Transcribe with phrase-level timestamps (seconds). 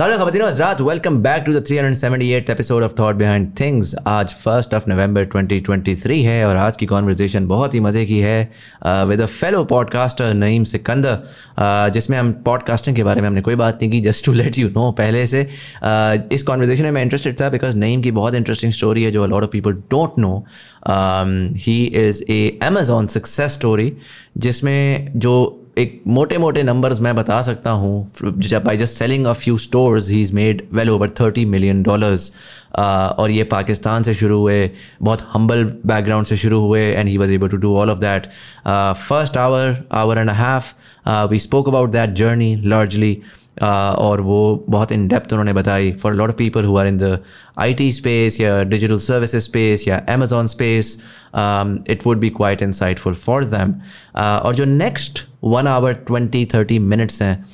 [0.00, 4.74] सालों खबरतीनों हजरात welcome back to the 378th episode of thought behind things आज फ़र्स्ट
[4.74, 8.38] ऑफ़ नवंबर 2023 है और आज की कॉन्वर्जेशन बहुत ही मज़े की है
[9.08, 13.54] with a fellow podcaster Naeem Sikandar uh, जिसमें हम पॉडकास्टिंग के बारे में हमने कोई
[13.56, 17.02] बात नहीं की just to let you know पहले से uh, इस कॉन्वर्जेशन में मैं
[17.02, 20.36] इंटरेस्टेड था बिकॉज़ नईम की बहुत इंटरेस्टिंग स्टोरी है जो lot of people don't know
[21.60, 23.92] he is a Amazon success story
[24.38, 25.36] जिसमें जो
[25.80, 30.20] एक मोटे मोटे नंबर्स मैं बता सकता हूँ। By just selling a few stores he
[30.22, 32.32] is made well over thirty million dollars
[32.78, 34.70] और ये पाकिस्तान से शुरू हुए,
[35.02, 38.26] बहुत हम्बल बैकग्राउंड से शुरू हुए and he was able to do all of that
[39.08, 40.72] first hour hour and half
[41.30, 43.16] we spoke about that journey largely
[43.62, 47.18] और वो बहुत इन डेप्थ उन्होंने बताई for lot of people who are in the
[47.58, 50.96] I T space या digital services space या Amazon space
[51.88, 53.74] it would be quite insightful for them
[54.18, 57.44] और जो next one hour twenty thirty minutes हैं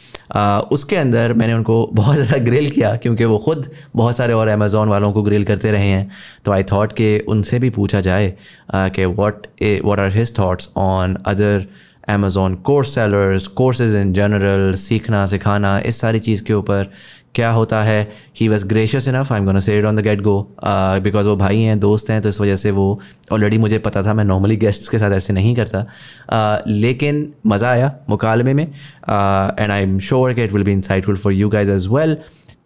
[0.70, 4.88] उसके अंदर मैंने उनको बहुत ज़्यादा ग्रिल किया क्योंकि वो ख़ुद बहुत सारे और अमेज़ोन
[4.88, 6.10] वालों को ग्रिल करते रहे हैं।
[6.44, 8.34] तो आई थाट कि उनसे भी पूछा जाए
[8.74, 9.46] कि what
[9.84, 11.66] what are his thoughts on other
[12.08, 16.90] Amazon course sellers courses in general सीखना सिखाना इस सारी चीज़ के ऊपर
[17.34, 18.12] क्या होता है?
[18.40, 21.36] He was gracious enough I am gonna say it on the get go because वो
[21.36, 23.00] भाई हैं दोस्त हैं तो इस वजह से वो
[23.32, 27.70] ऑलरेडी मुझे पता था मैं नॉर्मली गेस्ट्स के साथ ऐसे नहीं करता। Uh, लेकिन मज़ा
[27.70, 31.70] आया मुकालमे में एंड आई एम श्योर कि it will be insightful for you guys
[31.70, 32.16] as well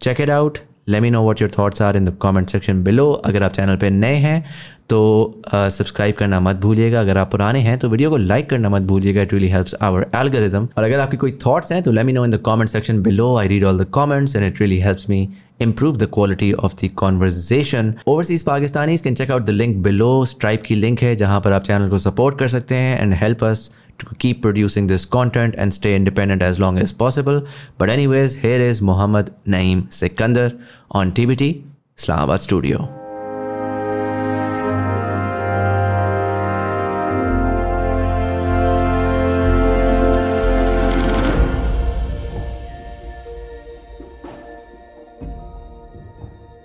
[0.01, 3.11] check it out let me know what your thoughts are in the comment section below
[3.11, 4.45] अगर आप चैनल पर नए हैं
[4.91, 5.01] तो
[5.47, 9.21] सब्सक्राइब करना मत भूलिएगा। अगर आप पुराने हैं तो वीडियो को लाइक करना मत भूलिएगा।
[9.21, 12.25] It really helps our algorithm और अगर आपकी कोई थॉट्स हैं तो let me know
[12.25, 15.27] in the comment section below I read all the comments and it really helps me
[15.61, 20.63] improve the quality of the conversation overseas Pakistani can check out the link below Stripe
[20.65, 23.69] की link है जहाँ पर आप channel को support कर सकते हैं and help us
[23.99, 27.41] to keep producing this content and stay independent as long as possible
[27.79, 30.51] but anyways here is Mohammad Naeem Sikandar
[30.95, 33.00] on T B T Islamabad studio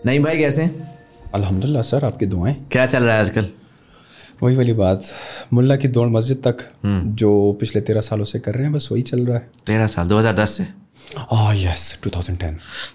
[0.06, 0.64] नहीं भाई कैसे?
[1.34, 3.46] अल्हम्दुलिल्लाह सर आपकी दुआएँ। क्या चल रहा है आजकल?
[4.42, 5.04] वही वाली बात
[5.52, 7.30] मुल्ला की दौड़ मस्जिद तक हम्म। जो
[7.60, 10.56] पिछले तेरह सालों से कर रहे हैं बस वही चल रहा है। तेरह साल 2010
[10.56, 10.66] से?
[11.32, 12.52] ओह यस 2010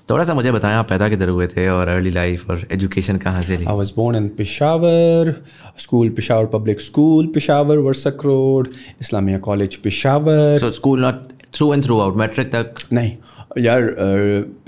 [0.09, 3.43] थोड़ा सा मुझे बताएँ आप पैदा किधर हुए थे और अर्ली लाइफ और एजुकेशन कहाँ
[3.43, 5.33] से ली I was born in Peshawar
[5.79, 8.69] school Peshawar public school Peshawar Warsak road
[9.01, 12.75] Islamia college Peshawar so school not through and throughout matric तक?
[12.93, 13.15] नहीं
[13.63, 13.95] यार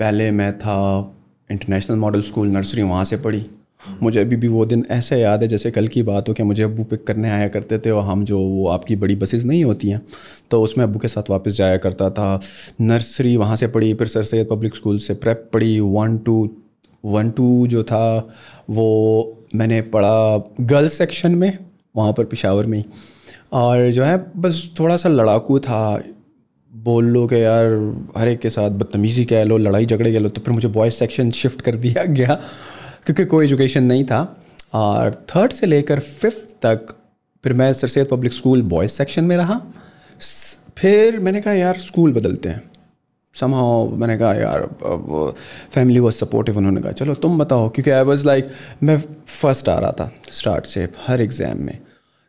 [0.00, 0.78] पहले मैं था
[1.50, 3.44] इंटरनेशनल मॉडल स्कूल नर्सरी वहाँ से पढ़ी।
[4.02, 6.62] मुझे अभी भी वो दिन ऐसे याद है, जैसे कल की बात हो कि मुझे
[6.62, 9.88] अबू पिक करने आया करते थे और हम जो वो आपकी बड़ी बसेस नहीं होती
[9.88, 10.00] हैं
[10.50, 12.40] तो उसमें अबू के साथ वापस जाया करता था।
[12.80, 16.48] नर्सरी वहाँ से पढ़ी, फिर सर सैद पब्लिक स्कूल से प्रेप पढ़ी। वन टू
[17.04, 18.28] वन टू जो था,
[18.70, 21.58] वो मैंने पढ़ा गर्ल्स सेक्शन में,
[21.96, 22.82] वहाँ पर पिशावर में
[23.52, 26.02] और जो है, बस थोड़ा सा लड़ाकू था
[26.84, 27.64] बोल लो कि यार,
[28.18, 30.94] हर एक के साथ बदतमीज़ी कह लो, लड़ाई झगड़े कह लो तो फिर मुझे बॉयज़
[30.94, 32.34] सेक्शन शिफ्ट कर दिया गया,
[33.06, 34.20] क्योंकि कोई एजुकेशन नहीं था।
[34.74, 36.94] और थर्ड से लेकर फिफ्थ तक
[37.44, 39.60] फिर मैं sir Syed public school boys section में रहा।
[40.78, 42.62] फिर मैंने कहा, यार स्कूल बदलते हैं।
[43.34, 44.68] समहाउ मैंने कहा, यार
[45.74, 48.50] फैमिली वॉज़ सपोर्टिव उन्होंने कहा। चलो, तुम बताओ, क्योंकि आई वॉज़ लाइक
[48.82, 48.96] मैं
[49.26, 51.78] फ़र्स्ट आ रहा था स्टार्ट से, हर एग्ज़ाम में।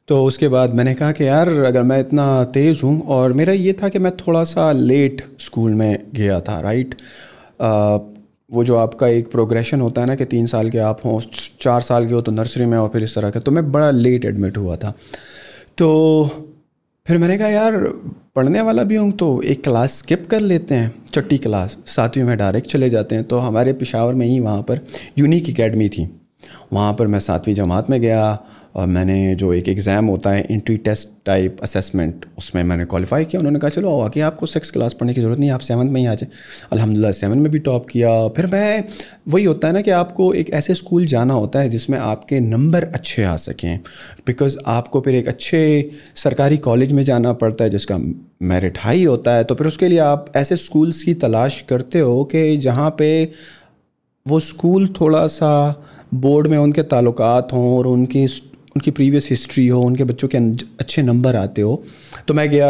[0.07, 3.73] तो उसके बाद मैंने कहा कि यार अगर मैं इतना तेज़ हूँ और मेरा ये
[3.73, 6.95] था कि मैं थोड़ा सा लेट स्कूल में गया था राइट
[7.61, 7.97] आ,
[8.51, 11.19] वो जो आपका एक प्रोग्रेशन होता है ना कि तीन साल के आप हों
[11.61, 13.89] चार साल के हो तो नर्सरी में और फिर इस तरह का तो मैं बड़ा
[13.91, 14.93] लेट एडमिट हुआ था।
[15.77, 15.87] तो
[17.05, 17.77] फिर मैंने कहा यार
[18.35, 22.37] पढ़ने वाला भी हूँ तो एक क्लास स्किप कर लेते हैं। छठी क्लास सातवीं में
[22.37, 24.79] डायरेक्ट चले जाते हैं। तो हमारे पिशावर में ही वहाँ पर
[25.17, 26.09] यूनिक एकेडमी थी।
[26.73, 28.37] वहाँ पर मैं सातवीं जमात में गया
[28.75, 33.39] और मैंने जो एक एग्ज़ाम होता है इंट्री टेस्ट टाइप असेसमेंट उसमें मैंने क्वालिफाई किया।
[33.39, 36.07] उन्होंने कहा, चलो आके आपको सिक्स क्लास पढ़ने की ज़रूरत नहीं, आप सेवन में ही
[36.07, 36.29] आ जाए।
[36.71, 38.83] अलहमदिल्ला सेवन में भी टॉप किया। फिर मैं,
[39.29, 42.83] वही होता है ना कि आपको एक ऐसे स्कूल जाना होता है, जिसमें आपके नंबर
[42.83, 43.79] अच्छे आ सकें।
[44.27, 47.97] बिकॉज़ आपको फिर एक अच्छे सरकारी कॉलेज में जाना पड़ता है, जिसका
[48.43, 52.23] मेरिट हाई होता है तो फिर उसके लिए आप ऐसे स्कूल्स की तलाश करते हो
[52.25, 53.09] कि जहाँ पे
[54.25, 55.51] वो स्कूल थोड़ा सा
[56.13, 58.27] बोर्ड में उनके ताल्लुकात हों और उनकी
[58.75, 60.37] उनकी प्रीवियस हिस्ट्री हो उनके बच्चों के
[60.79, 61.83] अच्छे नंबर आते हो।
[62.27, 62.69] तो मैं गया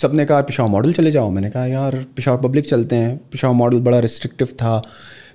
[0.00, 3.80] सबने कहा पिशावर मॉडल चले जाओ। मैंने कहा यार पिशावर पब्लिक चलते हैं। पिशावर मॉडल
[3.80, 4.82] बड़ा रिस्ट्रिक्टिव था।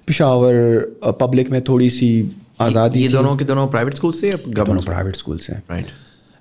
[0.07, 2.09] पिशावर पब्लिक में थोड़ी सी
[2.61, 5.87] आज़ादी ये दोनों के दोनों प्राइवेट स्कूल से दोनों प्राइवेट स्कूल से। राइट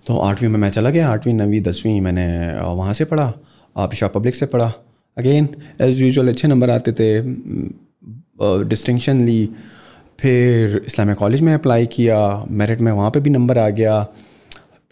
[0.07, 2.27] तो आठवीं में मैं चला गया आठवीं नवीं दसवीं मैंने
[2.61, 3.33] वहाँ से पढ़ा
[3.77, 4.73] पिशावर पब्लिक से पढ़ा।
[5.17, 5.49] अगेन
[5.81, 7.11] एज़ यूजल अच्छे नंबर आते थे
[8.67, 9.49] डिस्टिंक्शन ली।
[10.21, 12.19] फिर इस्लामिया कॉलेज में अप्लाई किया
[12.51, 14.03] मेरिट में वहाँ पे भी नंबर आ गया।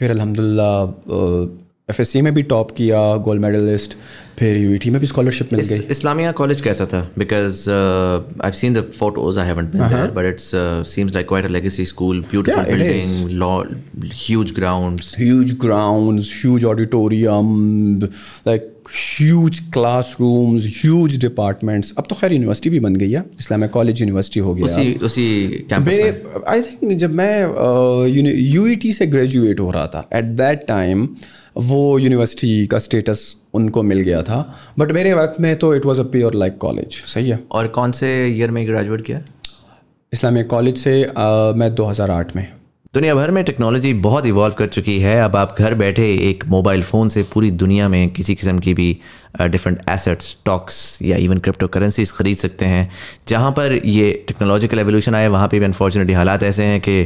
[0.00, 3.96] फिर अल्हम्दुलिल्लाह एफ़ एस सी में भी टॉप किया गोल्ड मेडलिस्ट
[4.38, 7.00] फिर यू में भी स्कॉलरशिप मिल गई। इस्लामिया कॉलेज कैसा था?
[7.18, 10.50] Because I seen the photos I haven't been there but it's
[10.92, 17.98] seems like quite a legacy school beautiful building huge grounds huge grounds huge auditorium
[18.46, 19.58] like huge
[20.20, 24.54] classrooms huge departments अब तो खैर university भी बन गई है Islamic college university हो
[24.54, 27.42] गया। उसी उसी मेरे आई थिंक जब मैं
[28.06, 31.08] यू uh, से ग्रेजुएट हो रहा था एट दैट टाइम
[31.56, 36.00] वो यूनिवर्सिटी का स्टेटस उनको मिल गया था। बट मेरे वक्त में तो it was
[36.00, 39.22] a pure like college सही है। और कौन से ईयर में ग्रेजुएट किया?
[40.12, 42.46] इस्लामिक कॉलेज से uh, मैं 2008 में।
[42.94, 46.82] दुनिया भर में टेक्नोलॉजी बहुत इवॉल्व कर चुकी है। अब आप घर बैठे एक मोबाइल
[46.82, 48.98] फ़ोन से पूरी दुनिया में किसी किस्म की भी
[49.40, 52.90] डिफरेंट एसेट्स स्टॉक्स या इवन क्रिप्टो करेंसीज ख़रीद सकते हैं।
[53.28, 57.00] जहाँ पर ये टेक्नोलॉजिकल एवोल्यूशन आया, वहाँ पे भी अनफॉर्चुनेटली हालात ऐसे हैं कि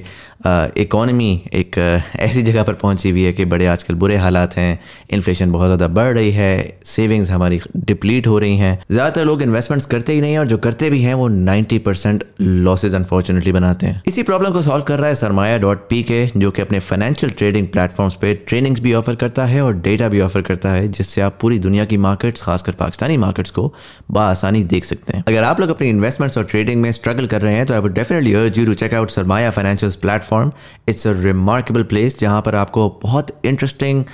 [0.78, 1.78] इकॉनमी एक
[2.18, 4.78] ऐसी जगह पर पहुँची हुई है कि बड़े आजकल बुरे हालात हैं।
[5.10, 9.86] इन्फ्लेशन बहुत ज़्यादा बढ़ रही है सेविंग्स हमारी डिप्लीट हो रही हैं। ज़्यादातर लोग इन्वेस्टमेंट्स
[9.86, 13.86] करते ही नहीं हैं और जो करते भी हैं, वो नाइन्टी परसेंट लॉसेज अनफॉर्चुनेटली बनाते
[13.86, 16.78] हैं। इसी प्रॉब्लम को सॉल्व कर रहा है सरमाया डॉट पी के जो कि अपने
[16.80, 20.88] फाइनेंशियल ट्रेडिंग प्लेटफॉर्म्स पर ट्रेनिंग्स भी ऑफ़र करता है और डेटा भी ऑफ़र करता है,
[20.88, 23.72] जिससे आप पूरी दुनिया की मार्केट्स खासकर पाकिस्तानी मार्केट्स को
[24.10, 27.54] बसानी देख सकते हैं। अगर आप लोग अपनी इन्वेस्टमेंट्स और ट्रेडिंग में स्ट्रगल कर रहे
[27.54, 30.52] हैं तो I would definitely urge you to check out Sarmaya financial platform
[30.88, 34.04] it's a remarkable place जहाँ पर आपको बहुत इंटरेस्टिंग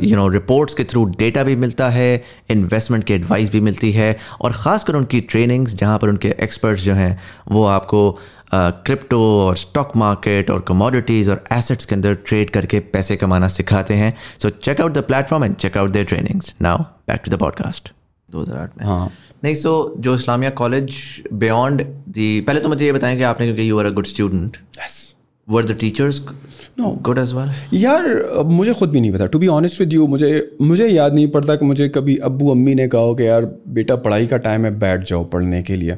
[0.00, 2.10] यू नो रिपोर्ट्स के थ्रू डेटा भी मिलता है
[2.50, 6.94] इन्वेस्टमेंट की एडवाइस भी मिलती है, और ख़ासकर उनकी ट्रेनिंग्स जहाँ पर उनके एक्सपर्ट्स जो
[6.94, 7.18] हैं,
[7.50, 8.18] वो आपको
[8.52, 13.94] क्रिप्टो और स्टॉक मार्केट और कमोडिटीज़ और एसेट्स के अंदर ट्रेड करके पैसे कमाना सिखाते
[13.94, 17.40] हैं। So check out the platform and check out their trainings now back to the
[17.40, 17.92] podcast
[18.28, 19.10] दो हज़ार आठ में। हाँ।
[19.44, 20.96] नहीं सो so, जो इस्लामिया कॉलेज
[21.32, 24.56] बियॉन्ड दी पहले तो मुझे ये बताएँ कि आपने क्योंकि you are a good student
[25.48, 26.20] were the teachers
[26.78, 28.06] no good as well यार
[28.46, 31.56] मुझे खुद भी नहीं पता। To be honest with you मुझे मुझे याद नहीं पड़ता
[31.56, 35.08] कि मुझे कभी अब्बू अम्मी ने कहा कि यार बेटा पढ़ाई का टाइम है बैठ
[35.08, 35.96] जाओ पढ़ने के लिए।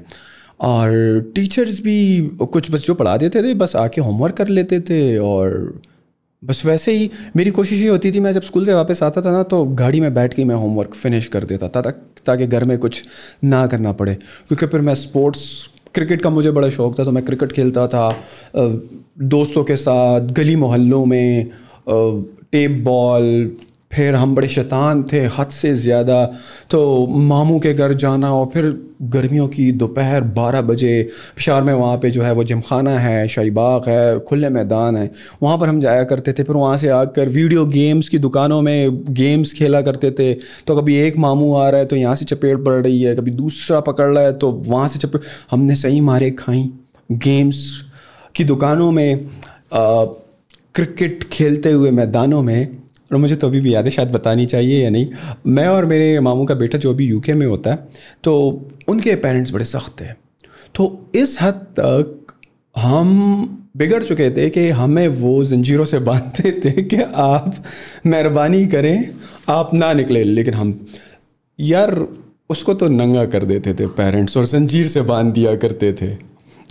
[0.61, 5.17] और टीचर्स भी कुछ बस जो पढ़ा देते थे, बस आके होमवर्क कर लेते थे
[5.19, 5.81] और
[6.43, 9.31] बस वैसे ही मेरी कोशिश ये होती थी, मैं जब स्कूल से वापस आता था
[9.31, 11.81] ना तो गाड़ी में बैठ के मैं होमवर्क फिनिश कर देता था,
[12.27, 13.03] ताकि घर में कुछ
[13.45, 15.43] ना करना पड़े। क्योंकि फिर मैं स्पोर्ट्स
[15.95, 18.09] क्रिकेट का मुझे बड़ा शौक था तो मैं क्रिकेट खेलता था
[18.57, 21.51] दोस्तों के साथ, गली मोहल्लों में
[21.89, 23.57] टेप बॉल
[23.90, 26.25] फिर हम बड़े शैतान थे, हद से ज़्यादा।
[26.70, 28.64] तो मामू के घर जाना और फिर
[29.04, 31.02] गर्मियों की दोपहर बारह बजे
[31.37, 35.10] पिशार में वहाँ पे जो है वो जिम खाना है, शाहीबाग है, खुले मैदान है।
[35.42, 39.04] वहाँ पर हम जाया करते थे, फिर वहाँ से आकर वीडियो गेम्स की दुकानों में
[39.10, 40.32] गेम्स खेला करते थे।
[40.66, 43.31] तो कभी एक मामू आ रहा है तो यहाँ से चपेट पड़ रही है, कभी
[43.32, 46.69] दूसरा पकड़ रहा है तो वहाँ से चपेट, हमने सही मारे खाई।
[47.12, 47.64] गेम्स
[48.34, 49.28] की दुकानों में
[49.75, 52.76] क्रिकेट खेलते हुए मैदानों में
[53.12, 55.07] और मुझे तो अभी भी याद है शायद बतानी चाहिए या नहीं।
[55.47, 57.89] मैं और मेरे मामू का बेटा जो अभी यूके में होता है
[58.25, 58.33] तो
[58.89, 60.07] उनके पेरेंट्स बड़े सख्त थे
[60.75, 62.27] तो इस हद तक
[62.77, 67.65] हम बिगड़ चुके थे कि हमें वो जंजीरों से बांधते थे कि आप
[68.07, 69.11] मेहरबानी करें,
[69.49, 70.87] आप ना निकले। लेकिन हम,
[71.61, 72.07] यार,
[72.51, 76.17] उसको तो नंगा कर देते थे पेरेंट्स और जंजीर से बाँध दिया करते थे।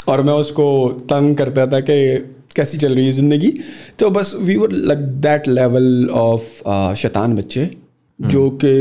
[0.07, 2.17] और मैं उसको तंग करता था कि
[2.55, 3.53] कैसी चल रही है ज़िंदगी?
[3.99, 8.71] तो बस we were like that level of शैतान बच्चे हम्म। जो कि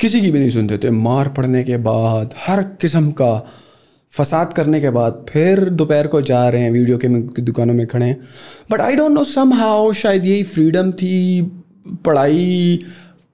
[0.00, 3.46] किसी की भी नहीं सुनते थे। मार पड़ने के बाद हर किस्म का
[4.12, 8.06] फसाद करने के बाद फिर दोपहर को जा रहे हैं वीडियो के दुकानों में खड़े
[8.06, 8.20] हैं।
[8.70, 9.24] But I don't know
[9.54, 11.42] somehow शायद यही फ्रीडम थी
[12.04, 12.84] पढ़ाई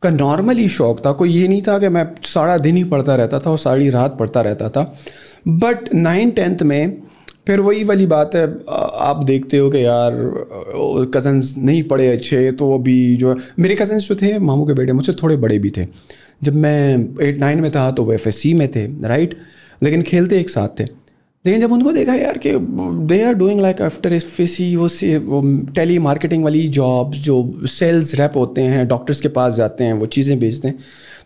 [0.03, 3.39] का नॉर्मली शौक था। कोई ये नहीं था कि मैं सारा दिन ही पढ़ता रहता
[3.39, 4.83] था और सारी रात पढ़ता रहता था।
[5.49, 7.03] बट नाइन टेंथ में
[7.47, 8.45] फिर वही वाली बात है
[9.03, 10.13] आप देखते हो कि यार
[11.15, 14.93] कज़न्स नहीं पढ़े अच्छे तो अभी जो है, मेरे कज़न्स जो थे, मामू के बेटे,
[14.93, 15.87] मुझसे थोड़े बड़े भी थे।
[16.43, 19.37] जब मैं एट नाइन में था तो वो एफएससी में थे राइट
[19.83, 20.85] लेकिन खेलते एक साथ थे।
[21.45, 22.51] लेकिन जब उनको देखा यार कि
[23.07, 24.43] they are doing like after F
[24.77, 25.43] वो से, वो
[25.75, 30.07] टेली मार्केटिंग वाली जॉब्स जो सेल्स रैप होते हैं डॉक्टर्स के पास जाते हैं, वो
[30.09, 30.79] चीज़ें बेचते हैं।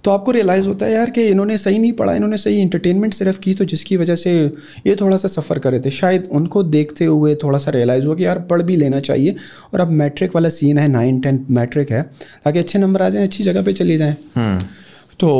[0.06, 3.38] तो आपको रियलाइज़ होता है यार कि इन्होंने सही नहीं पढ़ा इन्होंने सही इंटरटेनमेंट सिर्फ़
[3.40, 4.32] की तो जिसकी वजह से
[4.86, 8.14] ये थोड़ा सा सफ़र कर रहे थे। शायद उनको देखते हुए थोड़ा सा रियलाइज़ हुआ
[8.14, 9.34] कि यार पढ़ भी लेना चाहिए
[9.74, 12.02] और अब मैट्रिक वाला सीन है नाइन टेंथ मैट्रिक है
[12.44, 14.58] ताकि अच्छे नंबर आ जाएँ अच्छी जगह पर चले जाएँ। हम्म।
[15.20, 15.30] तो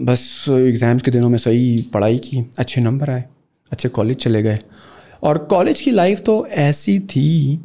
[0.00, 3.24] बस एग्ज़ाम्स के दिनों में सही पढ़ाई की अच्छे नंबर आए
[3.72, 4.58] अच्छे कॉलेज चले गए।
[5.22, 7.56] और कॉलेज की लाइफ तो ऐसी थी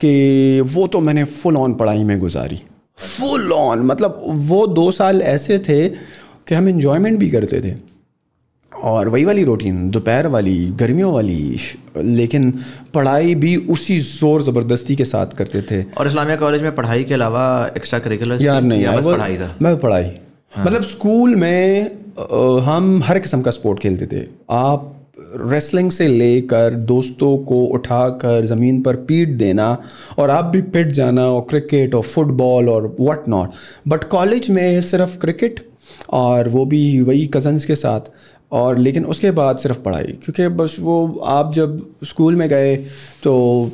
[0.00, 2.60] कि वो तो मैंने फुल ऑन पढ़ाई में गुजारी।
[3.00, 7.74] फुल ऑन मतलब वो दो साल ऐसे थे कि हम इन्जॉयमेंट भी करते थे।
[8.72, 11.58] और वही वाली रूटीन दोपहर वाली गर्मियों वाली
[11.96, 12.50] लेकिन
[12.94, 17.14] पढ़ाई भी उसी ज़ोर ज़बरदस्ती के साथ करते थे। और इस्लामिया कॉलेज में पढ़ाई के
[17.14, 17.44] अलावा
[17.76, 19.54] एक्स्ट्रा करिकुलर यार नहीं बस पढ़ाई था?
[19.62, 20.10] मैं पढ़ाई।
[20.52, 21.90] हाँ। मतलब स्कूल में
[22.62, 24.96] हम हर किस्म का स्पोर्ट खेलते थे। आप
[25.34, 29.76] रेसलिंग से लेकर दोस्तों को उठाकर ज़मीन पर पीट देना
[30.18, 33.50] और आप भी पिट जाना और क्रिकेट और फुटबॉल और वट नॉट
[33.88, 35.64] बट कॉलेज में सिर्फ़ क्रिकेट
[36.10, 38.10] और वो भी वही कज़न्स के साथ
[38.52, 42.76] और लेकिन उसके बाद सिर्फ़ पढ़ाई, क्योंकि बस वो आप जब स्कूल में गए
[43.22, 43.70] तो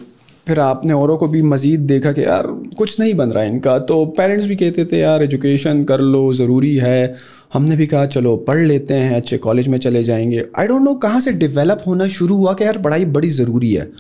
[0.47, 2.47] फिर आपने औरों को भी मज़ीद देखा कि यार
[2.79, 6.33] कुछ नहीं बन रहा है इनका। तो पेरेंट्स भी कहते थे यार एजुकेशन कर लो
[6.33, 7.15] ज़रूरी है।
[7.53, 10.95] हमने भी कहा चलो पढ़ लेते हैं अच्छे कॉलेज में चले जाएँगे। आई डोंट नो
[10.97, 13.91] कहाँ से डेवलप होना शुरू हुआ कि यार पढ़ाई बड़ी ज़रूरी है।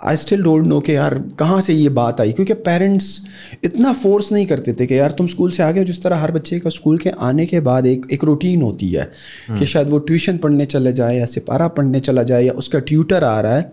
[0.00, 2.32] आई स्टिल डोंट नो कि यार कहाँ से ये बात आई?
[2.32, 3.20] क्योंकि पेरेंट्स
[3.64, 6.32] इतना फोर्स नहीं करते थे कि यार तुम स्कूल से आ गए जिस तरह हर
[6.32, 9.10] बच्चे का स्कूल के आने के बाद एक एक रूटीन होती है
[9.58, 13.24] कि शायद वो ट्यूशन पढ़ने चले जाए या सिपारा पढ़ने चला जाए या उसका ट्यूटर
[13.24, 13.72] आ रहा है।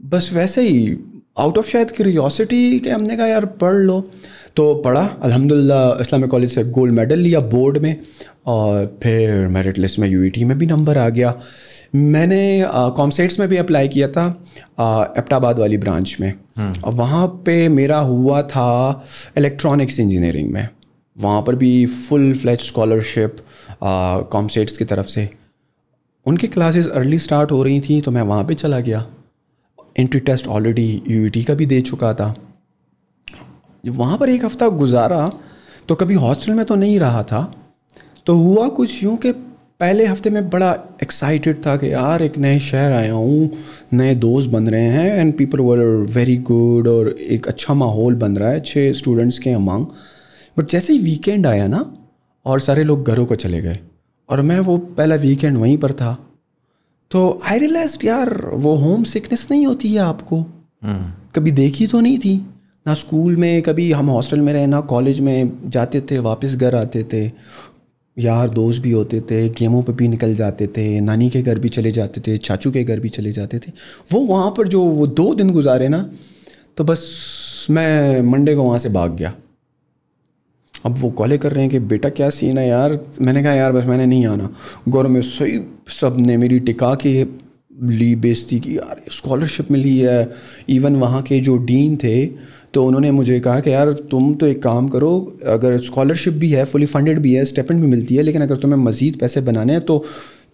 [0.00, 0.96] बस वैसे ही
[1.36, 4.00] आउट ऑफ़ शायद क्यूरियोसिटी के हमने कहा यार पढ़ लो।
[4.56, 7.96] तो पढ़ा अल्हम्दुलिल्लाह इस्लामिक कॉलेज से गोल्ड मेडल लिया बोर्ड में
[8.46, 11.34] और फिर मेरिट लिस्ट में यूईटी में भी नंबर आ गया।
[11.94, 12.64] मैंने
[12.96, 14.26] कॉमसेट्स में भी अप्लाई किया था
[15.18, 16.32] एप्टाबाद वाली ब्रांच में।
[16.84, 18.68] और वहाँ पे मेरा हुआ था
[19.38, 20.68] इलेक्ट्रॉनिक्स इंजीनियरिंग में।
[21.16, 23.36] वहाँ पर भी फुल फ्लैच स्कॉलरशिप
[24.32, 25.28] कॉमसेट्स की तरफ़ से।
[26.26, 29.06] उनकी क्लासेस अर्ली स्टार्ट हो रही थी तो मैं वहाँ पे चला गया।
[29.96, 32.34] एंट्री टेस्ट ऑलरेडी यूईटी का भी दे चुका था।
[33.84, 35.30] वहाँ पर एक हफ़्ता गुजारा
[35.88, 37.42] तो कभी हॉस्टल में तो नहीं रहा था।
[38.26, 39.32] तो हुआ कुछ यूँ कि
[39.80, 40.70] पहले हफ़्ते में बड़ा
[41.02, 43.50] एक्साइटेड था कि यार, एक नए शहर आया हूँ,
[43.92, 45.78] नए दोस्त बन रहे हैं and people were
[46.10, 49.86] very good और एक अच्छा माहौल बन रहा है, अच्छे स्टूडेंट्स के अमांग
[50.56, 51.84] बट जैसे ही वीकेंड आया ना,
[52.46, 53.78] और सारे लोग घरों को चले गए,
[54.28, 56.16] और मैं वो पहला वीकेंड वहीं पर था।
[57.10, 60.42] तो आई रियलाइज़ यार वो होम सिकनेस नहीं होती है आपको।
[61.34, 62.36] कभी देखी तो नहीं थी?
[62.86, 66.74] ना स्कूल में कभी हम हॉस्टल में रहे ना कॉलेज में जाते थे वापस घर
[66.74, 67.30] आते थे।
[68.16, 71.68] यार दोस्त भी होते थे गेमों पे भी निकल जाते थे नानी के घर भी
[71.68, 73.72] चले जाते थे चाचू के घर भी चले जाते थे।
[74.12, 76.08] वो वहाँ पर जो वो दो दिन गुजारे ना
[76.76, 79.34] तो बस मैं मंडे को वहाँ से भाग गया।
[80.84, 82.98] अब वो कॉले कर रहे हैं कि, बेटा, क्या सीन है यार?
[83.20, 84.50] मैंने कहा, यार, बस मैंने नहीं आना।
[84.88, 87.24] गौरव में सही सबने मेरी टिका के
[87.82, 90.30] ली बेजती की, यार स्कॉलरशिप मिली है।
[90.68, 92.26] इवन वहाँ के जो डीन थे
[92.74, 96.64] तो उन्होंने मुझे कहा कि, यार, तुम तो एक काम करो, अगर स्कॉलरशिप भी है
[96.64, 99.84] फुली फंडेड भी है स्टेपेंट भी मिलती है, लेकिन अगर तुम्हें मज़ीद पैसे बनाने हैं
[99.84, 100.04] तो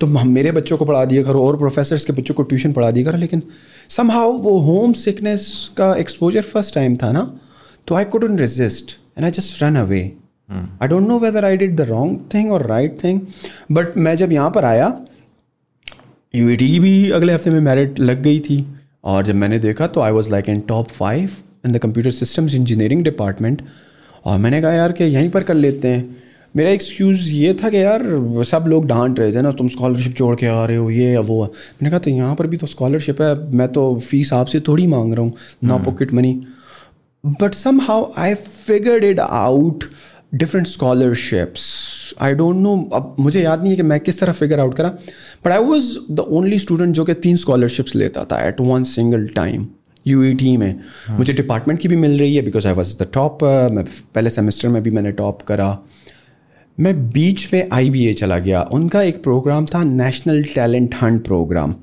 [0.01, 3.05] तुम मेरे बच्चों को पढ़ा दिया करो, और प्रोफेसर्स के बच्चों को ट्यूशन पढ़ा दिया
[3.05, 3.43] करो। लेकिन
[3.91, 7.31] समहाउ वो होम सिकनेस का एक्सपोजर फ़र्स्ट टाइम था ना
[7.89, 10.13] तो I couldn't resist and I just run away
[10.53, 13.21] I don't know whether I did the wrong thing और राइट थिंग
[13.73, 15.07] बट मैं जब यहाँ पर आया
[16.37, 18.67] यू की भी अगले हफ़्ते में मेरिट लग गई थी।
[19.05, 21.31] और जब मैंने देखा तो I was like in top five
[21.67, 23.63] in the computer systems engineering department
[24.25, 26.17] और मैंने कहा यार कि यहीं पर कर लेते हैं?
[26.57, 28.03] मेरा एक्सक्यूज़ ये था कि यार
[28.45, 31.21] सब लोग डांट रहे थे ना तुम स्कॉलरशिप छोड़ के आ रहे हो ये या
[31.21, 34.87] वो। मैंने कहा तो यहाँ पर भी तो स्कॉलरशिप है मैं तो फ़ीस आपसे थोड़ी
[34.87, 35.33] मांग रहा हूँ
[35.65, 36.33] ना pocket money
[37.25, 39.89] but somehow I figured it out.
[40.33, 42.15] Different scholarships.
[42.19, 42.91] I don't know.
[42.95, 44.89] अब मुझे याद नहीं है कि मैं किस तरह फिगर आउट करा.
[45.45, 49.27] But I was the only student जो कि तीन स्कॉलरशिप्स लेता था at one single
[49.37, 49.67] time
[50.07, 50.81] U E T में.
[51.11, 54.69] मुझे डिपार्टमेंट की भी मिल रही है because I was the top मैं पहले सेमेस्टर
[54.69, 55.79] में भी मैंने टॉप करा.
[56.79, 58.63] मैं बीच में आई बी ए चला गया.
[58.73, 61.75] उनका एक प्रोग्राम था नेशनल टैलेंट हंट प्रोग्राम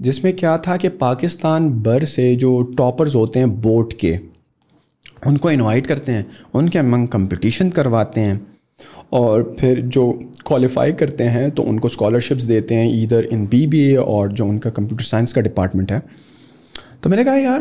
[0.00, 4.18] जिसमें क्या था कि पाकिस्तान भर से जो टॉपर्स होते हैं बोर्ड के
[5.26, 8.40] उनको इनवाइट करते हैं, उनके अमंग कंपटीशन करवाते हैं
[9.12, 10.10] और फिर जो
[10.46, 15.04] क्वालिफाई करते हैं तो उनको स्कॉलरशिप्स देते हैं इधर इन बीबीए और जो उनका कंप्यूटर
[15.04, 16.02] साइंस का डिपार्टमेंट है।
[17.02, 17.60] तो मैंने कहा, यार,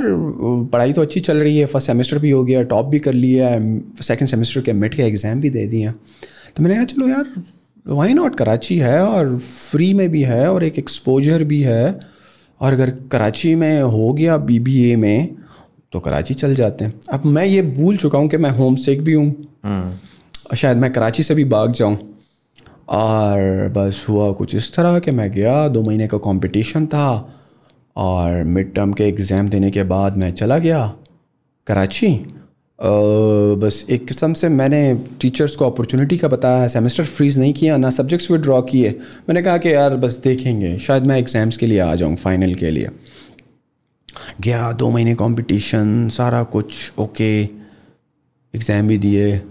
[0.71, 3.51] पढ़ाई तो अच्छी चल रही है फ़र्स्ट सेमेस्टर भी हो गया टॉप भी कर लिया
[4.01, 7.33] सेकेंड सेमेस्टर के मिड के एग्ज़ाम भी दे दिए तो मैंने कहा, चलो यार
[7.85, 11.99] वाई नॉट कराची है और फ्री में भी है और एक एक्सपोजर भी है
[12.61, 15.35] और अगर कराची में हो गया बीबीए में
[15.93, 19.01] तो कराची चल जाते हैं। अब मैं ये भूल चुका हूँ कि मैं होम सेक
[19.03, 19.99] भी हूँ।
[20.55, 21.97] शायद मैं कराची से भी भाग जाऊँ।
[22.89, 27.35] और बस हुआ कुछ इस तरह कि मैं गया दो महीने का कंपटीशन था।
[27.95, 30.85] और मिड टर्म के एग्ज़ाम देने के बाद मैं चला गया
[31.67, 32.09] कराची।
[33.59, 34.79] बस एक किस्म से मैंने
[35.21, 38.89] टीचर्स को अपॉर्चुनिटी का बताया सेमेस्टर फ्रीज़ नहीं किया ना सब्जेक्ट्स विड्रॉ किए।
[39.29, 42.71] मैंने कहा कि यार बस देखेंगे शायद मैं एग्ज़ाम्स के लिए आ जाऊँ फाइनल के
[42.71, 42.89] लिए।
[44.41, 47.31] गया, दो महीने कंपटीशन सारा कुछ ओके
[48.53, 49.41] एग्ज़ाम भी दिए।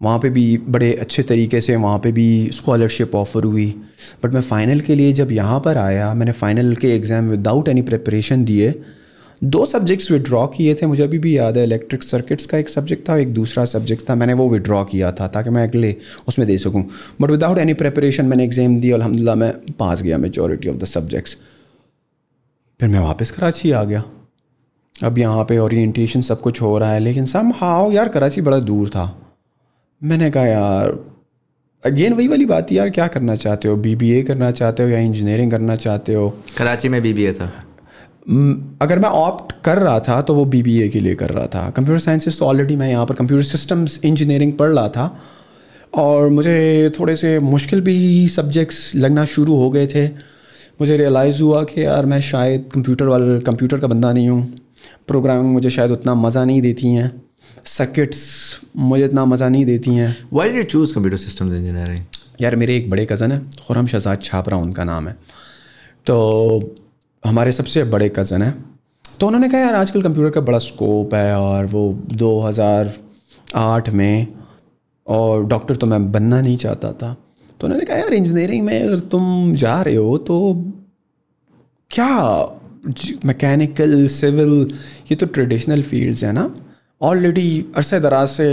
[0.00, 3.68] वहाँ पे भी बड़े अच्छे तरीके से वहाँ पे भी स्कॉलरशिप ऑफ़र हुई।
[4.24, 7.82] बट मैं फ़ाइनल के लिए जब यहाँ पर आया, मैंने फ़ाइनल के एग्ज़ाम विदाउट एनी
[7.82, 8.74] प्रिपरेशन दिए।
[9.42, 13.08] दो सब्जेक्ट्स विड्रॉ किए थे, मुझे अभी भी याद है इलेक्ट्रिक सर्किट्स का एक सब्जेक्ट
[13.08, 15.94] था, एक दूसरा सब्जेक्ट था, मैंने वो विड्रॉ किया था, ताकि मैं अगले
[16.28, 16.84] उसमें दे सकूँ।
[17.20, 21.36] बट विदाउट एनी प्रिपरेशन मैंने एग्ज़ाम दिया अलहमदिल्ला मैं पास गया मेजोरिटी ऑफ़ द सब्जेक्ट्स
[22.80, 24.02] फिर मैं वापस कराची आ गया।
[25.04, 28.58] अब यहाँ पे ओरिएंटेशन सब कुछ हो रहा है लेकिन सम हाउ यार कराची बड़ा
[28.60, 29.04] दूर था।
[30.02, 30.98] मैंने कहा यार
[31.84, 33.76] अगेन वही वाली बात यार क्या करना चाहते हो?
[33.76, 36.28] बीबीए करना चाहते हो या इंजीनियरिंग करना चाहते हो?
[36.58, 37.52] कराची में बीबीए था।
[38.82, 42.00] अगर मैं ऑप्ट कर रहा था तो वो बीबीए के लिए कर रहा था। कंप्यूटर
[42.00, 45.18] साइंसेस तो ऑलरेडी मैं यहाँ पर कंप्यूटर सिस्टम्स इंजीनियरिंग पढ़ रहा था।
[45.94, 50.08] और मुझे थोड़े से मुश्किल भी सब्जेक्ट्स लगना शुरू हो गए थे।
[50.80, 54.58] मुझे रियलाइज़ हुआ कि यार मैं शायद कंप्यूटर वाले कंप्यूटर का बंदा नहीं हूँ।
[55.08, 57.22] प्रोग्रामिंग मुझे शायद उतना मज़ा नहीं देती हैं।
[57.64, 58.20] सर्किट्स
[58.76, 62.04] मुझे इतना मज़ा नहीं देती हैं। Why did choose computer systems engineering
[62.40, 65.16] यार मेरे एक बड़े कज़न है खुरम शहजाद छापरा उनका नाम है।
[66.06, 66.74] तो
[67.24, 68.54] हमारे सबसे बड़े कज़न है।
[69.20, 74.26] तो उन्होंने कहा यार आजकल कंप्यूटर का बड़ा स्कोप है और वो 2008 में
[75.06, 77.16] और डॉक्टर तो मैं बनना नहीं चाहता था।
[77.60, 80.36] तो उन्होंने कहा, यार इंजीनियरिंग में अगर तुम जा रहे हो तो
[81.90, 82.12] क्या
[83.26, 84.50] मैकेनिकल सिविल
[85.10, 86.54] ये तो ट्रेडिशनल फील्ड्स हैं ना?
[87.00, 88.46] ऑलरेडी अरसे दराज से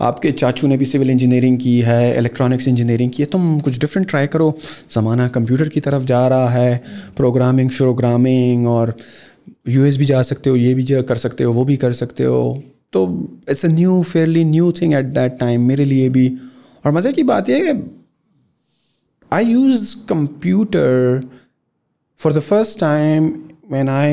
[0.00, 4.08] आपके चाचू ने भी सिविल इंजीनियरिंग की है इलेक्ट्रॉनिक्स इंजीनियरिंग की है, तुम कुछ डिफरेंट
[4.08, 4.52] ट्राई करो।
[4.94, 6.82] ज़माना कंप्यूटर की तरफ़ जा रहा है
[7.16, 8.94] प्रोग्रामिंग श्रोग्रामिंग और
[9.68, 12.24] यूएस भी जा सकते हो, ये भी जा, कर सकते हो, वो भी कर सकते
[12.24, 12.58] हो।
[12.92, 13.06] तो
[13.50, 16.28] it's a new fairly new thing at that time मेरे लिए भी।
[16.84, 17.72] और मज़े की बात यह है
[20.08, 21.20] computer
[22.20, 23.32] for the first time
[23.72, 24.12] when I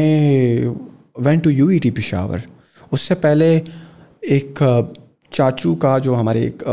[1.20, 2.44] went to U E T Peshawar
[2.92, 3.56] उससे पहले
[4.24, 4.60] एक
[5.34, 6.64] चाचू का जो हमारे एक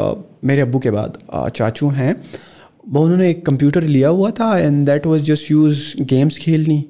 [0.44, 1.18] मेरे अबू के बाद
[1.56, 2.14] चाचू हैं,
[2.88, 6.84] वो उन्होंने एक कंप्यूटर लिया हुआ था and that was just use games खेलनी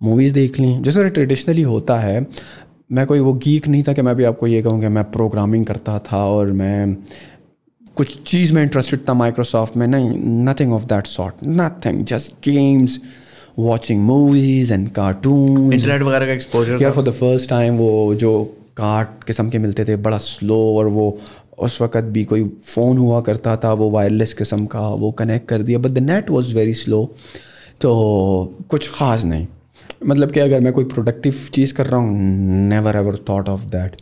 [0.00, 2.26] मूवीज़ देख ली। जैसे ट्रेडिशनली होता है,
[2.92, 5.66] मैं कोई वो गीक नहीं था कि मैं भी आपको ये कहूँ कि मैं प्रोग्रामिंग
[5.66, 6.96] करता था और मैं
[7.98, 10.10] कुछ चीज़ में इंटरेस्टेड था माइक्रोसॉफ्ट में नहीं
[10.44, 12.98] nothing of that sort nothing just games
[13.58, 18.32] watching movies and cartoon internet वगैरह का एक्सपोजर या फॉर द फ़र्स्ट टाइम वो जो
[18.76, 21.18] कार्ट किस्म के मिलते थे बड़ा स्लो और वो
[21.58, 25.62] उस वक्त भी कोई फ़ोन हुआ करता था वो वायरलेस किस्म का वो कनेक्ट कर
[25.62, 27.04] दिया but the net was very slow
[27.80, 27.90] तो
[28.68, 29.46] कुछ ख़ास नहीं।
[30.06, 32.16] मतलब कि अगर मैं कोई प्रोडक्टिव चीज़ कर रहा हूँ
[32.68, 33.96] never ever thought of that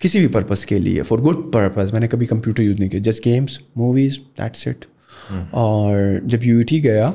[0.00, 3.24] किसी भी पर्पज़ के लिए फॉर गुड पर्पज़ मैंने कभी कंप्यूटर यूज़ नहीं किया। Just
[3.24, 4.84] games movies that's it
[5.54, 7.10] और जब यू गया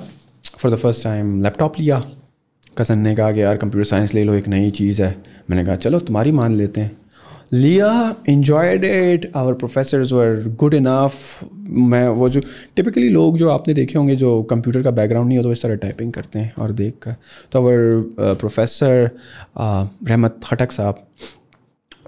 [0.57, 2.03] for the first time laptop लिया।
[2.77, 5.75] कसन ने कहा कि यार कंप्यूटर साइंस ले लो एक नई चीज़ है। मैंने कहा
[5.75, 6.97] चलो तुम्हारी मान लेते हैं।
[7.53, 11.43] लिया enjoyed it our professors were good enough
[11.91, 12.41] मैं वो जो
[12.75, 15.75] टिपिकली लोग जो आपने देखे होंगे जो कंप्यूटर का बैकग्राउंड नहीं हो तो इस तरह
[15.75, 17.15] टाइपिंग करते हैं और देख कर
[17.51, 19.09] तो अवर प्रोफेसर
[19.57, 21.07] रहमत खटक साहब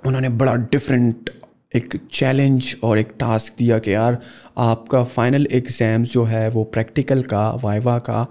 [0.06, 1.30] उन्होंने बड़ा डिफरेंट
[1.76, 4.18] एक चैलेंज और एक टास्क दिया कि यार
[4.58, 8.28] आपका फाइनल एग्ज़ाम्स जो है वो प्रैक्टिकल का वाइवा का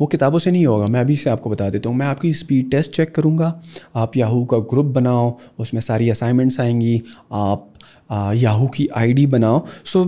[0.00, 2.70] वो किताबों से नहीं होगा। मैं अभी से आपको बता देता हूँ। मैं आपकी स्पीड
[2.70, 3.52] टेस्ट चेक करूँगा।
[3.96, 7.68] आप याहू का ग्रुप बनाओ उसमें सारी असाइनमेंट्स आएँगी। आप
[8.10, 10.04] आ, याहू की आईडी बनाओ। So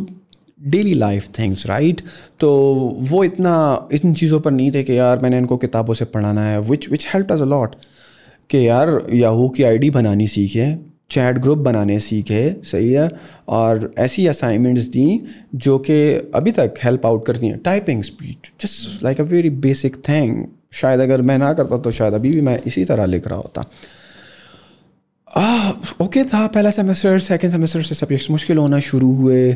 [0.60, 2.00] daily life things right
[2.40, 2.50] तो
[3.02, 3.54] वो इतना
[3.94, 7.06] इन चीज़ों पर नहीं थे कि यार मैंने इनको किताबों से पढ़ाना है which which
[7.14, 7.74] help a allot
[8.50, 10.66] कि यार याहू की आईडी बनानी सीखे।
[11.10, 13.08] चैट ग्रुप बनाने सीखे, सही है?
[13.48, 15.20] और ऐसी असाइनमेंट्स दी
[15.54, 16.02] जो कि
[16.34, 21.00] अभी तक हेल्प आउट करती हैं। Typing speed just like a very basic thing शायद
[21.00, 23.70] अगर मैं ना करता तो शायद अभी भी मैं इसी तरह लिख रहा होता।
[26.00, 29.52] ओके था। पहला सेमेस्टर सेकेंड सेमेस्टर से सब्जेक्ट्स मुश्किल होना शुरू हुए।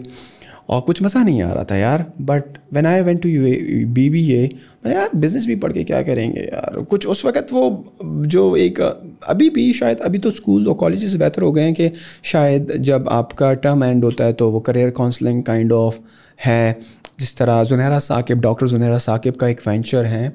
[0.69, 3.43] और कुछ मज़ा नहीं आ रहा था यार। But when I went to U
[3.89, 4.49] B B A
[4.85, 6.81] मैंने यार बिज़नेस भी पढ़ के क्या करेंगे यार?
[6.81, 11.43] कुछ उस वक्त वो, जो एक, अभी भी शायद, अभी तो स्कूल और कॉलेजेस बेहतर
[11.43, 11.91] हो गए हैं कि
[12.25, 15.99] शायद जब आपका टर्म एंड होता है तो वो करियर काउंसलिंग काइंड ऑफ़
[16.41, 16.79] है।
[17.21, 20.29] जिस तरह जुनैरा साकिब डॉक्टर जुनैरा साकिब का एक वेंचर है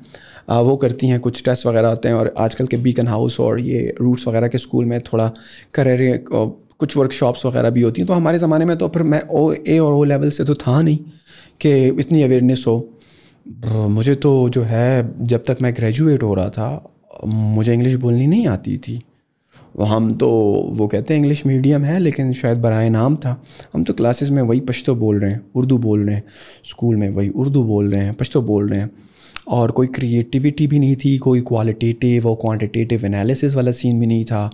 [0.49, 3.93] वो करती हैं, कुछ टेस्ट वगैरह होते हैं और आजकल के बीकन हाउस और ये
[4.01, 5.31] रूट्स वगैरह के स्कूल में थोड़ा
[5.73, 6.23] करियर
[6.79, 9.77] कुछ वर्कशॉप्स वगैरह भी होती हैं तो हमारे ज़माने में तो फिर मैं ओ ए
[9.79, 10.97] और ओ लेवल से तो था नहीं
[11.61, 12.89] कि इतनी अवेयरनेस हो।
[13.89, 16.93] मुझे तो जो है, जब तक मैं ग्रेजुएट हो रहा था,
[17.25, 19.01] मुझे इंग्लिश बोलनी नहीं आती थी।
[19.81, 20.29] हम तो
[20.69, 24.41] वो कहते हैं इंग्लिश मीडियम है, लेकिन शायद बरए नाम था। हम तो क्लासेस में
[24.41, 26.23] वही पश्तो बोल रहे हैं, उर्दू बोल रहे हैं।
[26.69, 28.91] स्कूल में वही उर्दू बोल रहे हैं, पश्तो बोल रहे हैं।
[29.47, 34.25] और कोई क्रिएटिविटी भी नहीं थी, कोई क्वालिटेटिव और क्वांटिटेटिव एनालिसिस वाला सीन भी नहीं
[34.25, 34.49] था।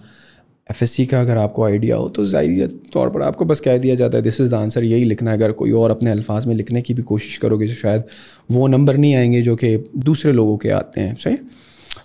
[0.69, 4.17] एफएससी का अगर आपको आइडिया हो तो ज़ाहिर तौर पर आपको बस कह दिया जाता
[4.17, 6.81] है दिस इज़ द आंसर यही लिखना है। अगर कोई और अपने अल्फाज में लिखने
[6.81, 8.03] की भी कोशिश करोगे तो शायद
[8.51, 11.37] वो नंबर नहीं आएँगे जो कि दूसरे लोगों के आते हैं, सही?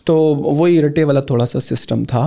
[0.06, 2.26] तो वही रटे वाला थोड़ा सा सिस्टम था।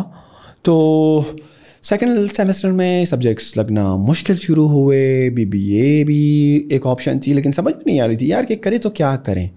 [0.66, 1.36] तो
[1.84, 7.34] सेकेंड सेमेस्टर में सब्जेक्ट्स लगना मुश्किल शुरू हुए। बी बी ए भी एक ऑप्शन थी,
[7.34, 9.50] लेकिन समझ में नहीं आ रही थी, यार, कि करें तो क्या करें?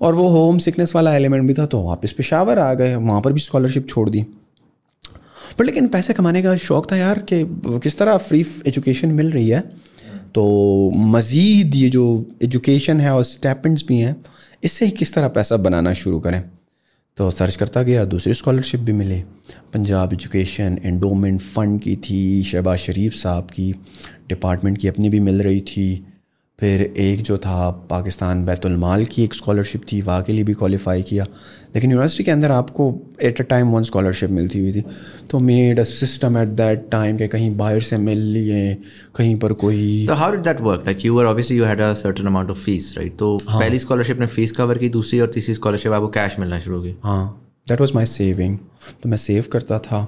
[0.00, 3.32] और वो होम सिकनेस वाला एलिमेंट भी था तो वापस पेशावर आ गए। वहाँ पर
[3.32, 4.24] भी स्कॉलरशिप छोड़ दी।
[5.58, 7.44] पर लेकिन पैसे कमाने का शौक़ था यार कि
[7.78, 9.60] किस तरह फ्री एजुकेशन मिल रही है।
[10.34, 12.04] तो मज़ीद ये जो
[12.42, 14.16] एजुकेशन है और स्टेपेंट्स भी हैं,
[14.62, 16.42] इससे ही किस तरह पैसा बनाना शुरू करें।
[17.18, 19.18] तो सर्च करता गया, दूसरी स्कॉलरशिप भी मिले।
[19.74, 23.72] पंजाब एजुकेशन एंडोमेंट फ़ंड की थी, शहबाज शरीफ साहब की
[24.28, 26.06] डिपार्टमेंट की अपनी भी मिल रही थी।
[26.60, 31.02] फिर एक जो था पाकिस्तान बैतुलमाल की एक स्कॉलरशिप थी वहाँ के लिए भी क्वालिफाई
[31.02, 31.24] किया।
[31.74, 32.92] लेकिन यूनिवर्सिटी के अंदर आपको
[33.22, 34.84] at a time one scholarship मिलती हुई थी।
[35.30, 38.76] तो made a system at that time के कहीं बाहर से मिल लिए
[39.16, 41.92] कहीं पर कोई तो how did that work like you are obviously you had a
[41.94, 43.60] certain amount of fees right तो हाँ.
[43.60, 46.82] पहली स्कॉलरशिप ने फ़ीस कवर की दूसरी और तीसरी स्कॉलरशिप आपको कैश मिलना शुरू हो
[46.82, 48.58] गई। हाँ दैट वॉज़ माई सेविंग
[49.02, 50.06] तो मैं सेव करता था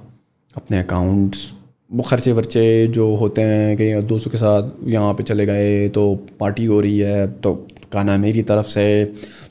[0.57, 1.51] अपने अकाउंट्स
[1.93, 6.15] वो खर्चे वर्चे जो होते हैं कि दोस्तों के साथ यहाँ पे चले गए तो
[6.41, 7.55] पार्टी हो रही है तो
[7.93, 9.05] खाना मेरी तरफ़ से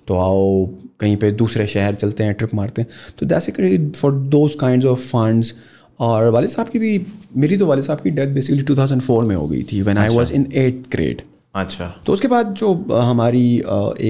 [0.07, 0.65] तो आओ
[0.99, 4.99] कहीं पे दूसरे शहर चलते हैं ट्रिप मारते हैं। तो that's for those kind of
[4.99, 5.53] funds
[5.99, 7.05] और वाले साहब की भी
[7.37, 10.31] मेरी तो वाले साहब की डेथ बेसिकली 2004 में हो गई थी when I was
[10.31, 11.21] in eight grade
[11.55, 13.57] अच्छा। तो उसके बाद जो हमारी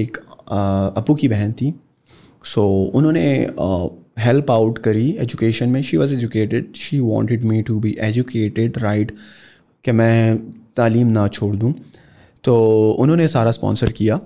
[0.00, 0.16] एक
[0.96, 1.74] अपू की बहन थी
[2.44, 3.46] सो उन्होंने
[4.16, 5.82] हेल्प आउट करी एजुकेशन में.
[5.82, 9.12] She was educated she wanted me to be educated right
[9.84, 10.36] कि मैं
[10.76, 11.72] तालीम ना छोड़ दूँ.
[12.44, 14.20] तो उन्होंने सारा स्पॉन्सर किया.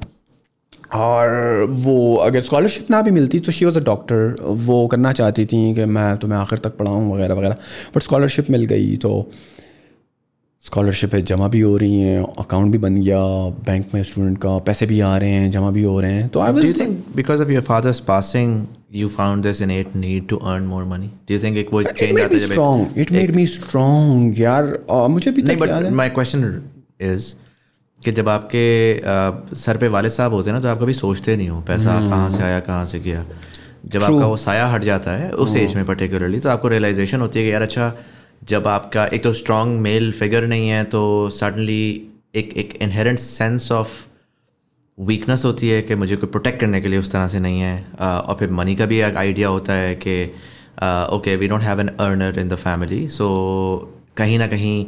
[0.95, 5.45] और वो अगर स्कॉलरशिप ना भी मिलती तो शी वॉज़ अ डॉक्टर वो करना चाहती
[5.47, 7.57] थी कि मैं तो मैं आखिर तक पढ़ाऊँ वगैरह वगैरह.
[7.97, 9.11] बट स्कॉलरशिप मिल गई तो
[10.67, 13.19] स्कॉलरशिप है जमा भी हो रही हैं अकाउंट भी बन गया
[13.67, 16.41] बैंक में स्टूडेंट का पैसे भी आ रहे हैं जमा भी हो रहे हैं। तो
[16.41, 20.67] I was think because of your father's passing you found this innate need to earn
[20.67, 21.09] more money?
[21.29, 22.85] Do you think एक वो change आता जब strong.
[23.05, 26.47] It made me strong यार मुझे भी नहीं but my question
[27.03, 27.23] is
[28.05, 28.67] कि जब आपके
[28.99, 32.01] uh, सर पे वाले साहब होते हैं ना तो आप कभी सोचते नहीं हो पैसा
[32.01, 32.11] hmm.
[32.11, 33.25] कहाँ से आया कहाँ से गया
[33.87, 34.15] जब True.
[34.15, 37.45] आपका वो साया हट जाता है उस एज में पर्टिकुलरली तो आपको रियलाइजेशन होती है
[37.45, 37.93] कि यार अच्छा
[38.49, 43.73] जब आपका एक तो स्ट्रॉन्ग मेल फिगर नहीं है तो सडनली एक एक इनहेरेंट सेंस
[43.73, 44.05] ऑफ़
[44.99, 47.93] वीकनेस होती है कि मुझे कोई प्रोटेक्ट करने के लिए उस तरह से नहीं है।
[47.93, 50.25] uh, और फिर मनी का भी एक आइडिया होता है कि
[51.17, 53.29] okay we don't have an earner in the family so
[54.17, 54.87] कहीं ना कहीं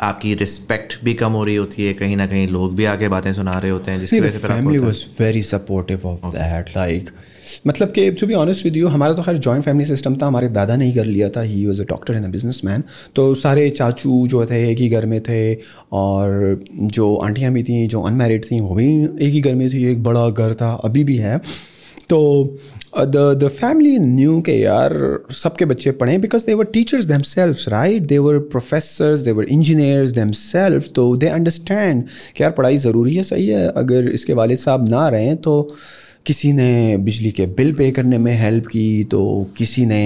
[0.00, 3.32] आपकी रिस्पेक्ट भी कम हो रही होती है कहीं ना कहीं लोग भी आके बातें
[3.32, 7.10] सुना रहे होते हैं जिसकी वजह से family was very supportive of that like
[7.66, 10.48] मतलब कि to be honest with you हमारा तो खैर जॉइंट फैमिली सिस्टम था हमारे
[10.48, 12.28] दादा ने ही कर लिया था he was a doctor in a
[12.64, 12.84] businessman
[13.14, 15.42] तो सारे चाचू जो थे एक ही घर में थे
[15.92, 16.60] और
[16.92, 20.02] जो आंटियाँ भी थी जो अनमेरिड थी वो भी एक ही घर में थी एक
[20.02, 21.40] बड़ा घर था अभी भी है
[22.10, 22.18] तो
[22.98, 24.92] द द फैमिली न्यू के यार
[25.32, 30.10] सबके बच्चे पढ़े because they were teachers themself right they were professors they were engineers
[30.32, 32.02] themself तो दे अंडरस्टैंड
[32.36, 35.62] कि यार पढ़ाई ज़रूरी है सही है। अगर इसके वालिद साहब ना रहें तो
[36.26, 39.20] किसी ने बिजली के बिल पे करने में हेल्प की तो
[39.58, 40.00] किसी ने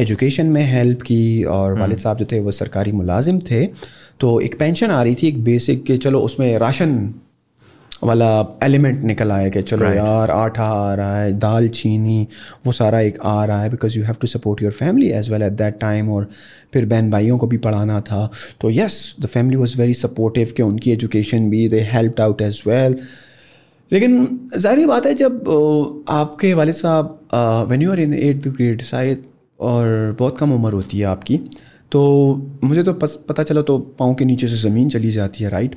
[0.00, 3.64] एजुकेशन में हेल्प की और वालिद हम्म। साहब जो थे वो सरकारी मुलाजिम थे।
[4.20, 6.96] तो एक पेंशन आ रही थी एक बेसिक के चलो उसमें राशन
[8.02, 9.96] वाला एलिमेंट निकल आया कि चलो right.
[9.96, 12.26] यार आटा आ रहा है दाल चीनी
[12.66, 15.42] वो सारा एक आ रहा है because you have to support your family as well
[15.42, 16.28] at that time और
[16.72, 20.62] फिर बहन भाइयों को भी पढ़ाना था। तो yes the family was very supportive कि
[20.62, 22.96] उनकी एजुकेशन भी they help out as well
[23.92, 25.44] लेकिन ज़ाहिर बात है जब
[26.08, 27.18] आपके वाले साहब
[27.70, 29.24] when you are in eighth grade शायद
[29.60, 31.40] और बहुत कम उम्र होती है आपकी
[31.92, 32.00] तो
[32.64, 35.76] मुझे तो पता चला तो पाँव के नीचे से ज़मीन चली जाती है राइट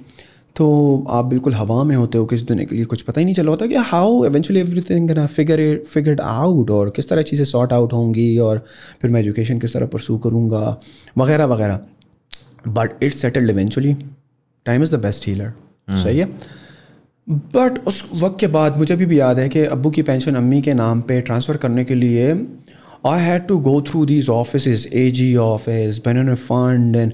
[0.55, 3.35] तो आप बिल्कुल हवा में होते हो किस दुनिया के लिए कुछ पता ही नहीं
[3.35, 7.93] चला होता कि how eventually everything figure figured out और किस तरह चीज़ें सॉर्ट आउट
[7.93, 8.65] होंगी और
[9.01, 10.81] फिर मैं एजुकेशन किस तरह परसू करूँगा
[11.17, 11.79] वगैरह वगैरह।
[12.67, 13.93] But it's settled eventually
[14.65, 15.53] time is the best healer
[15.89, 16.25] सही है?
[17.29, 20.61] बट उस वक्त के बाद मुझे अभी भी याद है कि अबू की पेंशन अम्मी
[20.61, 22.31] के नाम पे ट्रांसफ़र करने के लिए
[23.05, 27.13] I had to go through these office A G office ben fund and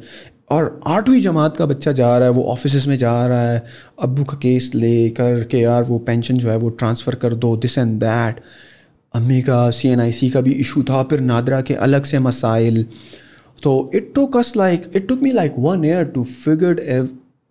[0.52, 3.64] और आठवीं जमात का बच्चा जा रहा है, वो ऑफ़िस में जा रहा है
[4.02, 7.56] अबू का केस ले कर के यार वो पेंशन जो है वो ट्रांसफ़र कर दो
[7.58, 8.42] दिस एंड दैट
[9.14, 12.20] अम्मी का सी एन आई सी का भी इशू था, फिर नादरा के अलग से
[12.20, 12.86] मसाइल।
[13.64, 16.80] तो it took us like it took me like one year to figured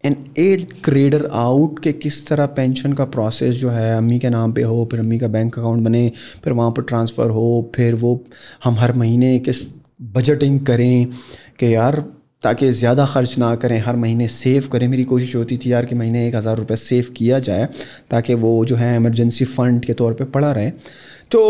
[0.04, 4.52] an eight grader out के किस तरह पेंशन का प्रोसेस जो है, अम्मी के नाम
[4.52, 6.10] पे हो, फिर अम्मी का बैंक अकाउंट बने,
[6.44, 8.20] फिर वहाँ पर ट्रांसफ़र हो, फिर वो
[8.64, 9.66] हम हर महीने किस
[10.14, 11.06] बजटिंग करें
[11.58, 12.04] कि यार
[12.42, 15.94] ताकि ज़्यादा खर्च ना करें, हर महीने सेव करें। मेरी कोशिश होती थी यार कि
[15.94, 17.68] महीने एक हज़ार रुपये सेव किया जाए,
[18.10, 20.70] ताकि वो जो है एमरजेंसी फ़ंड के तौर पे पड़ा रहे।
[21.30, 21.40] तो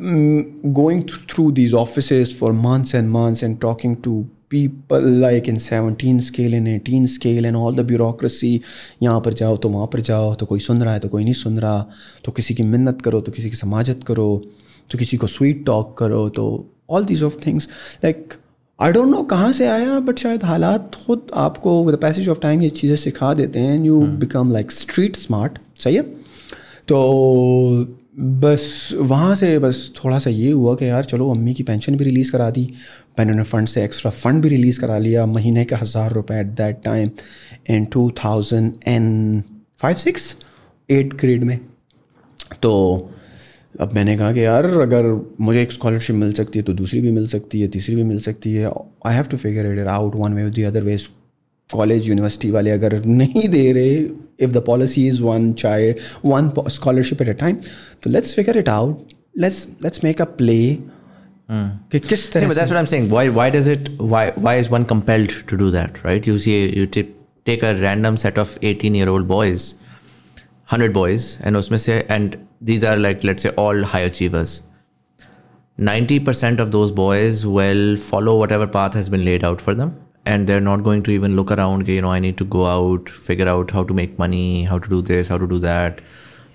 [0.00, 6.18] going through these office for months and months and talking to people like in seventeen
[6.20, 8.60] scale in eighteen scale and all the bureaucracy
[9.02, 11.34] यहाँ पर जाओ तो वहाँ पर जाओ तो कोई सुन रहा है तो कोई नहीं
[11.34, 11.86] सुन रहा।
[12.24, 14.26] तो किसी की मिन्नत करो तो किसी की समाजत करो
[14.90, 16.44] तो किसी को स्वीट टॉक करो तो
[16.90, 17.68] all these of things
[18.04, 18.32] like
[18.82, 22.62] I don't know कहाँ से आया बट शायद हालात खुद आपको विद पैसेज ऑफ़ टाइम
[22.62, 26.02] ये चीज़ें सिखा देते हैं you become like street smart सही है?
[26.88, 26.98] तो
[28.18, 28.64] बस
[29.00, 32.32] वहाँ से बस थोड़ा सा ये हुआ कि यार चलो अम्मी की पेंशन भी रिलीज़
[32.32, 32.64] करा दी
[33.16, 36.82] पेन फंड से एक्स्ट्रा फंड भी रिलीज़ करा लिया महीने का हज़ार रुपये at that
[36.84, 37.10] time
[37.70, 39.42] in two thousand and
[39.78, 40.34] five six
[40.88, 41.58] eight grade में।
[42.62, 42.72] तो
[43.80, 47.10] अब मैंने कहा कि यार अगर मुझे एक स्कॉलरशिप मिल सकती है तो दूसरी भी
[47.10, 48.70] मिल सकती है तीसरी भी मिल सकती है।
[49.06, 50.98] I have to figure it out one way the other way
[51.72, 53.94] college university वाले अगर नहीं दे रहे
[54.40, 57.56] if the policy is one child one scholarship at a time
[58.02, 60.78] तो let's figure it out let's let's make a play
[61.50, 63.08] कि किस तरह but that's what I'm saying.
[63.12, 66.28] Why why does it why why is one compelled to do that, right?
[66.30, 67.08] You see you t-
[67.46, 69.64] take a random set of 18 year old boys,
[70.74, 74.62] 100 boys, and उसमें से and these are like let's say all high achievers.
[75.78, 79.94] 90% of those boys will follow whatever path has been laid out for them
[80.26, 83.08] and they're not going to even look around you know i need to go out
[83.08, 86.00] figure out how to make money how to do this how to do that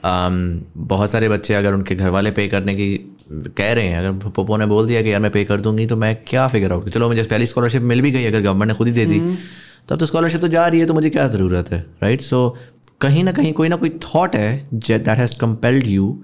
[0.03, 2.89] um, बहुत सारे बच्चे अगर उनके घर वाले पे करने की
[3.57, 5.95] कह रहे हैं अगर पप्पो ने बोल दिया कि यार मैं पे कर दूँगी तो
[5.95, 8.87] मैं क्या फिगर आउट चलो मुझे पहली स्कॉलरशिप मिल भी गई अगर गवर्नमेंट ने खुद
[8.87, 9.19] ही दे दी
[9.89, 12.39] तब तो स्कॉलरशिप तो जा रही है तो मुझे क्या ज़रूरत है राइट सो
[13.01, 16.23] कहीं ना कहीं कोई ना कोई थॉट है दैट हैज़ कंपेल्ड यू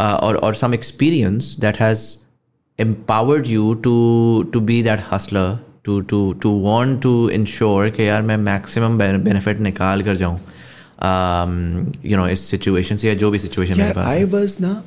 [0.00, 2.18] और और some experience that has
[2.80, 3.94] empowered you to
[4.42, 5.48] to be that hustler
[5.84, 10.38] to to to want to ensure कि यार मैं मैक्सिमम बेनिफिट निकाल कर जाऊँ
[12.04, 14.84] यू नो इस सिचुएशन से या जो भी सिचुएशन मेरे पास आई वाज ना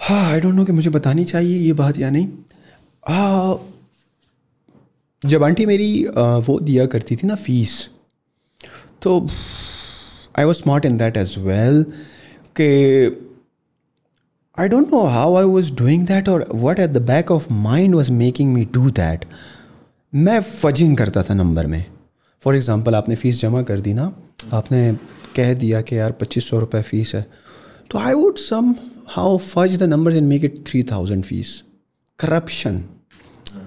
[0.00, 2.28] हाँ आई डोंट नो कि मुझे बतानी चाहिए ये बात या नहीं।
[3.08, 3.72] हाँ
[5.24, 7.88] जब आंटी मेरी वो दिया करती थी ना फ़ीस
[9.02, 9.28] तो
[10.38, 11.82] I was smart in that as well
[12.60, 12.68] कि
[14.58, 17.94] I don't know how I was doing that और what at the back of mind
[17.94, 19.24] was making me do that
[20.12, 21.84] मैं फजिंग करता था नंबर में।
[22.42, 24.12] फॉर एग्ज़ाम्पल आपने fees जमा कर दी ना?
[24.52, 24.92] आपने
[25.36, 27.26] कह दिया कि यार पच्चीस सौ रुपये फ़ीस है।
[27.90, 28.36] तो I would
[29.08, 31.62] somehow fudge the number and make it three thousand fees
[32.18, 32.82] corruption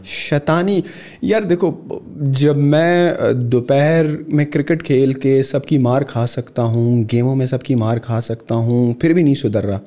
[0.05, 0.83] शैतानी।
[1.23, 1.71] यार देखो,
[2.19, 7.75] जब मैं दोपहर में क्रिकेट खेल के सबकी मार खा सकता हूँ, गेमों में सबकी
[7.75, 9.79] मार खा सकता हूँ, फिर भी नहीं सुधर रहा।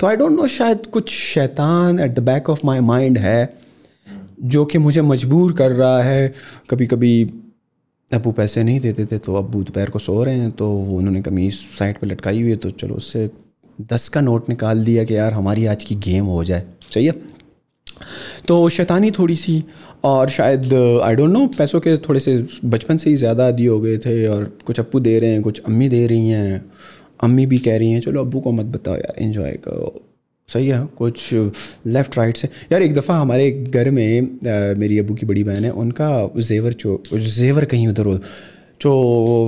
[0.00, 3.54] तो आई डोंट नो शायद कुछ शैतान at the back of my mind है,
[4.42, 6.32] जो कि मुझे मजबूर कर रहा है।
[6.70, 7.30] कभी कभी
[8.10, 11.54] अबू पैसे नहीं देते थे तो अबू दोपहर को सो रहे हैं तो उन्होंने कमीज
[11.78, 13.30] साइड पे लटकाई हुई है तो चलो उससे
[13.92, 16.64] दस का नोट निकाल दिया कि यार हमारी आज की गेम हो जाए।
[16.96, 17.12] है?
[18.48, 19.62] तो शैतानी थोड़ी सी
[20.04, 23.80] और शायद आई डोंट नो पैसों के थोड़े से बचपन से ही ज़्यादा आदि हो
[23.80, 26.64] गए थे और कुछ अप्पू दे रहे हैं कुछ अम्मी दे रही हैं
[27.22, 30.00] अम्मी भी कह रही हैं चलो अब्बू को मत बताओ यार इन्जॉय करो।
[30.48, 31.28] सही है कुछ
[31.86, 35.64] लेफ़्ट राइट से। यार एक दफ़ा हमारे घर में आ, मेरी अबू की बड़ी बहन
[35.64, 36.08] है उनका
[36.38, 38.18] जेवर चो जेवर कहीं उधर हो
[38.80, 38.90] तो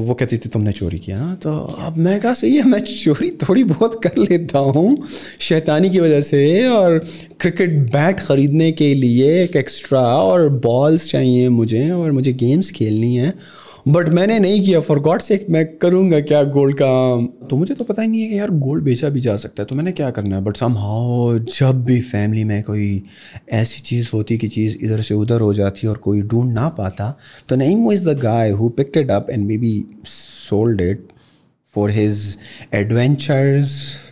[0.06, 1.34] वो कहती थी, तुमने चोरी किया ना?
[1.34, 4.96] तो अब मैं कहा, सही है, मैं चोरी थोड़ी बहुत कर लेता हूँ
[5.40, 6.98] शैतानी की वजह से और
[7.40, 13.14] क्रिकेट बैट ख़रीदने के लिए एक एक्स्ट्रा और बॉल्स चाहिए मुझे और मुझे गेम्स खेलनी
[13.16, 13.34] है
[13.88, 17.84] बट मैंने नहीं किया फॉर गॉड से मैं करूँगा क्या गोल्ड का तो मुझे तो
[17.84, 20.10] पता ही नहीं है कि यार गोल्ड बेचा भी जा सकता है तो मैंने क्या
[20.10, 20.42] करना है?
[20.42, 23.02] बट सम हाउ जब भी फैमिली में कोई
[23.52, 27.18] ऐसी चीज़ होती कि चीज़ इधर से उधर हो जाती और कोई ढूंढ ना पाता
[27.48, 31.08] तो नहीं Naeem is the guy who it up and maybe sold it
[31.78, 32.12] for his
[32.74, 33.66] adventures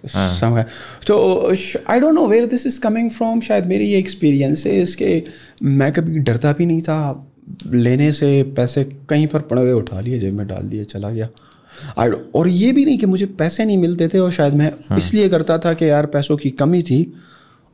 [0.06, 0.64] uh.
[1.06, 1.48] तो
[1.88, 5.22] I don't know where this is coming from शायद मेरी ये एक्सपीरियंस है इसके
[5.62, 7.30] मैं कभी डरता भी नहीं था।
[7.67, 11.29] लेने से पैसे कहीं पर पड़े हुए उठा लिए जेब में डाल दिए चला गया।
[12.35, 14.99] और ये भी नहीं कि मुझे पैसे नहीं मिलते थे और शायद मैं हाँ.
[14.99, 17.03] इसलिए करता था कि यार पैसों की कमी थी।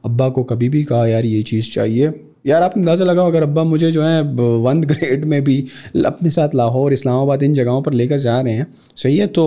[0.04, 2.12] अब्बा को कभी भी कहा यार ये चीज़ चाहिए।
[2.46, 4.20] यार आप अंदाज़ा लगाओ अगर अब्बा मुझे जो है
[4.62, 5.58] वन ग्रेड में भी
[6.06, 9.44] अपने साथ लाहौर इस्लामाबाद इन जगहों पर लेकर जा रहे हैं सही है तो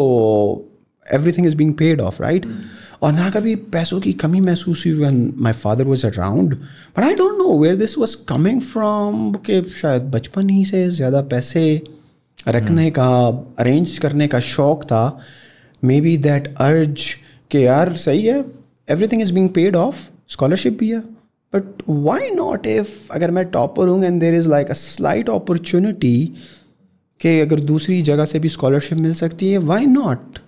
[1.06, 2.46] every thing is being paid off right
[3.02, 7.16] और ना कभी पैसों की कमी महसूस हुई one my father was around but I
[7.16, 11.64] don't know where this was coming from के शायद बचपन ही से ज़्यादा पैसे
[12.48, 12.96] रखने hmm.
[12.96, 13.28] का
[13.60, 15.20] अरेंज करने का शौक था
[15.84, 17.08] मे बी दैट अर्ज़
[17.52, 18.44] के यार सही है
[18.90, 21.00] every thing is being paid off scholarship भी है
[21.54, 26.16] बट वाई नॉट इफ़ अगर मैं टॉपर हूँ and there is like a slight opportunity
[27.22, 30.40] कि अगर दूसरी जगह से भी स्कॉलरशिप मिल सकती है why not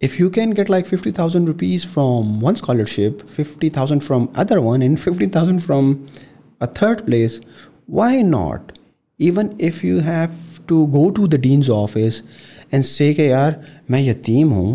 [0.00, 5.00] if you can get like 50000 rupees from one scholarship 50000 from other one and
[5.00, 6.06] 15000 from
[6.60, 7.40] a third place
[7.88, 8.72] why not
[9.20, 10.32] even if you have
[10.66, 12.22] to go to the dean's office
[12.72, 14.70] and say कि यार मैं यतीम हूँ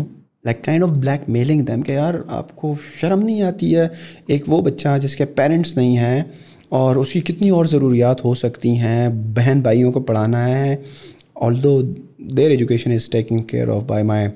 [0.46, 0.90] like kind of
[1.28, 3.90] blackmailing them कि यार आपको शर्म नहीं आती है
[4.30, 6.32] एक वो बच्चा जिसके पेरेंट्स नहीं हैं
[6.72, 10.82] और उसकी कितनी और ज़रूरियात हो सकती हैं बहन भाइयों को पढ़ाना है
[11.60, 14.28] although their education is taking care of by my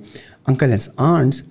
[0.50, 1.44] uncle as aunts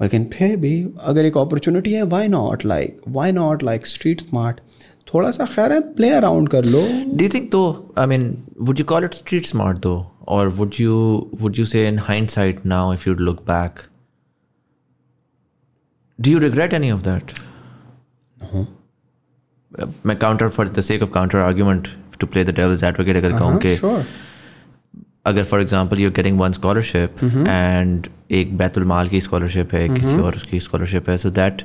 [0.00, 4.20] why can फे भी अगर एक अपॉर्चुनिटी है why not like why not like street
[4.20, 4.60] smart
[5.14, 6.82] थोड़ा सा खैर है प्ले अराउंड कर लो।
[7.16, 7.62] डी थिंक तो
[7.98, 9.94] I mean would you call it street smart दो
[10.28, 10.94] और would you
[11.40, 13.80] would you say in hindsight now if you look back
[16.18, 17.32] do you regret any of that
[20.06, 21.88] मैं counter for the sake of counter argument
[22.20, 24.23] to play the devil's advocate अगर कहूँ uh-huh, कि.
[25.26, 28.06] अगर for example you getting one scholarship and
[28.40, 31.62] एक बैतुल माल की scholarship है किसी और उसकी स्कॉलरशिप है so that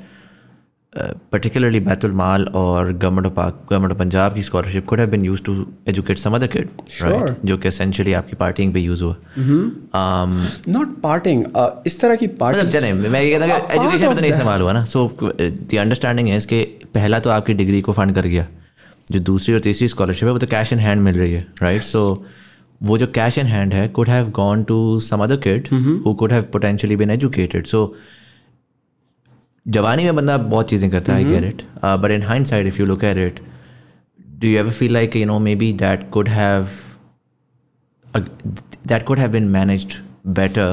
[1.33, 3.33] particularly Baitul Maal और government of
[3.69, 5.53] government of Punjab की scholarship have been used to
[5.91, 7.09] educate some other kid Sure.
[7.11, 10.33] right जो कि essentially आपकी पार्टिंग पे यूज़ हुआ। Um,
[10.67, 11.43] नॉट पार्टिंग
[11.87, 14.61] इस तरह की पार्टिंग मतलब पार्टी मैं ये कहता कि एजुकेशन में तो नहीं इस्तेमाल
[14.61, 18.47] हुआ ना। सो द अंडरस्टैंडिंग है कि पहला तो आपकी डिग्री को फंड कर गया
[19.11, 21.83] जो दूसरी और तीसरी स्कॉलरशिप है वो तो कैश इन हैंड मिल रही है राइट
[21.83, 22.03] सो
[22.81, 25.67] वो जो कैश इन हैंड है could have gone to some other kid
[26.05, 27.81] who could have potentially been educated so
[29.65, 31.63] जवानी में बंदा बहुत चीज़ें करता है get it
[32.01, 33.39] but in hindsight if you look at it
[34.39, 36.67] do you ever feel like you know maybe that could have
[38.85, 39.95] that could have been managed
[40.35, 40.69] better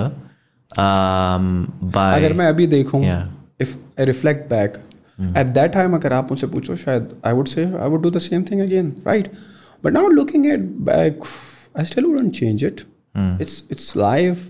[0.70, 1.48] um,
[1.92, 3.24] by अगर मैं अभी देखूँ Yeah.
[3.60, 4.76] If I reflect back
[5.36, 8.18] at that time अगर आप मुझसे पूछो शायद I would say I would do the
[8.18, 9.30] same thing again right
[9.84, 11.24] but now looking at back
[11.78, 12.80] I still wouldn't change it
[13.42, 14.48] it's it's life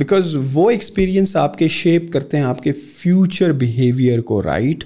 [0.00, 4.84] because वो experience आपके shape करते हैं आपके फ्यूचर बिहेवियर को राइट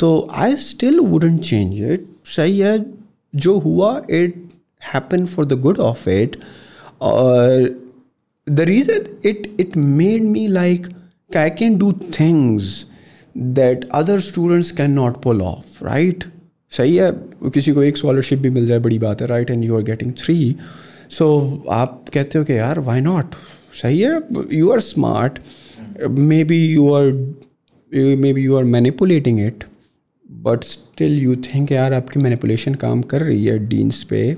[0.00, 0.10] तो
[0.42, 2.06] I still wouldn't change it
[2.36, 2.78] सही है
[3.34, 4.42] जो हुआ it
[4.92, 6.36] happen for the good of it
[7.02, 7.72] और
[8.46, 10.88] the reason it it made me like
[11.30, 12.86] I can do things
[13.34, 16.26] that other students cannot pull off right?
[16.76, 17.10] सही है,
[17.44, 20.12] किसी को एक स्कॉलरशिप भी मिल जाए, बड़ी बात है right and you are getting
[20.18, 20.56] three
[21.10, 21.26] so
[21.72, 23.34] आप कहते हो कि यार वाई नॉट
[23.82, 24.20] सही है
[24.52, 25.38] you are smart
[26.44, 27.12] maybe you are
[28.32, 29.64] maybe you are manipulating it
[30.42, 34.36] but still you think यार, आपकी मैनिपुलेशन काम कर रही है डीन्स पे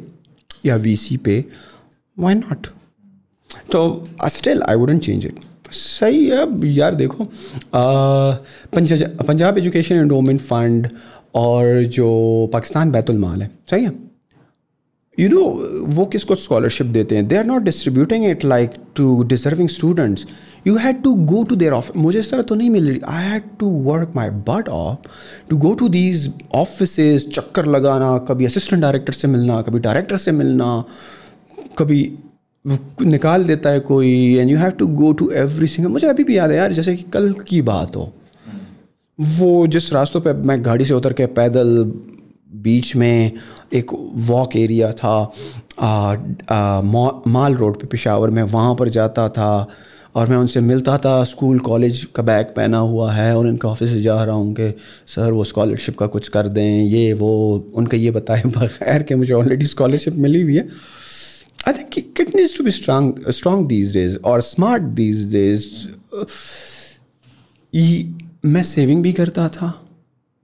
[0.66, 1.44] या वीसी पे.
[2.16, 2.66] वाई नॉट
[3.72, 7.24] तो still I wouldn't change it सही है, यार देखो
[7.74, 10.88] Punjab Punjab education endowment fund
[11.36, 12.08] और जो
[12.52, 13.92] पाकिस्तान बैतुलमाल है, सही है?
[15.18, 15.42] यू नो
[15.96, 17.26] वो किसको स्कॉलरशिप देते हैं?
[17.28, 20.26] They are not distributing it like to deserving students
[20.66, 23.24] you had to go to there off मुझे इस तरह तो नहीं मिल रही। I
[23.24, 25.08] had to work my butt off
[25.50, 26.96] to go to these office
[27.34, 30.84] चक्कर लगाना, कभी असिस्टेंट डायरेक्टर से मिलना, कभी डायरेक्टर से मिलना,
[31.78, 32.02] कभी
[33.02, 36.36] निकाल देता है कोई and you have to go to every single मुझे अभी भी
[36.38, 38.12] याद है यार, जैसे कि कल की बात हो।
[39.18, 41.82] वो जिस रास्तों पे मैं गाड़ी से उतर के पैदल
[42.62, 43.32] बीच में
[43.74, 43.92] एक
[44.28, 45.32] वॉक एरिया था
[45.80, 46.14] आ,
[46.50, 49.68] आ, माल रोड पे पेशावर में वहाँ पर जाता था
[50.14, 53.90] और मैं उनसे मिलता था स्कूल कॉलेज का बैग पहना हुआ है और इनके ऑफ़िस
[53.90, 54.72] से जा रहा हूँ कि
[55.06, 57.32] सर वो स्कॉलरशिप का कुछ कर दें ये वो
[57.74, 60.68] उनका ये बताए बगैर कि मुझे ऑलरेडी स्कॉलरशिप मिली हुई है
[61.68, 65.88] I think kid needs to be strong, strong these days or smart these days.
[68.44, 69.72] मैं सेविंग भी करता था।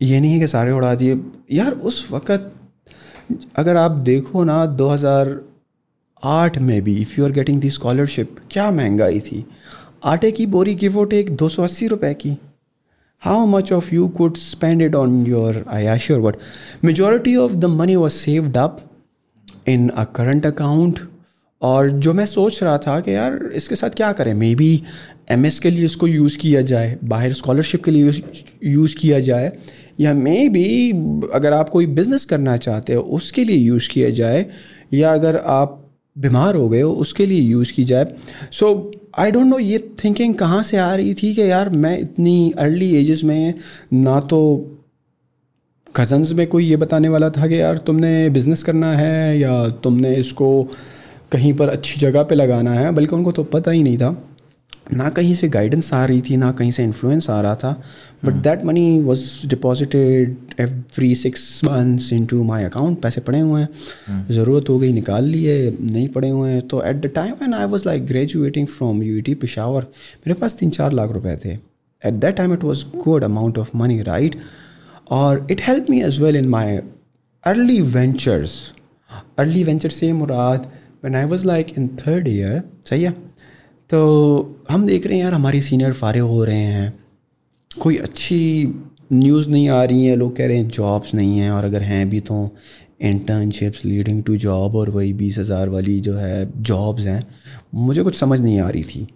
[0.00, 1.20] ये नहीं है कि सारे उड़ा दिए।
[1.52, 2.52] यार, उस वक़्त
[3.57, 9.20] अगर आप देखो ना 2008 में भी if you are getting the scholarship क्या महँगाई
[9.20, 9.44] थी।
[10.05, 12.37] आटे की बोरी गिव और टेक दो सौ अस्सी रुपये की।
[13.22, 16.37] How much of you could spend it on your I are what
[16.85, 18.81] majority of the money was saved up
[19.68, 20.98] in a current account
[21.62, 24.33] और जो मैं सोच रहा था कि यार, इसके साथ क्या करें?
[24.35, 24.83] मे बी
[25.31, 28.10] एम के लिए इसको यूज़ किया जाए, बाहर स्कॉलरशिप के लिए
[28.65, 29.52] यूज़ किया जाए,
[30.00, 30.90] या मे बी
[31.35, 34.46] अगर आप कोई बिज़नेस करना चाहते हो, उसके लिए यूज़ किया जाए,
[34.94, 35.79] या अगर आप
[36.17, 38.06] बीमार हो गए हो, उसके लिए यूज़ की जाए।
[38.52, 42.52] सो आई डोंट नो ये थिंकिंग कहाँ से आ रही थी कि यार, मैं इतनी
[42.58, 43.54] अर्ली एजेस में
[43.92, 44.40] ना तो
[45.94, 50.15] कज़न्स में कोई ये बताने वाला था कि यार, तुमने बिज़नेस करना है, या तुमने
[50.17, 50.50] इसको
[51.33, 54.16] कहीं पर अच्छी जगह पे लगाना है बल्कि उनको तो पता ही नहीं था।
[54.92, 57.70] ना कहीं से गाइडेंस आ रही थी ना कहीं से इन्फ्लुएंस आ रहा था।
[58.24, 64.26] But that money was deposited every six months into my account पैसे पड़े हुए हैं।
[64.30, 67.66] ज़रूरत हो गई निकाल लिए नहीं पड़े हुए हैं। तो at the time and I
[67.66, 71.52] was like graduating from U T Peshawar मेरे पास तीन चार लाख रुपए थे।
[72.02, 74.37] At that time it was good amount of money right
[75.10, 76.76] और it help me as well in my
[77.44, 78.60] early ventures
[79.38, 80.70] early venture से मुराद
[81.03, 83.11] one I was like in third year सही है?
[83.90, 86.92] तो हम देख रहे हैं, यार, हमारी सीनियर फारिग हो रहे हैं।
[87.71, 88.75] कोई अच्छी
[89.13, 92.09] न्यूज़ नहीं आ रही है, लोग कह रहे हैं जॉब्स नहीं हैं, और अगर हैं
[92.11, 92.48] भी तो
[93.00, 97.23] इंटर्नशिप्स लीडिंग टू जॉब और वही बीस हज़ार वाली जो है जॉब्स हैं,
[97.75, 99.07] मुझे कुछ समझ नहीं आ रही थी।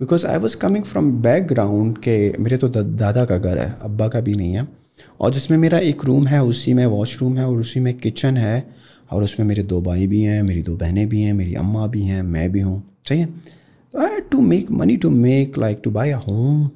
[0.00, 4.20] Because I was coming from background के, मेरे तो दादा का घर है, अब्बा का
[4.20, 4.68] भी नहीं है।
[5.20, 8.58] और जिसमें मेरा एक रूम है, उसी में वॉशरूम है, और उसी में किचन है
[9.10, 12.02] और उसमें मेरे दो भाई भी हैं मेरी दो बहनें भी हैं मेरी अम्मा भी
[12.02, 13.28] हैं मैं भी हूँ चाहिए
[14.30, 16.70] to make money to make like to buy a home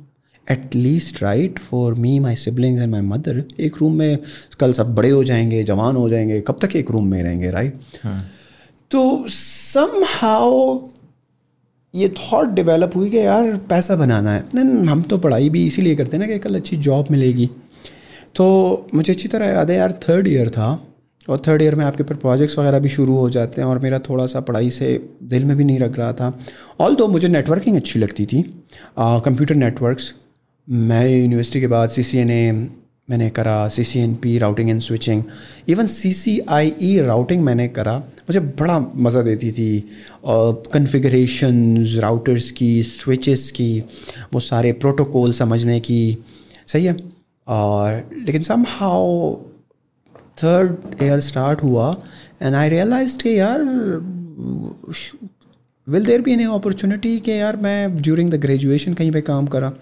[0.51, 4.18] at least right for me my siblings and my mother एक रूम में
[4.61, 7.74] कल सब बड़े हो जाएँगे जवान हो जाएँगे कब तक एक रूम में रहेंगे राइट
[8.05, 8.20] हाँ.
[8.91, 10.81] तो सम हाउ
[11.95, 15.97] ये थॉट डेवलप हुई कि यार पैसा बनाना है। नहीं हम तो पढ़ाई भी इसीलिए
[15.97, 17.51] करते हैं ना कि कल अच्छी जॉब मिलेगी।
[18.35, 20.89] तो मुझे अच्छी तरह याद है यार थर्ड ईयर था।
[21.31, 23.99] और थर्ड ईयर में आपके ऊपर प्रोजेक्ट्स वगैरह भी शुरू हो जाते हैं और मेरा
[24.09, 24.89] थोड़ा सा पढ़ाई से
[25.24, 26.33] दिल में भी नहीं रख रहा था।
[26.81, 28.43] ऑल दो मुझे नेटवर्किंग अच्छी लगती थी
[28.99, 30.12] कंप्यूटर नेटवर्क्स
[30.68, 32.53] मैं यूनिवर्सिटी के बाद सी सी एन ए
[33.09, 35.22] मैंने करा C C N P routing and switching
[35.68, 39.85] even C C I E routing मैंने करा, मुझे बड़ा मज़ा देती थी।
[40.24, 43.83] और कन्फिग्रेशन राउटर्स की स्विचेस की,
[44.35, 46.18] वो सारे प्रोटोकॉल समझने की,
[46.66, 46.97] सही है?
[47.47, 49.35] और लेकिन somehow
[50.43, 51.95] third year start हुआ
[52.43, 53.62] एंड आई रियलाइज़ के यार
[55.86, 59.72] will there be an opportunity कि यार मैं ड्यूरिंग द ग्रेजुएशन कहीं पे काम करा?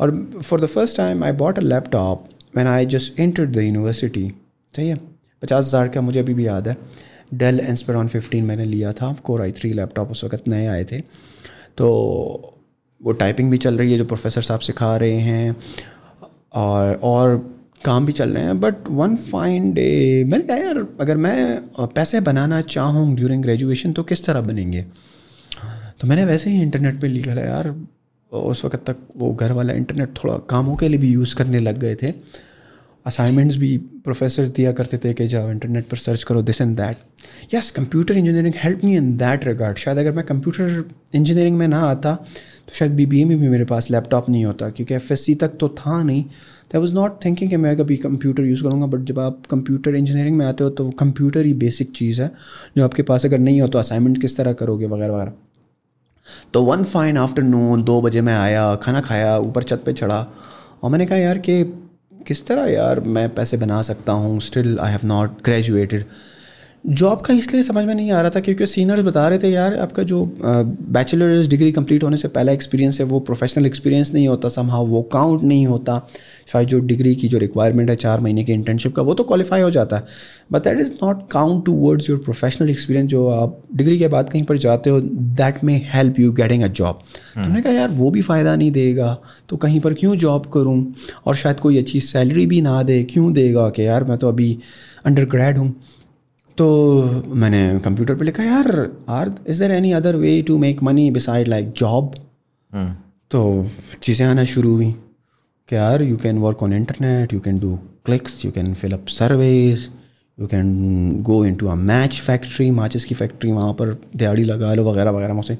[0.00, 0.10] और
[0.42, 4.32] for the first time I bought a laptop when I just enter the university
[4.74, 4.96] सही है?
[5.42, 6.76] पचास हज़ार का मुझे अभी भी याद है।
[7.34, 11.00] डेल एंसपेरॉन फिफ्टीन मैंने लिया था। कोर आई थ्री लैपटॉप उस वक्त नए आए थे।
[11.78, 11.86] तो
[13.00, 15.56] वो टाइपिंग भी चल रही है, जो प्रोफेसर साहब सिखा रहे हैं।
[16.54, 17.36] और और
[17.80, 22.20] काम भी चल रहे हैं बट वन फाइन डे मैंने कहा, यार, अगर मैं पैसे
[22.22, 24.84] बनाना चाहूँ ड्यूरिंग ग्रेजुएशन तो किस तरह बनेंगे?
[26.00, 27.74] तो मैंने वैसे ही इंटरनेट पे लिखा है यार,
[28.32, 31.78] उस वक्त तक वो घर वाला इंटरनेट थोड़ा कामों के लिए भी यूज़ करने लग
[31.78, 32.12] गए थे।
[33.06, 37.54] असाइनमेंट्स भी प्रोफेसर दिया करते थे कि जाओ इंटरनेट पर सर्च करो this and that
[37.54, 41.80] yes computer engineering help me in that regard शायद अगर मैं कंप्यूटर इंजीनियरिंग में ना
[41.82, 45.12] आता तो शायद बी बी ए में भी मेरे पास लैपटॉप नहीं होता, क्योंकि एफ़
[45.12, 46.24] एस सी तक तो था नहीं।
[46.74, 50.36] आई वॉज़ नॉट थिंकिंग कि मैं कभी कंप्यूटर यूज़ करूँगा बट जब आप कंप्यूटर इंजीनियरिंग
[50.36, 52.30] में आते हो तो कंप्यूटर ही बेसिक चीज़ है,
[52.76, 55.32] जो आपके पास अगर नहीं हो तो असाइनमेंट किस तरह करोगे वगैरह वगैरह।
[56.54, 60.26] तो वन फाइन आफ्टरनून दो बजे मैं आया, खाना खाया, ऊपर छत पे चढ़ा,
[60.82, 61.64] और मैंने कहा, यार, कि
[62.26, 64.40] किस तरह यार मैं पैसे बना सकता हूँ?
[64.40, 66.04] Still I have not graduated
[66.84, 69.74] job का इसलिए समझ में नहीं आ रहा था क्योंकि सीनियर्स बता रहे थे यार
[69.78, 74.48] आपका जो बैचलर्स डिग्री कंप्लीट होने से पहला एक्सपीरियंस है वो प्रोफेशनल एक्सपीरियंस नहीं होता
[74.48, 76.00] समहा वो काउंट नहीं होता.
[76.48, 79.60] शायद जो डिग्री की जो रिक्वायरमेंट है चार महीने की इंटर्नशिप का वो तो क्वालिफाई
[79.60, 80.04] हो जाता है।
[80.52, 84.42] But that is not count towards your professional experience जो आप डिग्री के बाद कहीं
[84.44, 87.02] पर जाते हो that may help you getting a job
[87.34, 89.16] तो मैंने कहा यार वो भी फ़ायदा नहीं देगा
[89.48, 90.94] तो कहीं पर क्यों जॉब करूँ?
[91.26, 94.56] और शायद कोई अच्छी सैलरी भी ना दे क्यों देगा कि यार मैं तो अभी
[95.06, 95.74] अंडर ग्रेड हूँ।
[96.60, 96.66] तो
[97.34, 98.66] मैंने कंप्यूटर पे लिखा यार
[99.08, 102.14] or is there any other way to make money beside like job
[103.30, 103.66] तो
[104.02, 104.90] चीज़ें आना शुरू हुई
[105.68, 109.06] कि यार you can work on internet you can do clicks you can fill up
[109.08, 109.88] surveys
[110.38, 114.84] you can go into a match factory माचिस की factory वहाँ पर दिहाड़ी लगा लो
[114.90, 115.58] वगैरह वगैरह मुझसे।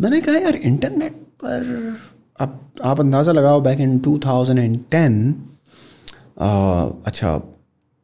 [0.00, 1.12] मैंने कहा यार इंटरनेट
[1.44, 1.96] पर
[2.40, 5.34] अब आप अंदाज़ा लगाओ back in two thousand and ten
[7.06, 7.36] अच्छा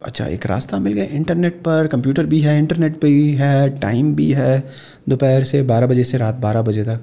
[0.05, 4.15] अच्छा एक रास्ता मिल गया इंटरनेट पर, कंप्यूटर भी है, इंटरनेट पे भी है, टाइम
[4.15, 4.63] भी है,
[5.09, 7.01] दोपहर से बारह बजे से रात बारह बजे तक।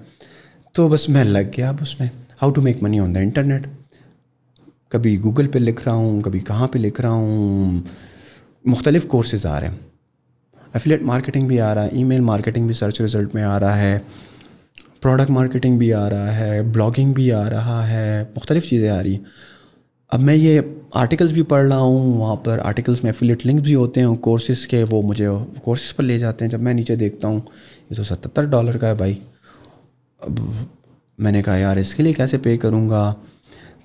[0.76, 3.68] तो बस मैं लग गया अब उसमें। How to make money on the internet
[4.92, 7.84] कभी गूगल पे लिख रहा हूँ, कभी कहाँ पे लिख रहा हूँ।
[8.66, 9.80] मुख्तलिफ़ कोर्सेज आ रहे हैं।
[10.76, 13.98] एफिलेट मार्केटिंग भी आ रहा है ईमेल मार्केटिंग भी सर्च रिज़ल्ट में आ रहा है।
[15.02, 19.14] प्रोडक्ट मार्केटिंग भी आ रहा है ब्लॉगिंग भी आ रहा है, मुख्तलिफ़ चीज़ें आ रही
[19.14, 19.26] हैं।
[20.12, 20.62] अब मैं ये
[20.96, 24.66] आर्टिकल्स भी पढ़ रहा हूँ, वहाँ पर आर्टिकल्स में एफिलेट लिंक्स भी होते हैं कोर्सेज़
[24.68, 25.28] के, वो मुझे
[25.66, 28.88] कोर्सेज़ पर ले जाते हैं। जब मैं नीचे देखता हूँ, ये तो सतहत्तर डॉलर का
[28.88, 29.18] है भाई।
[30.20, 30.70] अब
[31.20, 33.16] मैंने कहा, यार, इसके लिए कैसे पे करूँगा?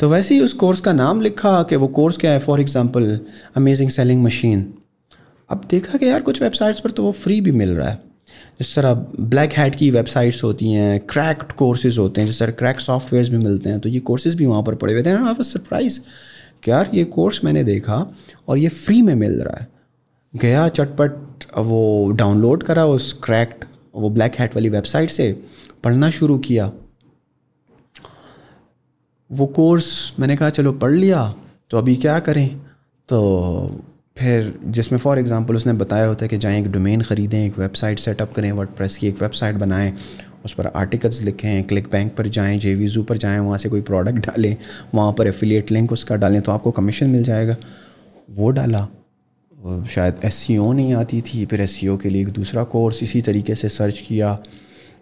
[0.01, 2.39] तो वैसे ही उस कोर्स का नाम लिखा कि वो कोर्स क्या है?
[2.39, 3.18] For example
[3.57, 4.72] amazing selling machine
[5.51, 8.03] अब देखा कि यार, कुछ वेबसाइट्स पर तो वो फ्री भी मिल रहा है।
[8.61, 12.80] जिस तरह ब्लैक हैट की वेबसाइट्स होती हैं क्रैक्ड कोर्सेज होते हैं, जिस तरह क्रैक
[12.80, 15.42] सॉफ्टवेयर भी मिलते हैं तो ये कोर्सेज भी वहाँ पर पड़े हुए थे। आई वाज
[15.42, 16.01] सरप्राइज़
[16.68, 17.97] यार ये कोर्स मैंने देखा
[18.49, 19.68] और ये फ्री में मिल रहा है।
[20.34, 23.64] गया चटपट वो डाउनलोड करा उस क्रैक्ड
[23.95, 25.32] वो ब्लैक हैट वाली वेबसाइट से,
[25.84, 26.70] पढ़ना शुरू किया।
[29.30, 31.32] वो कोर्स मैंने कहा, चलो पढ़ लिया
[31.70, 32.49] तो अभी क्या करें?
[33.09, 33.80] तो
[34.16, 37.98] फिर जिसमें फॉर एग्ज़ाम्पल उसने बताया होता है कि जाएँ एक डोमेन ख़रीदें, एक वेबसाइट
[37.98, 39.92] सेटअप करें वर्ड की एक वेबसाइट बनाएँ,
[40.44, 43.80] उस पर आर्टिकल्स लिखें क्लिक बैंक पर जाएँ जे वीज़ू पर जाएँ, वहाँ से कोई
[43.80, 44.56] प्रोडक्ट डालें,
[44.94, 47.56] वहाँ पर एफिलिएट लिंक उसका डालें तो आपको कमीशन मिल जाएगा।
[48.30, 48.86] वो डाला,
[49.90, 53.22] शायद एस e नहीं आती थी, फिर एस e के लिए एक दूसरा कोर्स इसी
[53.22, 54.38] तरीके से सर्च किया।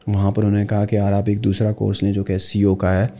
[0.08, 2.76] वहाँ पर उन्होंने कहा कि यार आप एक दूसरा कोर्स लें जो कि एस e
[2.80, 3.12] का है।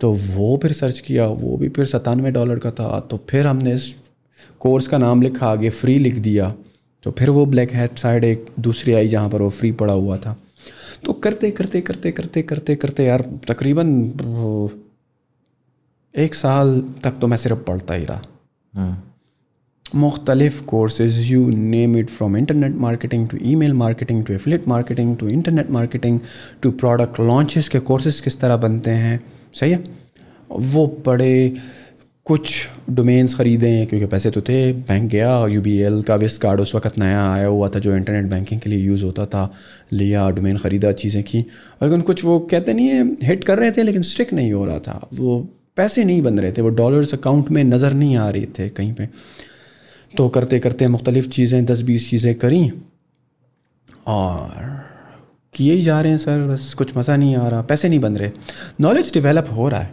[0.00, 3.74] तो वो फिर सर्च किया, वो भी फिर सतानवे डॉलर का था तो फिर हमने
[3.74, 3.94] इस
[4.60, 6.54] कोर्स का नाम लिखा आगे फ्री लिख दिया।
[7.04, 10.16] तो फिर वो ब्लैक हेड साइड एक दूसरी आई जहाँ पर वो फ्री पड़ा हुआ
[10.18, 10.36] था।
[11.04, 13.88] तो करते करते करते करते करते करते यार तकरीबन
[16.14, 18.22] एक साल तक तो मैं सिर्फ़ पढ़ता ही रहा।
[18.72, 25.16] हम्म। मुख्तलिफ़ courses you name it from internet marketing to email marketing to affiliate marketing
[25.16, 26.18] to internet marketing
[26.62, 29.20] to product launches के कोर्सेज किस तरह बनते हैं
[29.54, 29.84] सही है?
[30.50, 31.56] वो पढ़े
[32.26, 32.52] कुछ
[32.90, 36.74] डोमेन्स ख़रीदे, क्योंकि पैसे तो थे बैंक गया यू बी एल का विस्ट कार्ड उस
[36.74, 39.50] वक्त नया आया हुआ था जो इंटरनेट बैंकिंग के लिए यूज़ होता था,
[39.92, 43.82] लिया डोमेन ख़रीदा, चीज़ें की। लेकिन कुछ वो कहते नहीं है हिट कर रहे थे,
[43.82, 45.38] लेकिन स्ट्रिक नहीं हो रहा था। वो
[45.76, 48.92] पैसे नहीं बन रहे थे, वो डॉलर्स अकाउंट में नज़र नहीं आ रहे थे कहीं
[48.92, 49.08] पर
[50.14, 52.70] तो करते करते मुख्तलिफ़ चीज़ें, दस, बीस चीज़ें करी,
[54.06, 54.82] और
[55.54, 58.16] किए ही जा रहे हैं सर, बस कुछ मज़ा नहीं आ रहा, पैसे नहीं बन
[58.16, 58.30] रहे।
[58.80, 59.92] नॉलेज डिवेलप हो रहा है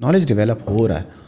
[0.00, 1.20] नॉलेज डिवेलप हो रहा है।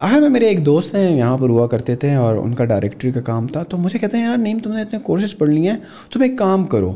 [0.00, 3.20] आखिर में मेरे एक दोस्त हैं, यहाँ पर हुआ करते थे और उनका डायरेक्टरी का
[3.20, 5.82] काम था तो मुझे कहते हैं, यार, नीम, तुमने इतने कोर्सेज पढ़ लिए हैं,
[6.12, 6.90] तुम एक काम करो,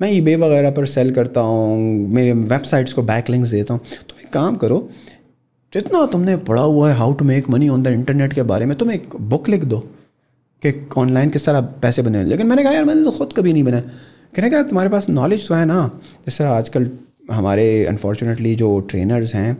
[0.00, 4.20] मैं ई वगैरह पर सेल करता हूँ, मेरे वेबसाइट्स को बैक लिंक्स देता हूँ, तुम
[4.20, 4.78] एक काम करो,
[5.72, 8.76] जितना तुमने पढ़ा हुआ है how to make money on the internet के बारे में,
[8.78, 9.78] तुम एक बुक लिख दो,
[10.62, 13.64] कि ऑनलाइन किस तरह पैसे बने लेकिन मैंने कहा, यार, मैंने तो ख़ुद कभी नहीं
[13.64, 13.82] बनाया
[14.34, 15.90] कहने का, तुम्हारे पास नॉलेज तो है ना?
[16.26, 16.90] जिस तरह आजकल
[17.30, 19.56] हमारे अनफॉर्चुनेटली जो ट्रेनर्स हैं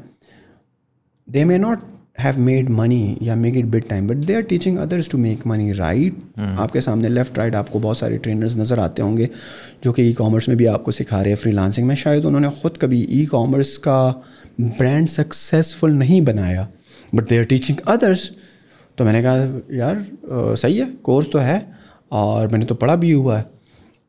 [1.28, 1.78] they may not
[2.18, 5.46] have made money या make it big time but they are teaching others to make
[5.46, 9.28] money right आपके सामने लेफ़्ट राइट आपको बहुत सारे ट्रेनर्स नज़र आते होंगे
[9.84, 12.76] जो कि ई कॉमर्स में भी आपको सिखा रहे हैं फ्रीलांसिंग में। शायद उन्होंने ख़ुद
[12.76, 13.98] कभी ई कॉमर्स का
[14.60, 16.68] ब्रांड सक्सेसफुल नहीं बनाया
[17.14, 18.30] but they are teaching others
[18.98, 21.60] तो मैंने कहा यार आ, सही है कोर्स तो है
[22.12, 23.44] और मैंने तो पढ़ा भी हुआ है।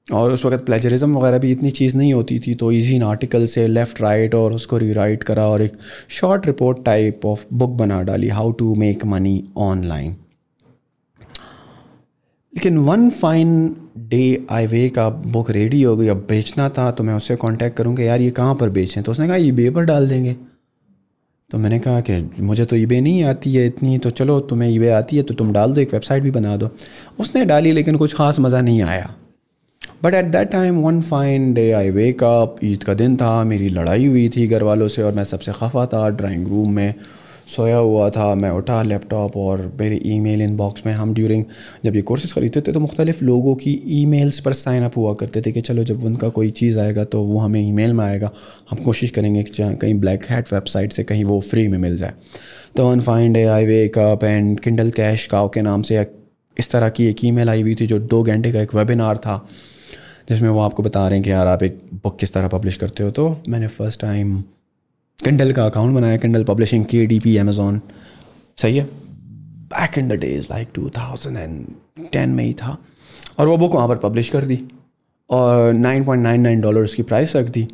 [0.07, 3.45] और उस वक्त प्लेजरिज्म वगैरह भी इतनी चीज़ नहीं होती थी तो इजी इन आर्टिकल
[3.45, 5.77] से लेफ़्ट राइट और उसको रीराइट करा और एक
[6.09, 10.15] short report type of book बना डाली how to make money online
[12.53, 17.03] लेकिन one fine day I way का बुक रेडी हो गई, अब बेचना था तो
[17.03, 19.03] मैं उससे कांटेक्ट करूँगा, यार, ये कहाँ पर बेचें?
[19.03, 20.35] तो उसने कहा ई पर डाल देंगे.
[21.49, 24.87] तो मैंने कहा कि, मुझे तो ई नहीं आती है इतनी तो चलो, तुम्हें ई
[24.87, 26.69] आती है तो तुम डाल दो, एक वेबसाइट भी बना दो.
[27.19, 29.13] उसने डाली, लेकिन कुछ ख़ास मज़ा नहीं आया।
[30.03, 33.69] But at that time one fine day I wake up Eid का दिन था मेरी
[33.69, 36.93] लड़ाई हुई थी घर वालों से और मैं सबसे खफा था ड्राइंग रूम में।
[37.47, 41.43] सोया हुआ था, मैं उठा लैपटॉप और मेरे ई ईमेल इनबॉक्स में हम ड्यूरिंग
[41.85, 43.71] जब ये कोर्सेज ख़रीदते थे तो मुख्तलिफ़ लोगों की
[44.01, 47.21] ईमेल्स पर साइन अप हुआ करते थे कि चलो जब उनका कोई चीज़ आएगा तो
[47.23, 48.31] वो हमें ईमेल में आएगा।
[48.71, 52.13] हम कोशिश करेंगे कि कहीं ब्लैक हैट वेबसाइट से कहीं वो फ्री में मिल जाए।
[52.77, 55.97] तो fine day I wake up and Kindle cash cow के नाम से
[56.59, 59.47] इस तरह की एक ईमेल आई हुई थी जो दो घंटे का एक वेबिनार था,
[60.29, 63.03] जिसमें वो आपको बता रहे हैं कि यार आप एक बुक किस तरह पब्लिश करते
[63.03, 64.41] हो। तो मैंने फ़र्स्ट टाइम
[65.19, 67.81] किंडल का अकाउंट बनाया Kindle publishing K D P Amazon
[68.57, 68.83] सही है?
[69.67, 72.77] Back in the days like two thousand and ten में ही था।
[73.39, 74.59] और वो बुक वहाँ पर पब्लिश कर दी
[75.29, 77.67] और nine point nine nine dollar उसकी प्राइस रख दी।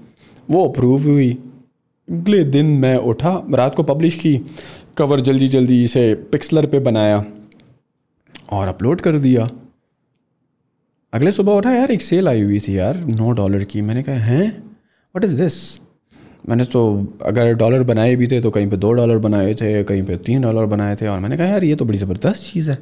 [0.49, 1.31] वो अप्रूव हुई।
[2.07, 4.39] अगले दिन मैं उठा, रात को पब्लिश की
[4.97, 7.23] कवर जल्दी जल्दी इसे पिक्सलर पे बनाया।
[8.51, 9.49] और अपलोड कर दिया।
[11.13, 14.15] अगले सुबह उठा, यार, एक सेल आई हुई थी यार, नौ डॉलर की। मैंने कहा,
[14.15, 14.63] हैं?
[14.63, 15.79] व्हाट इज़ दिस
[16.49, 20.03] मैंने तो अगर डॉलर बनाए भी थे तो कहीं पे दो डॉलर बनाए थे, कहीं
[20.03, 22.77] पे तीन डॉलर बनाए थे, और मैंने कहा, यार, ये तो बड़ी ज़बरदस्त चीज़ है।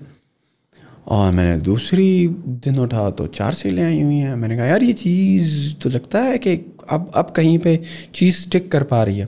[1.07, 4.93] और मैंने दूसरी दिन उठा तो चार सेलें आई हुई हैं। मैंने कहा, यार, ये
[4.93, 7.79] चीज़ तो लगता है कि अब अब कहीं पे
[8.15, 9.27] चीज़ स्टिक कर पा रही है।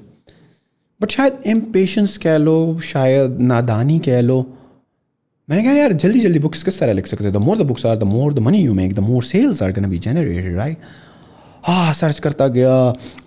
[1.02, 4.58] बट शायद इम्पेशंस कह लो, शायद नादानी कह लो
[5.50, 7.96] मैंने कहा, यार जल्दी जल्दी बुक्स किस तरह लिख सकते the more the books are
[7.98, 10.78] the more the money you make the more sales are gonna be generated right
[11.64, 12.72] हाँ सर्च करता गया।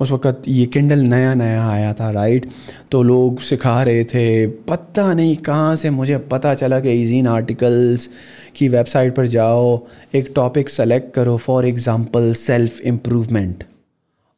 [0.01, 2.47] उस वक़्त ये किंडल नया नया आया था राइट
[2.91, 8.09] तो लोग सिखा रहे थे। पता नहीं कहाँ से मुझे पता चला कि ईजीन आर्टिकल्स
[8.57, 13.65] की वेबसाइट पर जाओ, एक टॉपिक सेलेक्ट करो फॉर एग्ज़ाम्पल सेल्फ़ इम्प्रूवमेंट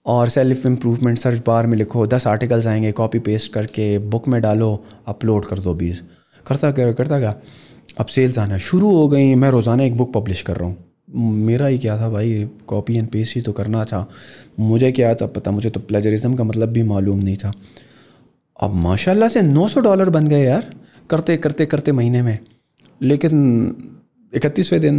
[0.07, 4.41] और सेल्फ इम्प्रूवमेंट सर्च बार में लिखो, दस आर्टिकल्स आएँगे कॉपी पेस्ट करके बुक में
[4.43, 6.03] डालो अपलोड कर दो बीस
[6.47, 7.35] करता क्या करता क्या
[7.99, 10.77] अब सेल्स आना शुरू हो गई मैं रोज़ाना एक बुक पब्लिश कर रहा हूँ।
[11.15, 12.49] मेरा ही क्या था भाई?
[12.67, 14.09] कॉपी एंड पेस्ट ही तो करना था।
[14.61, 15.51] मुझे क्या था पता?
[15.51, 17.53] मुझे तो प्लेजरिज्म का मतलब भी मालूम नहीं था।
[18.61, 20.75] अब माशाल्लाह से 900 डॉलर बन गए यार,
[21.11, 22.39] करते करते करते महीने में।
[23.03, 23.93] लेकिन
[24.35, 24.97] इकतीसवें दिन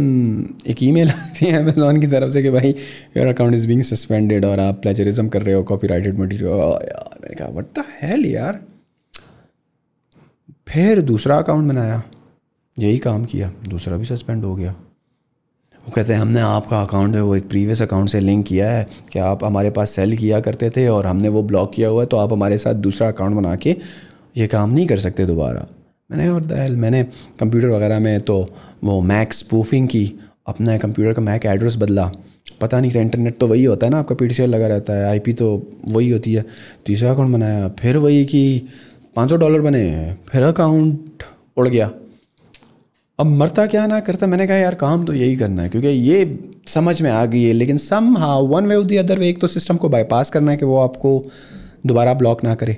[0.66, 2.74] एक ईमेल आती है अमेज़ोन की तरफ़ से कि भाई
[3.16, 7.10] your account is being suspended और आप प्लेजरिज्म कर रहे हो कॉपी राइटेड मटीरियल यार,
[7.22, 8.60] मैंने कहा वट द हेल यार?
[10.68, 12.02] फिर दूसरा अकाउंट बनाया।
[12.80, 14.74] यही काम किया, दूसरा भी सस्पेंड हो गया।
[15.84, 18.86] वो कहते हैं, हमने आपका अकाउंट है, वो एक प्रीवियस अकाउंट से लिंक किया है
[19.12, 22.06] कि आप हमारे पास सेल किया करते थे और हमने वो ब्लॉक किया हुआ है
[22.06, 23.76] तो आप हमारे साथ दूसरा अकाउंट बना के
[24.36, 25.66] ये काम नहीं कर सकते दोबारा।
[26.10, 27.02] मैंने और दहल मैंने
[27.40, 28.46] कंप्यूटर वगैरह में तो
[28.84, 30.12] वो मैक स्पूफिंग की,
[30.46, 32.10] अपना कंप्यूटर का मैक एड्रेस बदला।
[32.60, 35.50] पता नहीं इंटरनेट तो वही होता है ना, आपका पी लगा रहता है आईपी तो
[35.88, 36.44] वही होती है।
[36.86, 38.68] तीसरा अकाउंट बनाया, फिर वही कि
[39.16, 41.22] पाँच सौ डॉलर बने, फिर अकाउंट
[41.56, 41.90] उड़ गया।
[43.20, 44.26] अब मरता क्या ना करता?
[44.26, 47.52] मैंने कहा, यार, काम तो यही करना है, क्योंकि ये समझ में आ गई है,
[47.52, 50.56] लेकिन सम हाँ one way the other way एक तो सिस्टम को बाईपास करना है
[50.56, 51.24] कि वो आपको
[51.86, 52.76] दोबारा ब्लॉक ना करे।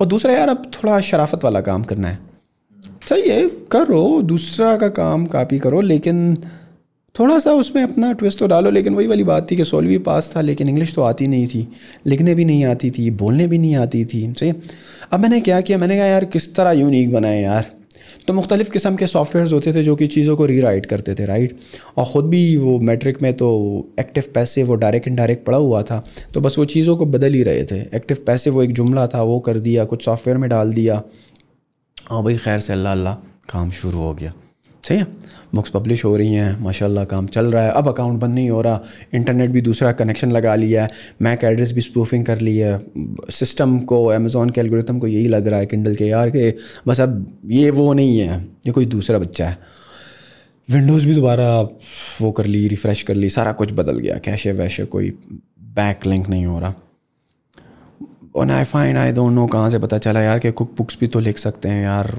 [0.00, 2.18] और दूसरा, यार, अब थोड़ा शराफत वाला काम करना है।
[3.08, 6.36] सही है करो, दूसरा का काम कापी करो, लेकिन
[7.18, 10.32] थोड़ा सा उसमें अपना ट्विस्ट तो डालो। लेकिन वही वाली बात थी कि सोलवी पास
[10.36, 11.68] था, लेकिन इंग्लिश तो आती नहीं थी,
[12.06, 14.52] लिखने भी नहीं आती थी, बोलने भी नहीं आती थी, सही?
[15.12, 15.78] अब मैंने क्या किया?
[15.78, 17.79] मैंने कहा, यार, किस तरह यूनिक बनाए यार?
[18.26, 21.24] तो मुख्तलिफ़ किस्म के सॉफ्टवेयर होते थे जो कि चीज़ों को री राइट करते थे
[21.24, 21.58] राइट
[21.96, 23.48] और ख़ुद भी वो मेट्रिक में तो
[24.00, 26.02] एक्टिव पैसे वो डायरेक्ट इनडायरेक्ट पड़ा हुआ था
[26.34, 29.22] तो बस वो चीज़ों को बदल ही रहे थे। एक्टिव पैसे वो एक जुमला था,
[29.22, 31.02] वो कर दिया, कुछ सॉफ्टवेयर में डाल दिया।
[31.96, 33.14] हाँ भाई, खैर से अल्लाह अल्लाह,
[33.48, 34.32] काम शुरू हो गया।
[34.84, 35.06] सही है?
[35.54, 38.60] बुक्स पब्लिश हो रही हैं, माशाल्लाह काम चल रहा है। अब अकाउंट बंद नहीं हो
[38.62, 38.80] रहा,
[39.14, 40.90] इंटरनेट भी दूसरा कनेक्शन लगा लिया है
[41.22, 42.80] मैक एड्रेस भी स्प्रूफिंग कर ली है।
[43.30, 46.50] सिस्टम को अमेज़ोन के एल्गोरिथम को यही लग रहा है किंडल के यार के।
[46.88, 49.58] बस अब ये वो नहीं है, ये कोई दूसरा बच्चा है।
[50.68, 51.60] विंडोज़ भी दोबारा
[52.20, 55.10] वो कर ली रिफ़्रेश कर ली, सारा कुछ बदल गया। कैशे वैशे कोई
[55.74, 56.74] बैक लिंक नहीं हो रहा।
[58.34, 61.06] और I fine I don't know कहाँ से पता चला यार कि कुक बुक्स भी
[61.06, 62.12] तो लिख सकते हैं यार।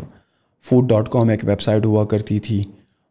[0.64, 2.66] फ़ूड डॉट कॉम एक वेबसाइट हुआ करती थी।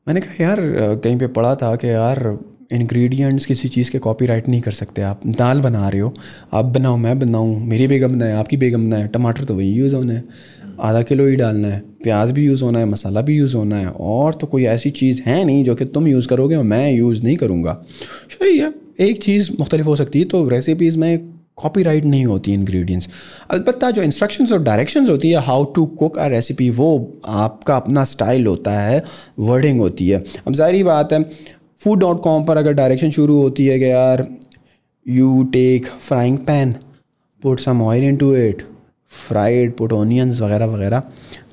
[0.07, 0.59] मैंने कहा, यार
[1.05, 2.38] कहीं पे पढ़ा था कि यार
[2.72, 6.12] इंग्रेडिएंट्स किसी चीज़ के कॉपीराइट नहीं कर सकते। आप दाल बना रहे हो,
[6.53, 10.12] आप बनाओ, मैं बनाऊँ, मेरी बेगम बनाए, आपकी बेगम बनाए, टमाटर तो वही यूज़ होना
[10.12, 10.24] है,
[10.80, 13.86] आधा किलो ही डालना है, प्याज भी यूज़ होना है, मसाला भी यूज़ होना है,
[13.86, 17.22] और तो कोई ऐसी चीज़ है नहीं जो कि तुम यूज़ करोगे और मैं यूज़
[17.22, 17.72] नहीं करूँगा।
[18.30, 23.08] सही है, एक चीज़ मुख्तलिफ़ हो सकती है तो रेसिपीज़ में कॉपीराइट नहीं होती इंग्रेडिएंट्स
[23.50, 26.90] अलबत्त जो इंस्ट्रक्शंस और डायरेक्शंस होती है how to cook a recipe वो
[27.26, 29.02] आपका अपना स्टाइल होता है
[29.40, 31.22] वर्डिंग होती है। अब ज़ाहरी बात है
[31.80, 34.26] फ़ूड डॉट कॉम पर अगर डायरेक्शन शुरू होती है कि यार
[35.06, 36.74] you take frying pan
[37.42, 38.62] put some oil into it
[39.12, 41.02] fried put onions वगैरह वगैरह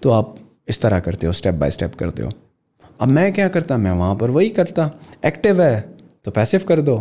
[0.03, 0.35] तो आप
[0.69, 2.31] इस तरह करते हो स्टेप बाय स्टेप करते हो।
[3.01, 3.77] अब मैं क्या करता?
[3.77, 4.89] मैं वहाँ पर वही करता।
[5.25, 5.79] एक्टिव है
[6.25, 6.97] तो पैसिव कर दो।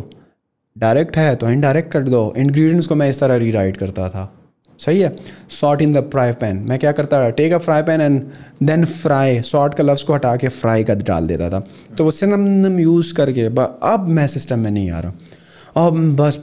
[0.76, 4.32] डायरेक्ट है तो इनडायरेक्ट कर दो। इंग्रेडिएंट्स को मैं इस तरह रीराइट करता था।
[4.80, 5.14] सही है?
[5.50, 7.30] Saute in the fry pan मैं क्या करता था?
[7.30, 8.20] Take a fry pan and
[8.62, 11.60] then fry saute का लफ्ज़ को हटा के फ्राई का डाल देता था।
[11.98, 13.46] तो वो सिनम यूज़ करके
[13.84, 16.38] अब मैं सिस्टम में नहीं आ रहा। अब बस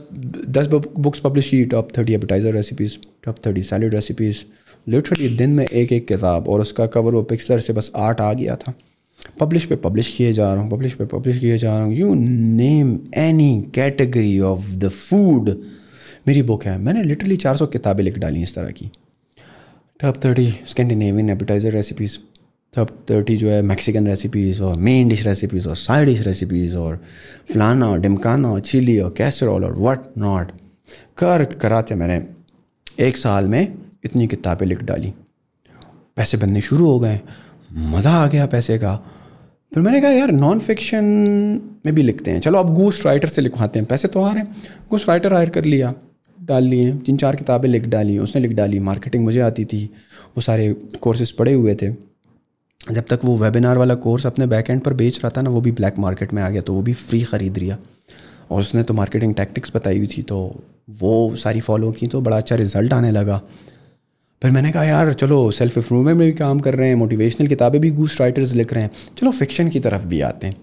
[0.48, 4.42] दस बुक्स पब्लिश की top thirty appetiser recipes top thirty salad recipes
[4.86, 8.32] literally दिन में एक एक किताब, और उसका कवर वो पिक्सलर से बस आर्ट आ
[8.32, 8.72] गया था।
[9.40, 12.14] पब्लिश पे पब्लिश किए जा रहा हूँ पब्लिश पे पब्लिश किए जा रहा हूँ। You
[12.14, 15.50] name any category of the food
[16.28, 18.90] मेरी बुक है। मैंने लिटरली चार सौ किताबें लिख डाली इस तरह की।
[20.00, 22.18] Top thirty Scandinavian appetiser recipes
[22.74, 27.00] top thirty जो है मैक्सिकन रेसिपीज़ और मेन डिश रेसिपीज़ और साइड डिश रेसिपीज़ और
[27.52, 30.52] फलाना और डिमकाना और चिली और कैसरॉल और वट नॉट
[31.18, 32.24] कर, कराते मैंने।
[33.06, 35.12] एक साल में इतनी किताबें लिख डाली।
[36.16, 37.20] पैसे बनने शुरू हो गए।
[37.74, 38.94] मज़ा आ गया पैसे का।
[39.72, 41.04] फिर मैंने कहा, यार नॉन फिक्शन
[41.86, 44.42] में भी लिखते हैं। चलो, अब गूस राइटर से लिखवाते हैं। पैसे तो आ रहे
[44.42, 44.56] हैं।
[44.90, 45.92] गूस राइटर हायर कर लिया,
[46.38, 49.84] डाल लिए। तीन चार किताबें लिख डाली, उसने लिख डाली। मार्केटिंग मुझे आती थी।
[50.36, 51.90] वो सारे कोर्सेज पढ़े हुए थे।
[52.92, 55.60] जब तक वो वेबिनार वाला कोर्स अपने बैक एंड पर बेच रहा था ना, वो
[55.60, 57.78] भी ब्लैक मार्केट में आ गया तो वो भी फ्री ख़रीद लिया।
[58.50, 60.38] और उसने तो मार्केटिंग टैक्टिक्स बताई हुई थी तो
[61.00, 63.40] वो सारी फॉलो की तो बड़ा अच्छा रिज़ल्ट आने लगा।
[64.44, 67.80] फिर मैंने कहा, यार, चलो सेल्फ इम्प्रूवमेंट में भी काम कर रहे हैं मोटिवेशनल किताबें
[67.80, 70.56] भी गूस्ट राइटर्स लिख रहे हैं। चलो फिक्शन की तरफ़ भी आते हैं।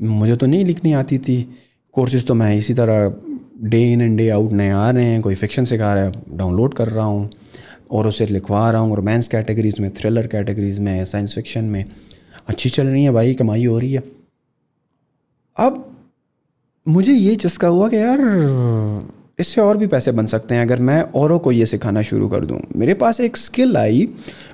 [0.00, 1.36] मुझे तो नहीं लिखनी आती थी।
[1.94, 3.12] कोर्सेज तो मैं इसी तरह
[3.64, 6.74] day in and day out नए आ रहे हैं, कोई फिक्शन सिखा रहा है डाउनलोड
[6.74, 7.28] कर रहा हूँ
[7.90, 11.84] और उसे लिखवा रहा हूँ। रोमांस कैटेगरीज में थ्रिलर कैटेगरीज में साइंस फिक्शन में,
[12.48, 14.02] अच्छी चल रही है भाई, कमाई हो रही है।
[15.56, 15.84] अब
[16.86, 18.18] मुझे ये चस्का हुआ कि यार
[19.38, 22.44] इससे और भी पैसे बन सकते हैं अगर मैं औरों को ये सिखाना शुरू कर
[22.44, 24.08] दूँ। मेरे पास एक स्किल आई,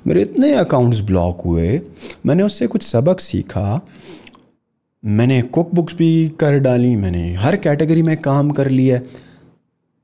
[0.07, 1.81] मेरे इतने अकाउंट्स ब्लॉक हुए,
[2.27, 3.81] मैंने उससे कुछ सबक सीखा।
[5.05, 9.01] मैंने कुक बुक्स भी कर डाली, मैंने हर कैटेगरी में काम कर लिया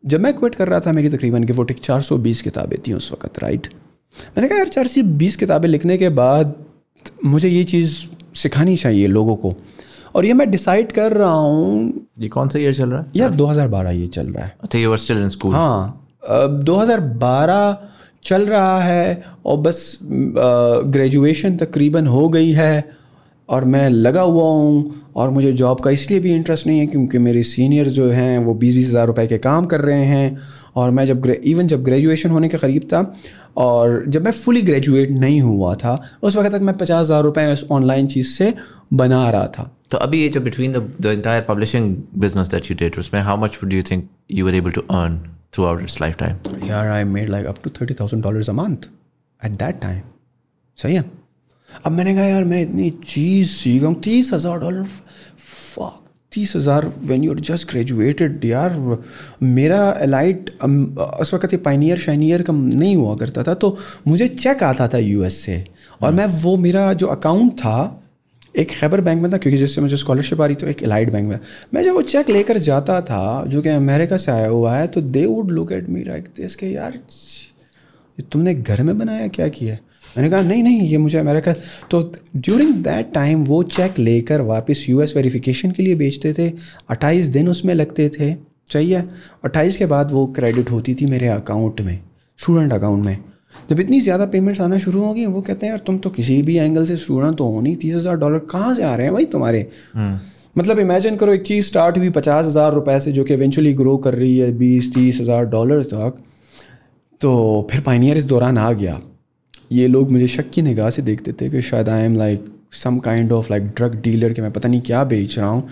[0.04, 2.78] जब मैं क्विट कर रहा था, मेरी तकरीबन की वो टिक चार सौ बीस किताबें
[2.86, 3.66] थी उस वक्त राइट
[4.28, 6.54] मैंने कहा, यार, चार सौ बीस किताबें लिखने के बाद
[7.24, 7.96] मुझे ये चीज़
[8.34, 9.54] सिखानी चाहिए लोगों को।
[10.18, 13.06] और ये मैं डिसाइड कर रहा हूँ। ये कौन सा ईयर चल रहा है?
[13.16, 17.76] यार 2012 ये चल रहा है। अच्छा you were still in school हाँ अब 2012
[18.24, 22.97] चल रहा है और बस ग्रेजुएशन तकरीबन हो गई है।
[23.48, 27.18] और मैं लगा हुआ हूँ और मुझे जॉब का इसलिए भी इंटरेस्ट नहीं है क्योंकि
[27.18, 30.38] मेरे सीनियर जो हैं वो बीस बीस हज़ार रुपये के काम कर रहे हैं
[30.76, 33.00] और मैं जब इवन जब ग्रेजुएशन होने के करीब था
[33.56, 37.52] और जब मैं फुली ग्रेजुएट नहीं हुआ था उस वक्त तक मैं पचास हज़ार रुपये
[37.52, 38.52] इस ऑनलाइन चीज़ से
[38.92, 42.98] बना रहा था। तो अभी ये जो between the entire publishing business that you did
[42.98, 45.18] उसमें how much would you think you were able to earn
[45.64, 48.88] throughout its life time यार I made like up to thirty thousand dollars a month
[49.42, 50.00] at that time
[50.78, 51.04] सही है?
[51.68, 56.54] अब मैंने कहा, यार, मैं इतनी चीज़ सीख रहा हूँ, तीस हज़ार डॉलर फक तीस
[56.56, 58.74] हज़ार वेन यूर जस्ट ग्रेजुएटेड यार,
[59.42, 63.76] मेरा एलाइट उस वक्त ये पाइनियर शाइनियर का नहीं हुआ करता था तो
[64.08, 65.64] मुझे चेक आता था यूएस से
[66.02, 68.02] और मैं वो मेरा जो अकाउंट था,
[68.54, 71.28] एक खैबर बैंक में था, क्योंकि जिससे मुझे स्कॉलरशिप आ रही तो एक एलाइट बैंक
[71.28, 71.38] में
[71.74, 75.00] मैं जब वो चेक लेकर जाता था, जो कि अमेरिका से आया हुआ है तो
[75.00, 76.98] they would look at me like this के, यार,
[78.32, 79.76] तुमने घर में बनाया क्या किया?
[80.16, 81.52] मैंने कहा नहीं नहीं ये मुझे अमेरिका
[81.90, 82.00] तो
[82.36, 86.48] ड्यूरिंग दैट टाइम वो चेक लेकर वापस यूएस वेरिफिकेशन के लिए बेचते थे।
[86.90, 88.34] अट्ठाईस दिन उसमें लगते थे।
[88.70, 89.02] चाहिए
[89.44, 91.98] अट्ठाईस के बाद वो क्रेडिट होती थी मेरे अकाउंट में
[92.38, 93.16] स्टूडेंट अकाउंट में।
[93.70, 96.40] जब इतनी ज़्यादा पेमेंट्स आना शुरू हो गई वो कहते हैं यार तुम तो किसी
[96.42, 99.14] भी एंगल से स्टूडेंट तो हो नहीं। तीस हज़ार डॉलर कहाँ से आ रहे हैं
[99.14, 99.66] भाई तुम्हारे?
[100.58, 103.96] मतलब इमेजिन करो एक चीज़ स्टार्ट हुई पचास हज़ार रुपये से जो कि इवेंचुअली ग्रो
[103.98, 106.22] कर रही है बीस तीस हज़ार डॉलर तक।
[107.20, 109.00] तो फिर पाइनियर इस दौरान आ गया।
[109.72, 112.98] ये लोग मुझे शक की निगाह से देखते थे कि शायद I am like some
[112.98, 115.68] kind of like drug dealer के मैं पता नहीं क्या बेच रहा हूँ।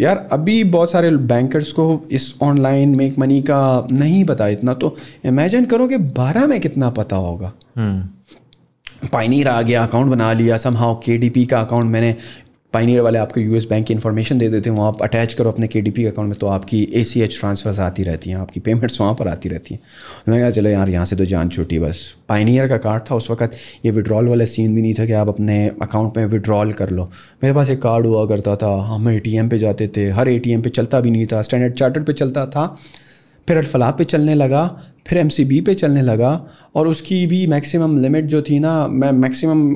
[0.00, 4.94] यार अभी बहुत सारे बैंकर्स को इस ऑनलाइन मेक मनी का नहीं पता इतना तो
[5.24, 7.52] इमेजिन करो कि बारह में कितना पता होगा।
[9.12, 12.14] पाइनीर आ गया अकाउंट बना लिया सम हाउ के का अकाउंट मैंने
[12.76, 15.66] पाइनियर वाले आपको यूएस बैंक की इन्फॉर्मेशन दे देते हैं, वहाँ आप अटैच करो अपने
[15.66, 19.14] के अकाउंट में तो आपकी ए सी एच ट्रांसफर्स आती रहती हैं, आपकी पेमेंट्स वहाँ
[19.14, 19.82] पर आती रहती हैं।
[20.26, 23.14] तो मैं कहा, चलो यार, यहाँ से तो जान छूटी बस। पाइनियर का कार्ड था,
[23.14, 26.72] उस वक्त ये विड्रॉल वाला सीन भी नहीं था कि आप अपने अकाउंट में विड्रॉल
[26.72, 27.08] कर लो।
[27.42, 30.28] मेरे पास एक कार्ड हुआ करता था, हम ए टी एम पे जाते थे, हर
[30.28, 32.66] ए टी एम पे चलता भी नहीं था स्टैंडर्ड चार्टर्ड पे चलता था,
[33.48, 34.66] फिर अल्फला पे चलने लगा,
[35.06, 36.30] फिर एम सी बी पे चलने लगा,
[36.74, 39.70] और उसकी भी मैक्सिमम लिमिट जो थी ना, मैं मैक्सिमम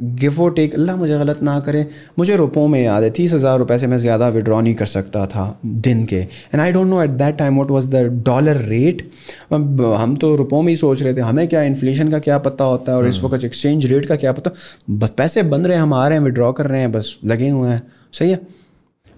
[0.00, 1.86] गिव और टेक अल्लाह मुझे गलत ना करे।
[2.18, 5.26] मुझे रुपयों में याद है तीस हज़ार रुपये से मैं ज़्यादा विड्रॉ नहीं कर सकता
[5.26, 9.02] था दिन के। And I don't know at that time what was the dollar rate
[9.52, 12.92] हम तो रुपयों में ही सोच रहे थे हमें क्या इन्फ्लेशन का क्या पता होता
[12.92, 14.50] है और इस हम्म। वक्त एक्सचेंज रेट का क्या पता?
[14.90, 17.48] बस पैसे बन रहे हैं हम आ रहे हैं विड्रॉ कर रहे हैं बस लगे
[17.48, 17.82] हुए हैं।
[18.12, 18.40] सही है?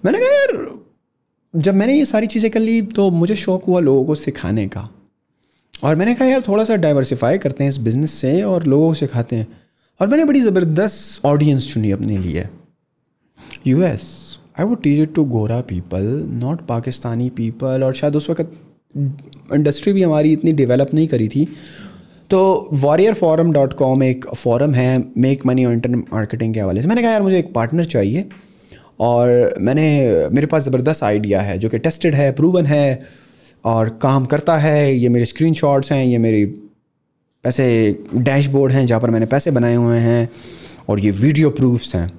[0.03, 0.79] मैंने कहा यार
[1.53, 4.89] जब मैंने ये सारी चीज़ें कर ली तो मुझे शौक़ हुआ लोगों को सिखाने का।
[5.83, 8.93] और मैंने कहा यार थोड़ा सा डाइवर्सिफाई करते हैं इस बिज़नेस से और लोगों को
[8.95, 9.47] सिखाते हैं।
[10.01, 12.47] और मैंने बड़ी ज़बरदस्त ऑडियंस चुनी अपने लिए।
[13.67, 14.03] U S
[14.59, 18.51] I would teach it to gora people not Pakistani people और शायद उस वक्त
[19.53, 21.47] इंडस्ट्री भी हमारी इतनी डेवलप नहीं करी थी।
[22.29, 26.81] तो वॉरियर फॉरम डॉट कॉम एक फॉरम है मेक मनी और इंटरनेट मार्केटिंग के हवाले
[26.81, 28.29] से। मैंने कहा, यार, मुझे एक पार्टनर चाहिए।
[28.99, 33.01] और मैंने, मेरे पास ज़बरदस्त आइडिया है, जो कि टेस्टेड है प्रूवन है,
[33.65, 35.55] और काम करता है। ये मेरे स्क्रीन
[35.91, 36.45] हैं, ये मेरी
[37.43, 37.67] पैसे
[38.15, 40.29] डैशबोर्ड हैं जहाँ पर मैंने पैसे बनाए हुए हैं
[40.89, 42.09] और ये वीडियो प्रूफ्स हैं।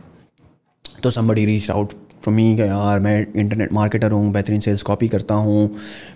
[1.02, 1.92] तो somebody reach out
[2.22, 5.70] from me यार मैं इंटरनेट मार्केटर हूँ, बेहतरीन सेल्स कॉपी करता हूँ,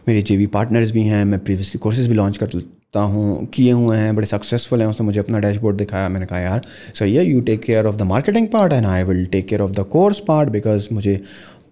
[0.09, 3.97] मेरे जे वी पार्टनर्स भी हैं, मैं प्रीवियसली कोर्सेज भी लॉन्च करता हूँ, किए हुए
[3.97, 6.63] हैं, बड़े सक्सेसफुल हैं, उसने मुझे अपना डैशबोर्ड दिखाया, मैंने कहा, यार
[6.95, 9.71] सही है you take care of the marketing part and I will take care of
[9.71, 11.21] the course part because मुझे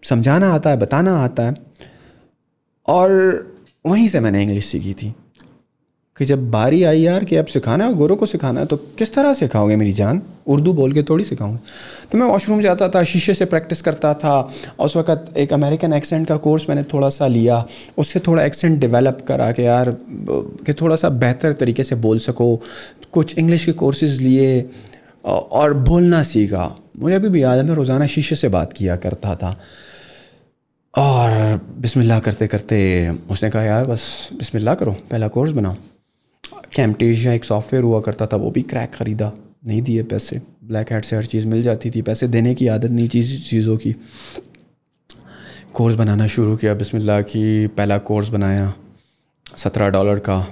[0.05, 1.55] समझाना आता है, बताना आता है।
[2.89, 3.11] और
[3.85, 5.15] वहीं से मैंने इंग्लिश सीखी थी।
[6.17, 9.15] कि जब बारी आई यार कि अब सिखाना है गोरों को सिखाना है तो किस
[9.15, 10.21] तरह सिखाओगे मेरी जान?
[10.47, 11.59] उर्दू बोल के थोड़ी सिखाऊँगा।
[12.13, 14.37] तो मैं वॉशरूम जाता था, शीशे से प्रैक्टिस करता था,
[14.79, 17.65] और उस वक्त एक अमेरिकन एक्सेंट का कोर्स मैंने थोड़ा सा लिया,
[17.99, 22.57] उससे थोड़ा एक्सेंट डेवलप करा कि यार, कि थोड़ा सा बेहतर तरीके से बोल सको।
[23.13, 24.69] कुछ इंग्लिश के कोर्सेज़ लिए,
[25.25, 29.35] और बोलना सीखा। मुझे अभी भी याद है, मैं रोज़ाना शीशे से बात किया करता
[29.35, 29.57] था।
[30.95, 32.79] और बिस्मिल्लाह करते करते
[33.31, 35.75] उसने कहा, यार बस बिस्मिल्लाह करो, पहला कोर्स बनाओ।
[36.75, 39.33] कैमटेशिया एक सॉफ्टवेयर हुआ करता था, वो भी क्रैक ख़रीदा।
[39.67, 42.91] नहीं दिए पैसे। ब्लैक हैट से हर चीज़ मिल जाती थी, पैसे देने की आदत
[42.91, 43.95] नहीं चीज़ चीज़ों की।
[45.75, 48.73] कोर्स बनाना शुरू किया, बिस्मिल्लाह की, पहला कोर्स बनाया,
[49.57, 50.47] सत्रह डॉलर का।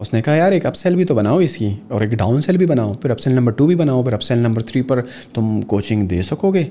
[0.00, 2.94] उसने कहा, यार, एक अपसेल भी तो बनाओ इसकी, और एक डाउन सेल भी बनाओ,
[2.94, 5.00] फिर अपसेल नंबर टू भी बनाओ, फिर अपसेल नंबर थ्री पर
[5.34, 6.64] तुम कोचिंग दे सकोगे?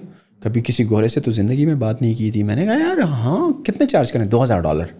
[0.44, 3.64] कभी किसी गोरे से तो ज़िंदगी में बात नहीं की थी। मैंने कहा, यार हाँ
[3.66, 4.30] कितने चार्ज करें?
[4.30, 4.94] दो हज़ार डॉलर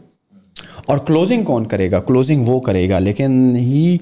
[0.88, 2.00] और क्लोजिंग कौन करेगा?
[2.02, 4.00] क्लोजिंग वो करेगा, लेकिन ही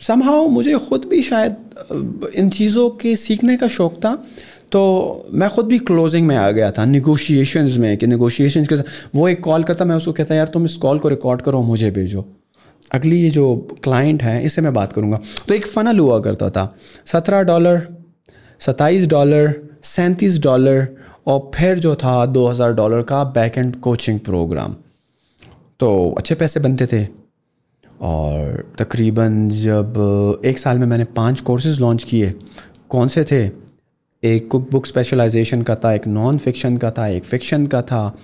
[0.00, 4.14] समहाउ मुझे ख़ुद भी शायद इन चीज़ों के सीखने का शौक़ था
[4.72, 4.80] तो
[5.32, 8.76] मैं ख़ुद भी क्लोजिंग में आ गया था निगोशिएशंस में, कि निगोशिएशंस के
[9.14, 11.90] वो एक कॉल करता, मैं उसको कहता, यार, तुम इस कॉल को रिकॉर्ड करो, मुझे
[11.90, 12.24] भेजो।
[12.90, 13.54] अगली ये जो
[13.84, 15.18] क्लाइंट है, इससे मैं बात करूँगा।
[15.48, 16.74] तो एक फ़नल हुआ करता था,
[17.06, 17.86] सत्रह डॉलर
[18.60, 19.54] सत्ताईस डॉलर
[19.86, 20.86] सैंतीस डॉलर
[21.26, 24.76] और फिर जो था, दो हज़ार डॉलर का बैक एंड कोचिंग प्रोग्राम
[25.80, 27.06] तो अच्छे पैसे बनते थे।
[28.00, 32.34] और तकरीबन जब एक साल में मैंने पाँच कोर्सेज लॉन्च किए,
[32.88, 33.50] कौन से थे?
[34.22, 38.16] एक कुक बुक स्पेशलाइजेशन का था, एक नॉन फिक्शन का था, एक फ़िक्शन का था,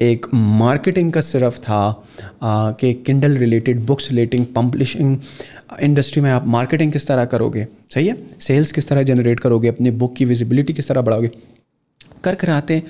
[0.00, 2.06] एक मार्केटिंग का सिर्फ़ था
[2.44, 5.16] कि Kindle related books relating publishing
[5.82, 7.66] industry में आप मार्केटिंग किस तरह करोगे?
[7.94, 8.16] सही है?
[8.40, 9.68] सेल्स किस तरह जनरेट करोगे?
[9.68, 11.30] अपनी बुक की विजिबिलिटी किस तरह बढ़ाओगे?
[12.24, 12.82] कर कर आते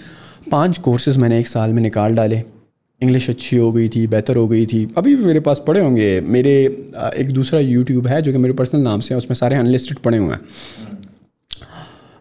[0.51, 2.43] पाँच कोर्सेज़ मैंने एक साल में निकाल डाले।
[3.05, 6.21] इंग्लिश अच्छी हो गई थी बेहतर हो गई थी। अभी भी मेरे पास पड़े होंगे।
[6.21, 6.55] मेरे
[7.17, 10.19] एक दूसरा यूट्यूब है जो कि मेरे पर्सनल नाम से है, उसमें सारे अनलिस्टेड पड़े
[10.19, 10.41] हुए हैं।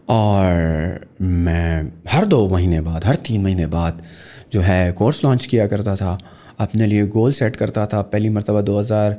[0.10, 4.02] और मैं हर दो महीने बाद, हर तीन महीने बाद
[4.54, 6.18] जो है कोर्स लॉन्च किया करता था।
[6.60, 9.18] अपने लिए गोल सेट करता था। पहली मरतबा दो हज़ार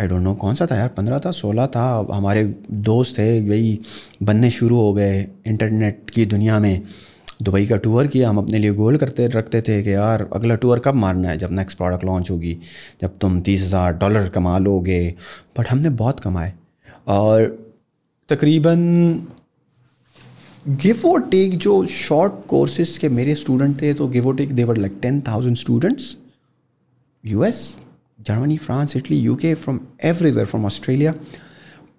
[0.00, 3.78] आई डोंट नो कौन सा था यार, पंद्रह था, सोलह था। हमारे दोस्त थे वही
[4.22, 6.82] बनने शुरू हो गए इंटरनेट की दुनिया में।
[7.42, 10.78] दुबई का टूर किया, हम अपने लिए गोल करते, रखते थे कि यार, अगला टूर
[10.78, 11.38] कब मारना है?
[11.38, 12.58] जब नेक्स्ट प्रोडक्ट लॉन्च होगी,
[13.00, 15.14] जब तुम तीस हज़ार डॉलर कमा लोगे।
[15.58, 16.52] बट हमने बहुत कमाए।
[17.08, 17.44] और
[18.28, 18.80] तकरीबन
[20.68, 24.76] गिव और टेक जो शॉर्ट कोर्सेज के मेरे स्टूडेंट थे तो गिव और take there were
[24.76, 26.16] like ten thousand students
[27.24, 27.76] U S
[28.26, 31.12] Germany France Italy U K from everywhere from Australia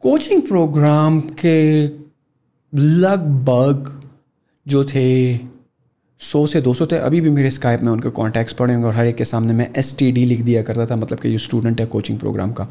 [0.02, 1.58] coaching program के
[2.74, 3.92] लगभग
[4.68, 5.38] जो थे,
[6.22, 8.95] सौ से दो सौ थे, अभी भी मेरे स्काइप में उनके कॉन्टैक्ट्स पड़े होंगे और
[8.95, 11.38] हर एक के सामने मैं एस टी डी लिख दिया करता था मतलब कि ये
[11.39, 12.68] स्टूडेंट है कोचिंग प्रोग्राम का।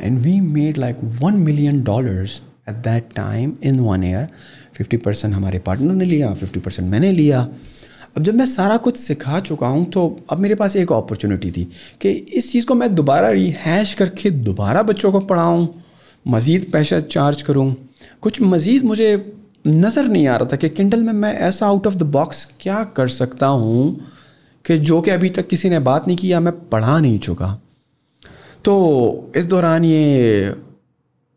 [0.00, 4.26] And we made like one million dollars at that time in one year
[4.74, 7.40] fifty percent हमारे पार्टनर ने लिया फिफ्टी परसेंट मैंने लिया।
[8.16, 11.64] अब जब मैं सारा कुछ सिखा चुका हूँ तो अब मेरे पास एक अपॉर्चुनिटी थी
[12.00, 15.68] कि इस चीज़ को मैं दोबारा रिहैश करके दोबारा बच्चों को पढ़ाऊँ,
[16.26, 17.74] मज़ीद पैसा चार्ज करूँ।
[18.22, 19.16] कुछ मज़ीद मुझे
[19.66, 22.82] नज़र नहीं आ रहा था कि किंडल में मैं ऐसा आउट ऑफ़ द बॉक्स क्या
[22.96, 24.00] कर सकता हूँ
[24.64, 27.52] कि जो कि अभी तक किसी ने बात नहीं किया मैं पढ़ा नहीं चुका।
[28.64, 30.54] तो इस दौरान ये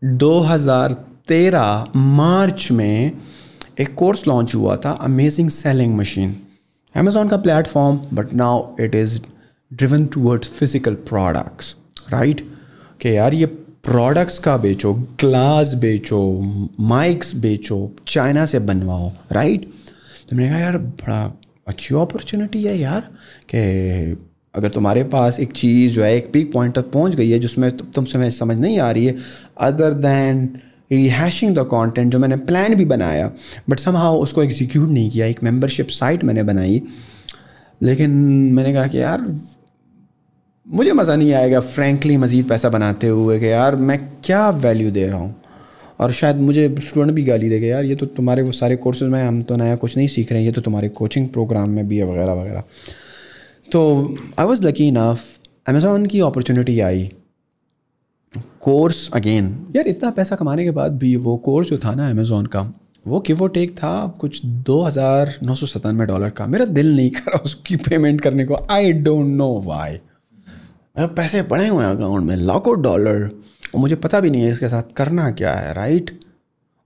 [0.01, 3.11] 2013 मार्च में
[3.79, 6.35] एक कोर्स लॉन्च हुआ था अमेजिंग सेलिंग मशीन
[6.95, 9.19] अमेजोन का platform but now it is
[9.71, 11.75] driven towards physical products
[12.09, 12.41] right
[13.01, 13.45] कि यार ये
[13.89, 16.17] प्रोडक्ट्स का बेचो ग्लास बेचो
[16.79, 17.77] माइक्स बेचो
[18.07, 19.63] चाइना से बनवाओ राइट
[20.29, 21.33] तो मैंने कहा, यार, बड़ा
[21.67, 23.09] अच्छी अपॉर्चुनिटी है यार
[23.53, 27.39] कि अगर तुम्हारे पास एक चीज़ जो है, एक पीक पॉइंट तक पहुँच गई है,
[27.39, 29.15] जिसमें तुम समय समझ नहीं आ रही है
[29.57, 30.47] other than
[30.91, 33.31] rehashing the content जो मैंने प्लान भी बनाया
[33.69, 36.81] बट सम उसको एग्जीक्यूट नहीं किया, एक मेंबरशिप साइट मैंने बनाई,
[37.81, 38.11] लेकिन
[38.53, 39.25] मैंने कहा कि, यार
[40.69, 45.05] मुझे मज़ा नहीं आएगा फ्रेंकली मज़ीद पैसा बनाते हुए कि यार मैं क्या वैल्यू दे
[45.07, 45.35] रहा हूँ।
[45.99, 49.21] और शायद मुझे स्टूडेंट भी गाली देगा यार ये तो तुम्हारे वो सारे कोर्सेज में
[49.23, 51.97] हम तो नया कुछ नहीं सीख रहे हैं ये तो तुम्हारे कोचिंग प्रोग्राम में भी
[51.97, 52.63] है वगैरह वगैरह।
[53.71, 53.81] तो
[54.39, 55.23] I was lucky enough
[55.67, 57.09] Amazon की अपॉर्चुनिटी आई।
[58.61, 62.45] कोर्स अगेन यार इतना पैसा कमाने के बाद भी वो कोर्स जो था ना अमेज़ोन
[62.45, 62.61] का,
[63.05, 66.95] वो गिव और टेक था कुछ दो हज़ार नौ सौ सतानवे डॉलर का। मेरा दिल
[66.95, 69.99] नहीं करा उसकी पेमेंट करने को। आई डोंट नो वाई
[71.07, 73.29] पैसे पड़े हुए हैं अकाउंट में, लाखों डॉलर
[73.73, 76.17] और मुझे पता भी नहीं है इसके साथ करना क्या है राइट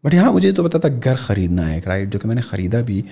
[0.03, 2.81] बट हाँ मुझे तो पता था घर ख़रीदना है एक राइट जो कि मैंने ख़रीदा
[2.81, 3.03] भी।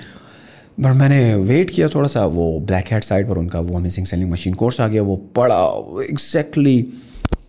[0.80, 4.32] बट मैंने वेट किया थोड़ा सा वो ब्लैक हेड साइड पर उनका वो अमेजिंग सेलिंग
[4.32, 6.82] मशीन कोर्स आ गया, वो पढ़ा एग्जैक्टली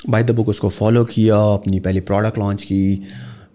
[0.09, 3.03] बाय द बुक उसको फॉलो किया, अपनी पहली प्रोडक्ट लॉन्च की।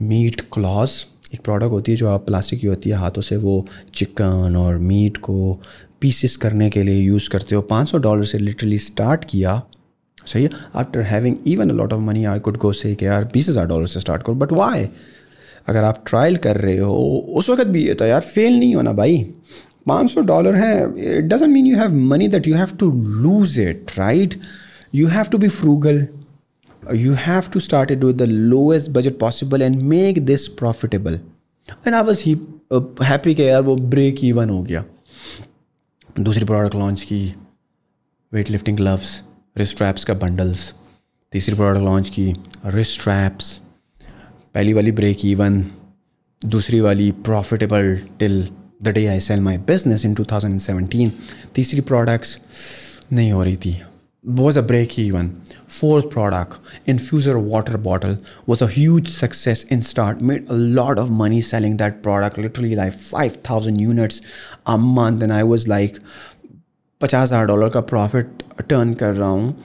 [0.01, 3.65] मीट क्लॉस एक प्रोडक्ट होती है जो आप प्लास्टिक की होती है, हाथों से वो
[3.93, 5.59] चिकन और मीट को
[6.01, 9.61] पीसेस करने के लिए यूज़ करते हो। पाँच सौ डॉलर से लिटरली स्टार्ट किया।
[10.27, 13.49] सही है after having even a lot of money I could go say यार बीस
[13.49, 14.35] हज़ार डॉलर से स्टार्ट करो.
[14.35, 14.87] बट वाई
[15.67, 16.95] अगर आप ट्रायल कर रहे हो
[17.37, 19.17] उस वक्त भी ये तो यार फेल नहीं होना भाई।
[19.87, 20.73] पाँच सौ डॉलर है
[21.17, 22.91] it doesn't mean you have money that you have to
[23.23, 24.39] lose it right
[24.95, 26.05] you have to be frugal
[26.95, 31.17] you have to start it with the lowest budget possible and make this profitable.
[31.87, 32.35] एंड was he,
[32.73, 34.83] uh, happy कि यार वो break even हो गया।
[36.19, 37.21] दूसरी product launch की
[38.31, 39.21] weight lifting gloves
[39.57, 40.73] wrist straps का bundles
[41.33, 42.33] तीसरी प्रोडक्ट लॉन्च की
[42.65, 43.51] रिस्ट्रैप्स
[44.55, 45.63] पहली वाली ब्रेक इवन
[46.41, 48.47] दूसरी वाली profitable till
[48.83, 51.11] the day I sell my business in two thousand seventeen
[51.55, 52.37] तीसरी प्रोडक्ट्स
[53.13, 53.79] नहीं हो रही थी.
[54.25, 55.29] Was a break even
[55.69, 58.17] fourth product infuser water bottle
[58.49, 63.37] was a huge success instant made a lot of money selling that product literally like five
[63.49, 64.21] thousand units
[64.67, 65.97] a month and I was like
[67.01, 69.55] पचास हज़ार dollar का profit turn कर रहा हूँ।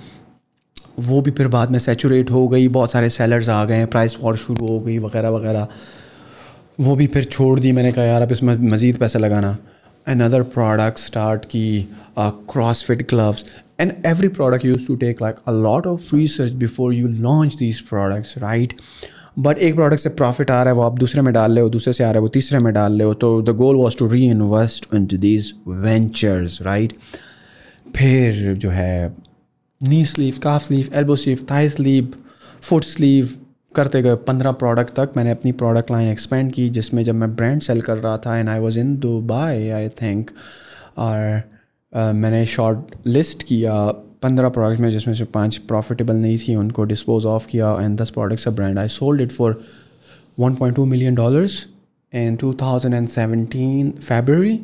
[1.01, 4.37] वो भी फिर बाद में सेचूरेट हो गई, बहुत सारे सेलर्स आ गए प्राइस वॉर
[4.37, 5.69] शुरू हो गई, वगैरह वगैरह।
[6.81, 9.57] वो भी फिर छोड़ दी, मैंने कहा, यार, अब इसमें मज़ीद पैसा लगाना।
[10.09, 13.45] एंड अदर प्रोडक्ट स्टार्ट की cross fit gloves
[13.79, 17.81] and every product used to take, like, a lot of research before you launch these
[17.91, 18.75] products, right?
[19.39, 21.69] But एक प्रोडक्ट से प्रॉफिट आ रहा है, वो आप दूसरे में डाल रहे हो,
[21.71, 23.97] दूसरे से आ रहा है, वो तीसरे में डाल रहे हो तो the goal was
[23.99, 26.93] to reinvest into these ventures right
[27.97, 29.17] फिर जो है
[29.81, 32.13] knee sleeve calf sleeve elbow sleeve thigh sleeve
[32.63, 33.31] foot sleeve
[33.75, 37.63] करते गए पंद्रह प्रोडक्ट तक। मैंने अपनी प्रोडक्ट लाइन एक्सपेंड की, जिसमें जब मैं ब्रांड
[37.63, 40.31] सेल कर रहा था and I was in Dubai I think
[40.99, 41.43] और
[41.93, 43.75] मैंने शॉर्ट लिस्ट किया,
[44.23, 48.11] पंद्रह प्रोडक्ट में जिसमें से पाँच प्रॉफिटेबल नहीं थी, उनको डिस्पोज ऑफ़ किया एंड दस
[48.11, 49.61] products a brand I sold it for
[50.41, 51.65] one point two million dollars
[52.13, 53.09] in two thousand and
[53.99, 54.59] February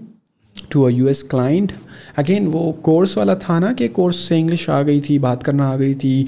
[0.70, 1.72] to a U S client
[2.18, 5.68] again वो कोर्स वाला था ना कि कोर्स से इंग्लिश आ गई थी, बात करना
[5.68, 6.22] आ गई थी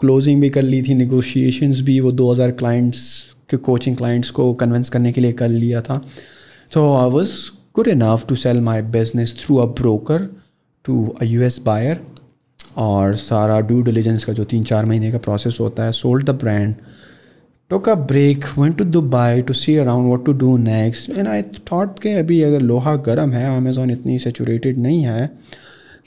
[0.00, 3.00] क्लोजिंग भी कर ली थी निगोशिएशंस भी, वो 2000 क्लाइंट्स
[3.50, 6.00] के कोचिंग क्लाइंट्स को कन्विंस करने के लिए कर लिया था.
[6.72, 7.32] तो I was
[7.74, 10.28] good enough to sell my business through a broker
[10.84, 12.00] to a U S buyer
[12.78, 16.30] और सारा ड्यू डिलीजेंस का जो तीन चार महीने का प्रोसेस होता है sold the
[16.30, 16.74] brand
[17.70, 21.08] took a break went to dubai to see around what to do next.
[21.08, 21.36] And i
[21.70, 25.30] thought कि अभी अगर लोहा गर्म है अमेजोन इतनी सेचूरेटेड नहीं है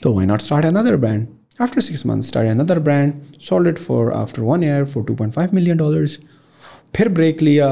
[0.02, 1.26] तो why not start another brand
[1.60, 5.78] After six months, started another brand, for after one year one year for 2.5 million
[5.78, 6.16] dollars.
[6.96, 7.68] फिर ब्रेक लिया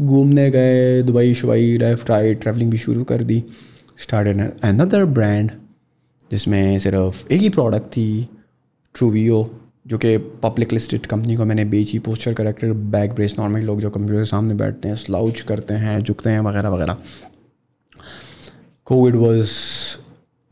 [0.00, 3.42] घूमने गए दुबई शुबई लेफ़्ट राइट ट्रैवलिंग भी शुरू कर दी
[3.98, 4.28] स्टार्ट
[4.64, 5.50] अनदर ब्रांड
[6.30, 8.28] जिसमें सिर्फ़ एक ही प्रोडक्ट थी
[8.94, 9.38] ट्रूवियो
[9.86, 13.90] जो कि पब्लिक लिस्टेड कंपनी को मैंने बेची posture corrector back brace normal लोग जो
[13.90, 16.96] कंप्यूटर के सामने बैठते हैं स्लाउच करते हैं, झुकते हैं वगैरह वगैरह।
[18.86, 19.50] COVID was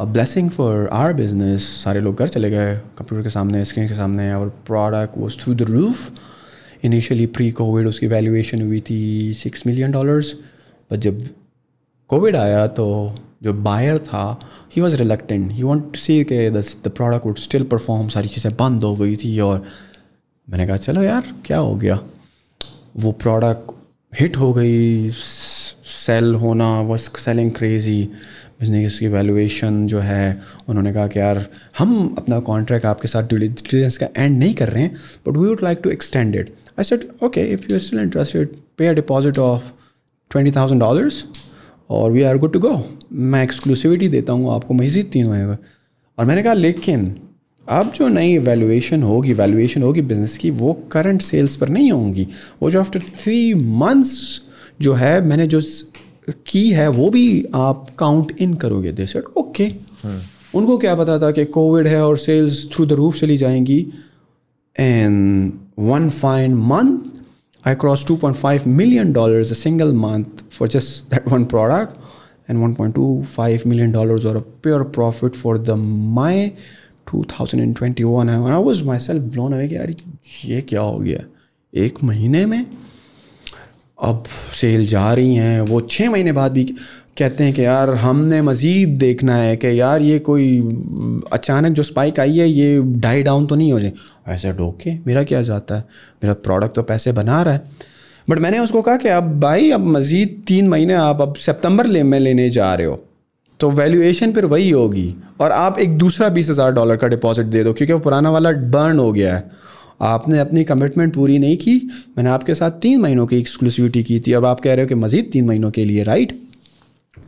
[0.01, 3.95] a blessing for our business सारे लोग घर चले गए कंप्यूटर के सामने स्क्रीन के
[3.95, 6.11] सामने, और product was through the roof
[6.85, 10.33] initially pre COVID उसकी वैल्यूएशन हुई थी सिक्स मिलियन डॉलर्स
[10.91, 11.27] पर जब
[12.11, 12.87] कोविड आया तो
[13.45, 14.41] जो बायर था
[14.77, 18.57] he was reluctant he want to see के the product would still perform सारी चीज़ें
[18.57, 19.65] बंद हो गई थी और
[20.51, 22.01] मैंने कहा, चलो यार, क्या हो गया?
[22.97, 23.73] वो प्रोडक्ट
[24.21, 28.03] हिट हो गई सेल होना वॉज़ सेलिंग क्रेजी
[28.61, 31.47] बिज़नेस की वैल्यूएशन जो है, उन्होंने कहा कि यार,
[31.79, 34.95] हम अपना कॉन्ट्रैक्ट आपके साथ डिलीजेंस का एंड नहीं कर रहे हैं
[35.29, 38.87] but we would like to extend it I said okay if you still interested pay
[38.87, 39.63] a deposit of
[40.31, 41.25] twenty thousand dollars
[41.91, 45.57] और we are good to go मैं एक्सक्लूसिविटी देता हूँ आपको मजीद तीन हुए
[46.19, 47.15] और मैंने कहा लेकिन
[47.69, 52.27] अब जो नई वैल्यूएशन होगी वैल्यूएशन होगी बिज़नेस की वो करंट सेल्स पर नहीं होंगी।
[52.63, 54.41] वो जो आफ्टर थ्री मंथ्स
[54.81, 55.61] जो है मैंने जो
[56.47, 59.71] की है वो भी आप काउंट इन करोगे। दे सेड ओके
[60.55, 63.87] उनको क्या पता था कि कोविड है और सेल्स थ्रू द रूफ चली जाएँगी।
[64.79, 67.13] And one fine month
[67.65, 71.95] I crossed 2.5 million dollars a single month for just that one product,
[72.49, 75.77] and 1.25 million dollars or a pure profit for the
[76.19, 76.53] my
[77.07, 78.29] 2021.
[78.29, 79.95] And I was myself blown away कि यार,
[80.45, 81.25] ये क्या हो गया?
[81.75, 82.67] एक महीने में
[84.03, 84.25] अब
[84.61, 86.65] सेल जा रही हैं। वो छः महीने बाद भी
[87.19, 90.61] कहते हैं कि यार, हमने मज़ीद देखना है कि यार, ये कोई
[91.33, 93.93] अचानक जो स्पाइक आई है, ये डाई डाउन तो नहीं हो जाए।
[94.29, 95.81] ऐसे ओके मेरा क्या जाता है?
[96.23, 97.94] मेरा प्रोडक्ट तो पैसे बना रहा है।
[98.29, 102.03] बट मैंने उसको कहा कि अब भाई, अब मज़ीद तीन महीने आप अब सितंबर ले,
[102.03, 103.03] में लेने जा रहे हो।
[103.61, 107.65] तो वैल्यूएशन फिर वही होगी। और आप एक दूसरा बीस हज़ार डॉलर का डिपॉजिट दे
[107.65, 109.51] दो, क्योंकि वो पुराना वाला बर्न हो गया है।
[110.03, 111.75] आपने अपनी कमिटमेंट पूरी नहीं की।
[112.17, 114.95] मैंने आपके साथ तीन महीनों की एक्सक्लूसिविटी की थी। अब आप कह रहे हो कि
[114.95, 116.39] मज़ीद तीन महीनों के लिए राइट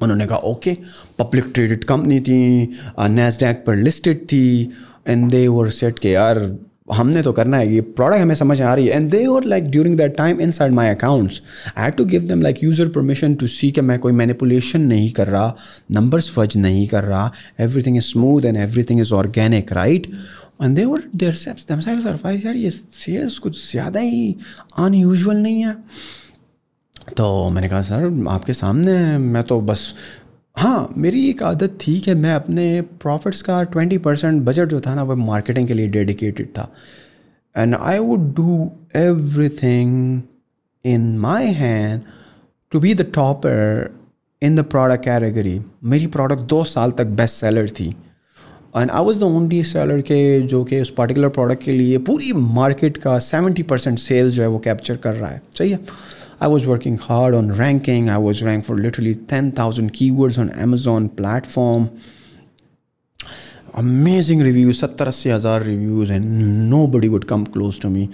[0.03, 0.77] उन्होंने कहा ओके
[1.19, 2.39] पब्लिक ट्रेडेड कंपनी थी
[3.01, 4.73] नेस्डैक पर लिस्टेड थी
[5.09, 6.39] एंड दे वर सेट के यार
[6.89, 9.65] हमने तो करना है, ये प्रोडक्ट हमें समझ आ रही है। And they are like
[9.71, 13.47] during that time inside my accounts I had to give them like user permission to
[13.47, 15.55] see कि मैं कोई मैनिपुलेशन नहीं कर रहा
[15.93, 17.31] नंबर्स फ़र्ज़ नहीं कर रहा
[17.83, 20.07] everything is smooth and everything is organic right
[20.63, 21.67] and they were there ceps
[22.45, 24.35] यार ये सेल्स कुछ ज़्यादा ही
[24.79, 25.75] अनयूजल नहीं है।
[27.17, 29.93] तो मैंने कहा, सर, आपके सामने मैं तो बस
[30.57, 34.95] हाँ मेरी एक आदत थी कि मैं अपने प्रॉफिट्स का ट्वेंटी परसेंट बजट जो था
[34.95, 36.73] ना, वो मार्केटिंग के लिए डेडिकेटेड था।
[37.57, 38.71] And I would do
[39.49, 40.23] everything
[40.85, 42.03] in my hand
[42.73, 43.91] to be the topper
[44.43, 47.89] in the product category मेरी प्रोडक्ट दो साल तक बेस्ट सेलर थी।
[48.77, 52.33] And I was the only seller के, जो कि उस पर्टिकुलर प्रोडक्ट के लिए पूरी
[52.33, 55.79] मार्केट का सेवेंटी परसेंट सेल्स जो है वो कैप्चर कर रहा है। सही है?
[56.40, 58.10] I was working hard on ranking.
[58.10, 61.90] I was ranked for literally 10,000 keywords on Amazon platform.
[63.74, 66.26] Amazing reviews, 70 अस्सी हज़ार reviews and
[66.96, 68.10] nobody would come close to me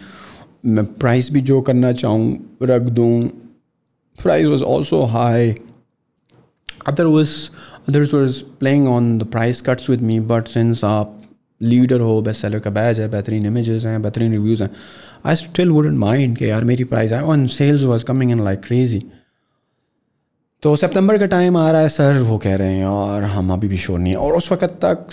[0.66, 3.12] मैं प्राइस भी जो करना चाहूँ रख दूँ
[4.20, 5.56] price was also high
[6.89, 7.52] others
[7.89, 11.14] others was playing on the price cuts with me but since आप
[11.62, 14.70] लीडर हो बेस्ट सेलर का बैज है बेहतरीन इमेजेस हैं बेहतरीन रिव्यूज़ हैं
[15.25, 18.61] I still wouldn't mind कि यार मेरी प्राइस है on sales was coming in like
[18.61, 19.03] crazy
[20.62, 23.68] तो सितंबर का टाइम आ रहा है सर वो कह रहे हैं और हम अभी
[23.68, 25.07] भी शोर नहीं है। और उस वक्त तक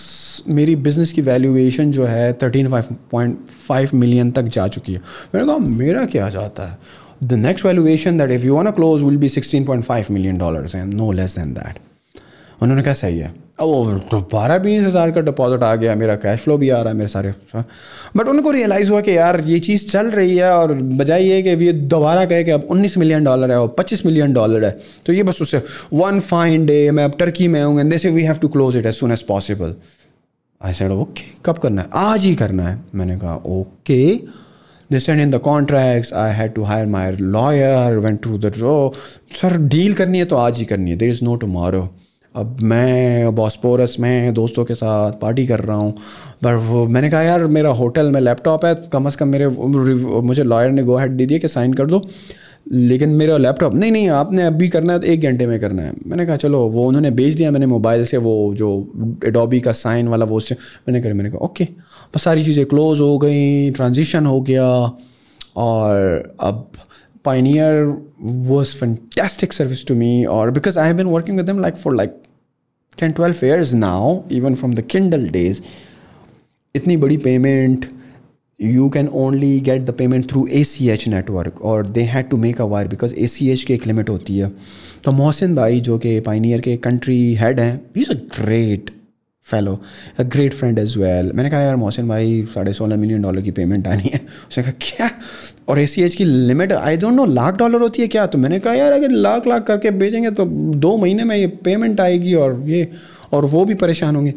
[0.50, 3.38] मेरी बिज़नेस की वैल्यूएशन जो है thirteen five point
[3.68, 5.02] five million तक जा चुकी है।
[5.36, 6.78] मैंने कहा, मेरा क्या जाता है?
[7.24, 10.76] The next valuation that if you want close will be sixteen point five million dollars
[10.76, 11.80] and no less than that
[12.62, 16.58] उन्होंने कहा, सही है। अब बारह बीस हज़ार का डिपॉजिट आ गया, मेरा कैश फ्लो
[16.58, 17.34] भी आ रहा है, मेरे सारे
[18.18, 21.66] बट उनको रियलाइज़ हुआ कि यार, ये चीज़ चल रही है और बजाय ये कि
[21.66, 24.72] ये दोबारा कहे कि अब उन्नीस मिलियन डॉलर है और पच्चीस मिलियन डॉलर है
[25.06, 25.62] तो ये बस उससे
[25.94, 28.86] वन फाइन डे मैं अब टर्की में हूँ and say we have to close it
[28.86, 29.76] as soon as possible
[30.62, 31.90] I said okay कब करना है?
[31.96, 34.04] आज ही करना है। मैंने कहा okay
[34.90, 38.52] they send in the contracts I had to hire my lawyer went to the
[39.42, 41.90] sir deal करनी है तो आज ही करनी है देर इज़ नो टमोरो
[42.40, 45.92] अब मैं बॉस्पोरस में दोस्तों के साथ पार्टी कर रहा हूँ।
[46.44, 49.48] पर वो, मैंने कहा, यार, मेरा होटल में लैपटॉप है, कम अज़ कम मेरे,
[50.22, 52.02] मुझे लॉयर ने गो हेड दे दिया कि साइन कर दो।
[52.72, 55.94] लेकिन मेरा लैपटॉप नहीं नहीं, आपने अभी करना है तो एक घंटे में करना है।
[56.08, 58.92] मैंने कहा, चलो, वो उन्होंने भेज दिया मैंने मोबाइल से, वो जो
[59.26, 61.64] एडोबी का साइन वाला वो उससे मैंने कहा मैंने कहा, ओके।
[62.16, 64.92] बस सारी चीज़ें क्लोज हो गई ट्रांजिशन हो गया।
[65.58, 66.72] और अब
[67.26, 71.76] Payoneer was fantastic service to me और because I have been working with them like
[71.76, 72.29] for like
[72.98, 75.62] ten twelve years now even from the Kindle days
[76.76, 77.86] इतनी बड़ी payment
[78.60, 82.38] you can only get the payment through A C H network और they had to
[82.38, 84.52] make a wire because A C H की एक limit होती है।
[85.04, 88.92] तो मोहसिन भाई जो कि पाइनियर के कंट्री हेड हैं is a great
[89.46, 89.80] fellow
[90.20, 93.52] a great friend as well मैंने कहा, यार मोहसिन भाई साढ़े सोलह मिलियन डॉलर की
[93.52, 94.20] पेमेंट आनी है।
[94.50, 95.10] उसने कहा, क्या?
[95.70, 98.26] और एच की limit I don't know lakh dollar होती है क्या?
[98.26, 100.46] तो मैंने कहा, यार, अगर लाख लाख करके भेजेंगे तो
[100.76, 102.88] दो महीने में ये पेमेंट आएगी और ये,
[103.34, 104.34] और वो भी परेशान होंगे.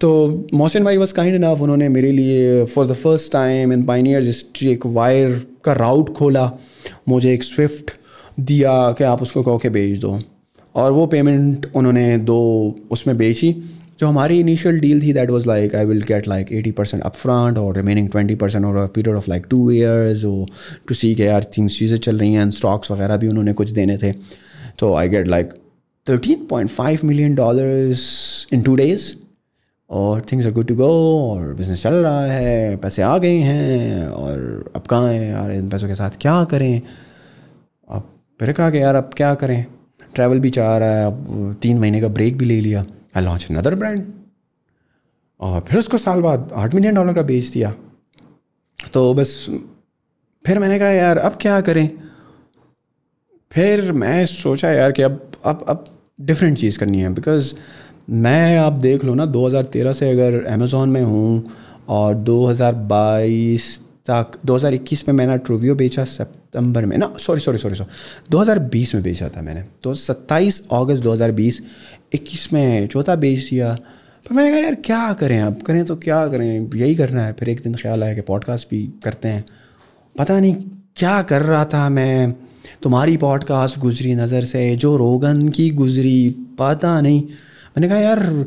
[0.00, 4.22] तो मोहसिन भाई वॉज़ काइंड इनफ उन्होंने मेरे लिए for the first time in Payoneer
[4.22, 6.52] history एक वायर का राउट खोला।
[7.08, 7.90] मुझे एक स्विफ्ट
[8.40, 10.18] दिया कि आप उसको कहो के भेज दो।
[10.74, 12.40] और वो पेमेंट उन्होंने दो
[12.90, 13.54] उसमें बेची।
[14.00, 17.14] जो हमारी इनिशियल डील थी that was like I will get like eighty percent up
[17.14, 20.22] front और रिमेनिंग ट्वेंटी परसेंट और period of like two years
[20.88, 23.96] to see के यार थिंग्स चीज़ें चल रही हैं स्टॉक्स वगैरह भी उन्होंने कुछ देने
[23.98, 24.12] थे।
[24.78, 25.52] तो I get like
[26.06, 28.04] thirteen point five million dollars
[28.52, 29.12] in two days
[29.90, 30.88] और things are good to go
[31.30, 35.68] और बिज़नेस चल रहा है, पैसे आ गए हैं और अब कहाँ हैं यार, इन
[35.68, 36.80] पैसों के साथ क्या करें?
[37.90, 39.64] अब फिर कहा कि यार अब क्या करें?
[40.14, 42.84] ट्रैवल भी चाह रहा है, अब तीन महीने का ब्रेक भी ले लिया।
[43.16, 44.12] आई लॉन्च नदर ब्रांड
[45.40, 47.74] और फिर उसको साल बाद आठ मिलियन डॉलर का बेच दिया।
[48.92, 49.46] तो बस,
[50.46, 51.90] फिर मैंने कहा, यार, अब क्या करें?
[53.52, 55.84] फिर मैं सोचा, यार, कि अब अब अब
[56.20, 57.54] डिफरेंट चीज़ करनी है बिकॉज़
[58.10, 61.50] मैं, आप देख लो ना 2013 से अगर अमेज़ोन में हूँ
[61.88, 63.78] और 2022
[64.10, 66.04] तक 2021 में मैंने ट्रूवियो बेचा
[66.48, 67.90] सितंबर में, ना सॉरी सॉरी सॉरी सॉरी
[68.30, 71.62] 2020 में बेचा था मैंने तो 27 अगस्त 2020
[72.14, 73.74] 21 में चौथा बेच दिया।
[74.28, 75.62] पर मैंने कहा, यार, क्या करें अब?
[75.62, 76.70] करें तो क्या करें?
[76.74, 79.44] यही करना है। फिर एक दिन ख्याल आया कि पॉडकास्ट भी करते हैं।
[80.18, 80.54] पता नहीं
[80.96, 82.32] क्या कर रहा था मैं।
[82.82, 87.22] तुम्हारी पॉडकास्ट गुजरी नज़र से, जो रोगन की गुजरी, पता नहीं।
[87.68, 88.46] मैंने कहा, यार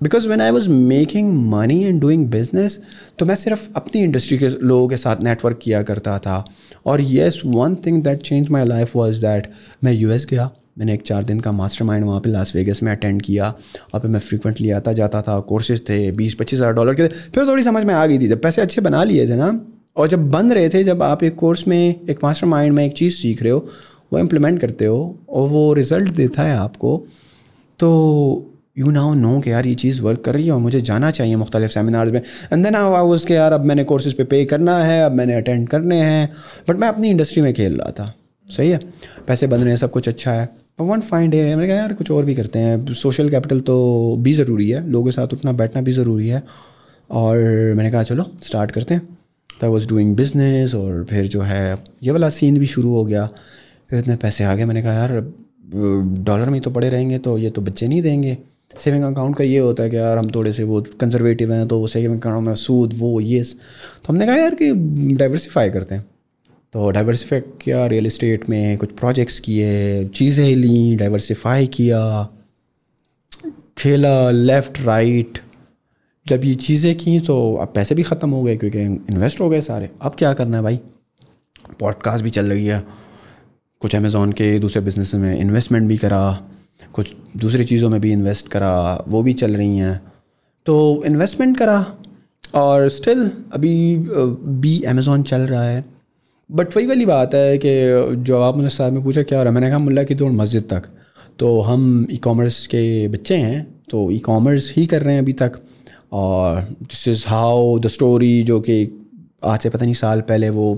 [0.00, 2.78] because when I was making money and doing business
[3.18, 6.44] तो मैं सिर्फ़ अपनी इंडस्ट्री के लोगों के साथ नेटवर्क किया करता था।
[6.86, 9.50] और yes one thing that change my life was that
[9.84, 12.82] मैं यू एस गया। मैंने एक चार दिन का मास्टर माइंड वहाँ पर लास वेगस
[12.82, 13.54] में अटेंड किया।
[13.94, 17.46] और फिर मैं फ्रिक्वेंटली आता जाता था। कोर्सेज थे बीस पच्चीस हज़ार डॉलर के फिर
[17.46, 19.60] थोड़ी समझ में आ गई थी। जब पैसे अच्छे बना लिए थे ना,
[19.96, 22.92] और जब बन रहे थे, जब आप एक कोर्स में, एक मास्टर माइंड में एक
[22.92, 23.66] चीज़ सीख रहे हो,
[24.12, 26.96] वो इम्प्लीमेंट करते हो, और वो रिज़ल्ट देता है आपको
[27.80, 31.10] तो यू नाउ नो कि यार ये चीज़ वर्क कर रही है और मुझे जाना
[31.10, 32.20] चाहिए मुख्तलिफ़ सेमिनार्स में।
[32.52, 35.34] एंड देन आई वाज के यार अब मैंने कोर्सेज पे पे करना है, अब मैंने
[35.34, 36.32] अटेंड करने हैं।
[36.68, 38.14] बट मैं अपनी इंडस्ट्री में खेल रहा था।
[38.56, 38.80] सही है?
[39.28, 40.48] पैसे बन रहे हैं, सब कुछ अच्छा है।
[40.80, 44.32] वन फाइंड है मैंने कहा, यार कुछ और भी करते हैं। सोशल कैपिटल तो भी
[44.32, 46.42] ज़रूरी है। लोगों के साथ उठना, बैठना भी ज़रूरी है।
[47.10, 47.36] और
[47.76, 49.18] मैंने कहा, चलो स्टार्ट करते हैं।
[49.60, 53.04] तो आई वॉज़ डूइंग बिज़नेस और फिर जो है, ये वाला सीन भी शुरू हो
[53.04, 53.26] गया।
[53.90, 55.32] फिर इतने पैसे आ गए। मैंने कहा, यार
[56.24, 58.38] डॉलर में तो पड़े रहेंगे तो ये तो बच्चे नहीं देंगे।
[58.70, 61.78] सेविंग अकाउंट का ये होता है कि यार हम थोड़े से वो कंजर्वेटिव हैं तो
[61.78, 64.72] वो सेविंग अकाउंट में सूद, वो, ये तो हमने कहा यार कि
[65.16, 66.04] डाइवर्सिफाई करते हैं।
[66.74, 72.28] तो डाइवर्सिफाई किया रियल इस्टेट में कुछ प्रोजेक्ट्स किए, चीज़ें ली डाइवर्सिफाई किया,
[73.78, 75.38] खेला लेफ़्ट राइट
[76.26, 79.60] जब ये चीज़ें की तो अब पैसे भी ख़त्म हो गए क्योंकि इन्वेस्ट हो गए
[79.60, 80.80] सारे। अब क्या करना है भाई?
[81.80, 82.82] पॉडकास्ट भी चल रही है।
[83.82, 86.20] कुछ अमेज़ोन के दूसरे बिज़नेस में इन्वेस्टमेंट भी करा।
[86.92, 90.00] कुछ दूसरी चीज़ों में भी इन्वेस्ट करा, वो भी चल रही हैं।
[90.66, 91.84] तो इन्वेस्टमेंट करा
[92.54, 95.84] और स्टिल अभी बी अमेज़ोन चल रहा है।
[96.50, 97.70] बट वही वाली बात है कि
[98.24, 99.54] जो आप मुझे साथ में पूछा, क्या हो रहा है?
[99.54, 100.88] मैंने कहा, मुल्ला की दौड़ मस्जिद तक।
[101.38, 105.32] तो हम ई कॉमर्स के बच्चे हैं तो ई कॉमर्स ही कर रहे हैं अभी
[105.32, 105.60] तक।
[106.12, 108.76] और this is how the story जो कि
[109.44, 110.74] आज से पता नहीं, साल पहले वो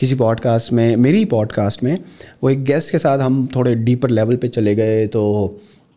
[0.00, 1.98] किसी पॉडकास्ट में, मेरी पॉडकास्ट में,
[2.42, 5.22] वो एक गेस्ट के साथ हम थोड़े डीपर लेवल पे चले गए तो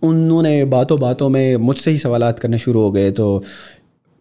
[0.01, 3.27] उन्होंने बातों बातों में मुझसे ही सवाल करने शुरू हो गए तो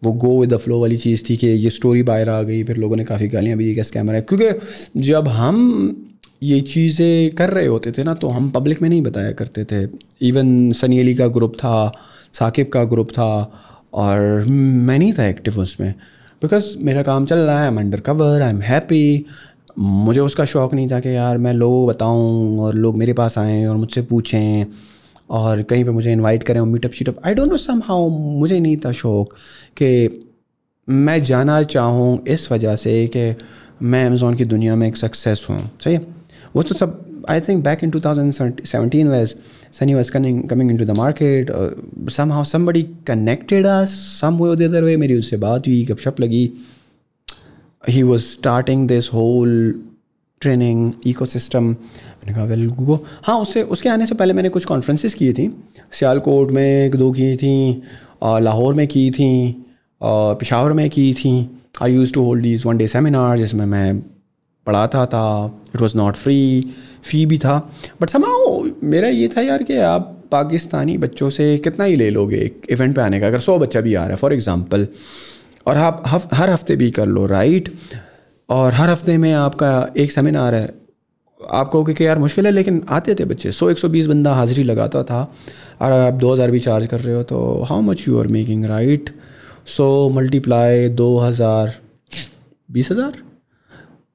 [0.01, 2.77] वो गो विद द फ्लो वाली चीज़ थी कि ये स्टोरी बाहर आ गई, फिर
[2.77, 5.59] लोगों ने काफ़ी गालियाँ भी दी कैस कैमरा है क्योंकि जब हम
[6.43, 9.87] ये चीज़ें कर रहे होते थे ना तो हम पब्लिक में नहीं बताया करते थे।
[10.21, 11.91] इवन सनी अली का ग्रुप था,
[12.33, 13.29] साकिब का ग्रुप था,
[13.93, 15.93] और मैं नहीं था एक्टिव उसमें।
[16.41, 19.25] बिकॉज़ मेरा काम चल रहा है I am under cover I am happy
[19.77, 23.37] मुझे उसका शौक़ नहीं था कि यार मैं लोगों को बताऊँ और लोग मेरे पास
[23.37, 24.65] आएँ और मुझसे पूछें
[25.29, 28.77] और कहीं पे मुझे इनवाइट करें मीटअप शीटअप I don't know somehow मुझे नहीं
[28.77, 29.33] था शौक़
[29.77, 29.89] कि
[30.87, 33.33] मैं जाना चाहूँ इस वजह से कि
[33.81, 36.05] मैं अमेज़ोन की दुनिया में एक सक्सेस हूँ। सही है?
[36.55, 38.31] वो तो सब I think back in two thousand
[38.63, 39.35] seventeen was
[39.79, 41.51] Sunny was coming in to the market
[42.31, 46.45] somehow somebody connected some way other way मेरी उससे बात हुई, गपशप लगी।
[47.83, 49.81] He was starting this whole
[50.41, 50.91] training
[51.25, 55.31] ecosystem मैंने कहा वेल गो हाँ उससे, उसके आने से पहले मैंने कुछ कॉन्फ्रेंसेस की
[55.33, 55.49] थी।
[55.91, 57.81] सियालकोट में एक दो की थी
[58.23, 59.65] लाहौर में की थी
[60.01, 61.49] पिशावर में की थी।
[61.81, 63.99] I used to hold these one day seminar जिसमें मैं
[64.67, 66.73] पढ़ाता था। It was not free
[67.03, 67.57] fee भी था।
[68.01, 72.37] बट समाओ मेरा ये था यार कि आप पाकिस्तानी बच्चों से कितना ही ले लोगे
[72.37, 74.87] एक इवेंट पे आने का। अगर सौ बच्चा भी आ रहा है फॉर एग्ज़ाम्पल
[75.65, 77.73] और आप हफ, हर हफ़्ते भी कर लो राइट
[78.49, 80.73] और हर हफ़्ते में आपका एक सेमिनार है।
[81.39, 84.63] आपको कि यार मुश्किल है लेकिन आते थे बच्चे। सौ एक सौ बीस बंदा हाज़िरी
[84.63, 85.21] लगाता था।
[85.81, 88.65] और आप दो हज़ार भी चार्ज कर रहे हो तो how much you are making
[88.65, 89.09] right
[89.67, 91.73] so multiply दो हज़ार
[92.69, 93.13] बीस हज़ार?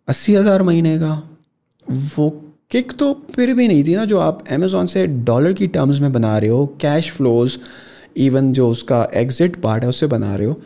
[0.08, 1.12] अस्सी हज़ार महीने का।
[1.86, 2.28] वो
[2.70, 6.12] किक तो फिर भी नहीं थी ना जो आप अमेज़ोन से डॉलर की टर्म्स में
[6.12, 7.58] बना रहे हो कैश फ्लोज
[8.18, 10.60] इवन जो उसका एग्ज़िट पार्ट है उससे बना रहे हो।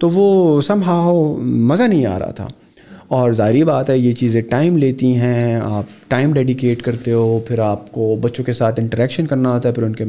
[0.00, 2.48] तो वो सम हाउ मज़ा नहीं आ रहा था।
[3.10, 7.60] और ज़ाहरी बात है ये चीज़ें टाइम लेती हैं आप टाइम डेडिकेट करते हो फिर
[7.60, 10.04] आपको बच्चों के साथ इंटरेक्शन करना होता है फिर उनके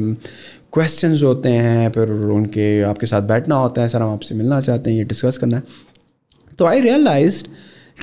[0.72, 4.90] क्वेश्चंस होते हैं फिर उनके आपके साथ बैठना होता है सर हम आपसे मिलना चाहते
[4.90, 5.62] हैं ये डिस्कस करना है।
[6.58, 7.44] तो आई रियलाइज़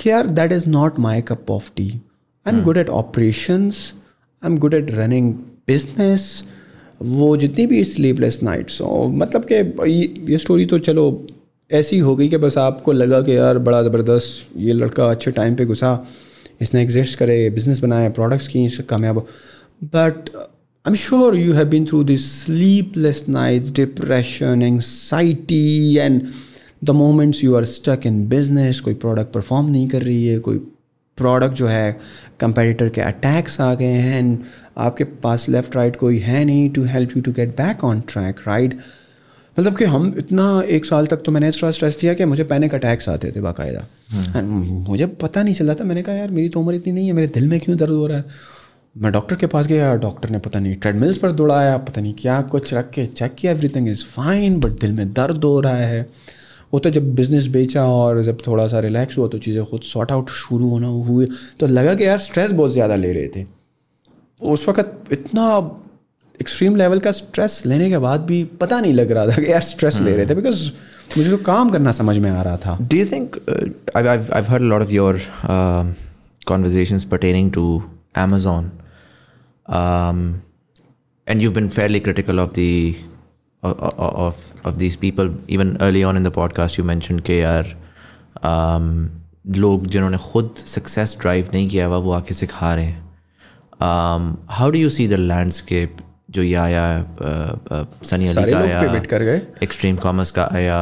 [0.01, 1.89] कि यार that is not my cup of tea
[2.45, 3.91] I am good at operations
[4.43, 5.33] I am good at running
[5.67, 6.43] business
[7.01, 9.55] वो जितनी भी स्लीपलेस नाइट्स हो मतलब कि
[10.27, 11.11] ये स्टोरी तो चलो
[11.73, 15.55] ऐसी हो गई कि बस आपको लगा कि यार बड़ा ज़बरदस्त, ये लड़का अच्छे टाइम
[15.55, 16.05] पे घुसा,
[16.61, 19.25] इसने एग्जिस्ट करे बिज़नेस बनाए प्रोडक्ट्स की कामयाब
[19.83, 26.21] but I am sure you have been through this sleepless nights depression anxiety and
[26.83, 30.57] the moments you are stuck in business कोई प्रोडक्ट परफॉर्म नहीं कर रही है, कोई
[31.17, 31.97] प्रोडक्ट जो है
[32.39, 34.37] कंपेटिटर के अटैक्स आ गए हैं एंड
[34.77, 38.39] आपके पास लेफ़्ट राइट कोई है नहीं to help you to get back on track
[38.47, 38.77] right
[39.57, 42.43] मतलब कि हम इतना एक साल तक तो मैंने इस तरह स्ट्रेस दिया कि मुझे
[42.45, 46.49] पैनिक अटैक्स आते थे बाकायदा। हम्म। मुझे पता नहीं चला था मैंने कहा यार मेरी
[46.49, 48.25] तो उम्र इतनी नहीं है मेरे दिल में क्यों दर्द हो रहा है?
[48.95, 52.41] मैं डॉक्टर के पास गया डॉक्टर ने पता नहीं ट्रेडमिल्स पर दौड़ाया पता नहीं क्या
[52.51, 56.01] कुछ रख के चेक किया एवरीथिंग इज़ फाइन बट दिल में दर्द हो रहा है।
[56.73, 60.11] वो तो जब बिज़नेस बेचा और जब थोड़ा सा रिलैक्स हुआ तो चीज़ें खुद सॉर्ट
[60.11, 61.27] आउट शुरू होना हुए
[61.59, 63.45] तो लगा कि यार स्ट्रेस बहुत ज़्यादा ले रहे थे।
[64.41, 65.59] उस वक्त इतना
[66.43, 69.61] एक्सट्रीम लेवल का स्ट्रेस लेने के बाद भी पता नहीं लग रहा था कि यार
[69.61, 70.69] स्ट्रेस ले रहे थे बिकॉज़
[71.17, 73.35] मुझे तो काम करना समझ में आ रहा था। D think
[73.97, 75.21] I heard lot of your
[76.47, 77.83] conversation pertaining to
[78.17, 78.71] Amazon
[81.27, 82.95] and you been fairly critical of the
[83.63, 87.65] of of this people even early on in the podcast you mention के आर
[88.37, 89.23] um,
[89.57, 93.01] लोग जिन्होंने खुद success drive नहीं किया हुआ वो आके सिखा रहे हैं।
[94.49, 95.97] How do you see the landscape
[96.32, 96.84] जो ये आया
[98.04, 100.80] सनी अली सारे का लोग आया pivot कर गए एक्सट्रीम कॉमर्स का आया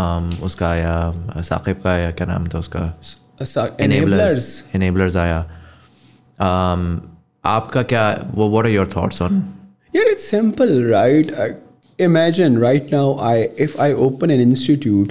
[0.00, 2.92] um, उसका आया साकिब का आया क्या नाम था उसका
[3.86, 5.40] enablers enablers आया
[6.38, 6.86] um,
[7.44, 8.04] आपका क्या
[8.34, 9.42] वो what are your thoughts on
[9.94, 11.30] Yeah, it's simple, right?
[11.38, 11.46] I,
[11.98, 13.32] imagine right now, I
[13.64, 15.10] if I open an institute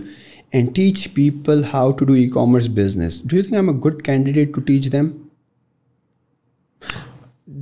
[0.52, 4.56] and teach people how to do e-commerce business, do you think I'm a good candidate
[4.56, 5.12] to teach them?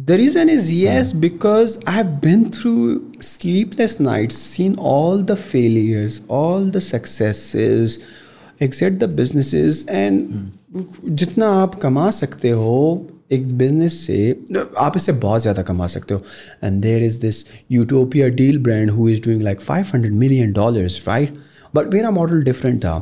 [0.03, 6.65] The reason is yes, because I've been through sleepless nights, seen all the failures, all
[6.65, 7.97] the successes,
[8.59, 10.51] exit the businesses, and
[11.05, 12.75] जितना आप कमा सकते हो
[13.31, 14.17] एक business से
[14.77, 16.21] आप इससे बहुत ज़्यादा कमा सकते हो
[16.63, 21.37] and there is this utopia deal brand who is doing like 500 million dollars right
[21.75, 22.95] but मेरा मॉडल डिफरेंट था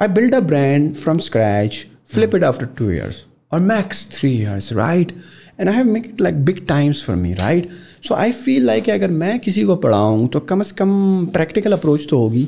[0.00, 1.84] I build a brand from scratch
[2.14, 3.18] flip it after two years
[3.52, 5.12] or max three years, right?
[5.59, 7.69] And I have make it like big times for me right
[8.03, 12.07] so I feel like अगर मैं किसी को पढ़ाऊँ तो कम से कम practical approach
[12.09, 12.47] तो होगी।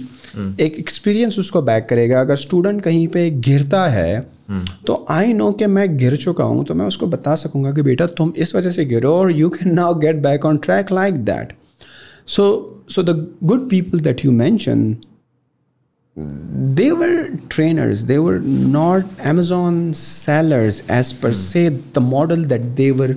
[0.59, 4.29] एक एक्सपीरियंस उसको बैक करेगा। अगर स्टूडेंट कहीं पे गिरता है
[4.87, 8.05] तो आई नो कि मैं गिर चुका हूँ तो मैं उसको बता सकूँगा कि बेटा
[8.05, 11.53] तुम इस वजह से गिरो और you can now get back on track like that
[12.27, 12.45] so
[12.89, 14.97] so the good people that you mention
[16.15, 18.05] they were trainers.
[18.05, 21.33] They were not amazon sellers as per hmm.
[21.35, 23.15] se the model that they were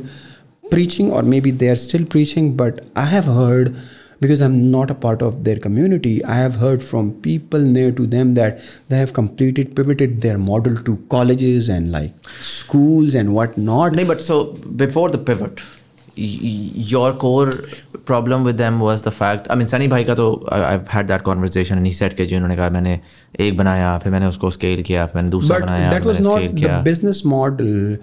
[0.70, 3.76] preaching or maybe they are still preaching but i have heard
[4.20, 8.06] because i'm not a part of their community i have heard from people near to
[8.06, 13.92] them that they have completed pivoted their model to colleges and like schools and whatnot.
[13.92, 14.42] नहीं but so
[14.84, 15.60] before the pivot
[16.16, 17.50] your core
[18.04, 21.22] problem with them was the fact I mean Sunny भाई का तो I've had that
[21.24, 22.98] conversation and he said कि जी उन्होंने कहा मैंने
[23.40, 26.20] एक बनाया फिर मैंने उसको स्केल किया फिर मैंने दूसरा but बनाया that फिर was
[26.20, 27.96] मैंने not scale the किया business model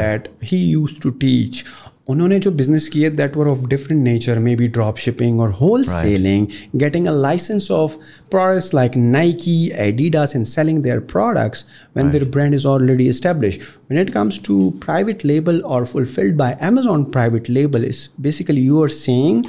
[0.00, 1.64] that he used to teach
[2.09, 5.51] उन्होंने जो बिजनेस किए that were of different nature maybe drop shipping और
[5.83, 6.47] wholesaling
[6.79, 7.95] getting a license of
[8.31, 9.57] products like Nike
[9.87, 11.65] Adidas and selling their products
[11.97, 14.55] when their brand is already established when it comes to
[14.85, 19.39] private label or fulfilled by amazon private label is basically you are saying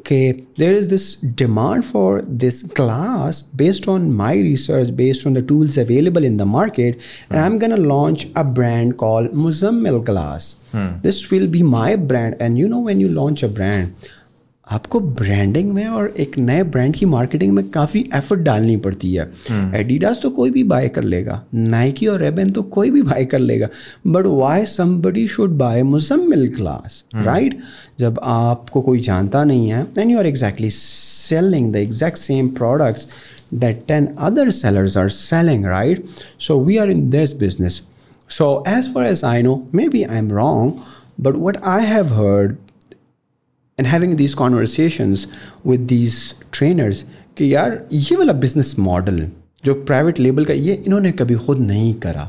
[0.00, 5.42] okay there is this demand for this glass based on my research based on the
[5.42, 7.00] tools available in the market
[7.30, 10.62] and i'm going to launch a brand called muzammil glass.
[10.72, 11.00] Hmm.
[11.00, 13.94] This will be my brand and you know when you launch a brand
[14.72, 19.30] आपको branding में और एक नए brand की marketing में काफ़ी effort डालनी पड़ती है।
[19.80, 23.38] एडिडास तो कोई भी बाय कर लेगा नाइकी और रेबन तो कोई भी बाय कर
[23.38, 23.68] लेगा
[24.06, 27.58] but why somebody should buy Muzammil class right
[28.00, 33.08] जब आपको कोई जानता नहीं है and you are exactly selling the exact same products
[33.60, 36.00] that 10 other sellers are selling right?
[36.46, 37.80] So we are in this business.
[38.28, 40.72] So as far as i know maybe i'm wrong
[41.26, 42.58] but what i have heard
[43.78, 45.26] and having these conversations
[45.66, 46.16] with these
[46.52, 47.04] trainers
[47.36, 49.28] कि यार ये वाला business model
[49.64, 52.28] जो private label का ये इन्होंने कभी खुद नहीं करा।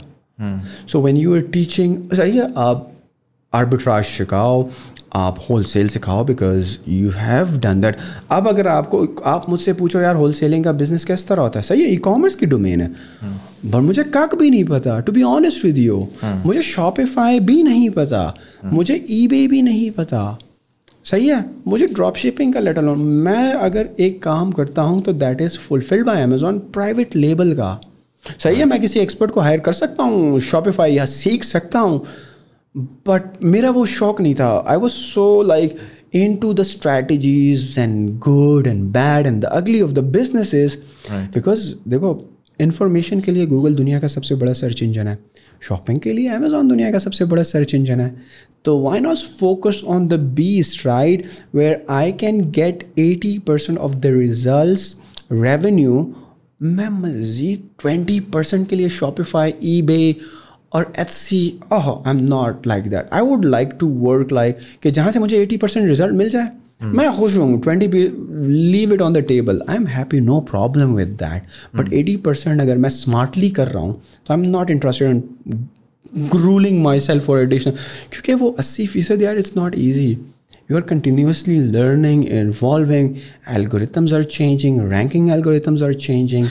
[0.88, 2.92] So when you are teaching सही आप
[3.54, 4.70] आर्बिट्राज सिखाओ
[5.16, 7.98] आप होल सेल सिखाओ because you have done that
[8.32, 11.64] अब अगर आपको आप मुझसे पूछो यार होल सेलिंग का बिज़नेस किस तरह होता है?
[11.64, 12.88] सही है ई कॉमर्स की डोमेन है।
[13.66, 17.90] बट मुझे कक भी नहीं पता to be honest with you मुझे शॉपिफाई भी नहीं
[17.90, 18.34] पता
[18.66, 20.38] मुझे ई भी नहीं पता।
[21.06, 25.14] सही है मुझे ड्रॉप शिपिंग का लेटर लोन मैं अगर एक काम करता हूँ तो
[25.16, 27.80] that is fulfilled by Amazon private label का।
[28.40, 32.02] सही है मैं किसी एक्सपर्ट को हायर कर सकता हूँ शॉपिफाई या सीख सकता हूँ
[33.08, 35.78] बट मेरा वो शौक नहीं था। I was so like
[36.36, 40.78] into the strategies and good and bad and the ugly of the businesses
[41.12, 42.20] because देखो
[42.60, 45.18] इन्फॉर्मेशन के लिए गूगल दुनिया का सबसे बड़ा सर्च इंजन है।
[45.61, 48.14] शॉपिंग के लिए अमेजोन दुनिया का सबसे बड़ा सर्च इंजन है।
[48.65, 51.26] तो why not focus on the beast right
[51.56, 56.14] where I can get eighty percent of the result revenue
[56.61, 60.15] मैं मज़ीद ट्वेंटी परसेंट के लिए शॉपिफाई ई बे
[60.73, 61.41] और H C
[61.73, 65.19] oh I am not like that I would like to work like कि जहाँ से
[65.19, 66.49] मुझे eighty percent result मिल जाए।
[66.82, 67.86] मैं खुश हूँ twenty
[68.73, 72.61] leave it on the table I am happy no problem with that but eighty percent
[72.62, 73.95] अगर मैं स्मार्टली कर रहा हूँ
[74.27, 75.23] तो I am not interested in
[76.32, 77.78] grueling myself for additional
[78.12, 80.11] क्योंकि वो अस्सी फीसद यार it's not easy
[80.73, 83.09] you are continuously learning evolving
[83.55, 86.47] algorithms are changing ranking algorithms are changing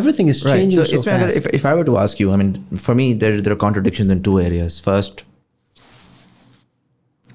[0.00, 2.34] everything is changing So, so, इसमें अगर- fast if, if I were to ask you,
[2.34, 2.52] I mean,
[2.86, 4.76] for me, there, there are contradictions in two areas.
[4.88, 5.22] First,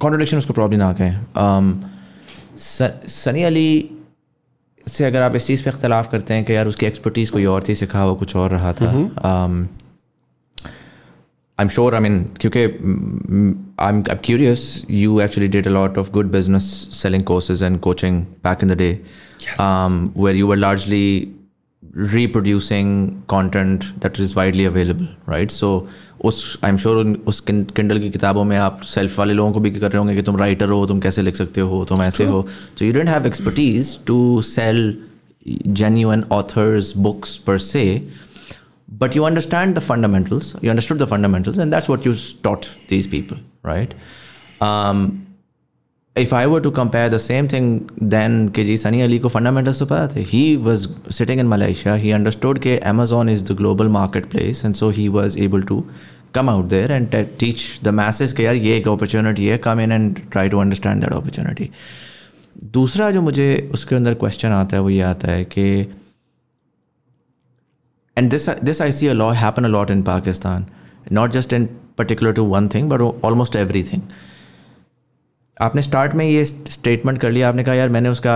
[0.02, 1.18] contradiction उसको probably ना कहें.
[1.46, 1.95] Um, स-
[2.59, 3.91] Sunny Ali
[4.89, 7.65] से अगर आप इस चीज़ पे इख्तलाफ करते हैं कि यार उसकी एक्सपर्टीज़ कोई और
[7.69, 8.93] थी सिखा वो कुछ और रहा था
[9.31, 9.67] um,
[11.59, 16.13] I'm sure, I mean, क्योंकि mm, I'm, I'm curious, you actually did a lot of
[16.13, 19.01] good business selling courses and coaching back in the day,
[19.59, 21.33] um, where you were largely
[21.93, 25.51] reproducing content that is widely available, right?
[25.51, 25.89] So,
[26.21, 29.71] उस I am sure उस Kindle की किताबों में आप self वाले लोगों को भी
[29.71, 32.49] कर रहे होंगे कि तुम राइटर हो तुम कैसे लिख सकते हो तुम ऐसे हो।
[32.79, 34.99] So you didn't have expertise to sell
[35.67, 38.09] genuine authors books पर से
[38.91, 42.15] but you understand the fundamentals you understood the fundamentals and that's what you
[42.45, 43.37] taught these people
[43.67, 43.95] right
[46.17, 49.79] if I were to compare the same thing then के जी सनी अली को fundamentals
[49.79, 53.89] तो पता थे। He was sitting in Malaysia he understood के Amazon is the global
[54.31, 55.85] marketplace and so he was able to
[56.35, 59.93] come out there and teach the message के यार ये एक अपॉर्चुनिटी है। Come in
[59.93, 61.71] and try to understand that opportunity
[62.73, 65.65] दूसरा जो मुझे उसके अंदर क्वेश्चन आता है, वो ये आता है कि
[68.17, 70.67] and this this I see a lot happen a lot in Pakistan
[71.13, 71.69] not just in
[71.99, 74.03] particular to one thing but almost everything
[75.61, 78.35] आपने स्टार्ट में ये स्टेटमेंट कर लिया, आपने कहा, यार, मैंने उसका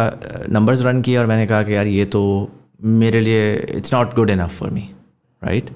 [0.50, 2.22] नंबर्स रन किया और मैंने कहा कि, यार, ये तो
[2.84, 4.88] मेरे लिए it's not good enough for me
[5.42, 5.70] right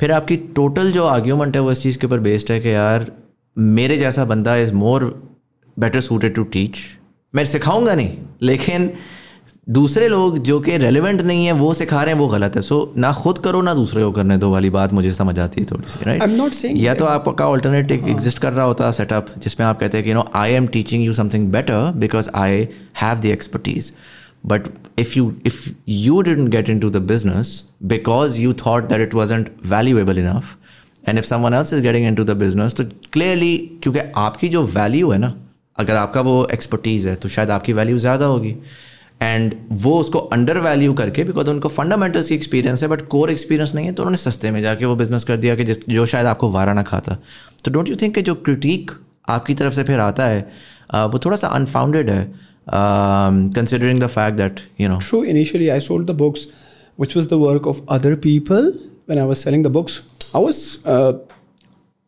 [0.00, 3.06] फिर आपकी टोटल जो आर्ग्यूमेंट है वो इस चीज़ के ऊपर बेस्ड है कि, यार,
[3.56, 5.04] मेरे जैसा बंदा is more
[5.76, 6.78] better suited to teach
[7.34, 8.90] मैं सिखाऊँगा नहीं, लेकिन
[9.70, 12.92] दूसरे लोग जो कि रेलिवेंट नहीं है वो सिखा रहे हैं वो गलत है। सो
[12.92, 15.66] so, ना खुद करो ना दूसरे को करने दो वाली बात मुझे समझ आती है
[15.70, 19.98] थोड़ी सी राइट या तो आपका ऑल्टरनेटिव एग्जिस्ट कर रहा होता सेटअप जिसमें आप कहते
[19.98, 22.68] हैं कि you know I am teaching you something better because I
[23.02, 23.92] have the expertise
[24.46, 24.68] but
[24.98, 29.50] if you if you didn't get into the business because you thought that it wasn't
[29.66, 30.56] valuable enough
[31.08, 35.10] and if someone else is getting into the business तो clearly क्योंकि आपकी जो value
[35.10, 35.34] है ना
[35.78, 38.56] अगर आपका वो expertise है तो शायद आपकी वैल्यू ज़्यादा होगी।
[39.24, 43.74] एंड वो उसको अंडर वैल्यू करके बिकॉज़ उनको फंडामेंटल्स की एक्सपीरियंस है बट कोर एक्सपीरियंस
[43.74, 46.26] नहीं है तो उन्होंने सस्ते में जाके वो बिज़नेस कर दिया कि जिस जो शायद
[46.26, 47.18] आपको वारा ना खाता।
[47.64, 48.90] तो डोंट यू थिंक जो क्रिटिक
[49.28, 50.50] आपकी तरफ़ से फिर आता है
[50.94, 52.34] uh, वो थोड़ा सा अनफाउंडेड है
[52.70, 56.42] considering the fact that you know True, initially I sold the books,
[56.98, 58.70] which was the work of other people
[59.10, 60.00] when I was selling the books.
[60.36, 60.62] I was
[60.96, 61.12] uh,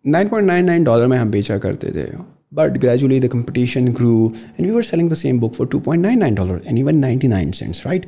[0.07, 4.84] 9.99 dollar में हम बेचा करते थे। but gradually the competition grew and we were
[4.84, 8.06] selling the same book for 2.99 dollar and even 99 cents right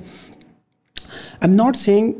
[1.41, 2.11] i'm not saying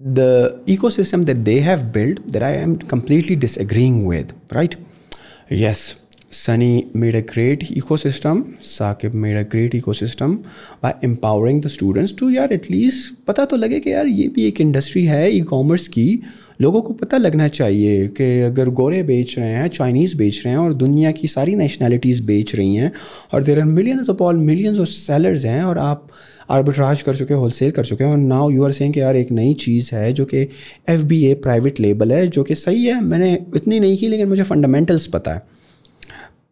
[0.00, 4.76] the ecosystem that they have built that i am completely disagreeing with right
[5.48, 5.96] yes
[6.30, 8.58] Sunny made a great ecosystem.
[8.58, 10.44] Sakib made a great ecosystem
[10.82, 14.44] by empowering the students to यार at least पता तो लगे कि यार ये भी
[14.46, 16.06] एक industry है ई कॉमर्स की
[16.61, 20.59] लोगों को पता लगना चाहिए कि अगर गोरे बेच रहे हैं चाइनीज़ बेच रहे हैं
[20.59, 22.91] और दुनिया की सारी नेशनैलिटीज़ बेच रही हैं
[23.33, 26.07] और there are millions of all millions of sellers हैं और आप
[26.51, 29.15] आर्बिट्राज कर चुके हैं होलसेल कर चुके हैं और नाउ यू आर सेइंग कि यार
[29.15, 30.47] एक नई चीज़ है जो कि
[30.89, 34.29] F B A private label है, जो कि सही है, मैंने इतनी नहीं की लेकिन
[34.29, 35.43] मुझे फंडामेंटल्स पता है।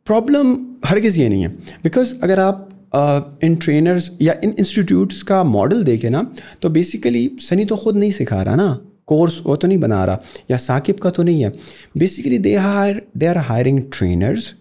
[0.07, 1.49] प्रॉब्लम हर किसी ये नहीं है
[1.83, 6.21] बिकॉज़ अगर आप इन ट्रेनर्स या इन इंस्टीट्यूट्स का मॉडल देखें ना
[6.61, 8.79] तो बेसिकली सनी तो खुद नहीं सिखा रहा ना।
[9.11, 10.19] कोर्स वो तो नहीं बना रहा,
[10.51, 11.53] या साकिब का तो नहीं है।
[11.97, 14.53] Basically they hire they are hiring trainers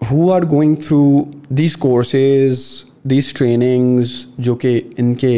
[0.00, 1.02] who are going through
[1.52, 2.64] these courses
[3.06, 5.34] these trainings जो कि इनके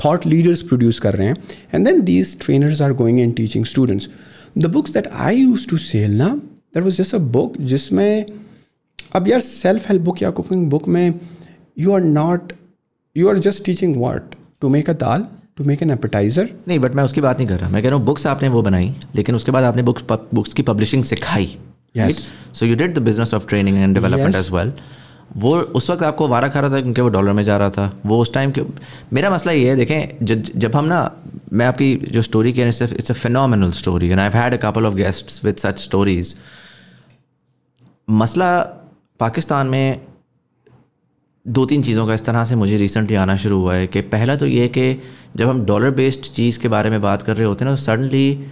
[0.00, 1.36] थाट लीडर्स प्रोड्यूस कर रहे हैं
[1.74, 4.08] and then these trainers are going and teaching students
[4.58, 6.28] the books that I used to sell ना
[6.74, 8.26] that was just a book जिसमें,
[9.16, 11.14] अब यार सेल्फ हेल्प बुक या कुकिंग बुक में
[11.78, 12.52] you are not
[13.16, 15.26] you are just teaching what to make a dal
[15.58, 17.98] to make an appetiser नहीं but मैं उसकी बात नहीं कर रहा। मैं कह रहा
[17.98, 20.04] हूँ बुक्स आपने वो बनाई लेकिन उसके बाद आपने बुक्स
[20.34, 21.56] बुक्स की पब्लिशिंग सिखाई
[21.98, 24.72] so you did the business of training and development as well
[25.36, 28.00] वो उस वक्त आपको वारा खा रहा था क्योंकि वो डॉलर में जा रहा था।
[28.06, 28.62] वो उस टाइम के
[29.12, 31.12] मेरा मसला ये है देखें जब जब हम ना
[31.52, 34.86] मैं आपकी जो स्टोरी कह की it's a phenomenal story and I had a couple
[34.86, 36.36] of guests with such stories
[38.10, 38.60] मसला
[39.20, 40.00] पाकिस्तान में
[41.48, 44.36] दो तीन चीज़ों का इस तरह से मुझे रिसेंटली आना शुरू हुआ है कि पहला
[44.36, 44.86] तो ये कि
[45.36, 48.46] जब हम डॉलर बेस्ड चीज़ के बारे में बात कर रहे होते हैं ना suddenly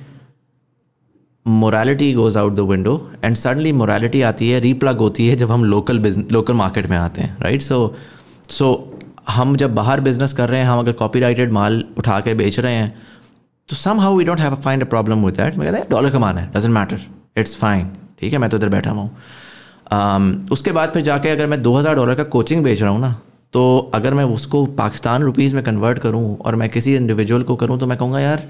[1.47, 2.95] morality goes out the window
[3.25, 5.99] and suddenly morality आती है रीप्लग होती है जब हम लोकल
[6.33, 7.79] लोकल मार्केट में आते हैं राइट सो
[8.51, 8.73] सो
[9.29, 12.75] हम जब बाहर बिज़नेस कर रहे हैं, हम अगर कॉपीराइटेड माल उठा के बेच रहे
[12.75, 12.93] हैं
[13.69, 16.41] तो somehow we don't have find a problem with that मैं कहते हैं डॉलर कमाना
[16.41, 17.01] है डजेंट मैटर
[17.39, 17.91] इट्स फाइन
[18.21, 19.17] ठीक है, मैं तो इधर बैठा हुआ हूँ।
[19.87, 23.15] Um, उसके बाद फिर जाके अगर मैं 2000 डॉलर का कोचिंग बेच रहा हूँ ना
[23.53, 27.79] तो अगर मैं उसको पाकिस्तान रुपीज़ में कन्वर्ट करूँ और मैं किसी इंडिविजुअल को करूँ
[27.79, 28.47] तो मैं कहूँगा यार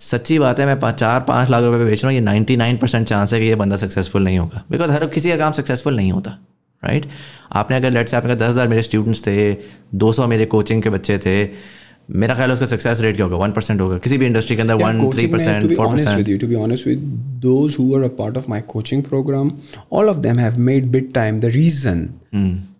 [0.00, 3.06] सच्ची बात है मैं चार पाँच लाख रुपए बेच रहा हूँ ये नाइन्टी नाइन परसेंट
[3.06, 6.12] चांस है कि ये बंदा सक्सेसफुल नहीं होगा बिकॉज़ हर किसी का काम सक्सेसफुल नहीं
[6.12, 6.38] होता
[6.82, 7.16] राइट right?
[7.52, 9.52] आपने अगर लेट से आपने दस हज़ार मेरे स्टूडेंट्स थे
[9.94, 11.44] दो सौ मेरे कोचिंग के बच्चे थे
[12.16, 13.36] मेरा ख्याल है उसका सक्सेस रेट क्या होगा?
[13.36, 16.54] वन परसेंट होगा। किसी भी इंडस्ट्री के अंदर one three percent four percent to be
[16.54, 16.98] honest with
[17.42, 19.52] those who are a part of my coaching program
[19.92, 22.08] all of them have made big time the reason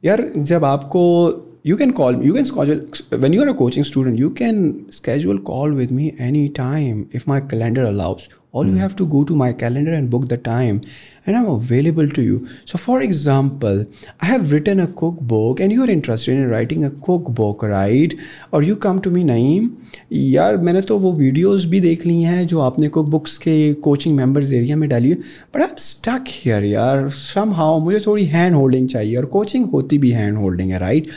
[0.05, 1.31] यार जब आपको
[1.67, 2.81] you can call can you can schedule
[3.23, 7.85] when अ a coaching student you can schedule call with me anytime if my calendar
[7.93, 8.21] allows.
[8.52, 8.68] all mm.
[8.68, 8.80] you hmm.
[8.80, 10.82] have to go to my calendar and book the time
[11.26, 13.86] and i'm available to you so for example
[14.22, 18.16] i have written a cookbook and you are interested in writing a cookbook right
[18.52, 19.70] or you come to me naeem
[20.12, 24.16] यार मैंने तो वो videos भी देख ली हैं जो आपने cook books के कोचिंग
[24.18, 28.26] मेंबर्स एरिया में डाली है but I am stuck here यार सम हाउ मुझे थोड़ी
[28.34, 31.10] हैंड होल्डिंग चाहिए और कोचिंग होती भी हैंड होल्डिंग है राइट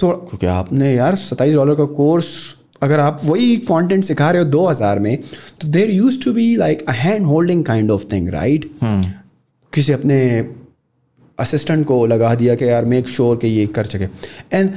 [0.00, 2.32] तो क्योंकि आपने यार सत्ताईस डॉलर का कोर्स
[2.81, 5.17] अगर आप वही कंटेंट सिखा रहे हो दो हज़ार में
[5.61, 8.69] तो there used to be like a hand holding kind of thing right
[9.73, 10.19] किसी अपने
[11.39, 14.03] असिस्टेंट को लगा दिया कि यार मेक श्योर sure कि ये कर सके।
[14.57, 14.73] And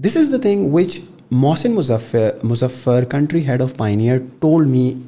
[0.00, 1.00] this is the thing which
[1.32, 5.02] Mohsin Muzaffar Muzaffar country head of Pioneer told me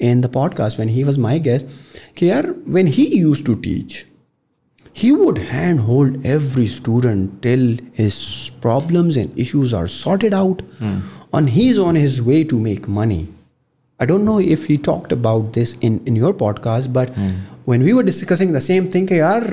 [0.00, 1.66] in the podcast when he was my guest
[2.16, 4.04] कि यार when he used to teach
[5.01, 10.99] he would handhold every student till his problems and issues are sorted out mm.
[11.33, 13.27] and he's on his way to make money
[13.99, 17.31] i don't know if he talked about this in, in your podcast but mm.
[17.65, 19.43] when we were discussing the same thing yaar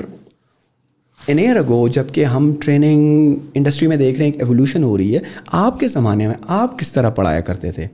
[1.29, 5.11] an year ago जबकि हम training industry में देख रहे हैं एक evolution हो रही
[5.13, 5.21] है
[5.53, 7.87] आपके ज़माने में आप किस तरह पढ़ाया करते थे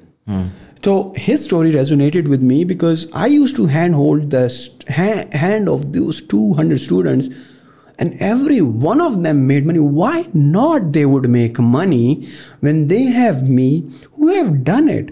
[0.83, 4.47] तो his story resonated with me because I use to hand hold the
[5.35, 7.29] hand of those two hundred students
[7.99, 12.27] and every one of them made money why not they would make money
[12.59, 13.69] when they have me
[14.17, 15.09] who have done it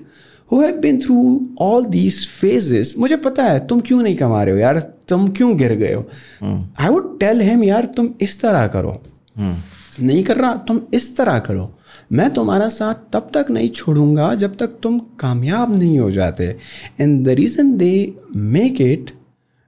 [0.51, 4.53] who have been through all these phases मुझे पता है तुम क्यों नहीं कमा रहे
[4.53, 6.05] हो यार तुम क्यों गिर गए हो
[6.79, 8.91] आई वुड टेल हिम यार तुम इस तरह करो
[9.39, 9.55] hmm.
[9.99, 11.71] नहीं कर रहा तुम इस तरह करो
[12.10, 16.44] मैं तुम्हारा साथ तब तक नहीं छोड़ूँगा जब तक तुम कामयाब नहीं हो जाते।
[17.00, 19.10] And the reason they make it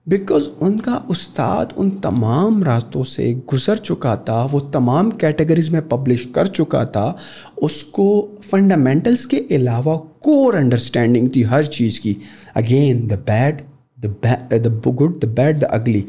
[0.07, 6.25] because उनका उस्ताद उन तमाम रास्तों से गुज़र चुका था, वो तमाम कैटेगरीज में पब्लिश
[6.35, 7.17] कर चुका था,
[7.63, 12.17] उसको फंडामेंटल्स के अलावा कोर अंडरस्टैंडिंग थी हर चीज़ की।
[12.57, 13.63] Again the bad
[14.05, 16.05] the good the bad the ugly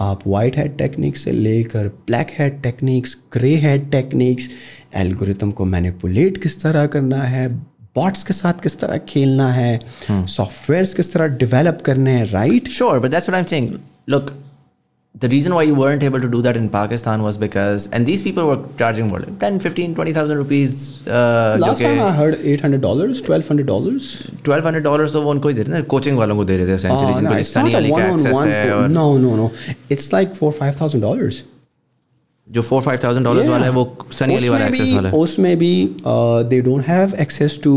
[0.00, 4.48] आप वाइट हेड टेक्निक्स से लेकर black hat techniques grey hat techniques
[4.94, 7.48] algorithm को मैनिपुलेट किस तरह करना है
[7.96, 9.78] बॉट्स के साथ किस तरह खेलना है
[10.10, 10.96] सॉफ्टवेयर hmm.
[10.96, 14.32] किस तरह डिवेलप करने हैं right sure but that's what I am saying look
[15.15, 18.21] the reason why you weren't able to do that in Pakistan was because, and these
[18.21, 21.07] people were charging what, 10, 15, 20,000 rupees.
[21.07, 24.41] Uh, Last time I heard $800, $1,200.
[24.43, 27.13] $1,200 तो वो उनको ही दे रहे थे coaching वालों को दे रहे थे essentially
[27.13, 29.51] uh, no, it's not a one-on-one और no no no
[29.89, 31.41] it's like four five thousand dollars
[32.47, 33.83] जो फोर फाइव थाउजेंड डॉलर वाला है वो
[34.19, 35.73] सनी अली वाला एक्सेस वाला है उसमें भी
[36.49, 37.73] they don't have access to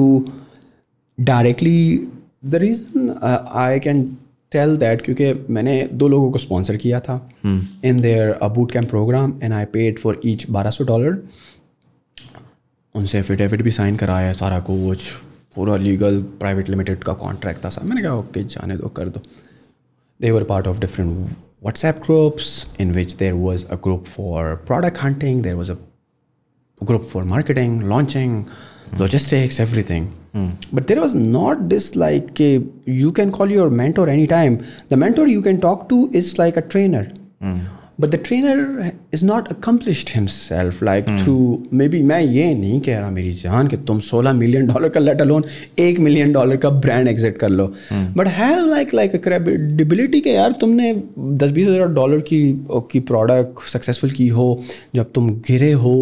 [1.19, 2.09] directly
[2.45, 3.15] the reason
[3.65, 4.01] I can
[4.52, 7.30] tell that क्योंकि मैंने दो लोगों को स्पॉन्सर किया था
[7.86, 11.24] in their a boot camp program and I paid for each बारह सौ डॉलर
[12.96, 15.12] उनसे एफिडेविट भी साइन कराया सारा कुछ
[15.56, 19.22] पूरा लीगल प्राइवेट लिमिटेड का कॉन्ट्रैक्ट था सर मैंने कहा ओके जाने दो कर दो।
[20.22, 21.30] They were part of different
[21.66, 25.78] WhatsApp groups in which there was a group for product hunting, there was a
[26.86, 28.52] group for marketing, launching, mm.
[28.98, 30.14] Logistics, everything.
[30.34, 30.56] Mm.
[30.72, 34.64] But there was not this like a, you can call your mentor anytime.
[34.90, 37.08] The mentor you can talk to is like a trainer.
[37.42, 37.66] Mm.
[38.00, 41.36] But the trainer is not accomplished himself like through
[41.90, 45.22] maybe मैं ये नहीं कह रहा मेरी जान कि तुम 16 million dollar का लेट
[45.22, 45.44] अलोन
[45.80, 47.66] एक मिलियन डॉलर का ब्रांड एग्जिट कर लो।
[48.18, 52.42] But have like like credibility के यार तुमने दस बीस हज़ार डॉलर की
[52.92, 54.48] की प्रोडक्ट सक्सेसफुल की हो
[54.96, 55.96] जब तुम गिरे हो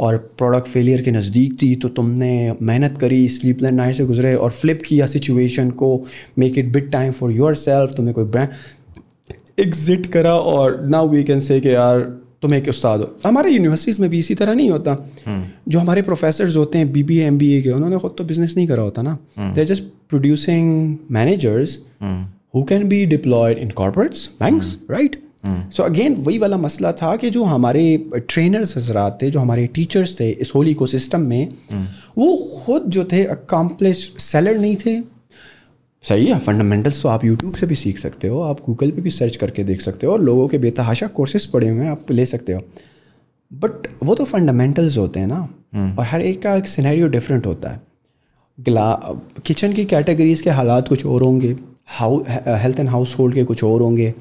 [0.00, 2.32] और प्रोडक्ट फेलियर के नज़दीक थी तो तुमने
[2.62, 5.90] मेहनत करी स्लीपलेस नाइट से गुजरे और फ्लिप किया सिचुएशन को
[6.38, 8.48] make it bit time for yourself तुम्हें कोई ब्रांड
[9.58, 12.00] एग्जिट करा और नाउ वी कैन से कि यार
[12.42, 14.96] तुम एक उस्ताद हो। हमारे यूनिवर्सिटीज़ में भी इसी तरह नहीं होता।
[15.68, 18.54] जो हमारे प्रोफेसर होते हैं B B M B A के उन्होंने खुद तो बिज़नेस
[18.56, 19.18] नहीं करा होता ना।
[19.54, 21.78] They just producing managers
[22.54, 27.30] who can be deployed in corporates banks right so again वही वाला मसला था कि
[27.30, 27.84] जो हमारे
[28.18, 31.48] ट्रेनर्स हजरात थे जो हमारे टीचर्स थे इस होल इको सिस्टम में
[32.18, 35.00] वो खुद जो थे अकम्पलिश सेलर नहीं थे।
[36.04, 39.10] सही है फंडामेंटल्स तो आप यूट्यूब से भी सीख सकते हो आप गूगल पे भी
[39.10, 42.24] सर्च करके देख सकते हो और लोगों के बेतहाशा कोर्सेज पढ़े हुए हैं आप ले
[42.26, 42.60] सकते हो।
[43.50, 45.36] बट वो तो फंडामेंटल्स होते हैं ना
[45.74, 47.80] हम्म। और हर एक का एक सिनेरियो डिफरेंट होता है।
[48.58, 48.92] ग्ला
[49.46, 51.56] किचन की कैटेगरीज के हालात कुछ और होंगे
[51.88, 52.18] how
[52.62, 54.12] health and household के कुछ और होंगे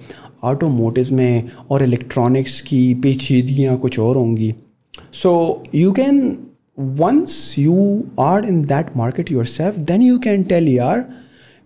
[0.43, 4.53] ऑटोमोटिव में और इलेक्ट्रॉनिक्स की पेचीदगियाँ कुछ और होंगी।
[5.13, 6.37] So you can
[6.99, 11.05] once you are in that market yourself then you can tell यार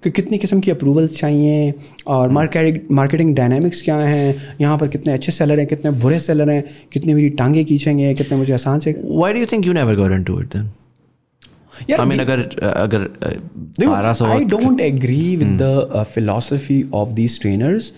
[0.06, 1.73] कि कितनी किस्म की अप्रूवल्स चाहिए
[2.15, 6.49] और मार्केटिंग मार्केटिंग डायनामिक्स क्या हैं यहाँ पर कितने अच्छे सेलर हैं कितने बुरे सेलर
[6.49, 6.64] हैं
[6.94, 10.40] कितने मेरी टांगे खींचेंगे कितने मुझे आसान से why do think you never got into
[10.41, 10.65] it then?
[11.90, 13.07] यार I mean, अगर अगर
[14.26, 17.91] I don't agree with the uh, philosophy of these trainers.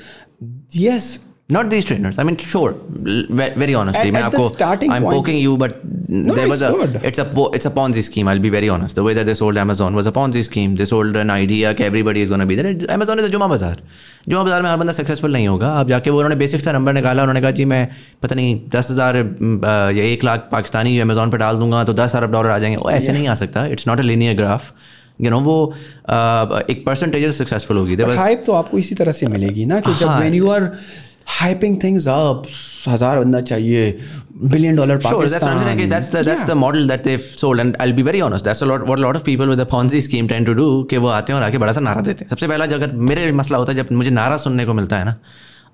[0.79, 1.09] Yes,
[1.49, 2.17] Not these trainers.
[2.19, 2.71] I mean, sure.
[2.93, 5.77] Very honestly, At- at the starting I'm point- poking you, but
[6.09, 6.97] no, there was it's a good.
[7.09, 8.27] it's a po- it's a Ponzi scheme.
[8.27, 8.95] I'll be very honest.
[8.95, 10.75] The way that they sold Amazon was a Ponzi scheme.
[10.75, 12.73] They sold an idea कि everybody is going to be there.
[12.97, 13.79] Amazon is a जुमा बाज़ार.
[14.29, 16.93] जुमा बाज़ार में हर बंदा successful नहीं होगा अब जाके वो उन्होंने बेसिक सा नंबर
[16.93, 17.87] निकाला उन्होंने कहा जी मैं
[18.23, 19.17] पता नहीं दस हज़ार
[19.97, 22.91] या एक लाख पाकिस्तानी अमेजोन पर डाल दूँगा तो दस अरब डॉलर आ जाएँगे वो
[22.91, 24.71] ऐसे नहीं आ सकता it's not a linear graph
[25.21, 29.65] you know वो uh, एक परसेंटेज सक्सेसफुल होगी हाइप तो आपको इसी तरह से मिलेगी
[29.65, 30.65] ना कि जब हाँ। when you are
[31.27, 32.47] hyping things up
[32.87, 33.97] हज़ार बंदा चाहिए
[34.43, 35.79] billion dollar Sure, that's what I'm saying.
[35.79, 36.45] Okay, that's the that's yeah.
[36.49, 38.45] the model that they've sold, and I'll be very honest.
[38.45, 40.67] That's a lot what a lot of people with a Ponzi scheme tend to do.
[40.89, 42.91] कि वो आते हैं और आके बड़ा सा नारा देते हैं सबसे पहला जो अगर
[43.11, 45.15] मेरे मसला होता है जब मुझे नारा सुनने को मिलता है ना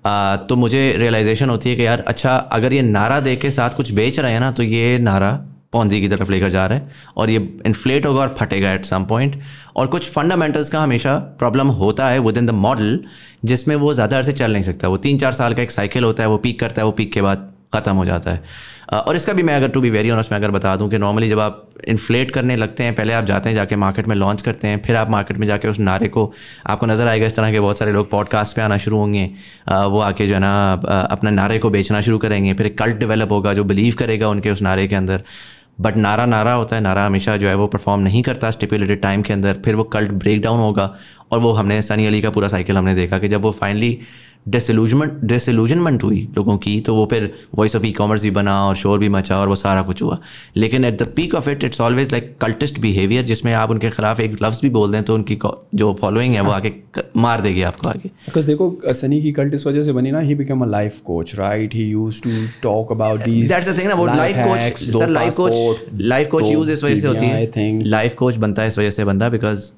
[0.06, 3.76] आ, तो मुझे रियलाइजेशन होती है कि यार अच्छा अगर ये नारा दे के साथ
[3.76, 5.32] कुछ बेच रहे हैं ना तो ये नारा
[5.74, 9.04] पॉन्जी की तरफ़ लेकर जा रहा है और ये इन्फ्लेट होगा और फटेगा एट सम
[9.04, 9.40] पॉइंट
[9.76, 12.98] और कुछ फंडामेंटल्स का हमेशा प्रॉब्लम होता है विद इन द मॉडल
[13.44, 16.22] जिसमें वो ज़्यादा अरसे चल नहीं सकता। वो तीन चार साल का एक साइकिल होता
[16.22, 19.32] है, वो पीक करता है, वो पीक के बाद ख़त्म हो जाता है। और इसका
[19.32, 21.70] भी मैं अगर टू बी वेरी ऑनस्ट मैं अगर बता दूँ कि नॉर्मली जब आप
[21.88, 24.96] इन्फ्लेट करने लगते हैं, पहले आप जाते हैं, जाके मार्केट में लॉन्च करते हैं, फिर
[24.96, 26.32] आप मार्केट में जाके उस नारे को,
[26.66, 29.24] आपको नज़र आएगा इस तरह के बहुत सारे लोग पॉडकास्ट पे आना शुरू होंगे।
[29.68, 30.52] वो आके जो है ना
[31.10, 34.62] अपने नारे को बेचना शुरू करेंगे, फिर कल्ट डेवलप होगा जो बिलीव करेगा उनके उस
[34.62, 35.22] नारे के अंदर।
[35.78, 39.22] बट नारा नारा होता है, नारा हमेशा जो है वो परफॉर्म नहीं करता स्टिपुलेटेड टाइम
[39.22, 40.94] के अंदर, फिर वो कल्ट ब्रेक डाउन होगा
[41.32, 43.98] और वो हमने सनी अली का पूरा साइकिल हमने देखा कि जब वो फाइनली
[44.46, 48.74] डिसल्यूजमेंट डिसल्यूजनमेंट हुई लोगों की तो वो फिर वॉइस ऑफ़ ई कॉमर्स भी बना और
[48.76, 50.18] शोर भी मचा और वो सारा कुछ हुआ।
[50.56, 54.20] लेकिन at the peak of it it's always like cultist behaviour जिसमें आप उनके खिलाफ
[54.20, 55.38] एक लफ्ज़ भी बोल दें तो उनकी
[55.74, 56.72] जो फॉलोइंग है वो आके
[57.16, 60.34] मार देगी आपको आगे। बिकॉज़ देखो सनी की कल्ट इस वजह से बनी ना he
[60.34, 63.94] become a life coach right he used to talk about these that's the thing ना
[63.94, 68.14] वो life coach sir life coach life coach use इस वजह से होती है। लाइफ
[68.14, 69.70] कोच बनता है इस वजह से बंदा बिकॉज़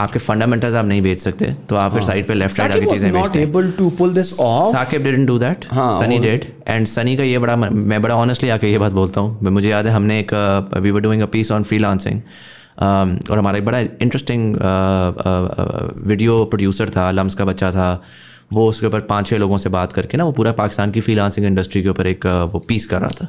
[0.00, 3.10] आपके फंडामेंटल्स आप नहीं बेच सकते तो आप फिर साइड पे लेफ़्ट साइड आके चीज़ें
[3.10, 7.16] हैं। Able to pull this off Saqib didn't do that हाँ, सनी डिड एंड सनी
[7.16, 10.18] का ये बड़ा मैं बड़ा ऑनेस्टली आके ये बात बोलता हूँ। मुझे याद है हमने
[10.20, 10.34] एक
[10.78, 12.20] we were doing a piece on freelancing
[12.80, 14.56] और हमारा एक बड़ा इंटरेस्टिंग
[16.06, 17.92] वीडियो प्रोड्यूसर था लम्स का बच्चा था।
[18.52, 21.46] वो उसके ऊपर पाँच छः लोगों से बात करके ना वो पूरा पाकिस्तान की फ्रीलांसिंग
[21.46, 23.28] इंडस्ट्री के ऊपर एक uh, वो पीस कर रहा था।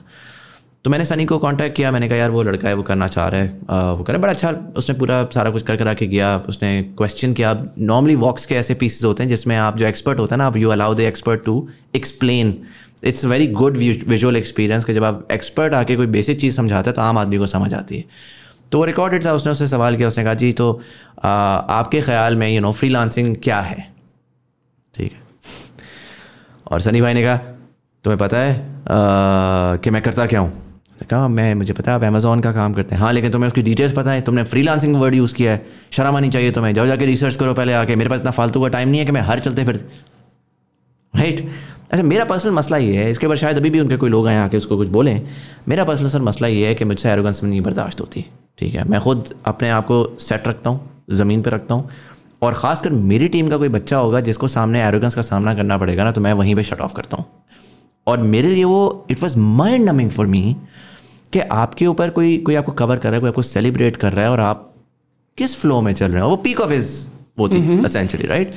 [0.85, 3.27] तो मैंने सनी को कांटेक्ट किया मैंने कहा यार वो लड़का है वो करना चाह
[3.27, 6.37] रहा है। अ, वो करे बड़ा अच्छा। उसने पूरा सारा कुछ कर करा के गया
[6.49, 10.35] उसने क्वेश्चन किया। नॉर्मली वॉक्स के ऐसे पीसेज होते हैं जिसमें आप जो एक्सपर्ट होता
[10.35, 12.57] है ना आप you allow the expert to explain
[13.03, 16.95] it's very good visual experience कि जब आप एक्सपर्ट आके कोई बेसिक चीज़ समझाता है
[16.95, 18.05] तो आम आदमी को समझ आती है।
[18.71, 20.71] तो वो रिकॉर्डेड था उसने उससे सवाल किया उसने कहा जी तो
[21.23, 23.91] आ, आपके ख्याल में यू नो फ्री लांसिंग क्या है?
[24.95, 25.19] ठीक है।
[26.71, 27.37] और सनी भाई ने कहा
[28.05, 30.68] तुम्हें पता है आ, कि मैं करता क्या हूँ?
[31.05, 33.01] कहा, मैं, मुझे पता है आप अमेजोन का काम करते हैं.
[33.01, 36.15] हाँ लेकिन तुम्हें उसकी डिटेल्स पता है, तुमने फ्री लांसिंग वर्ड यूज़ किया है। शर्म
[36.15, 38.89] आनी चाहिए तुम्हें। जाओ जाके रिसर्च करो पहले आके। मेरे पास इतना फालतू का टाइम
[38.89, 39.83] नहीं है कि मैं हर चलते फिर
[41.13, 41.47] राइट
[41.91, 44.37] अच्छा मेरा पर्सनल मसला ये है, इसके ऊपर शायद अभी भी उनके कोई लोग आए
[44.37, 45.21] आके उसको कुछ बोलें।
[45.67, 48.25] मेरा पर्सनल सर मसला ये है कि मुझसे एरोगेंस में नहीं बर्दाश्त होती।
[48.59, 48.83] ठीक है?
[48.89, 51.89] मैं खुद अपने आप को सेट रखता हूँ, ज़मीन पर रखता हूँ।
[52.41, 56.03] और ख़ासकर मेरी टीम का कोई बच्चा होगा जिसको सामने एरोगेंस का सामना करना पड़ेगा
[56.03, 57.25] ना तो मैं वहीं पर शट ऑफ़ करता हूँ।
[58.07, 60.55] और मेरे लिए वो it was mind numbing for me
[61.33, 64.25] कि आपके ऊपर कोई कोई आपको कवर कर रहा है कोई आपको सेलिब्रेट कर रहा
[64.25, 64.65] है और आप
[65.37, 66.27] किस फ्लो में चल रहे हैं?
[66.29, 66.91] वो पीक ऑफ़ इज़
[67.37, 68.51] वो थी असेंचुअली राइट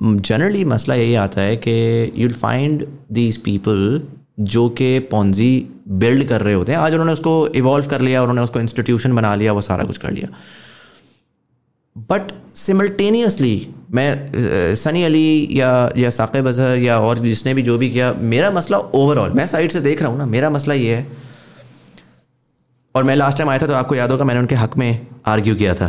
[0.00, 4.02] जनरली मसला यही आता है कि यूल फाइंड दीज पीपल
[4.40, 8.40] जो कि पॉन्जी बिल्ड कर रहे होते हैं। आज उन्होंने उसको इवॉल्व कर लिया उन्होंने
[8.40, 10.28] उसको इंस्टीट्यूशन बना लिया वो सारा कुछ कर लिया।
[12.10, 17.90] बट सिमल्टेनियसली मैं सनी अली या या साकिब अजहर या और जिसने भी जो भी
[17.90, 21.06] किया मेरा मसला ओवरऑल मैं साइड से देख रहा हूँ ना मेरा मसला ये है
[22.98, 25.54] और मैं लास्ट टाइम आया था तो आपको याद होगा मैंने उनके हक में आर्ग्यू
[25.54, 25.86] किया था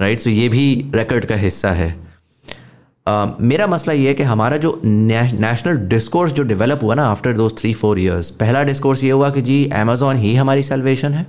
[0.00, 1.88] राइट सो ये भी रिकॉर्ड का हिस्सा है।
[3.06, 7.32] अ, मेरा मसला ये है कि हमारा जो नेशनल डिस्कोर्स जो डेवलप हुआ ना after
[7.32, 11.26] those three four years पहला डिस्कोर्स ये हुआ कि जी अमेजोन ही हमारी सेल्वेशन है।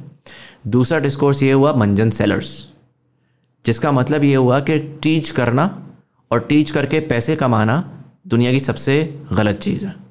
[0.68, 2.68] दूसरा डिस्कोर्स ये हुआ मंजन सेलर्स
[3.66, 5.88] जिसका मतलब ये हुआ कि टीच करना
[6.32, 7.84] और टीच करके पैसे कमाना
[8.28, 10.03] दुनिया की सबसे गलत चीज़ है।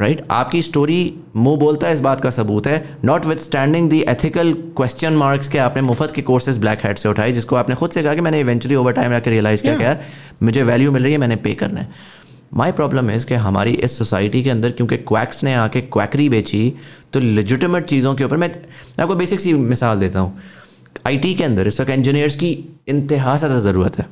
[0.00, 0.30] Right right?
[0.32, 2.98] आपकी स्टोरी मुँह बोलता है इस बात का सबूत है।
[3.38, 7.56] Notwithstanding the ethical question marks के आपने मुफ़्त के कोर्सेज ब्लैक हेड से उठाए जिसको
[7.56, 10.00] आपने खुद से कहा कि मैंने इवेंचुअली ओवर टाइम आकर रियलाइज़ किया कि यार
[10.42, 11.88] मुझे वैल्यू मिल रही है मैंने पे करना है।
[12.54, 16.62] माई प्रॉब्लम इज़ कि हमारी इस सोसाइटी के अंदर क्योंकि क्वैक्स ने आके क्वैकरी बेची
[17.12, 18.50] तो लेजिटमेट चीज़ों के ऊपर मैं
[19.00, 20.38] आपको बेसिक सी मिसाल देता हूँ।
[21.06, 22.48] आई के अंदर इस वक्त इंजीनियर्स की
[22.88, 24.06] इंतहा ज़्यादा ज़रूरत है।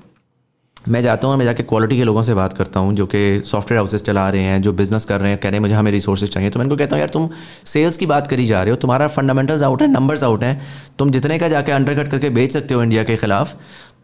[0.88, 3.78] मैं जाता हूँ मैं जाके क्वालिटी के लोगों से बात करता हूँ, जो कि सॉफ्टवेयर
[3.78, 6.32] हाउसेस चला रहे हैं, जो बिज़नेस कर रहे हैं, कह रहे हैं, मुझे हमें रिसोर्सेज
[6.32, 7.28] चाहिए। तो मैं इनको कहता हूँ, यार, तुम
[7.66, 10.60] सेल्स की बात करी जा रहे हो, तुम्हारा फंडामेंटल्स आउट है नंबर्स आउट हैं,
[10.98, 13.54] तुम जितने का जाके अंडर कट करके बेच सकते हो इंडिया के खिलाफ,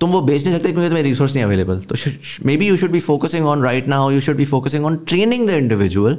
[0.00, 1.96] तुम वो बेच नहीं सकते क्योंकि तुम्हें रिसोर्स नहीं अवेलेबल तो
[2.56, 5.50] maybe you should be focusing on right now you should be focusing on training the
[5.52, 6.18] individual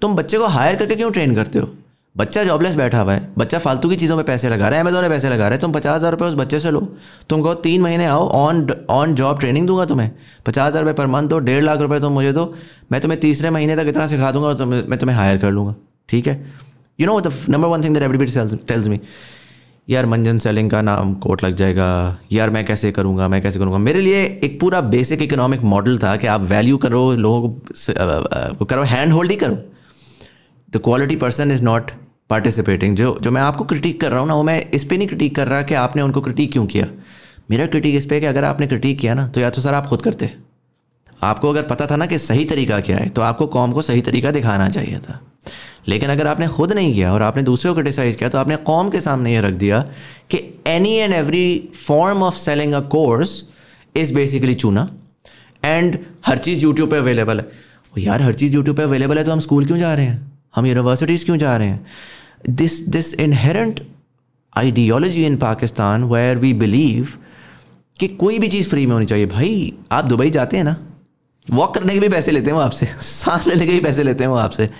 [0.00, 1.68] तुम बच्चे को हायर करके क्यों ट्रेन करते हो?
[2.16, 5.02] बच्चा जॉबलेस बैठा हुआ है, बच्चा फालतू की चीज़ों में पैसे लगा रहा है अमेजोन
[5.02, 6.80] में पैसे लगा रहे हैं, तुम पचास हज़ार रुपये उस बच्चे से लो
[7.30, 10.10] तुम कहो तीन महीने आओ ऑन ऑन जॉब ट्रेनिंग दूँगा तुम्हें।
[10.46, 12.54] पचास हज़ार रुपये पर मंथ दो, डेढ़ लाख रुपये तुम मुझे दो,
[12.92, 15.74] मैं तुम्हें तीसरे महीने तक इतना सिखा दूँगा और मैं तुम्हें हायर कर लूँगा,
[16.08, 16.44] ठीक है?
[16.98, 19.00] You know the number one thing that everybody tells me
[19.88, 23.78] यार मंजन सेलिंग का नाम कोट लग जाएगा, यार मैं कैसे करूँगा, मैं कैसे करूँगा?
[23.80, 27.50] मेरे लिए एक पूरा बेसिक इकोनॉमिक मॉडल था कि आप वैल्यू करो, लोगों
[28.54, 29.58] को करो हैंड होल्ड ही करो।
[30.68, 31.90] The quality person is not
[32.34, 35.08] participating जो जो मैं आपको क्रिटिक कर रहा हूँ ना, वो मैं इस पर नहीं
[35.08, 36.86] क्रिटिक कर रहा कि आपने उनको क्रिटिक क्यों किया।
[37.50, 39.86] मेरा क्रिटिक इस पर कि अगर आपने क्रिटिक किया ना तो या तो सर आप
[39.86, 40.30] खुद करते।
[41.22, 44.00] आपको अगर पता था ना कि सही तरीका क्या है तो आपको कॉम को सही
[44.00, 45.20] तरीका दिखाना चाहिए था।
[45.88, 48.90] लेकिन अगर आपने खुद नहीं किया और आपने दूसरे को क्रिटिसाइज़ किया तो आपने कॉम
[48.90, 49.80] के सामने ये रख दिया
[50.30, 51.46] कि any and every
[51.86, 53.42] form of selling a course
[53.96, 54.88] is basically चूना।
[55.64, 57.46] एंड हर चीज़ यूट्यूब पे अवेलेबल है।
[57.98, 60.32] यार, हर चीज़ यूट्यूब पे अवेलेबल है तो हम स्कूल क्यों जा रहे हैं?
[60.56, 61.86] हम यूनिवर्सिटीज़ क्यों जा रहे हैं?
[62.50, 63.80] This this inherent
[64.56, 67.08] ideology in Pakistan where we believe
[68.00, 70.76] कि कोई भी चीज़ फ्री में होनी चाहिए। भाई, आप दुबई जाते हैं ना
[71.50, 74.24] वॉक करने के भी पैसे लेते हैं वो आपसे सांस लेने के भी पैसे लेते
[74.24, 74.70] हैं वो आपसे।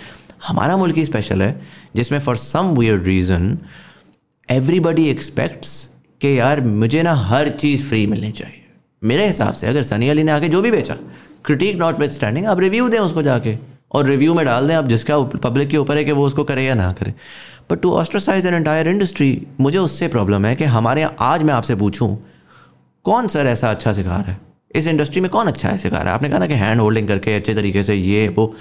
[0.47, 1.61] हमारा मुल्क ही स्पेशल है,
[1.95, 3.57] जिसमें for some weird reason
[4.49, 5.89] everybody expects
[6.21, 8.65] कि यार मुझे ना हर चीज़ फ्री मिलनी चाहिए।
[9.03, 10.95] मेरे हिसाब से अगर सनी अली ने आके जो भी बेचा
[11.45, 13.57] क्रिटिक नॉट विथ स्टैंडिंग आप रिव्यू दें उसको जाके
[13.91, 16.65] और रिव्यू में डाल दें आप जिसका पब्लिक के ऊपर है कि वो उसको करे
[16.65, 17.13] या ना करे।
[17.69, 21.53] But to ostracise an entire industry मुझे उससे प्रॉब्लम है कि हमारे यहाँ आज मैं
[21.53, 22.17] आपसे पूछूँ,
[23.05, 24.39] कौन सर ऐसा अच्छा सिखा रहा है?
[24.75, 26.13] इस इंडस्ट्री में कौन अच्छा है सिखा रहा है?
[26.13, 28.53] आपने कहा ना कि हैंड होल्डिंग करके अच्छे तरीके से ये, वो।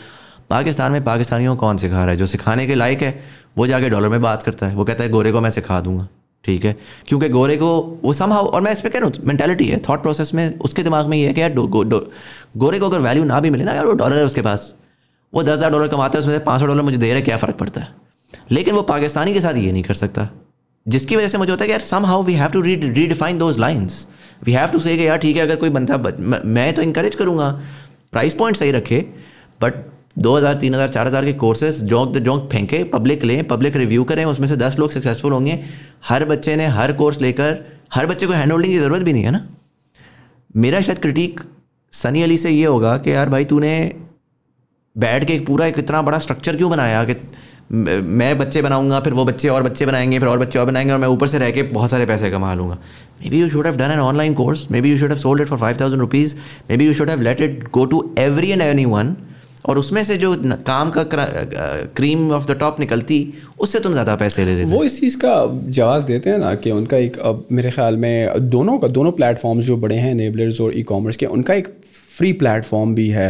[0.51, 2.17] पाकिस्तान में पाकिस्तानियों कौन सिखा रहा है?
[2.17, 3.19] जो सिखाने के लायक है,
[3.59, 6.07] वो जाके डॉलर में बात करता है। वो कहता है, गोरे को मैं सिखा दूँगा।
[6.45, 6.75] ठीक है?
[7.09, 10.03] क्योंकि गोरे को वो सम और मैं इस पर कह रहा हूँ मैंटेलिटी है थॉट
[10.03, 13.51] प्रोसेस में उसके दिमाग में ये है कि यार गोरे को अगर वैल्यू ना भी
[13.51, 14.75] मिले ना, यार वो डॉलर है उसके पास।
[15.33, 17.23] वो दस हज़ार डॉलर कमाता है, उसमें से पाँच सौ डॉलर मुझे दे रहा है,
[17.23, 17.89] क्या फ़र्क पड़ता है?
[18.53, 20.29] लेकिन वो पाकिस्तानी के साथ ये नहीं कर सकता।
[20.87, 24.07] जिसकी वजह से मुझे होता है कि यार somehow we have to redefine those lines
[24.45, 25.97] we have to say यार ठीक है, अगर कोई बंदा
[26.47, 27.51] मैं तो इंकरेज करूँगा।
[28.13, 29.05] प्राइस पॉइंट सही रखे
[29.61, 29.75] बट
[30.19, 33.77] दो हज़ार, तीन हज़ार, चार हज़ार के कोर्सेज जोंक द जोंक फेंके पब्लिक लें पब्लिक
[33.77, 35.59] रिव्यू करें, उसमें से दस लोग सक्सेसफुल होंगे।
[36.05, 37.59] हर बच्चे ने हर कोर्स लेकर,
[37.95, 39.47] हर बच्चे को हैंड होल्डिंग की ज़रूरत भी नहीं है ना?
[40.57, 41.41] मेरा शायद क्रिटिक
[41.93, 43.75] सनी अली से ये होगा कि यार भाई तूने
[44.97, 47.15] बैठ के एक पूरा एक इतना बड़ा स्ट्रक्चर क्यों बनाया कि
[47.73, 50.99] मैं बच्चे बनाऊँगा, फिर वो बच्चे और बच्चे बनाएँगे, फिर और बच्चे और बनाएँगे, और
[50.99, 52.79] मैं ऊपर से रह के बहुत सारे पैसे कमा लूँगा।
[53.31, 55.59] Maybe you should have done an online course maybe you should have sold it for
[55.59, 56.35] five thousand rupees
[56.77, 59.15] maybe you should have let it go to every and anyone
[59.67, 60.35] और उसमें से जो
[60.67, 61.05] काम का
[61.97, 63.17] क्रीम ऑफ़ द टॉप निकलती,
[63.61, 65.35] उससे तुम ज़्यादा पैसे ले लेते। वो इस चीज़ का
[65.69, 69.65] जवाब देते हैं ना कि उनका एक, अब मेरे ख्याल में दोनों का, दोनों प्लेटफॉर्म्स
[69.65, 71.69] जो बड़े हैं नेबलर्स और ई कॉमर्स के, उनका एक
[72.17, 73.29] फ्री प्लेटफॉर्म भी है।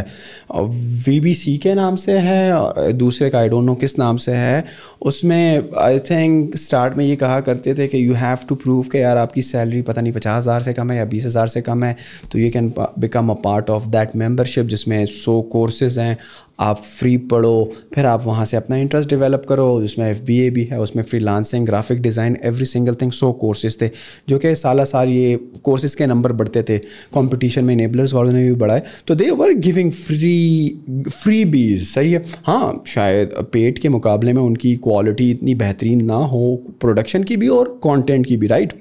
[0.55, 4.31] वी बी सी के नाम से है, दूसरे का आई डोंट नो किस नाम से
[4.33, 4.63] है।
[5.03, 9.01] उसमें आई थिंक स्टार्ट में ये कहा करते थे कि यू हैव टू प्रूव कि
[9.01, 11.83] यार आपकी सैलरी पता नहीं पचास हज़ार से कम है या बीस हज़ार से कम
[11.83, 11.95] है
[12.31, 16.17] तो you can become a part of that membership जिसमें सो कोर्सेज हैं।
[16.59, 20.49] आप फ्री पढ़ो, फिर आप वहाँ से अपना इंटरेस्ट डेवलप करो उसमें एफ़ बी ए
[20.49, 23.89] भी है, उसमें freelancing graphic design every single thing सो कोर्सेज थे,
[24.29, 26.77] जो कि साल साल ये कोर्सेज के नंबर बढ़ते थे
[27.15, 30.79] कंपटीशन में इनेबलर्स वालों ने भी बढ़ाए तो they were giving free
[31.09, 36.23] free बीज सही है हाँ शायद पेट के मुकाबले में उनकी क्वालिटी इतनी बेहतरीन ना
[36.33, 38.73] हो प्रोडक्शन की भी और कॉन्टेंट की भी right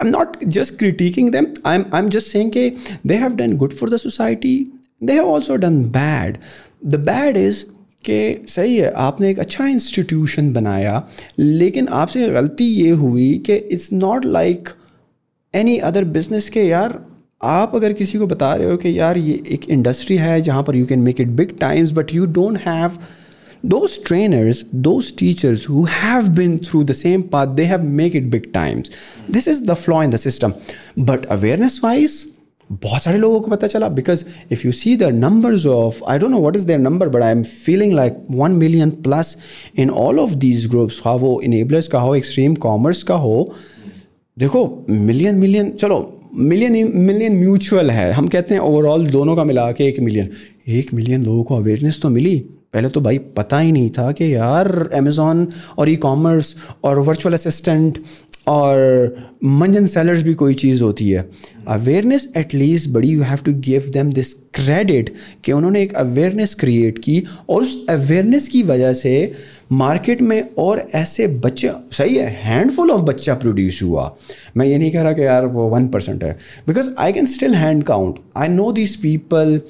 [0.00, 1.46] I'm not just critiquing them.
[1.70, 4.54] I'm I'm just saying that they have done good for the society.
[5.04, 6.38] They have also done bad
[6.86, 7.64] the bad is
[8.04, 11.02] कि सही है, आपने एक अच्छा इंस्टीट्यूशन बनाया,
[11.38, 14.68] लेकिन आपसे गलती ये हुई कि it's not like
[15.54, 16.98] any other business के यार,
[17.42, 20.76] आप अगर किसी को बता रहे हो कि यार ये एक इंडस्ट्री है जहाँ पर
[20.76, 22.98] you can make it big times but you don't have
[23.64, 28.24] those trainers, those teachers who have been through the same path, they have make it
[28.30, 28.90] big times.
[29.28, 30.54] This is the flaw in the system.
[31.10, 32.16] But awareness wise
[32.72, 36.30] बहुत सारे लोगों को पता चला because if you see the numbers of I don't
[36.30, 39.36] know what is their number but I am feeling like one million plus
[39.78, 43.52] in all of these groups हाँ वो enablers का हो एक्सट्रीम कॉमर्स का हो,
[44.36, 45.98] देखो मिलियन मिलियन चलो
[46.34, 50.28] million million mutual है। हम कहते हैं ओवरऑल दोनों का मिला के एक मिलियन
[50.68, 52.36] एक मिलियन लोगों को अवेयरनेस तो मिली।
[52.72, 55.46] पहले तो भाई पता ही नहीं था कि यार अमेज़ोन
[55.78, 56.54] और ई कॉमर्स
[56.84, 57.98] और वर्चुअल असिस्टेंट
[58.46, 61.28] और मंजन सेलर्स भी कोई चीज़ होती है।
[61.68, 65.12] अवेयरनेस एटलीस्ट बड़ी you have to give them this credit
[65.44, 69.32] कि उन्होंने एक अवेयरनेस क्रिएट की और उस अवेयरनेस की वजह से
[69.72, 74.14] मार्केट में और ऐसे बच्चे, सही है हैंडफुल ऑफ़ बच्चा प्रोड्यूस हुआ।
[74.56, 76.36] मैं ये नहीं कह रहा कि यार वो वन परसेंट है।
[76.66, 79.60] Because I can still hand count I know this people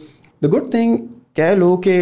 [0.42, 0.98] the good thing
[1.36, 2.00] कह लो कि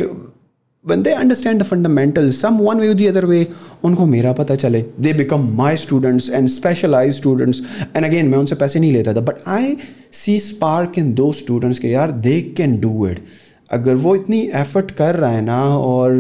[0.85, 3.47] when they understand the fundamentals some one way or the other way
[3.85, 7.61] उनको मेरा पता चले they become my students and specialized students
[7.95, 9.77] and again मैं उनसे पैसे नहीं लेता था but I
[10.21, 13.21] see spark in those students के यार they can do it
[13.73, 16.15] अगर वो इतनी एफर्ट कर रहा है ना और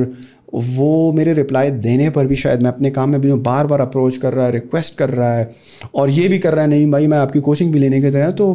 [0.55, 4.17] वो मेरे रिप्लाई देने पर भी शायद मैं अपने काम में भी बार बार अप्रोच
[4.17, 5.51] कर रहा है रिक्वेस्ट कर रहा है
[5.95, 8.31] और ये भी कर रहा है नहीं भाई मैं आपकी कोचिंग भी लेने के तैयार
[8.41, 8.49] तो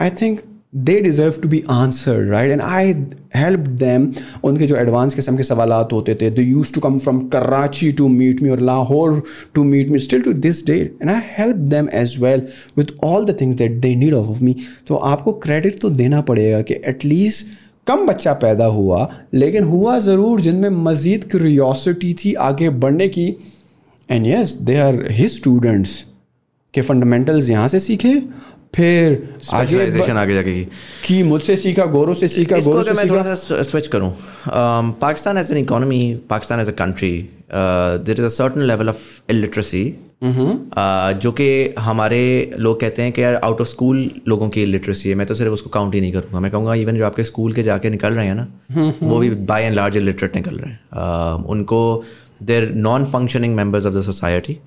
[0.00, 0.40] I think
[0.72, 2.92] they deserve to be answer right and I
[3.36, 4.12] help them
[4.44, 8.08] उनके जो एडवांस किस्म के सवाल होते थे they use to come from Karachi to
[8.08, 9.22] meet me और Lahore
[9.54, 12.42] to meet me still to this day and I help them as well
[12.78, 14.56] with all the things that they need of me
[14.88, 17.46] तो आपको credit तो देना पड़ेगा कि at least
[17.86, 23.26] कम बच्चा पैदा हुआ, लेकिन हुआ ज़रूर जिनमें मज़ीद क्यूरियोसिटी थी आगे बढ़ने की।
[24.10, 26.04] And yes they are his students
[26.74, 28.14] के फंडामेंटल्स यहाँ से सीखे
[28.74, 30.64] फिर आगे आगे जाके की।
[31.04, 34.12] कि मुझसे सीखा गौरव से सीखा गौरव से मैं थोड़ा सा स्विच करूँ
[35.00, 37.12] Pakistan as an economy Pakistan as a country
[37.52, 39.84] there is a certain level of illiteracy
[40.24, 41.48] जो कि
[41.78, 42.20] हमारे
[42.58, 43.98] लोग कहते हैं कि यार आउट ऑफ़ स्कूल
[44.28, 46.96] लोगों की लिटरेसी है। मैं तो सिर्फ़ उसको काउंट ही नहीं करूँगा। मैं कहूँगा इवन
[46.96, 49.96] जो आपके स्कूल के जाके निकल रहे हैं ना हम्म, वो भी बाय एंड लार्ज
[49.96, 52.04] इलिटरेट निकल रहे हैं। Uh, उनको
[52.42, 54.58] there non functioning members of the society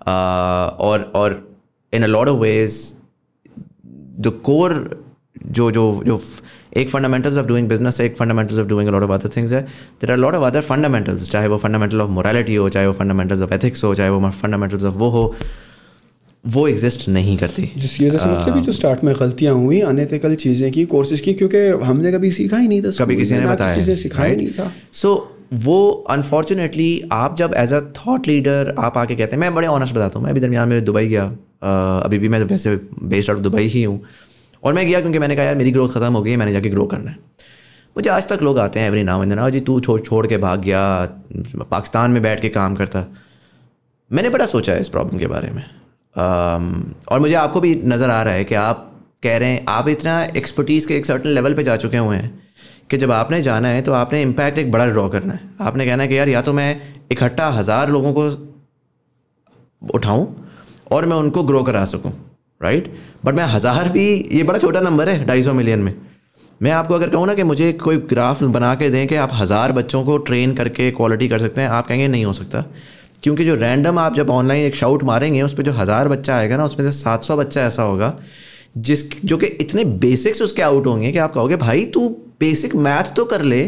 [0.00, 1.40] और और
[1.92, 2.80] in a lot of ways
[4.20, 4.74] the core
[5.48, 6.20] जो जो जो
[6.76, 9.60] एक फंडामेंटल्स ऑफ़ डूइंग बिज़नेस है एक fundamentals of doing lot of other things है।
[9.62, 13.42] There are lot of other fundamentals चाहे वो फंडामेंटल ऑफ़ मोरालिटी हो चाहे वो फंडामेंटल्स
[13.42, 15.34] ऑफ़ एथिक्स हो चाहे वो फंडामेंटल्स ऑफ़ वो हो
[16.44, 20.34] वो एग्जिस्ट नहीं करती। जिस वजह से मुझसे भी जो स्टार्ट में गलतियाँ हुई अनएथिकल
[20.36, 23.74] चीज़ें की कोर्सेज की क्योंकि हमने कभी सीखा ही नहीं था कभी किसी ने बताया
[23.74, 25.12] किसी से सिखाया नहीं था। सो
[25.54, 29.94] वो अनफॉर्चुनेटली आप जब एज अ थॉट लीडर आप आके कहते हैं, मैं बड़े ऑनेस्ट
[29.94, 31.24] बताता हूँ, मैं अभी दरमियान में दुबई गया
[32.04, 32.74] अभी भी मैं वैसे
[33.04, 34.00] बेस्ड आउट दुबई ही हूँ,
[34.62, 36.68] और मैं गया क्योंकि मैंने कहा, यार, मेरी ग्रोथ ख़त्म हो गई है, मैंने जाके
[36.70, 37.16] ग्रो करना है।
[37.96, 40.60] मुझे आज तक लोग आते हैं एवरी नाम इंदना जी, तू छोड़ छोड़ के भाग
[40.60, 41.04] गया,
[41.70, 43.04] पाकिस्तान में बैठ के काम करता।
[44.10, 45.64] मैंने बड़ा सोचा है इस प्रॉब्लम के बारे में।
[46.16, 48.88] और मुझे आपको भी नज़र आ रहा है कि आप
[49.22, 52.41] कह रहे हैं, आप इतना एक्सपर्टीज़ के एक सर्टन लेवल पे जा चुके हुए हैं
[52.90, 56.02] कि जब आपने जाना है तो आपने इम्पैक्ट एक बड़ा ड्रॉ करना है। आपने कहना
[56.02, 56.80] है कि यार, या तो मैं
[57.12, 58.28] इकट्ठा हज़ार लोगों को
[59.90, 60.26] उठाऊं
[60.92, 62.12] और मैं उनको ग्रो करा सकूँ
[62.60, 62.92] राइट
[63.24, 65.94] बट मैं हज़ार भी, ये बड़ा छोटा नंबर है, ढाई सौ मिलियन में।
[66.60, 69.72] मैं आपको अगर कहूँ ना कि मुझे कोई ग्राफ बना के दें कि आप हज़ार
[69.72, 72.64] बच्चों को ट्रेन करके क्वालिटी कर सकते हैं, आप कहेंगे नहीं हो सकता।
[73.22, 76.56] क्योंकि जो रैंडम आप जब ऑनलाइन एक शाउट मारेंगे, उस पर जो हज़ार बच्चा आएगा
[76.56, 78.16] ना, उसमें से सात सौ बच्चा ऐसा होगा
[78.74, 82.08] जिस जो कि इतने बेसिक्स उसके आउट होंगे कि आप कहोगे, भाई, तू
[82.40, 83.64] बेसिक मैथ तो कर ले,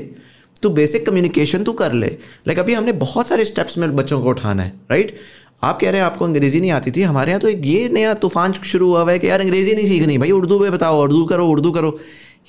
[0.62, 2.06] तू बेसिक कम्युनिकेशन तो कर ले
[2.46, 5.14] लाइक अभी हमने बहुत सारे स्टेप्स में बच्चों को उठाना है राइट
[5.62, 8.14] आप कह रहे हैं, आपको अंग्रेज़ी नहीं आती थी, हमारे यहाँ तो एक ये नया
[8.14, 11.46] तूफ़ान शुरू हुआ है कि यार अंग्रेज़ी नहीं सीखनी, भाई उर्दू में बताओ, उर्दू करो
[11.48, 11.98] उर्दू करो।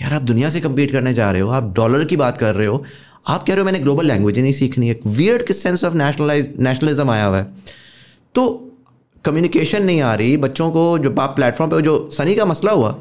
[0.01, 2.67] यार, आप दुनिया से कम्पीट करने जा रहे हो, आप डॉलर की बात कर रहे
[2.67, 2.83] हो,
[3.27, 6.53] आप कह रहे हो मैंने ग्लोबल लैंग्वेज नहीं सीखनी, एक वियर्ड किस सेंस ऑफ़ नेशनलाइज
[6.59, 7.47] नेशनलिज्म आया हुआ है।
[8.35, 8.64] तो
[9.25, 12.95] कम्युनिकेशन नहीं आ रही बच्चों को जो आप प्लेटफॉर्म पे जो सनी का मसला हुआ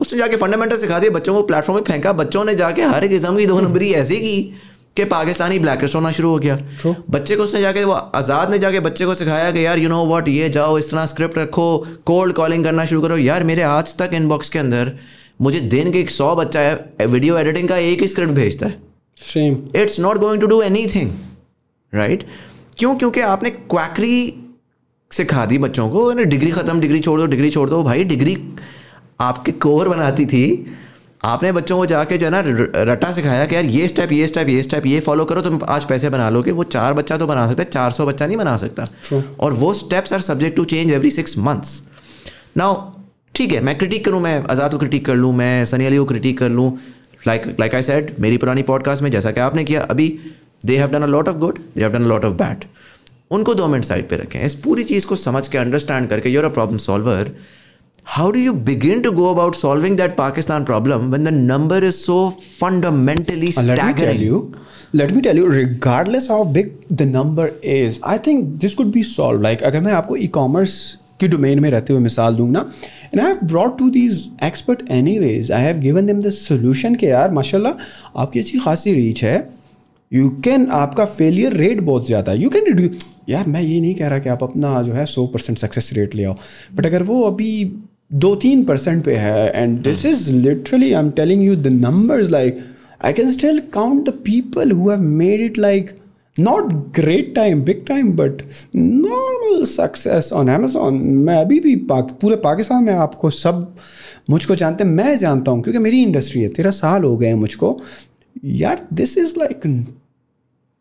[0.00, 3.10] उसने जाके फंडामेंटल सिखा दिया बच्चों को प्लेटफॉर्म पे फेंका बच्चों ने जाके हर एक
[3.10, 4.36] किस्म की दो नंबरी ऐसी की
[4.96, 6.94] कि पाकिस्तानी ब्लैकलिस्ट होना शुरू हो गया। True.
[7.10, 10.04] बच्चे को उसने जाके वो आज़ाद ने जाके बच्चे को सिखाया कि यार यू नो
[10.06, 11.66] वॉट ये जाओ इस तरह स्क्रिप्ट रखो
[12.06, 14.92] कोल्ड कॉलिंग करना शुरू करो। यार मेरे आज तक इनबॉक्स के अंदर
[15.40, 18.78] मुझे दिन के एक सौ बच्चा है वीडियो एडिटिंग का एक ही स्क्रिप्ट भेजता है।
[19.20, 20.60] Same it's not going to do
[20.94, 21.10] anything
[21.92, 22.24] right
[22.78, 22.94] क्यों?
[22.96, 24.39] क्योंकि आपने क्वैकरी
[25.10, 28.36] सिखा दी बच्चों को डिग्री ख़त्म डिग्री छोड़ दो डिग्री छोड़ दो। भाई डिग्री
[29.20, 30.44] आपके कोर बनाती थी।
[31.24, 32.42] आपने बच्चों को जाके जो है ना
[32.84, 35.84] रटा सिखाया कि यार ये स्टेप ये स्टेप ये स्टेप ये फॉलो करो तुम आज
[35.84, 38.86] पैसे बना लोगे। वो चार बच्चा तो बना सकते चार सौ बच्चा नहीं बना सकता।
[39.08, 39.22] True.
[39.40, 41.82] और वो steps are subject to change every six months
[42.56, 42.80] now
[43.34, 46.04] ठीक है मैं क्रिटिक करूँ मैं आज़ाद को क्रिटिक कर लूँ मैं सनी अली को
[46.04, 46.72] क्रिटिक कर लूँ।
[47.26, 50.08] लाइक लाइक आई सेड मेरी पुरानी पॉडकास्ट में जैसा कि आपने किया अभी
[50.66, 52.64] they have done a lot of good they have done a lot of bad
[53.30, 56.44] उनको दो मिनट साइड पे रखें। इस पूरी चीज़ को समझ के अंडरस्टैंड करके your
[56.44, 57.30] a problem solver
[58.06, 61.94] how do you begin to go about solving that Pakistan problem when the number is
[61.94, 62.18] so
[62.60, 64.54] fundamentally staggering
[64.94, 69.02] let me tell you regardless of big the number is I think this could be
[69.02, 72.64] solve like अगर मैं आपको e commerce की domain में रहते हुए मिसाल दूँगा
[73.14, 74.82] and I have brought to these expert
[75.18, 77.74] anyways I have given them the solution के यार माशाला
[78.16, 79.59] आपकी अच्छी खासी रीच है।
[80.12, 83.94] यू कैन आपका फेलियर रेट बहुत ज़्यादा है। यू कैन रिड्यूस यार मैं ये नहीं
[83.94, 86.34] कह रहा कि आप अपना जो है सौ परसेंट सक्सेस रेट ले आओ।
[86.74, 87.64] बट अगर वो अभी
[88.14, 92.30] दो तीन परसेंट पे है and this is literally I am telling you the numbers
[92.30, 92.58] like
[93.04, 95.94] I can still count the people who have made it like
[96.36, 98.42] not great time big time but
[98.76, 103.74] normal success on Amazon मैं अभी भी पाक, पूरे पाकिस्तान में आपको सब
[104.30, 107.78] मुझको जानते मैं जानता हूँ क्योंकि मेरी इंडस्ट्री है तेरह साल हो गए हैं मुझको।
[108.42, 109.66] यार दिस इज़ लाइक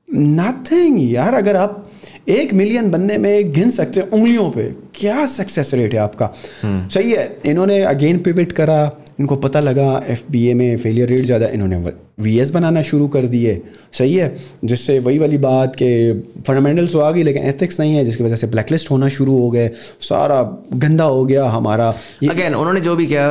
[0.09, 1.89] नथिंग यार। अगर आप
[2.29, 4.63] एक मिलियन बनने में गिन सकते हैं उंगलियों पे
[4.95, 6.31] क्या सक्सेस रेट है आपका?
[6.65, 8.79] सही है इन्होंने अगेन पिविट करा
[9.19, 11.77] इनको पता लगा एफ़ बी ए में फेलियर रेट ज़्यादा इन्होंने
[12.19, 13.61] वी एस बनाना शुरू कर दिए।
[13.93, 14.35] सही है
[14.65, 15.89] जिससे वही वाली बात के
[16.41, 19.49] फंडामेंटल्स तो आ गई लेकिन एथिक्स नहीं है जिसकी वजह से ब्लैकलिस्ट होना शुरू हो
[19.51, 19.69] गए
[20.01, 20.41] सारा
[20.73, 21.87] गंदा हो गया हमारा।
[22.29, 23.27] अगेन उन्होंने जो भी किया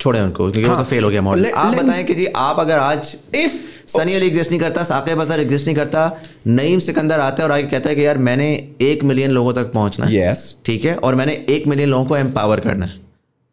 [0.00, 2.78] छोड़े उनको क्योंकि हाँ, उनका फेल हो गया मॉडल आप बताएँ कि जी आप अगर
[2.78, 6.04] आज इफ़ सनी अली एग्जिस्ट नहीं करता साकिब अजहर एग्जिस्ट नहीं करता
[6.46, 8.48] नईम सिकंदर आता है और आगे कहता है कि यार मैंने
[8.80, 10.94] एक मिलियन लोगों तक पहुँचना है। यस ठीक है?
[10.94, 13.00] और मैंने एक मिलियन लोगों को एम्पावर करना है।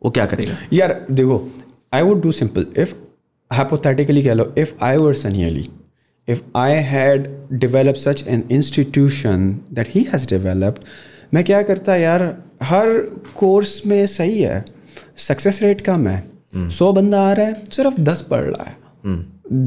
[0.02, 0.58] वो क्या करेगा?
[0.74, 1.48] यार देखो
[1.94, 2.94] I would do simple if
[3.52, 5.68] hypothetically कह लो if I were Sunny Ali
[6.28, 7.28] if I had
[7.60, 10.84] develop such an institution that he has developed
[11.34, 12.22] मैं क्या करता यार
[12.64, 12.90] हर
[13.38, 14.64] कोर्स में सही है
[15.28, 18.78] सक्सेस रेट कम है सौ बंदा आ रहा है सिर्फ़ दस पढ़ रहा है।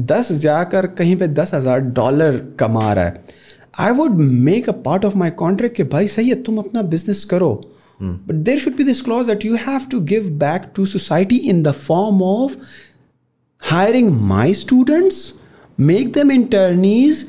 [0.05, 3.23] दस जाकर कहीं पे दस हज़ार डॉलर कमा रहा है।
[3.79, 7.23] I would make a part of my contract कि भाई सही है तुम अपना बिज़नेस
[7.25, 7.53] करो।
[8.01, 11.63] But there should be this clause that you have to give back to society in
[11.63, 12.55] the form of
[13.63, 15.21] hiring my students
[15.77, 17.23] make them internees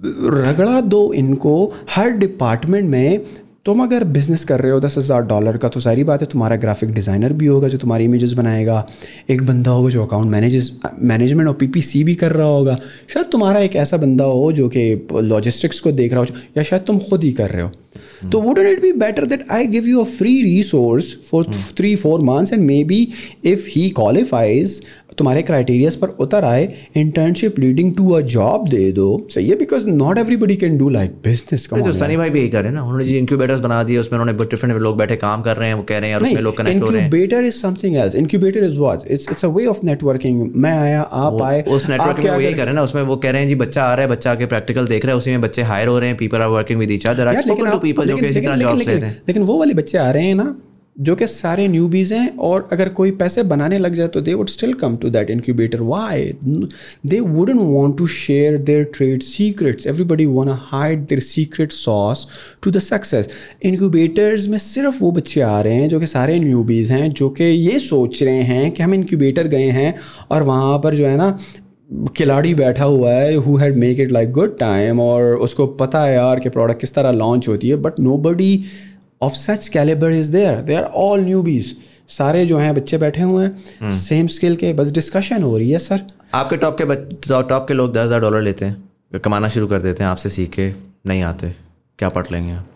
[0.00, 1.54] रगड़ा दो इनको
[1.90, 3.24] हर डिपार्टमेंट में
[3.64, 6.56] तुम अगर बिज़नेस कर रहे हो दस हज़ार डॉलर का तो सारी बात है तुम्हारा
[6.56, 8.86] ग्राफिक डिज़ाइनर भी होगा जो तुम्हारी इमेजेस बनाएगा।
[9.30, 10.70] एक बंदा होगा जो अकाउंट मैनेजेस
[11.02, 12.78] मैनेजमेंट और पीपीसी भी कर रहा होगा।
[13.08, 16.82] शायद तुम्हारा एक ऐसा बंदा हो जो कि लॉजिस्टिक्स को देख रहा हो या शायद
[16.82, 17.70] तुम खुद ही कर रहे हो।
[18.30, 21.44] तो would it be better that I give you a free resource for
[21.78, 23.06] three four months and maybe
[23.44, 24.80] if he qualifies
[25.18, 29.56] तुम्हारे क्राइटेरियाज पर उतर आए internship leading to a job दे दो। सही है?
[29.58, 32.74] Because not everybody can do like business तो सनी भाई भी यही कर रहे हैं
[32.74, 35.74] ना। उन्होंने जी इंक्यूबेटर्स बना दिए उसमें उन्होंने डिफरेंट लोग बैठे काम कर रहे हैं
[35.74, 38.18] वो कह रहे हैं यार उसमें लोग कनेक्ट हो रहे हैं। incubator is something else
[38.22, 39.06] incubator is what?
[39.16, 42.52] It's it's a way of networking मैं आया आप आए उस नेटवर्क में वो यही
[42.52, 44.32] कर रहे हैं ना उसमें वो कह रहे हैं जी बच्चा आ रहा है बच्चा
[44.32, 46.78] आके प्रैक्टिकल देख रहा है उसी में बच्चे हायर हो रहे हैं people are working
[46.78, 49.16] with each other I spoken to people जो कि इसी तरह जॉब्स ले रहे हैं।
[49.28, 50.54] लेकिन वो वाले बच्चे आ रहे हैं ना
[51.00, 54.48] जो कि सारे न्यूबीज हैं और अगर कोई पैसे बनाने लग जाए तो they would
[54.48, 56.34] still come to that incubator why
[57.06, 62.26] they wouldn't want to share their trade secrets everybody one hide their secret sauce
[62.62, 63.28] to the success
[63.62, 67.44] incubators में सिर्फ़ वो बच्चे आ रहे हैं जो कि सारे न्यूबीज हैं, जो कि
[67.44, 69.94] ये सोच रहे हैं कि हम इनक्यूबेटर गए हैं
[70.30, 71.38] और वहाँ पर जो है ना,
[72.16, 76.14] खिलाड़ी बैठा हुआ है who had make it like good time और उसको पता है
[76.14, 78.62] यार कि प्रोडक्ट किस तरह लॉन्च होती है but nobody
[79.20, 81.76] of such calibre is there they are all new newbies
[82.08, 85.78] सारे जो हैं बच्चे बैठे हुए हैं। सेम स्किल के बस डिस्कशन हो रही है
[85.78, 86.02] सर
[86.34, 86.84] आपके टॉप के
[87.42, 90.50] टॉप के लोग दस हज़ार डॉलर लेते हैं कमाना शुरू कर देते हैं आपसे सीख
[90.50, 90.72] के
[91.06, 91.54] नहीं आते
[91.98, 92.66] क्या पढ़ लेंगे आप?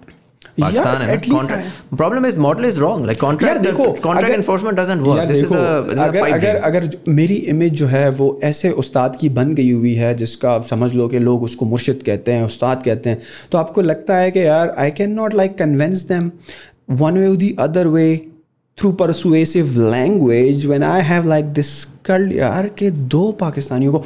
[0.58, 1.02] पाकिस्तान
[1.50, 1.62] है
[1.96, 6.04] problem is model is wrong like contract देखो contract enforcement doesn't work this is a
[6.04, 10.14] अगर अगर अगर मेरी इमेज जो है वो ऐसे उस्ताद की बन गई हुई है
[10.16, 13.20] जिसका आप समझ लो कि लोग उसको मुर्शिद कहते हैं उस्ताद कहते हैं
[13.52, 16.30] तो आपको लगता है कि यार I can not like convince them
[16.98, 18.06] one way the other way
[18.78, 21.72] through persuasive language when I have like this
[22.06, 24.04] कल यार के दो पाकिस्तानियों को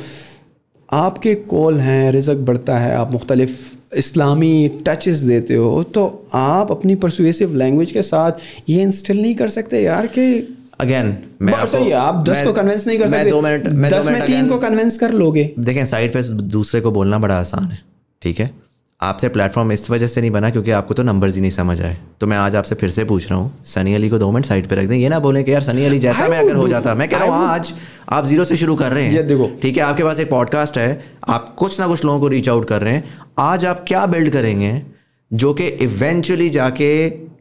[0.89, 6.95] आपके कॉल हैं रिजक बढ़ता है आप मुख्तलिफ़ इस्लामी टचेस देते हो तो आप अपनी
[6.95, 8.33] परसुएसिव लैंग्वेज के साथ
[8.69, 12.53] ये इंस्टिल नहीं कर सकते यार कि अगेन मैं आपको सही आप दस मैं- को
[12.53, 16.13] कन्विंस नहीं कर सकते। दो मिनट दस में तीन को कन्विंस कर लोगे। देखें साइड
[16.13, 17.79] पे दूसरे को बोलना बड़ा आसान है
[18.23, 18.66] ठीक है?
[19.01, 21.97] आपसे प्लेटफॉर्म इस वजह से नहीं बना क्योंकि आपको तो नंबर ही नहीं समझ आए।
[22.20, 24.66] तो मैं आज आपसे फिर से पूछ रहा हूँ सनी अली को दो मिनट साइड
[24.66, 26.66] पे रख दें। ये ना बोले कि यार सनी अली जैसा I मैं अगर हो
[26.68, 27.73] जाता मैं कह रहा हूँ आज
[28.09, 30.78] आप ज़ीरो से शुरू कर रहे ये हैं देखो। ठीक है आपके पास एक पॉडकास्ट
[30.78, 33.05] है आप कुछ ना कुछ लोगों को रीच आउट कर रहे हैं।
[33.39, 34.82] आज आप क्या बिल्ड करेंगे?
[35.31, 36.90] जो कि इवेंचुअली जाके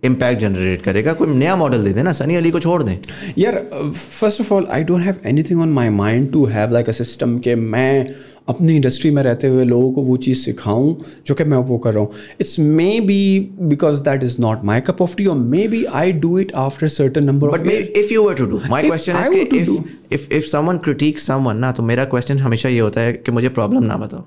[0.05, 2.97] इम्पैक्ट जनरेट करेगा। कोई नया मॉडल दे देना सनी अली को छोड़ दें।
[3.37, 3.57] यार
[3.95, 7.37] first of all I don't have anything on my mind to have like a system
[7.37, 8.13] कि मैं
[8.49, 10.93] अपनी इंडस्ट्री में रहते हुए लोगों को वो चीज़ सिखाऊं
[11.27, 12.59] जो कि मैं वो कर रहा हूँ। It's
[13.01, 15.37] maybe because that is not my cup of tea और
[15.67, 19.15] maybe I do it after certain number but if you were to do my question
[19.15, 23.13] is if if if someone critic someone ना तो मेरा question हमेशा ये होता है
[23.13, 24.25] कि मुझे प्रॉब्लम ना बताओ।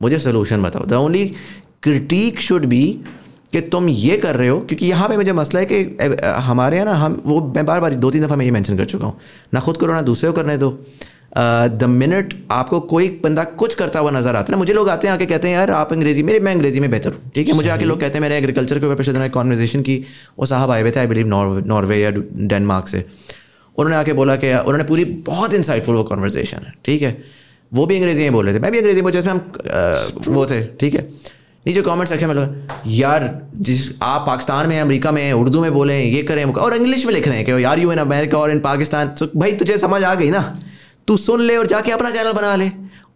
[0.00, 1.30] मुझे सोल्यूशन बताओ। The only
[1.82, 2.82] critic should be
[3.52, 5.78] कि तुम ये कर रहे हो क्योंकि यहाँ पे मुझे मसला है कि
[6.42, 8.84] हमारे यहाँ ना हम वो मैं बार बार दो तीन दफ़ा मैं ये मेंशन कर
[8.84, 9.18] चुका हूँ।
[9.54, 10.70] ना खुद करो ना दूसरे को करने दो।
[11.36, 15.14] द मिनट आपको कोई बंदा कुछ करता हुआ नज़र आता है मुझे लोग आते हैं
[15.14, 17.54] आके कहते हैं यार आप अंग्रेज़ी मेरे मैं अंग्रेज़ी में बेहतर हूँ। ठीक है?
[17.54, 19.96] मुझे आके लोग कहते हैं मेरे एग्रीकल्चर के ऊपर पिछले कॉन्वर्जेशन की।
[20.38, 23.04] वो साहब आए हुए थे आई बिलीव नॉर्वे या डेनमार्क से।
[23.78, 27.16] उन्होंने आके बोला कि उन्होंने पूरी बहुत इंसाइटफुल वो कॉन्वर्जेशन है ठीक है?
[27.72, 30.62] वो भी अंग्रेज़ी में बोल रहे थे। मैं भी अंग्रेज़ी में जिसमें हम वो थे
[30.80, 31.08] ठीक है?
[31.66, 36.22] नीचे कमेंट सेक्शन में यार, जिस, आप पाकिस्तान में अमेरिका में उर्दू में बोलें ये
[36.22, 39.08] करें और इंग्लिश में लिख रहे हैं कि यार यू इन अमेरिका और इन पाकिस्तान
[39.18, 40.42] तो भाई, तुझे समझ आ गई ना?
[41.08, 42.70] तू सुन ले और जाके अपना चैनल बना ले।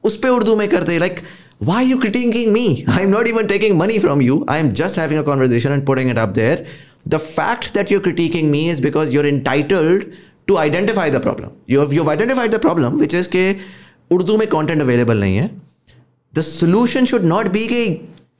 [0.04, 1.20] उस पर उर्दू में कर दे like
[1.62, 4.98] why you criting me I am not even taking money from you I am just
[4.98, 6.64] having a conversation and putting it up there
[7.08, 10.04] the fact that you criticking me is because you're entitled
[10.46, 13.54] to identify the problem you you identified the problem which is के
[14.10, 15.50] उर्दू में content available नहीं है।
[16.34, 17.84] The solution should not be के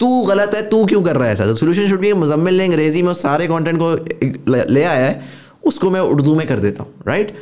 [0.01, 3.03] तू गलत है तू क्यों कर रहा है ऐसा सोल्यूशन शुड भी मुजम्मिल ने अंग्रेज़ी
[3.03, 5.23] में उस सारे कंटेंट को ले आया है
[5.67, 7.35] उसको मैं उर्दू में कर देता हूँ right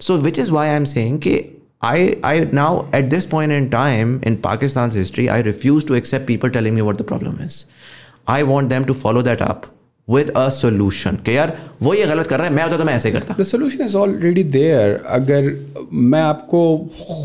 [0.00, 1.38] so which is why I am saying कि
[1.82, 6.26] I, I now at this point in time in Pakistan's history, I refuse to accept
[6.26, 7.64] people telling me what the problem is.
[8.28, 9.64] I want them to follow that up
[10.08, 11.16] with a solution.
[11.16, 13.48] कि यार वो ये गलत कर रहा है मैं होता तो मैं ऐसे करता The
[13.52, 14.98] solution is already there.
[15.06, 15.50] अगर
[15.92, 16.62] मैं आपको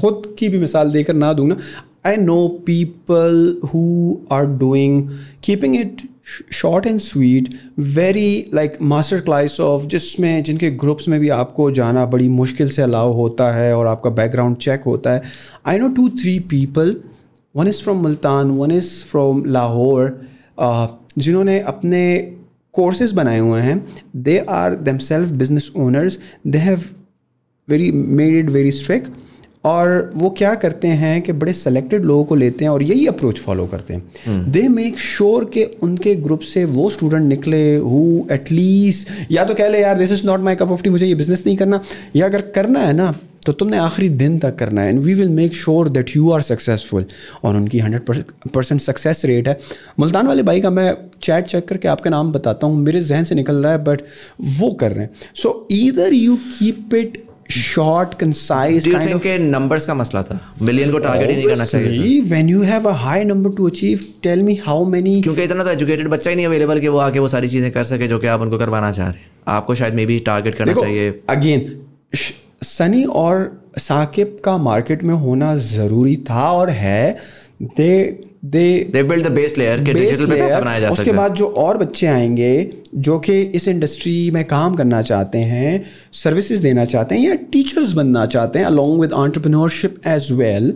[0.01, 1.57] खुद की भी मिसाल देकर ना दूँ ना
[2.05, 3.37] I know people
[3.69, 3.85] who
[4.31, 4.99] are doing,
[5.41, 6.03] keeping it
[6.51, 7.49] short and sweet
[7.79, 12.81] very like master class of जिसमें, जिनके ग्रुप्स में भी आपको जाना बड़ी मुश्किल से
[12.81, 15.21] अलाउ होता है और आपका बैकग्राउंड चेक होता है।
[15.65, 16.95] I know two three people
[17.55, 20.19] one is from Multan one is from Lahore
[21.17, 22.01] जिन्होंने अपने
[22.73, 23.77] कोर्सेज बनाए हुए हैं।
[24.15, 26.83] They are them self business owners they have
[27.67, 29.07] very made it very strict
[29.65, 33.39] और वो क्या करते हैं कि बड़े सेलेक्टेड लोगों को लेते हैं और यही अप्रोच
[33.39, 39.31] फॉलो करते हैं। दे मेक श्योर कि उनके ग्रुप से वो स्टूडेंट निकले हु एटलीस्ट
[39.31, 41.43] या तो कह ले यार this is not my cup of tea मुझे ये बिज़नेस
[41.45, 41.81] नहीं करना।
[42.15, 43.13] या अगर करना है ना
[43.45, 46.41] तो तुमने आखिरी दिन तक करना है। And we will make sure that you are
[46.41, 47.05] successful
[47.43, 48.23] और उनकी हंड्रेड
[48.53, 49.57] परसेंट सक्सेस रेट है।
[49.99, 53.35] मुल्तान वाले भाई का मैं चैट चेक करके आपका नाम बताता हूँ। मेरे जहन से
[53.35, 54.01] निकल रहा है बट
[54.59, 59.93] वो कर रहे हैं। So either you keep it short concise kind of numbers का
[59.93, 60.39] मसला था?
[60.61, 64.05] मिलियन को टारगेट ही नहीं करना चाहिए when you have a high number to achieve
[64.27, 67.19] tell me how many क्योंकि इतना तो एजुकेटेड बच्चा ही नहीं अवेलेबल कि वो आके
[67.19, 69.93] वो सारी चीज़ें कर सके जो कि आप उनको करवाना चाह रहे हैं। आपको शायद
[69.93, 71.85] मे बी टारगेट करना चाहिए। अगेन
[72.63, 77.17] सनी और साकिब का मार्केट में होना ज़रूरी था और है।
[77.61, 77.91] They
[78.45, 81.45] they they build the base layer के डिजिटल पे पैसा बनाया जा उसके बाद जो
[81.57, 82.51] और बच्चे आएँगे
[82.95, 87.93] जो कि इस इंडस्ट्री में काम करना चाहते हैं सर्विसेज़ देना चाहते हैं या टीचर्स
[87.93, 90.73] बनना चाहते हैं along with entrepreneurship as well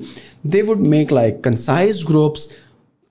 [0.47, 2.49] they would make like concise groups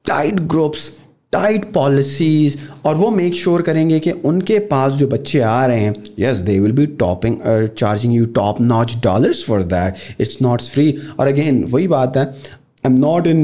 [0.05, 0.91] tight groups
[1.33, 5.95] tight policies और वो मेक श्योर करेंगे कि उनके पास जो बच्चे आ रहे हैं
[6.19, 7.37] yes they will be topping
[7.79, 12.25] charging you top notch dollars for that it's not free और अगेन वही बात है
[12.25, 13.43] I am not in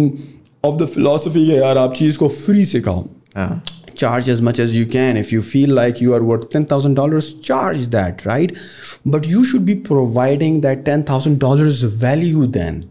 [0.65, 3.07] of the philosophy है यार आप चीज़ को फ्री सिखाओ
[3.97, 5.17] charge as much as you can.
[5.17, 8.57] If you feel like you are worth $10000 charge that right?
[9.07, 12.83] But you should be providing that $10000 value then.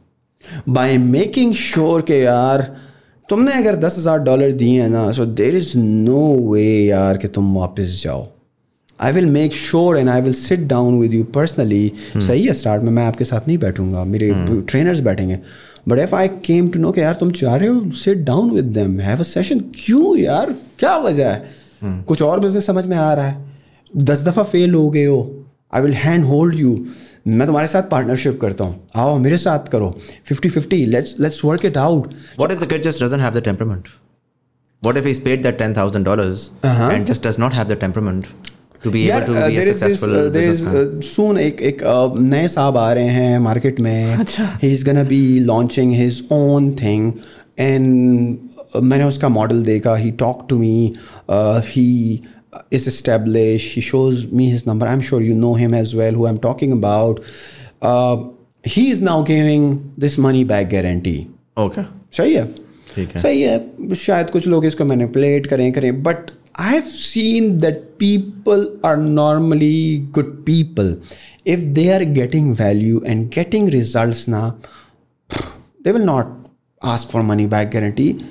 [0.78, 2.62] By making sure कि यार
[3.30, 7.28] तुमने अगर दस हज़ार डॉलर दिए हैं ना so there is no way यार कि
[7.28, 8.28] तुम वापस जाओ।
[9.02, 12.84] I will make sure and I will sit down with you personally सही है स्टार्ट
[12.84, 14.32] में मैं आपके साथ नहीं बैठूँगा। मेरे
[14.62, 15.08] ट्रेनर्स hmm.
[15.08, 15.40] बैठेंगे।
[15.88, 18.66] But if I came to know कि यार तुम चाह रहे हो sit down with
[18.66, 20.56] them have a session क्यों यार?
[20.80, 21.46] क्या वजह है?
[21.84, 22.06] Hmm.
[22.06, 23.46] कुछ और बिज़नेस समझ में आ रहा है।
[23.98, 26.86] दस दफ़ा फेल हो गए हो। I will hand hold you
[27.28, 31.66] मैं तुम्हारे साथ पार्टनरशिप करता हूँ। आओ मेरे साथ करो। Fifty fifty let's let's work
[31.66, 33.88] it out what if the kid just doesn't have the temperament
[34.84, 36.88] What if he's paid that ten thousand dollars uh-huh.
[36.94, 38.26] and just does not have the temperament?
[38.84, 41.84] To be able to be a successful this, uh, there is uh, soon एक एक
[41.84, 46.24] uh, नए साहब आ रहे हैं market में अच्छा he is gonna be launching his
[46.32, 47.12] own thing
[47.60, 48.38] and
[48.84, 50.94] मैंने उसका मॉडल देखा he talk to me
[51.68, 51.90] he
[52.78, 56.28] is established he shows me his number i'm sure you know him as well who
[56.28, 57.22] i'm talking about
[57.82, 58.18] uh,
[58.64, 59.66] he is now giving
[60.04, 61.18] this money back guarantee
[61.58, 61.86] okay
[62.18, 62.36] सही
[62.96, 67.98] ठीक है सही है शायद कुछ लोग इसको manipulate करें करें but I've seen that
[67.98, 71.00] people are normally good people.
[71.46, 74.58] If they are getting value and getting results now,
[75.82, 76.28] they will not
[76.84, 78.24] ask for money back guarantee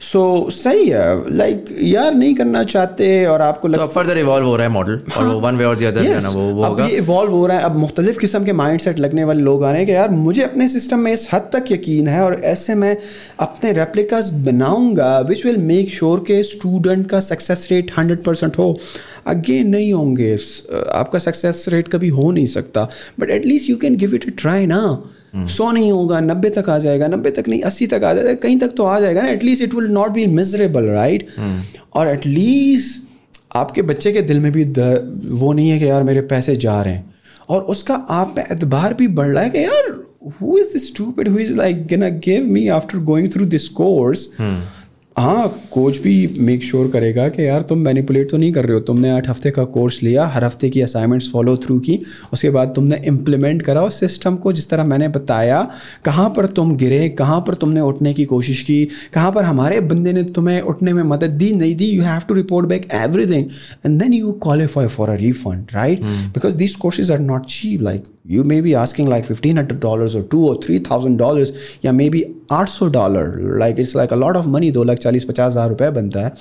[0.00, 4.54] so सही है। लाइक यार नहीं करना चाहते और आपको तो अब फर्दर इवॉल्व हो
[4.56, 6.80] रहा है मॉडल और वो वन वे और दी अदर है ना वो वो अब
[6.80, 9.70] ये इवॉल्व हो रहा है। अब मुख्तलिफ़ किस्म के माइंड सेट लगने वाले लोग आ
[9.70, 12.74] रहे हैं कि यार मुझे अपने सिस्टम में इस हद तक यकीन है और ऐसे
[12.74, 12.96] मैं
[13.40, 18.78] अपने रेप्लिकास बनाऊँगा विच विल मेक श्योर के स्टूडेंट का सक्सेस रेट हंड्रेड परसेंट हो।
[19.26, 20.34] अगेन नहीं होंगे।
[20.94, 22.88] आपका सक्सेस रेट कभी हो नहीं सकता।
[23.20, 24.80] But at least you can give it a try ना।
[25.36, 28.58] सौ नहीं होगा, नब्बे तक आ जाएगा, नब्बे तक नहीं, अस्सी तक आ जाएगा, कहीं
[28.58, 31.26] तक तो आ जाएगा ना at least it will not be miserable right
[31.94, 33.06] और एटलीस्ट
[33.56, 36.94] आपके बच्चे के दिल में भी वो नहीं है कि यार मेरे पैसे जा रहे
[36.94, 37.14] हैं।
[37.48, 39.92] और उसका आप पे एतबार भी बढ़ रहा है कि यार
[40.42, 44.28] who is this stupid who is like give me after going through this course
[45.18, 48.74] हाँ कोच भी मेक श्योर sure करेगा कि यार तुम मैनिपुलेट तो नहीं कर रहे
[48.74, 51.98] हो। तुमने आठ हफ़्ते का कोर्स लिया हर हफ़्ते की असाइनमेंट्स फॉलो थ्रू की
[52.32, 55.70] उसके बाद तुमने इम्प्लीमेंट करा उस सिस्टम को जिस तरह मैंने बताया
[56.04, 60.12] कहाँ पर तुम गिरे कहाँ पर तुमने उठने की कोशिश की कहाँ पर हमारे बंदे
[60.12, 63.44] ने तुम्हें उठने में मदद दी नहीं दी you have to report back everything
[63.86, 68.17] and then you qualify for a refund right because this courses are not cheap like
[68.30, 71.52] you may be asking like fifteen hundred dollar और टू और थ्री थाउज़ेंड डॉलर
[71.84, 74.98] या may be आठ सौ dollar like it's like a lot of money दो लाख
[74.98, 76.32] चालीस पचास हज़ार रुपये बनता है।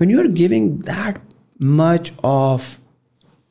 [0.00, 1.18] When you are giving that
[1.62, 2.76] much of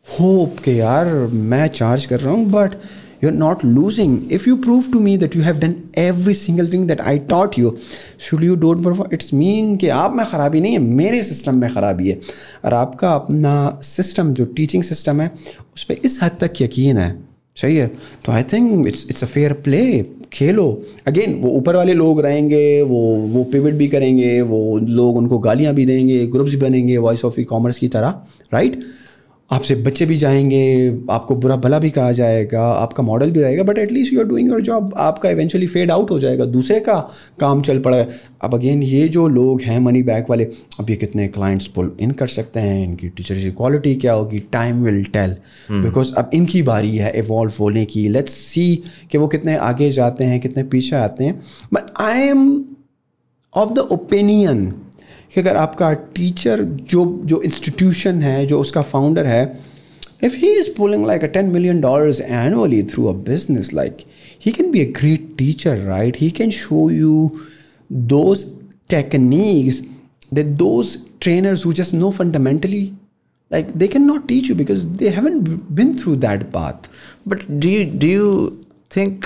[0.05, 2.75] hope के यार मैं चार्ज कर रहा हूँ but
[3.23, 6.71] you are not losing if you prove to me that you have done every single
[6.73, 7.75] thing that I taught you
[8.19, 11.69] should you don't perform it's mean कि आप में ख़राबी नहीं है मेरे सिस्टम में
[11.73, 12.19] ख़राबी है।
[12.65, 15.31] और आपका अपना सिस्टम जो टीचिंग सिस्टम है
[15.75, 17.09] उस पर इस हद तक यकीन है
[17.57, 17.87] सही है।
[18.25, 19.81] तो I think it's it's a fair play
[20.33, 20.65] Khelo.
[21.07, 25.73] Again वो ऊपर वाले लोग रहेंगे, वो वो पिवट भी करेंगे, वो लोग उनको गालियाँ
[25.73, 28.21] भी देंगे ग्रुप्स भी बनेंगे वॉइस ऑफ़ ई कॉमर्स की तरह
[28.53, 28.79] राइट
[29.51, 30.61] आपसे बच्चे भी जाएँगे
[31.09, 34.49] आपको बुरा भला भी कहा जाएगा आपका मॉडल भी रहेगा but at least you are doing
[34.49, 36.95] your job आपका इवेंचुअली फेड आउट हो जाएगा दूसरे का
[37.39, 38.07] काम चल पड़ा है।
[38.41, 40.43] अब अगेन ये जो लोग हैं मनी बैक वाले
[40.79, 42.83] अब ये कितने क्लाइंट्स पुल इन कर सकते हैं?
[42.83, 44.39] इनकी टीचर की क्वालिटी क्या होगी?
[44.39, 45.35] टाइम विल टेल
[45.71, 50.23] बिकॉज़ अब इनकी बारी है इवॉल्व होने की। लेट्स सी कि वो कितने आगे जाते
[50.23, 51.41] हैं कितने पीछे आते हैं।
[51.73, 52.65] But I am
[53.55, 54.73] of the opinion
[55.33, 59.43] कि अगर आपका टीचर जो जो इंस्टीट्यूशन है, जो उसका फाउंडर है
[60.23, 63.97] if he is pulling like a ten million dollars annually through a business like
[64.45, 67.29] he can be a great teacher right he can show you
[67.91, 68.45] those
[68.89, 69.81] techniques
[70.33, 72.93] that those trainers who just know fundamentally,
[73.51, 76.89] like, they cannot teach you because they haven't been through that path.
[77.27, 78.49] But do you do you
[78.95, 79.25] think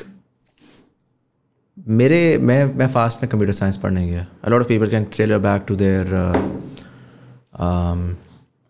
[1.90, 5.64] मेरे मैं मैं fast में computer science पढ़ने गया। A lot of people can tell back
[5.68, 6.06] to their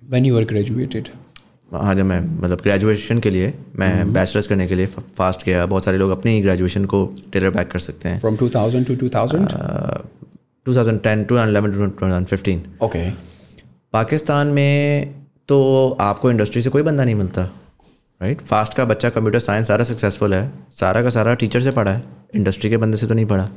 [0.03, 1.09] when you were graduated?
[1.73, 4.85] हाँ जब मैं मतलब ग्रेजुएशन के लिए मैं बैचलर्स करने के लिए
[5.17, 8.87] फास्ट गया। बहुत सारे लोग अपनी ग्रेजुएशन को टेलर बैक कर सकते हैं। From 2000
[8.89, 9.47] to 2000
[10.65, 13.05] two thousand ten to eleven two thousand fifteen okay.
[13.93, 15.13] Pakistan में
[15.47, 15.57] तो
[16.01, 17.49] आपको इंडस्ट्री से कोई बंदा नहीं मिलता।
[18.21, 21.91] राइट फास्ट का बच्चा कंप्यूटर साइंस सारा सक्सेसफुल है सारा का सारा टीचर से पढ़ा
[21.91, 22.01] है
[22.35, 23.47] इंडस्ट्री के बंदे से तो नहीं पढ़ा।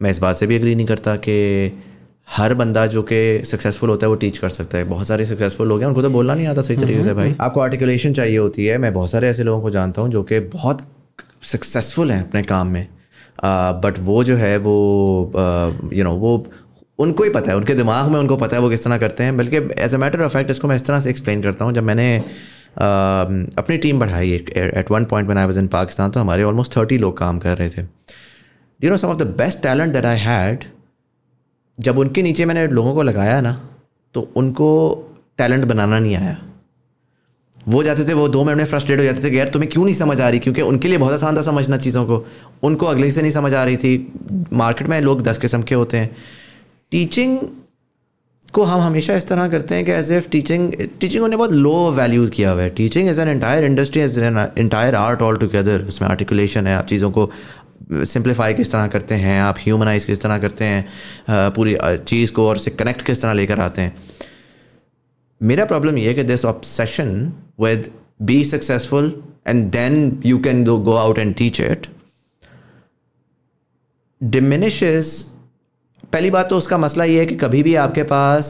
[0.00, 1.32] मैं इस बात से भी एग्री नहीं करता कि
[2.30, 5.68] हर बंदा जो कि सक्सेसफुल होता है वो टीच कर सकता है। बहुत सारे सक्सेसफुल
[5.68, 8.66] लोग हैं उनको तो बोलना नहीं आता सही तरीके से भाई। आपको आर्टिकुलेशन चाहिए होती
[8.66, 10.86] है मैं बहुत सारे ऐसे लोगों को जानता हूँ जो कि बहुत
[11.44, 12.86] सक्सेसफुल हैं अपने काम में।
[13.44, 14.74] बट वो जो है वो
[15.92, 16.36] यू नो वो
[16.98, 19.36] उनको ही पता है उनके दिमाग में उनको पता है वो किस तरह करते हैं।
[19.36, 21.82] बल्कि as a matter of fact इसको मैं इस तरह से एक्सप्लेन करता हूँ। जब
[21.82, 22.06] मैंने
[22.78, 26.98] अपनी टीम बढ़ाई at one point when I was in Pakistan तो हमारे ऑलमोस्ट थर्टी
[26.98, 27.82] लोग काम कर रहे थे।
[28.80, 30.64] You know some of the best talent that I had
[31.78, 33.52] जब उनके नीचे मैंने लोगों को लगाया ना
[34.14, 34.68] तो उनको
[35.38, 36.36] टैलेंट बनाना नहीं आया।
[37.68, 39.84] वो जाते थे, वो दो मिनट में फ्रस्ट्रेट हो जाते थे कि यार तुम्हें क्यों
[39.84, 40.38] नहीं समझ आ रही?
[40.38, 42.24] क्योंकि उनके लिए बहुत आसान था समझना चीज़ों को।
[42.62, 45.96] उनको अगले से नहीं समझ आ रही थी। मार्केट में लोग दस किस्म के होते
[45.96, 46.10] हैं।
[46.92, 47.38] टीचिंग
[48.54, 51.90] को हम हमेशा इस तरह करते हैं कि एज एफ़ टीचिंग टीचिंग उन्हें बहुत लो
[51.92, 55.84] वैल्यू किया हुआ है। Teaching as an entire industry as an entire art all together
[55.88, 57.30] उसमें आर्टिकुलेशन है, आप चीज़ों को
[57.92, 62.58] सिंप्लीफाई किस तरह करते हैं, आप ह्यूमनाइज किस तरह करते हैं पूरी चीज़ को और
[62.58, 63.96] से कनेक्ट किस तरह लेकर आते हैं।
[65.40, 67.90] मेरा प्रॉब्लम ये है कि this obsession with
[68.22, 69.12] be successful
[69.48, 71.86] and then you can go out and teach it
[74.20, 75.10] diminishes
[76.12, 78.48] पहली बात तो उसका मसला ये है कि कभी भी आपके पास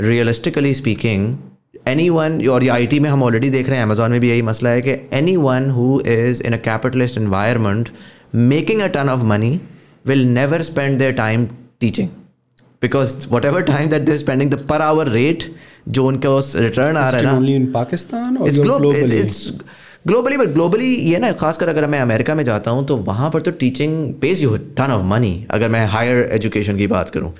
[0.00, 1.36] रियलिस्टिकली स्पीकिंग
[1.88, 4.28] एनी वन और ये आई टी में हम ऑलरेडी देख रहे हैं अमेजोन में भी
[4.28, 4.96] यही मसला है कि
[5.38, 7.88] anyone who is in a capitalist environment
[8.34, 9.60] making a ton of money
[10.06, 11.46] will never spend their time
[11.80, 12.08] teaching
[12.82, 15.44] because whatever time that they're spending the per hour rate
[15.88, 17.56] जो उनका उस रिटर्न आ रहा है ना only
[20.06, 23.40] ग्लोबली बट ग्लोबली ये ना, खासकर अगर मैं अमेरिका में जाता हूँ तो वहाँ पर
[23.40, 27.32] तो teaching pays you ton of money अगर मैं हायर एजुकेशन की बात करूँ।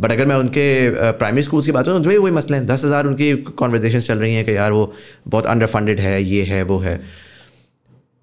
[0.00, 0.66] बट अगर मैं उनके
[1.12, 4.34] प्राइमरी स्कूल्स की बात करूँ तो वही मसले हैं। दस हज़ार उनकी कॉन्वर्जेशन चल रही
[4.34, 4.92] हैं कि यार वो
[5.28, 7.00] बहुत अंडर फंडेड है, ये है, वो है।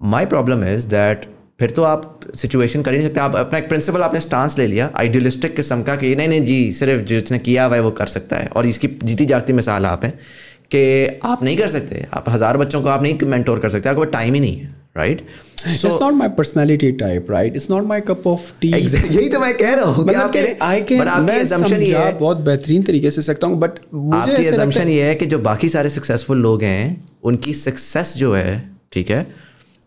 [0.00, 1.26] माई प्रॉब्लम इज़ दैट
[1.60, 4.66] फिर तो आप सिचुएशन कर ही नहीं सकते। आप अपना एक प्रिंसिपल आपने स्टांस ले
[4.66, 8.06] लिया आइडियलिस्टिक किस्म का कि नहीं नहीं, जी, सिर्फ़ जिसने किया हुआ है, वो कर
[8.08, 10.18] सकता है। और इसकी जीती जागती मिसाल आप हैं
[10.70, 14.04] कि आप नहीं कर सकते। आप हज़ार बच्चों को आप नहीं मेंटोर कर सकते। आपको
[14.16, 15.22] टाइम ही नहीं है right
[15.58, 17.56] it's not my personality type, right?
[17.58, 18.72] It's not my cup of tea.
[18.74, 20.30] यही तो मैं कह रहा हूँ मतलब
[20.88, 25.26] कि मैं समझा बहुत बेहतरीन तरीके से सकता हूँ बट मुझे आपकी ये है कि
[25.26, 28.56] जो बाकी सारे सक्सेसफुल लोग हैं उनकी सक्सेस जो है
[28.92, 29.26] ठीक है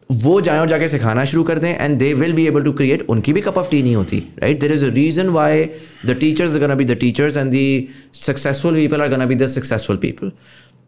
[0.09, 3.05] वो जाए और जाके सिखाना शुरू कर दें and they will be able to create
[3.09, 5.63] उनकी भी कप ऑफ़ टी नहीं होती right there is a reason why
[6.05, 7.61] the teachers gonna be the teachers and the
[8.21, 10.31] successful people are gonna be the successful people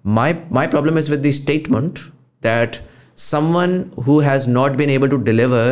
[0.06, 2.00] my my problem is with the statement
[2.44, 2.82] that
[3.22, 3.74] someone
[4.06, 5.66] who has not been able to deliver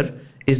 [0.51, 0.59] is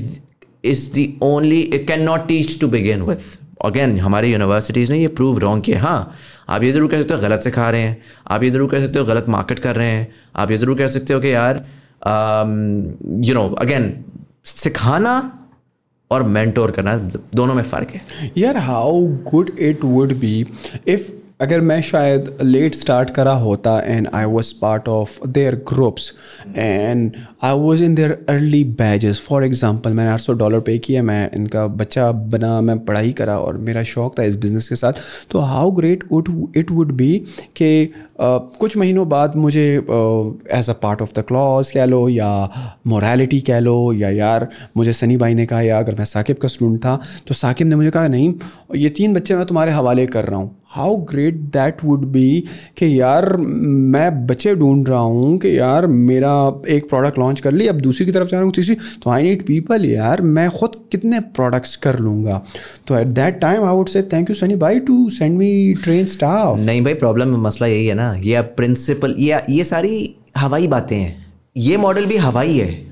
[0.64, 3.28] is the only, it cannot teach to begin with.
[3.66, 6.14] Again हमारी universities ने ये prove wrong किया। हाँ
[6.50, 9.00] आप ये ज़रूर कह सकते हो गलत सिखा रहे हैं। आप ये ज़रूर कह सकते
[9.00, 11.64] हो गलत मार्केट कर रहे हैं। आप ये ज़रूर कह सकते हो कि यार
[13.28, 13.94] यू नो अगेन
[14.46, 15.16] सिखाना
[16.12, 16.98] और मेंटोर करना,
[17.36, 20.36] दोनों में फ़र्क है। यार how good it would be
[20.88, 21.12] if
[21.42, 26.12] अगर मैं शायद लेट स्टार्ट करा होता and I was part of their groups
[26.56, 27.12] and
[27.44, 31.30] I was in their early badges for example मैंने आठ सौ डॉलर पे किया, मैं
[31.36, 35.02] इनका बच्चा बना, मैं पढ़ाई करा और मेरा शौक था इस बिज़नेस के साथ।
[35.32, 37.18] तो how great would it would be
[37.58, 39.66] कि कुछ महीनों बाद मुझे
[40.54, 42.32] as a part of the clause कह लो या
[42.88, 44.48] मोरालिटी कह लो या यार,
[44.78, 47.76] मुझे सनी भाई ने कहा या अगर मैं साकिब का स्टूडेंट था तो साकिब ने
[47.76, 48.34] मुझे कहा, नहीं,
[48.76, 52.44] ये तीन बच्चे मैं तुम्हारे हवाले कर रहा हूँ। How great that would be
[52.78, 56.32] कि यार मैं बच्चे ढूंढ रहा हूँ कि यार मेरा
[56.70, 59.24] एक प्रोडक्ट लॉन्च कर ली, अब दूसरी की तरफ़ जा रहा हूँ, तीसरी तो आई
[59.24, 62.42] नीड पीपल यार, मैं खुद कितने प्रोडक्ट्स कर लूँगा।
[62.88, 66.06] तो at that time I would say thank you Sunny भाई to send me train
[66.08, 70.96] staff नहीं भाई प्रॉब्लम मसला यही है ना, ये प्रिंसिपल ये ये सारी हवाई बातें
[70.96, 71.16] हैं।
[71.58, 72.91] ये मॉडल भी हवाई है।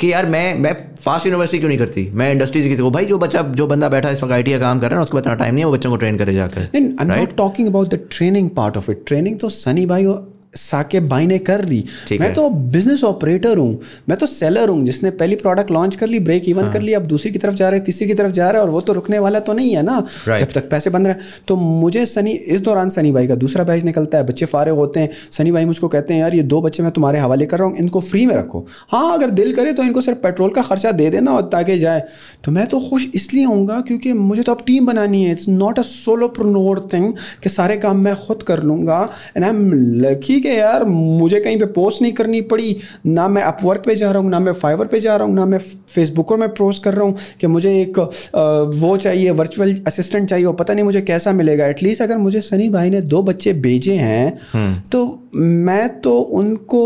[0.00, 2.10] कि यार मैं मैं फास्ट यूनिवर्सिटी क्यों नहीं करती?
[2.12, 4.58] मैं इंडस्ट्रीज़ किसी को भाई जो बच्चा जो बंदा बैठा है इस वक्त आई का
[4.58, 6.60] काम कर रहा है उसको इतना टाइम नहीं है वो बच्चों को ट्रेन करे जाकर
[6.60, 10.33] I am not talking about the training part of it training तो सनी भाई और
[10.56, 13.78] साकिब भाई ने कर दी। मैं तो बिज़नेस ऑपरेटर हूँ।
[14.08, 17.06] मैं तो सेलर हूँ जिसने पहली प्रोडक्ट लॉन्च कर ली ब्रेक इवन कर ली अब
[17.06, 18.92] दूसरी की तरफ़ जा रहे हैं तीसरी की तरफ़ जा रहा है और वो तो
[18.92, 19.98] रुकने वाला तो नहीं है ना।
[20.28, 23.64] जब तक पैसे बन रहे। हैं तो मुझे सनी इस दौरान सनी भाई का दूसरा
[23.64, 26.60] बैच निकलता है बच्चे फारे होते हैं सनी भाई मुझको कहते हैं यार ये दो
[26.62, 29.72] बच्चे मैं तुम्हारे हवाले कर रहा हूँ इनको फ्री में रखो। हाँ अगर दिल करे
[29.72, 32.02] तो इनको सिर्फ़ पेट्रोल का खर्चा दे देना और ताकि जाए।
[32.44, 35.78] तो मैं तो खुश इसलिए हूँ क्योंकि मुझे तो अब टीम बनानी है। It's not
[35.78, 35.82] a
[36.28, 37.12] solopreneur thing
[37.42, 38.98] कि सारे काम मैं खुद कर लूँगा।
[39.36, 39.72] एंड आई एम
[40.02, 42.76] लकी कि यार मुझे कहीं पे पोस्ट नहीं करनी पड़ी।
[43.06, 45.46] ना मैं अपवर्क पे जा रहा हूँ ना मैं फाइवर पे जा रहा हूँ ना
[45.46, 47.98] मैं फेसबुक पर मैं पोस्ट कर रहा हूँ कि मुझे एक
[48.80, 52.68] वो चाहिए वर्चुअल असिस्टेंट चाहिए और पता नहीं मुझे कैसा मिलेगा। एटलीस्ट अगर मुझे सनी
[52.70, 55.04] भाई ने दो बच्चे भेजे हैं तो
[55.34, 56.84] मैं तो उनको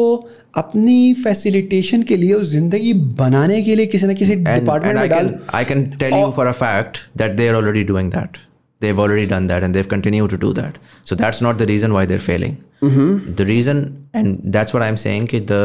[0.57, 5.35] अपनी फैसिलिटेशन के लिए उस ज़िंदगी बनाने के लिए किसी ना किसी डिपार्टमेंट में डाल
[5.59, 8.39] I can tell you for a fact that they are already doing that.
[8.81, 10.79] They've already done that and they've continued to do that.
[11.03, 12.57] So that's not the reason why they're failing.
[12.83, 13.35] mm-hmm.
[13.35, 13.79] The reason
[14.15, 15.63] and that's what I'm saying कि the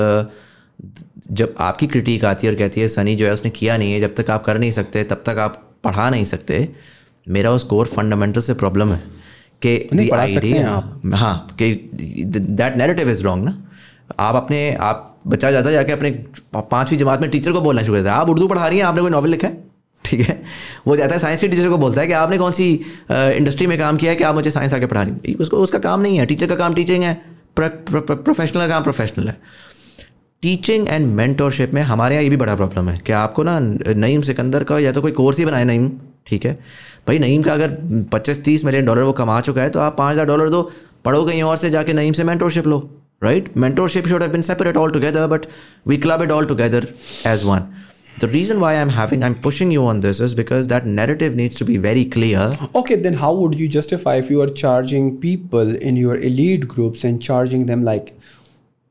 [1.32, 4.00] जब आपकी critic आती है और कहती है सनी जो है उसने किया नहीं है
[4.00, 6.58] जब तक आप कर नहीं सकते तब तक आप पढ़ा नहीं सकते
[7.28, 9.02] मेरा उस कोर फंडामेंटल से प्रॉब्लम है
[9.62, 9.76] कि
[10.54, 13.58] हैं idea- हाँ कि दैट नैरेटिव इज़ रॉन्ग ना
[14.20, 14.60] आप अपने
[14.90, 16.12] आप बच्चा जाता जाके अपने
[16.56, 19.02] पांचवी जमात में टीचर को बोलना शुरू करते है आप उर्दू पढ़ा रही हैं आपने
[19.02, 19.58] कोई नॉवल लिखा है
[20.06, 20.42] ठीक है?
[20.88, 22.72] वो जाता है साइंस के टीचर को बोलता है कि आपने कौन सी
[23.12, 26.02] इंडस्ट्री में काम किया है कि आप मुझे साइंस आके पढ़ा रही उसको, उसका काम
[26.02, 27.14] नहीं है टीचर का काम टीचिंग है।
[27.56, 29.38] प्रोफेशनल का काम प्रोफेशनल है।
[30.44, 34.22] टीचिंग एंड मेंटोरशिप में हमारे यहाँ ये भी बड़ा प्रॉब्लम है कि आपको ना, नईम
[34.22, 35.90] सिकंदर का या तो कोई कोर्स ही बनाए नईम,
[36.28, 36.54] ठीक है?
[37.08, 37.78] भाई नईम का अगर
[38.14, 40.62] पच्चीस, तीस मिलियन डॉलर वो कमा चुका है तो आप पाँच हज़ार डॉलर दो,
[41.06, 42.80] पढ़ो कहीं और से जाके नईम से mentorship low
[43.24, 45.46] right mentorship should have been separate all together but
[45.88, 46.88] we club it all together
[47.28, 47.62] as one.
[48.20, 51.56] The reason why i'm having i'm pushing you on this is because that narrative needs
[51.56, 55.76] to be very clear Okay, then how would you justify if you are charging people
[55.76, 58.14] in your elite groups and charging them like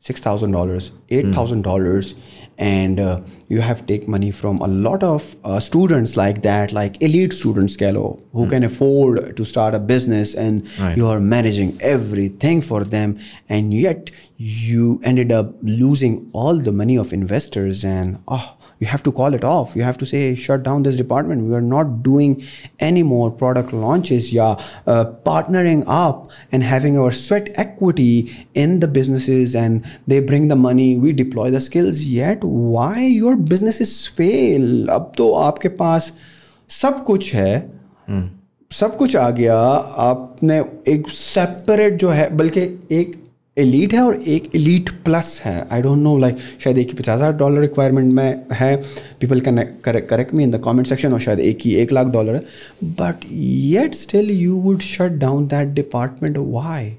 [0.01, 2.15] six thousand dollars, eight thousand dollars,
[2.59, 7.01] and uh, you have take money from a lot of uh, students like that, like
[7.03, 10.97] elite students, Kello, who can afford to start a business, and Right.
[10.97, 13.19] you are managing everything for them,
[13.49, 19.04] and yet you ended up losing all the money of investors, and oh You have
[19.04, 19.76] to call it off.
[19.76, 21.48] You have to say, shut down this department.
[21.48, 22.44] We are not doing
[22.80, 24.32] any more product launches.
[24.32, 30.48] Yeah, uh, partnering up and having our sweat equity in the businesses, and they bring
[30.48, 30.98] the money.
[30.98, 32.04] We deploy the skills.
[32.06, 34.90] Yet, why your businesses fail?
[34.90, 36.14] अब तो आपके पास
[36.70, 37.72] सब कुछ है
[38.72, 39.58] सब कुछ आ गया
[40.06, 42.62] आपने एक सेपरेट जो है बल्कि
[42.92, 43.21] एक
[43.59, 47.15] एलीट है और एक एलीट प्लस है आई डोंट नो लाइक शायद एक ही पचास
[47.15, 48.77] हज़ार डॉलर रिक्वायरमेंट में है
[49.21, 52.35] people can correct me in the comment section और शायद एक ही एक लाख डॉलर
[52.35, 52.41] है
[53.01, 56.93] but yet still you would shut down that department why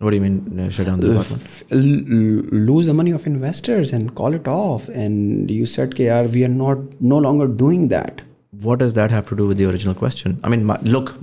[0.00, 2.62] What do you mean uh, shut down the department?
[2.70, 6.42] Lose the money of investors and call it off and you said कि यार we
[6.44, 6.82] are not
[7.12, 8.20] no longer doing that
[8.64, 10.38] What does that have to do with the original question?
[10.44, 11.14] I mean, my, look,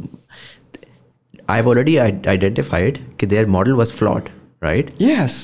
[1.48, 4.93] I've already identified कि their model was flawed, right?
[5.01, 5.39] yes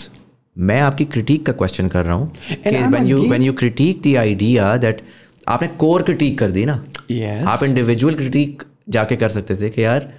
[0.56, 3.54] मैं आपकी critic का question कर रहा हूँ कि I'm when you again- when you
[3.64, 5.02] critique the idea that
[5.48, 7.44] आपने core critic कर दी ना Yes.
[7.48, 8.64] आप इंडिविजुअल क्रिटिक
[8.96, 10.10] जाके कर सकते थे कि यार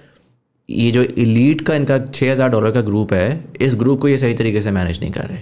[0.69, 3.27] ये जो इलीट का इनका छः हज़ार डॉलर का ग्रुप है
[3.61, 5.41] इस ग्रुप को ये सही तरीके से मैनेज नहीं कर रहे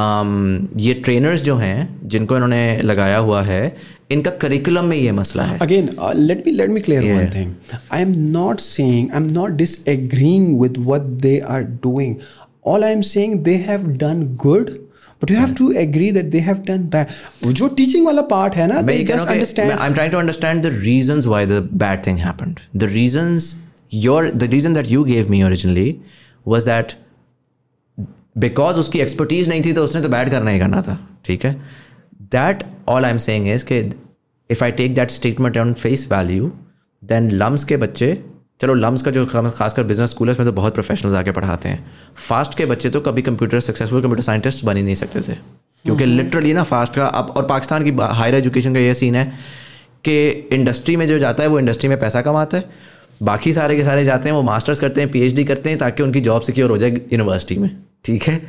[0.00, 3.62] um, ये ट्रेनर्स जो हैं जिनको इन्होंने लगाया हुआ है
[4.12, 7.32] इनका करिकुलम में ये मसला है again uh, let me let me clear one Yeah.
[7.36, 7.54] thing
[7.98, 11.62] i am not saying i'm not disagreeing with what they are
[12.69, 14.71] doing all i'm saying they have done good
[15.21, 17.11] but you have to agree that they have done bad
[17.53, 19.67] जो teaching वाला part है ना मैं they ये कह just रहा हूँ कि understand
[19.67, 22.61] मैं- I'm trying to understand the reasons why the bad thing happened.
[22.83, 23.55] The reasons
[23.91, 25.87] your the reason that you gave me originally
[26.45, 26.95] was that
[28.39, 31.53] because उसकी एक्सपर्टीज नहीं थी तो उसने तो बैड करना ही करना था ठीक है
[32.31, 33.77] that all I am saying is कि
[34.49, 36.51] if I take that statement on face value
[37.03, 38.11] then LUMS के बच्चे
[38.62, 41.68] चलो लम्स का जो खास- खासकर बिज़नेस स्कूल है उसमें तो बहुत प्रोफेशनल्स आके पढ़ाते
[41.68, 45.34] हैं। फास्ट के बच्चे तो कभी कंप्यूटर सक्सेसफुल कंप्यूटर साइंटिस्ट बन ही नहीं सकते थे।
[45.84, 49.32] क्योंकि लिटरली ना फास्ट का अब और पाकिस्तान की हायर एजुकेशन का ये सीन है
[50.04, 52.70] कि इंडस्ट्री में जो जाता है वो इंडस्ट्री में पैसा कमाता है।
[53.22, 56.20] बाकी सारे के सारे जाते हैं वो मास्टर्स करते हैं पीएचडी करते हैं ताकि उनकी
[56.20, 58.46] जॉब सिक्योर हो जाए यूनिवर्सिटी में। ठीक है?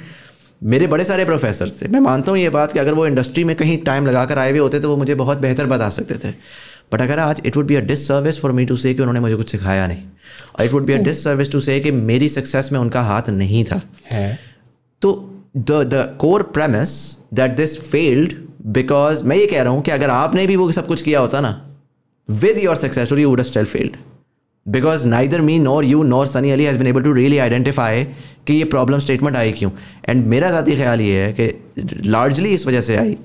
[0.63, 3.55] मेरे बड़े सारे प्रोफेसर थे। मैं मानता हूँ ये बात कि अगर वो इंडस्ट्री में
[3.55, 6.33] कहीं टाइम लगा कर आए हुए होते तो वो मुझे बहुत बेहतर बता सकते थे।
[6.93, 9.35] बट अगर आज it would be a disservice for me to say कि उन्होंने मुझे
[9.35, 10.03] कुछ सिखाया नहीं।
[10.59, 13.63] और it would be a disservice to say कि मेरी सक्सेस में उनका हाथ नहीं
[13.65, 13.81] था।
[14.11, 14.39] है।
[15.01, 15.13] तो
[15.57, 16.89] the the core premise
[17.33, 18.33] that this failed
[18.73, 21.41] because मैं ये कह रहा हूँ कि अगर आपने भी वो सब कुछ किया होता
[21.41, 21.51] ना
[22.29, 23.97] with your success story would still failed
[24.65, 28.03] because neither me nor you nor Sunny Ali has been able to really identify
[28.47, 29.71] कि ये प्रॉब्लम स्टेटमेंट आई क्यों।
[30.09, 33.17] एंड मेरा ज़ाती ख्याल ये है कि लार्जली इस वजह से आई।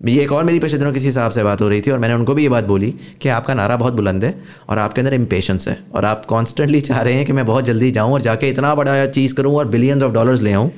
[0.00, 2.34] ये एक और मेरी दिनों किसी साहब से बात हो रही थी और मैंने उनको
[2.34, 2.90] भी ये बात बोली
[3.20, 4.34] कि आपका नारा बहुत बुलंद है
[4.68, 7.90] और आपके अंदर इम्पेशंस है और आप कॉन्स्टेंटली चाह रहे हैं कि मैं बहुत जल्दी
[7.90, 10.70] जाऊँ और जाके इतना बड़ा चीज़ करूँ और बिलियंस ऑफ़ डॉलर्स ले आऊँ।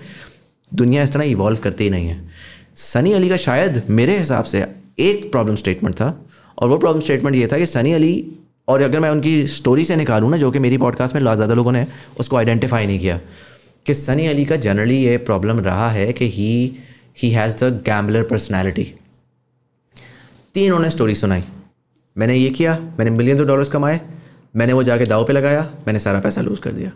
[0.73, 2.31] दुनिया इस तरह इवॉल्व करती ही नहीं है।
[2.77, 4.65] सनी अली का शायद मेरे हिसाब से
[4.99, 6.09] एक प्रॉब्लम स्टेटमेंट था
[6.59, 8.15] और वो प्रॉब्लम स्टेटमेंट ये था कि सनी अली
[8.69, 11.73] और अगर मैं उनकी स्टोरी से निकालूँ ना, जो कि मेरी पॉडकास्ट में ज़्यादा लोगों
[11.73, 11.87] ने
[12.21, 13.21] उसको आइडेंटिफाई नहीं किया,
[13.87, 16.77] कि सनी अली का जनरली ये प्रॉब्लम रहा है कि he
[17.23, 18.93] he has the gambler personality
[20.59, 21.43] तीन उन्होंने स्टोरी सुनाई।
[22.17, 24.01] मैंने ये किया, मैंने मिलियंस ऑफ़ डॉलर्स कमाए,
[24.57, 26.91] मैंने वो जाके दाव पे लगाया, मैंने सारा पैसा लूज़ कर दिया।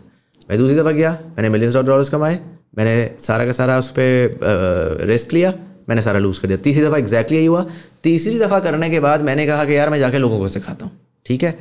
[0.49, 2.39] मैं दूसरी दफ़ा गया, मैंने मिलियंस ऑफ़ डॉलर्स कमाए,
[2.77, 5.53] मैंने सारा का सारा उस पर रिस्क लिया,
[5.89, 7.65] मैंने सारा लूज़ कर दिया। तीसरी दफ़ा एग्जैक्टली यही हुआ।
[8.03, 10.99] तीसरी दफ़ा करने के बाद मैंने कहा कि यार, मैं जाके लोगों को सिखाता हूँ,
[11.25, 11.57] ठीक है?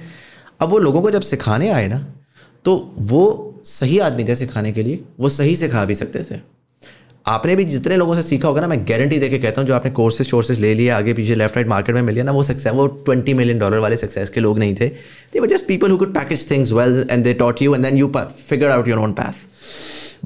[0.60, 2.06] अब वो लोगों को जब सिखाने आए ना
[2.64, 3.22] तो वो
[3.66, 6.40] सही आदमी थे सिखाने के लिए, वो सही सिखा भी सकते थे।
[7.28, 9.90] आपने भी जितने लोगों से सीखा होगा ना मैं गारंटी दे कहता हूँ जो आपने
[9.98, 12.86] कोर्सेज शोर्सेज ले लिए आगे पीछे लेफ़्ट राइट मार्केट में मिल ना वो सक्सेस वो
[13.06, 14.88] ट्वेंटी मिलियन डॉलर वाले सक्सेस के लोग नहीं थे
[15.32, 17.96] they were just people who could package things well and they taught you and then
[17.98, 19.48] you figure out your own path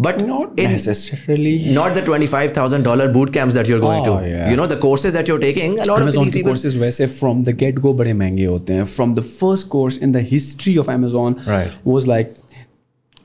[0.05, 1.51] But Not in- necessarily.
[1.77, 4.27] not the twenty-five thousand dollar boot camps that you're going Oh, to.
[4.31, 4.51] yeah.
[4.51, 5.77] You know the courses that you're taking.
[5.85, 6.51] A lot amazon of these people.
[6.51, 10.12] courses वैसे from the get go बड़े महँगे होते हैं from the first course in
[10.16, 11.78] the history of Amazon Right.
[11.94, 12.35] was like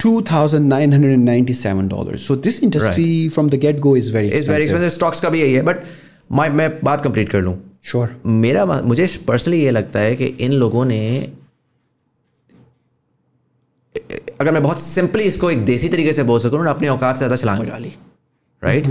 [0.02, 3.96] two thousand nine hundred and ninety seven dollars so this industry from the get go
[3.96, 4.94] is very It's very expensive.
[4.94, 5.64] Stocks का भी यही है.
[5.64, 5.84] But
[6.40, 7.56] my मैं बात complete कर लूँ.
[7.92, 8.08] sure
[8.42, 11.02] मेरा मुझे पर्सनली ये लगता है कि इन लोगों ने
[14.42, 17.20] अगर मैं बहुत सिंपली इसको एक देसी तरीके से बोल सकूँ उन्होंने अपनी औकात से
[17.20, 17.92] ज़्यादा छलांग लगा ली
[18.62, 18.88] राइट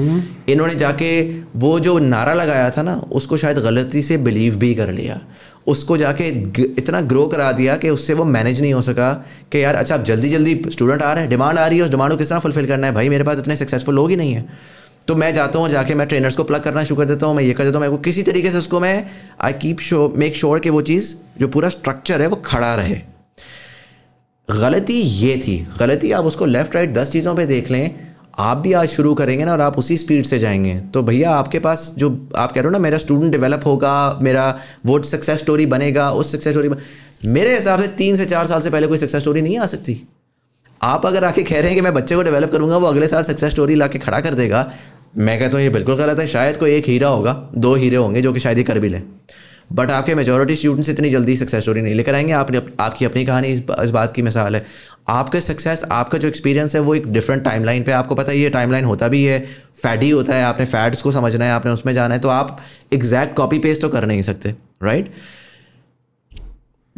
[0.51, 1.11] इन्होंने जाके
[1.65, 5.21] वो जो नारा लगाया था ना उसको शायद गलती से बिलीव भी कर लिया
[5.67, 6.29] उसको जाके
[6.59, 9.13] इतना ग्रो करा दिया कि उससे वो मैनेज नहीं हो सका
[9.53, 11.91] कि यार अच्छा अब जल्दी जल्दी स्टूडेंट आ रहे हैं डिमांड आ रही है, उस
[11.91, 12.93] डिमांड को किस तरह फुलफिल करना है?
[12.95, 14.49] भाई, मेरे पास इतने सक्सेसफुल लोग ही नहीं है।
[15.09, 17.43] तो मैं जाता हूँ, जाके मैं ट्रेनर्स को प्लग करना शुरू कर देता हूँ, मैं
[17.45, 19.07] ये कर देता हूँ मैं को किसी तरीके से उसको मैं
[19.41, 23.01] I keep show make sure कि वो चीज़, जो पूरा स्ट्रक्चर है, वो खड़ा रहे।
[24.49, 28.73] गलती ये थी, गलती आप उसको लेफ़्ट राइट दस चीज़ों पर देख लें आप भी
[28.73, 32.29] आज शुरू करेंगे ना और आप उसी स्पीड से जाएँगे। तो भैया, आपके पास जो
[32.37, 36.33] आप कह रहे हो ना, मेरा स्टूडेंट डेवलप होगा, मेरा वो सक्सेस स्टोरी बनेगा, उस
[36.33, 36.71] सक्सेस स्टोरी
[37.25, 40.09] मेरे हिसाब से तीन से चार साल से पहले कोई सक्सेस स्टोरी नहीं आ सकती।
[40.83, 43.23] आप अगर आके कह रहे हैं कि मैं बच्चे को डेवलप करूँगा, वो अगले साल
[43.23, 44.73] सक्सेस स्टोरी ला खड़ा कर देगा।
[45.19, 48.23] मैं कहता हूँ, ये बिल्कुल गलत है, शायद कोई एक हीरा होगा, दो हीरे होंगे
[48.23, 49.03] जो कि शायद ही कर भी लें।
[49.73, 53.49] बट आपके मेजोरिटी स्टूडेंट्स इतनी जल्दी सक्सेस स्टोरी नहीं लेकर आएँगे। आपने आपकी अपनी कहानी
[53.49, 54.67] इस, इस बात की मिसाल है।
[55.09, 58.51] आपके सक्सेस आपका जो एक्सपीरियंस है वो एक डिफरेंट टाइमलाइन पे आपको पता है ये
[58.51, 59.41] टाइमलाइन होता भी है
[59.83, 62.61] फैटी होता है आपने फैट्स को समझना है आपने उसमें जाना है तो आप
[62.93, 65.13] एग्जैक्ट कॉपी पेस्ट तो कर नहीं सकते राइट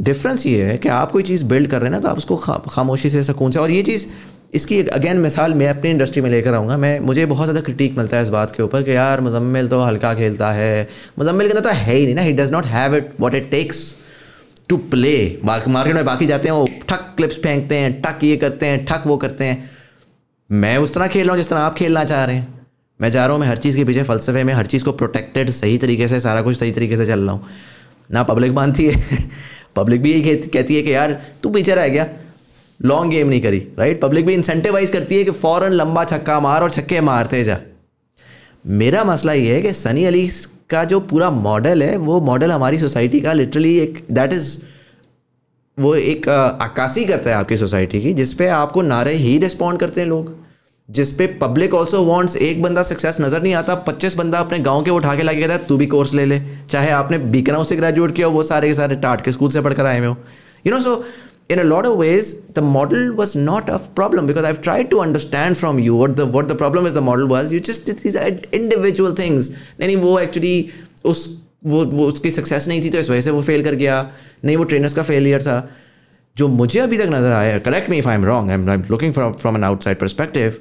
[0.00, 2.36] डिफरेंस ये है कि आप कोई चीज़ बिल्ड कर रहे हैं ना तो आप उसको
[2.70, 4.06] खामोशी से सुकून से और ये चीज़
[4.52, 7.96] इसकी एक अगेन मिसाल मैं अपनी इंडस्ट्री में लेकर आऊँगा। मैं, मुझे बहुत ज़्यादा क्रिटिक
[7.98, 10.88] मिलता है इस बात के ऊपर कि यार मुजम्मिल तो हल्का खेलता है।
[11.18, 13.50] मुजम्मिल के अंदर तो है ही नहीं ना। He does not have it what it
[13.50, 13.94] takes
[14.68, 15.14] to play
[15.44, 19.02] market में बाकी जाते हैं, वो ठक क्लिप्स फेंकते हैं, ठक ये करते हैं, ठक
[19.06, 19.70] वो करते हैं।
[20.50, 22.60] मैं उस तरह खेल रहा हूँ जिस तरह आप खेलना चाह रहे हैं।
[23.00, 25.50] मैं जा रहा हूँ, मैं हर चीज़ के पीछे फ़लसफे में, हर चीज़ को प्रोटेक्टेड
[25.50, 27.48] सही तरीके से, सारा कुछ सही तरीके से चल रहा हूँ।
[28.10, 29.18] ना पब्लिक मानती है
[29.76, 31.12] पब्लिक भी यही कहती है कि यार
[31.42, 32.06] तू पीछे रह गया।
[32.84, 36.62] लॉन्ग गेम नहीं करी राइट पब्लिक भी इंसेंटिवाइज करती है कि फ़ौरन लंबा छक्का मार
[36.62, 37.58] और छक्के मारते जा।
[38.66, 40.26] मेरा मसला ये है कि सनी अली
[40.70, 44.56] का जो पूरा मॉडल है, वो मॉडल हमारी सोसाइटी का लिटरली एक दैट इज़
[45.78, 50.08] वो एक अक्कासी करता है आपकी सोसाइटी की जिसपे आपको नारे ही रिस्पॉन्ड करते हैं
[50.08, 50.34] लोग।
[50.88, 54.82] जिस पे पब्लिक ऑल्सो वांट्स एक बंदा सक्सेस नज़र नहीं आता, पच्चीस बंदा अपने गाँव
[54.82, 56.40] के उठा के लगे कहता है, तू भी कोर्स ले ले।
[56.70, 59.60] चाहे आपने बीकनाउ से ग्रेजुएट किया हो, वो सारे के सारे टाट के स्कूल से
[59.60, 60.16] पढ़कर आए हुए हो।
[60.66, 61.04] You know so
[61.48, 65.00] in a lot of ways, the model was not a problem because i've tried to
[65.00, 67.52] understand from you what the what the problem is the model was.
[67.52, 68.16] You just did these
[68.60, 69.50] individual things.
[69.80, 70.56] नहीं, वो actually
[71.04, 71.28] उस,
[71.64, 74.00] वो वो उसकी success नहीं थी तो इस वजह से वो फेल कर गया।
[74.44, 75.58] नहीं, वो ट्रेनर्स का फेलियर था।
[76.36, 79.12] जो मुझे अभी तक नज़र आया correct me if I am wrong I am looking
[79.12, 80.58] from from an outside perspective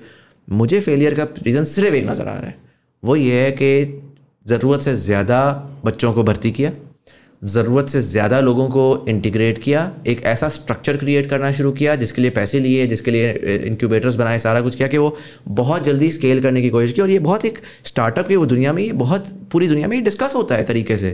[0.47, 2.55] मुझे फेलियर का रीज़न सिर्फ़ एक नज़र आ रहा है।
[3.03, 4.01] वो ये है कि
[4.47, 5.39] ज़रूरत से ज़्यादा
[5.85, 6.71] बच्चों को भर्ती किया।
[7.41, 12.21] ज़रूरत से ज़्यादा लोगों को इंटीग्रेट किया, एक ऐसा स्ट्रक्चर क्रिएट करना शुरू किया, जिसके
[12.21, 13.31] लिए पैसे लिए, जिसके लिए
[13.65, 15.15] इंक्यूबेटर्स बनाए, सारा कुछ किया कि वो
[15.49, 18.73] बहुत जल्दी स्केल करने की कोशिश की। और ये बहुत एक स्टार्टअप की, वो दुनिया
[18.73, 21.11] में ये बहुत, पूरी दुनिया में ये डिस्कस होता है तरीके से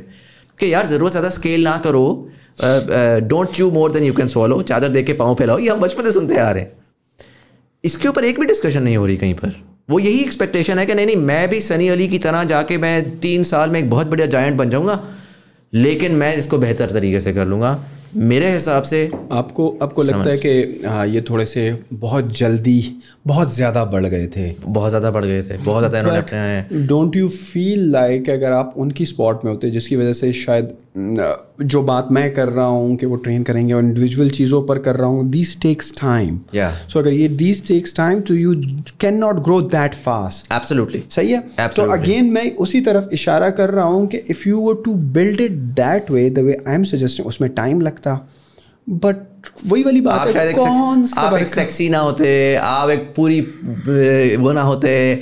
[0.59, 2.29] कि यार ज़रूरत ज़्यादा स्केल ना करो
[2.59, 6.03] don't chew more than you can swallow चादर दे के पाँव फैलाओ, ये हम बचपन
[6.03, 6.71] से सुनते आ रहे हैं।
[7.83, 9.53] इसके ऊपर एक भी डिस्कशन नहीं हो रही कहीं पर।
[9.89, 13.19] वो यही एक्सपेक्टेशन है कि नहीं नहीं, मैं भी सनी अली की तरह जाके मैं
[13.19, 15.03] तीन साल में एक बहुत बढ़िया जायंट बन जाऊँगा।
[15.73, 17.79] लेकिन मैं इसको बेहतर तरीके से कर लूँगा।
[18.15, 18.99] मेरे हिसाब से
[19.31, 21.63] आपको आपको लगता है कि हाँ ये थोड़े से
[21.93, 22.81] बहुत जल्दी
[23.27, 24.49] बहुत ज़्यादा बढ़ गए थे?
[24.61, 28.73] बहुत ज़्यादा बढ़ गए थे बहुत ज़्यादा इन्होंने अपने डोंट यू फील लाइक अगर आप
[28.77, 33.05] उनकी स्पॉट में होते जिसकी वजह से शायद जो बात मैं कर रहा हूँ कि
[33.05, 37.13] वो ट्रेन करेंगे और इंडिविजुअल चीज़ों पर कर रहा हूँ दिस टेक्स टाइम सो अगर
[37.13, 38.53] ये दिस टेक्स टाइम तो you
[39.01, 41.39] can not grow that fast absolutely सही है?
[41.67, 45.41] तो अगेन मैं उसी तरफ़ इशारा कर रहा हूँ कि if you were to build
[45.41, 45.51] it
[45.81, 48.19] that way the way I am suggesting उसमें टाइम लगता।
[48.87, 49.17] बट
[49.67, 53.39] वही वाली बात आप शायद कौन सा आप एक सेक्सी ना होते आप एक पूरी
[54.37, 55.19] वो ना होते।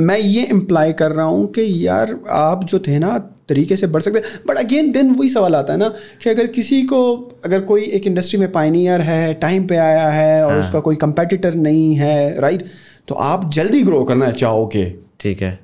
[0.00, 3.16] मैं ये इम्प्लाई कर रहा हूँ कि यार आप जो थे ना
[3.48, 5.88] तरीके से बढ़ सकते हैं। बट अगेन देन वही सवाल आता है ना
[6.22, 7.00] कि अगर किसी को
[7.44, 10.60] अगर कोई एक इंडस्ट्री में पाइनियर है टाइम पे आया है और हाँ.
[10.60, 12.64] उसका कोई कंपेटिटर नहीं है राइट
[13.08, 15.58] तो आप जल्दी ग्रो करना चाहोगे ठीक है।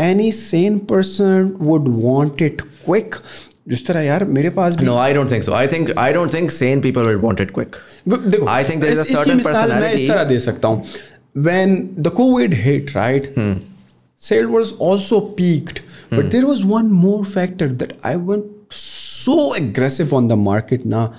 [0.00, 3.14] Any sane person would want it quick
[3.68, 6.32] जिस तरह यार मेरे पास भी no I don't think so I think I don't
[6.34, 7.76] think sane people will want it quick
[8.08, 10.82] देखो I think there is a certain personality मैं इस तरह दे सकता हूँ।
[11.36, 13.32] When the covid hit right
[14.23, 16.29] sale was also peaked but hmm.
[16.29, 21.13] there was one more factor that i went so aggressive on the market now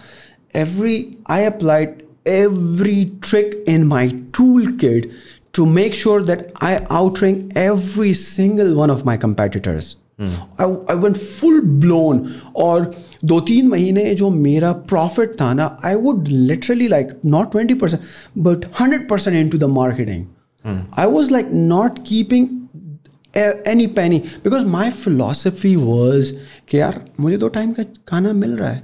[0.55, 4.09] every i applied every trick in my
[4.39, 5.13] toolkit
[5.53, 11.61] to make sure that i outrank every single one of my competitors I won full
[11.85, 12.25] blown
[12.65, 12.91] और
[13.25, 18.03] दो तीन महीने जो मेरा profit था ना I would literally like not twenty percent
[18.47, 20.25] but hundred percent into the marketing
[20.99, 22.49] I was like not keeping
[23.38, 26.34] any penny because my philosophy was
[26.70, 28.84] कि यार मुझे दो टाइम का खाना मिल रहा है।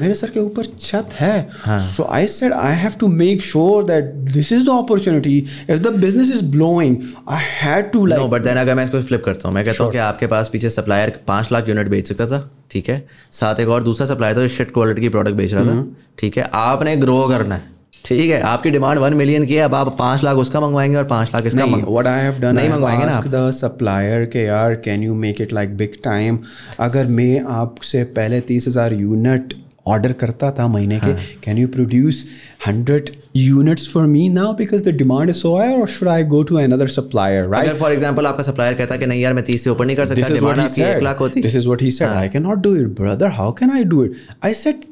[0.00, 4.04] मेरे सर के ऊपर छत है। So I said I have to make sure that
[4.32, 5.36] this is the opportunity
[5.70, 6.96] if the business is blowing
[7.28, 9.84] I had to like no but then अगर मैं इसको फ्लिप करता हूँ मैं कहता
[9.84, 13.06] हूँ कि आपके पास पीछे सप्लायर पाँच लाख यूनिट बेच सकता था ठीक है?
[13.32, 16.18] साथ एक और दूसरा सप्लायर था जो शिट क्वालिटी की प्रोडक्ट बेच रहा था mm-hmm.
[16.18, 16.50] ठीक है?
[16.54, 20.24] आपने ग्रो करना है। ठीक है आपकी डिमांड वन मिलियन की है अब आप पाँच
[20.24, 23.12] लाख उसका मंगवाएँगे और पाँच लाख इसका नहीं व्हाट आई हैव डन नहीं मंगवाएँगे ना
[23.12, 26.38] आप द सप्लायर के यार can you make it like big time
[26.80, 29.54] अगर मैं आपसे पहले तीस हज़ार यूनिट
[29.86, 32.24] ऑर्डर करता था महीने हाँ। के can you produce
[32.66, 36.42] hundred units for me now because the demand is so high और should I go
[36.42, 39.64] to another supplier right for example आपका सप्लायर कहता है कि नहीं यार मैं तीस
[39.64, 42.14] से ऊपर नहीं कर सकता डिमांड आपकी एक लाख होती This is what he said.
[42.18, 43.30] I cannot do it, brother.
[43.40, 44.22] How can I do it?
[44.42, 44.84] I said,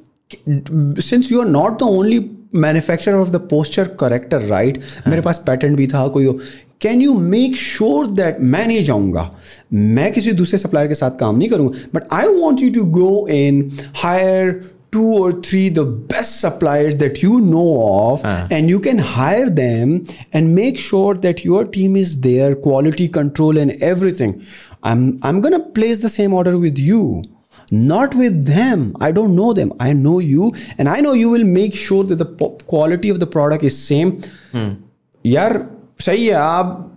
[1.08, 2.18] since you are not the only
[2.54, 6.28] manufacture of the posture corrector right मेरे पास पैटर्न भी था कोई
[6.80, 9.30] can you make sure that मैं नहीं जाऊँगा?
[9.72, 13.26] मैं किसी दूसरे सप्लायर के साथ काम नहीं करूँगा। But I want you to go
[13.28, 14.50] in hire
[14.92, 15.78] two और three the
[16.12, 19.94] best supplier that you know of and you can hire them
[20.34, 23.72] and make sure that your team is there quality control and
[24.20, 24.34] everything
[24.84, 27.22] I am I am gonna place the same order with you
[27.70, 28.94] not with them.
[29.00, 29.72] I don't know them.
[29.80, 33.20] I know you and i know you will make sure that the po- quality of
[33.20, 34.12] the product is same.
[35.24, 35.64] यार
[36.00, 36.92] सही है आप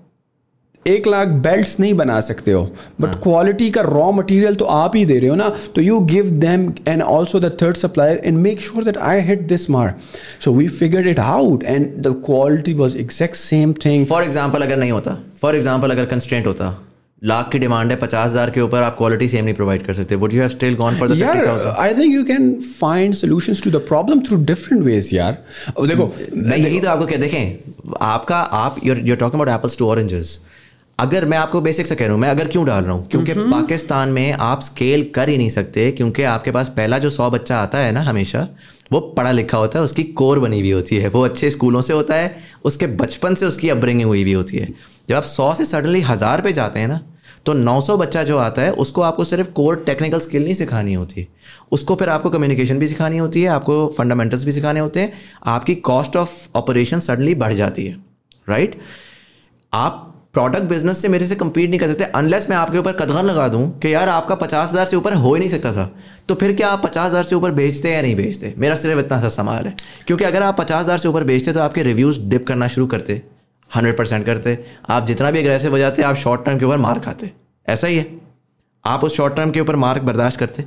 [0.85, 2.63] एक lakh belts नहीं बना सकते हो
[3.01, 6.29] but quality का रॉ मटेरियल तो आप ही दे रहे हो ना तो you give
[6.39, 9.93] them and also the third supplier and make sure that I hit this मार
[10.43, 14.77] so we figured it out and the quality was exact same thing for example अगर
[14.77, 16.77] नहीं होता फॉर एग्ज़ाम्पल अगर constant होता
[17.23, 20.15] लाख की demand है पचास हज़ार के ऊपर आप क्वालिटी सेम नहीं प्रोवाइड कर सकते।
[20.15, 23.81] Would you have still gone for यार I think you can find solutions to the
[23.87, 25.37] problem through different ways यार।
[25.69, 29.77] अब देखो मैं यही तो आपको क्या देखें आपका आप you're you're talking about apples
[29.77, 30.39] to oranges
[30.99, 33.07] अगर मैं आपको बेसिक से कह रहा हूँ मैं अगर क्यों डाल रहा हूँ?
[33.07, 37.29] क्योंकि पाकिस्तान में आप स्केल कर ही नहीं सकते क्योंकि आपके पास पहला जो सौ
[37.29, 38.47] बच्चा आता है ना हमेशा
[38.91, 41.93] वो पढ़ा लिखा होता है उसकी कोर बनी हुई होती है। वो अच्छे स्कूलों से
[41.93, 42.35] होता है
[42.65, 44.67] उसके बचपन से उसकी अपब्रिंगिंग हुई हुई होती है।
[45.09, 46.99] जब आप सौ से सडनली हज़ार पे जाते हैं ना
[47.45, 51.27] तो 900 बच्चा जो आता है, उसको आपको सिर्फ़ कोर टेक्निकल स्किल नहीं सिखानी होती।
[51.71, 55.13] उसको फिर आपको कम्युनिकेशन भी सिखानी होती है, आपको फंडामेंटल्स भी सिखाने होते हैं,
[55.45, 57.95] आपकी कॉस्ट ऑफ़ ऑपरेशन सडनली बढ़ जाती है
[58.47, 58.79] राइट
[59.73, 63.25] आप प्रोडक्ट बिज़नेस से मेरे से compete नहीं कर सकते अनलेस मैं आपके ऊपर कदगन
[63.25, 65.89] लगा दूँ कि यार आपका पचास हज़ार से ऊपर हो ही नहीं सकता था
[66.27, 68.53] तो फिर क्या आप पचास हज़ार से ऊपर बेचते या नहीं बेचते?
[68.57, 69.75] मेरा सिर्फ़ इतना सा सवाल है।
[70.07, 73.21] क्योंकि अगर आप पचास हज़ार से ऊपर बेचते तो आपके रिव्यूज़ डिप करना शुरू करते।
[73.75, 74.57] हंड्रेड परसेंट करते।
[74.89, 77.31] आप जितना भी अग्रेसिव हो जाते आप शॉर्ट टर्म के ऊपर मार खाते।
[77.67, 78.05] ऐसा ही है।
[78.85, 80.65] आप उस शॉर्ट टर्म के ऊपर मार्क बर्दाश्त करते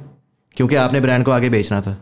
[0.56, 1.96] क्योंकि आपने ब्रांड को आगे बेचना था।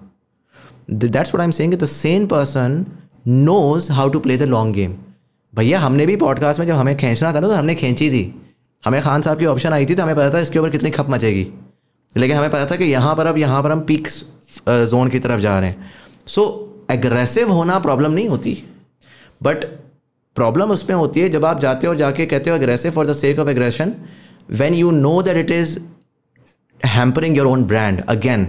[0.90, 2.84] That's what I am saying the same person
[3.26, 4.96] knows how to play the long game
[5.54, 8.22] भैया हमने भी पॉडकास्ट में जब हमें खींचना था ना तो हमने खींची थी।
[8.84, 11.08] हमें खान साहब की ऑप्शन आई थी तो हमें पता था इसके ऊपर कितनी खप
[11.10, 11.46] मचेगी।
[12.16, 14.08] लेकिन हमें पता था कि यहाँ पर अब यहाँ पर हम पीक
[14.68, 15.90] जोन की तरफ़ जा रहे हैं।
[16.26, 18.52] सो so, एग्रेसिव होना प्रॉब्लम नहीं होती।
[19.42, 19.64] बट
[20.36, 23.38] प्रॉब्लम उसमें होती है जब आप जाते हो जाके कहते हो aggressive for the sake
[23.38, 23.92] of aggression
[24.50, 25.78] when you know that it is
[26.80, 28.46] hampering your own brand again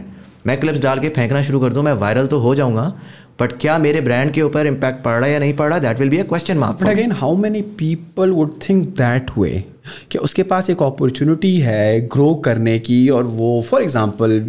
[0.48, 2.94] मैं क्लिप्स डाल के फेंकना शुरू कर दूँ मैं वायरल तो हो जाऊँगा
[3.42, 5.80] बट क्या मेरे ब्रांड के ऊपर इम्पैक्ट पड़ रहा है या नहीं पड़ रहा?
[5.80, 9.64] That will be a question mark but again how many people would think that way
[10.12, 14.40] कि उसके पास एक अपॉर्चुनिटी है ग्रो करने की और वो फॉर एग्जांपल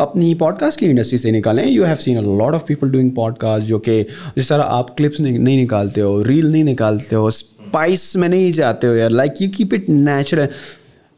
[0.00, 3.66] अपनी पॉडकास्ट की इंडस्ट्री से निकालें। You have seen a lot of people doing podcast
[3.66, 4.02] जो कि
[4.36, 8.52] जिस तरह आप क्लिप्स नहीं, नहीं निकालते हो रील नहीं निकालते हो स्पाइस में नहीं
[8.52, 10.48] जाते हो यार। Like you keep it natural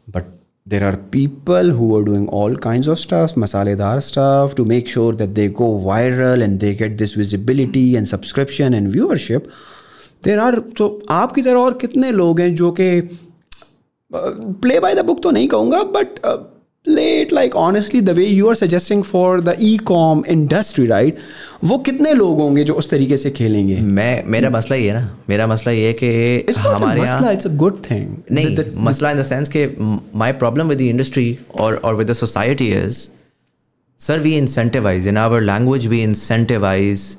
[0.09, 0.38] but
[0.69, 5.15] there are people who are doing all kind of stuff मसालेदार stuff to make sure
[5.15, 9.47] that they go viral and they get this visibility and subscription and viewership
[10.23, 12.89] there are तो आपकी तरह और कितने लोग हैं जो कि
[14.11, 16.19] प्ले बाय द बुक तो नहीं कहूँगा but
[16.85, 21.17] play it like honestly the way you are suggesting for the e com industry right
[21.63, 23.75] वो कितने लोग होंगे जो उस तरीके से खेलेंगे?
[23.75, 27.77] मैं मेरा मसला ये है ना मेरा मसला ये कि हमारे मसला इट्स अ गुड
[27.91, 29.65] थिंग नहीं the, the, मसला इन द सेंस कि
[30.15, 33.07] my problem with the industry और और with the society is
[33.99, 37.17] sir we incentivize in our language we incentivize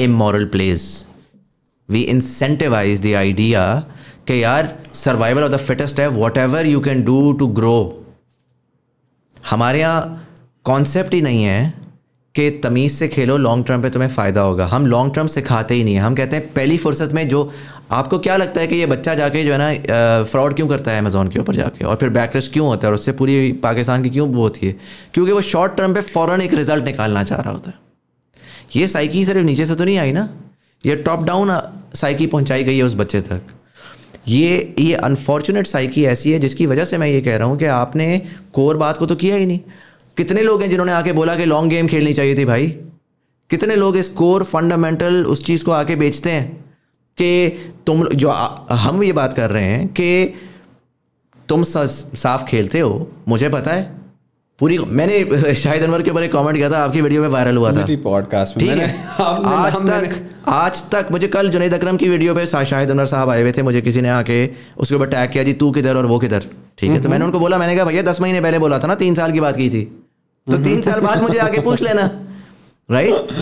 [0.00, 0.88] immoral place
[1.88, 3.64] we incentivize the idea
[4.28, 7.78] कि यार survival of the fittest है whatever you can do to grow
[9.50, 10.24] हमारे यहाँ
[10.64, 11.72] concept ही नहीं है
[12.34, 15.84] कि तमीज़ से खेलो लॉन्ग टर्म पे तुम्हें फ़ायदा होगा। हम लॉन्ग टर्म सिखाते ही
[15.84, 17.50] नहीं है। हम कहते हैं, पहली फुर्सत में जो
[17.92, 20.98] आपको क्या लगता है कि ये बच्चा जाके जो है ना फ्रॉड क्यों करता है
[20.98, 21.84] अमेजोन के ऊपर जाके?
[21.84, 22.92] और फिर बैकरेस्ट क्यों होता है?
[22.92, 24.74] और उससे पूरी पाकिस्तान की क्यों वो होती है?
[25.14, 27.76] क्योंकि वो शॉर्ट टर्म पे फ़ौरन एक रिज़ल्ट निकालना चाह रहा होता है।
[28.76, 30.28] ये साइकी सिर्फ़ नीचे से तो नहीं आई ना?
[30.84, 31.58] ये टॉप डाउन
[31.94, 33.40] साइकी पहुंचाई गई है उस बच्चे तक।
[34.28, 37.64] ये ये अनफॉर्चुनेट साइकी ऐसी है जिसकी वजह से मैं ये कह रहा हूँ कि
[37.64, 38.20] आपने
[38.52, 39.60] कोर बात को तो किया ही नहीं।
[40.16, 42.66] कितने लोग हैं जिन्होंने आके बोला कि लॉन्ग गेम खेलनी चाहिए थी भाई?
[43.50, 46.64] कितने लोग इस कोर फंडामेंटल उस चीज़ को आके बेचते हैं
[47.18, 47.48] कि
[47.86, 48.30] तुम जो
[48.72, 50.34] हम ये बात कर रहे हैं कि
[51.48, 53.96] तुम साफ़ खेलते हो, मुझे पता है।
[54.58, 57.72] पूरी मैंने शाहिद अनवर के ऊपर एक कमेंट किया था आपकी वीडियो में वायरल हुआ
[57.72, 59.04] था। पॉडकास्ट में। ठीक है।
[59.46, 63.40] आज तक आज तक मुझे कल जुनेद अकरम की वीडियो पे शाहिद अनवर साहब आए
[63.40, 66.18] हुए थे मुझे किसी ने आके उसके ऊपर टैग किया जी तू किधर और वो
[66.18, 66.44] किधर?
[66.78, 68.94] ठीक है तो मैंने उनको बोला मैंने कहा भैया दस महीने पहले बोला था ना
[68.94, 69.82] तीन साल की बात की थी।
[70.46, 72.10] तो तीन साल बाद मुझे आके पूछ लेना।
[72.90, 73.32] राइट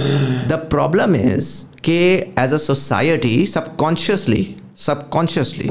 [0.48, 1.94] द प्रॉब्लम इज़ कि
[2.38, 5.70] as a society subconsciously subconsciously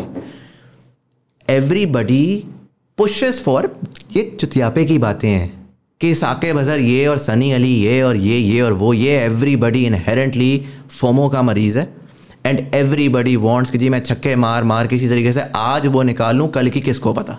[1.50, 2.44] everybody
[2.98, 3.66] pushes for
[4.16, 5.70] ये चुतियापे की बातें हैं
[6.02, 9.86] कि साके बजर ये और सनी अली ये और ये ये और वो, ये एवरीबडी
[9.86, 11.88] इनहेरेंटली फोमो का मरीज़ है।
[12.46, 16.48] एंड एवरीबडी वांट्स कि जी मैं छक्के मार मार किसी तरीके से, आज वो निकाल,
[16.48, 17.38] कल की किसको पता?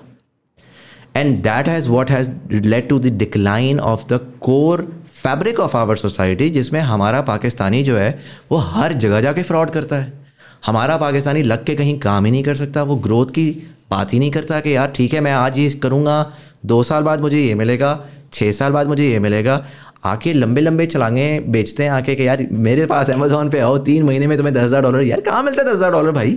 [1.17, 4.83] And that has what has led to the decline of the core
[5.15, 8.19] fabric of our society जिसमें हमारा पाकिस्तानी जो है,
[8.53, 10.26] वो हर जगह जाके फ्रॉड करता है।
[10.63, 13.51] हमारा पाकिस्तानी लग के कहीं काम ही नहीं कर सकता, वो ग्रोथ की
[13.91, 16.33] बात ही नहीं करता कि यार ठीक है, मैं आज ये करूँगा,
[16.67, 17.99] दो साल बाद मुझे ये मिलेगा
[18.33, 19.65] छः साल बाद मुझे ये मिलेगा।
[20.05, 24.03] आके लंबे लंबे छलांगे बेचते हैं आके कि यार मेरे पास अमेजोन पे आओ, तीन
[24.03, 26.33] महीने में तुम्हें दस हज़ार डॉलर यार कहाँ मिलता है दस हज़ार डॉलर भाई?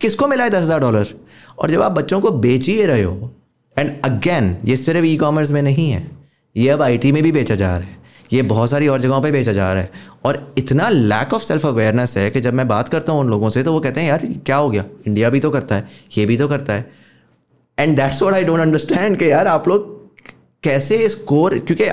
[0.00, 1.14] किसको मिला है दस हज़ार डॉलर
[1.58, 3.30] और जब आप बच्चों को बेच ही रहे हो
[3.76, 6.06] एंड अगेन ये सिर्फ़ ई कॉमर्स में नहीं है,
[6.56, 7.98] ये अब आईटी में भी बेचा जा रहा है।
[8.32, 9.90] ये बहुत सारी और जगहों पे बेचा जा रहा है।
[10.24, 13.50] और इतना लैक ऑफ़ सेल्फ अवेयरनेस है कि जब मैं बात करता हूँ उन लोगों
[13.50, 14.84] से तो वो कहते हैं, यार, क्या हो गया?
[15.06, 16.90] इंडिया भी तो करता है, ये भी तो करता है।
[17.78, 19.98] And that's what I don't understand कि यार, आप लोग
[20.62, 21.90] कैसे स्कोर क्योंकि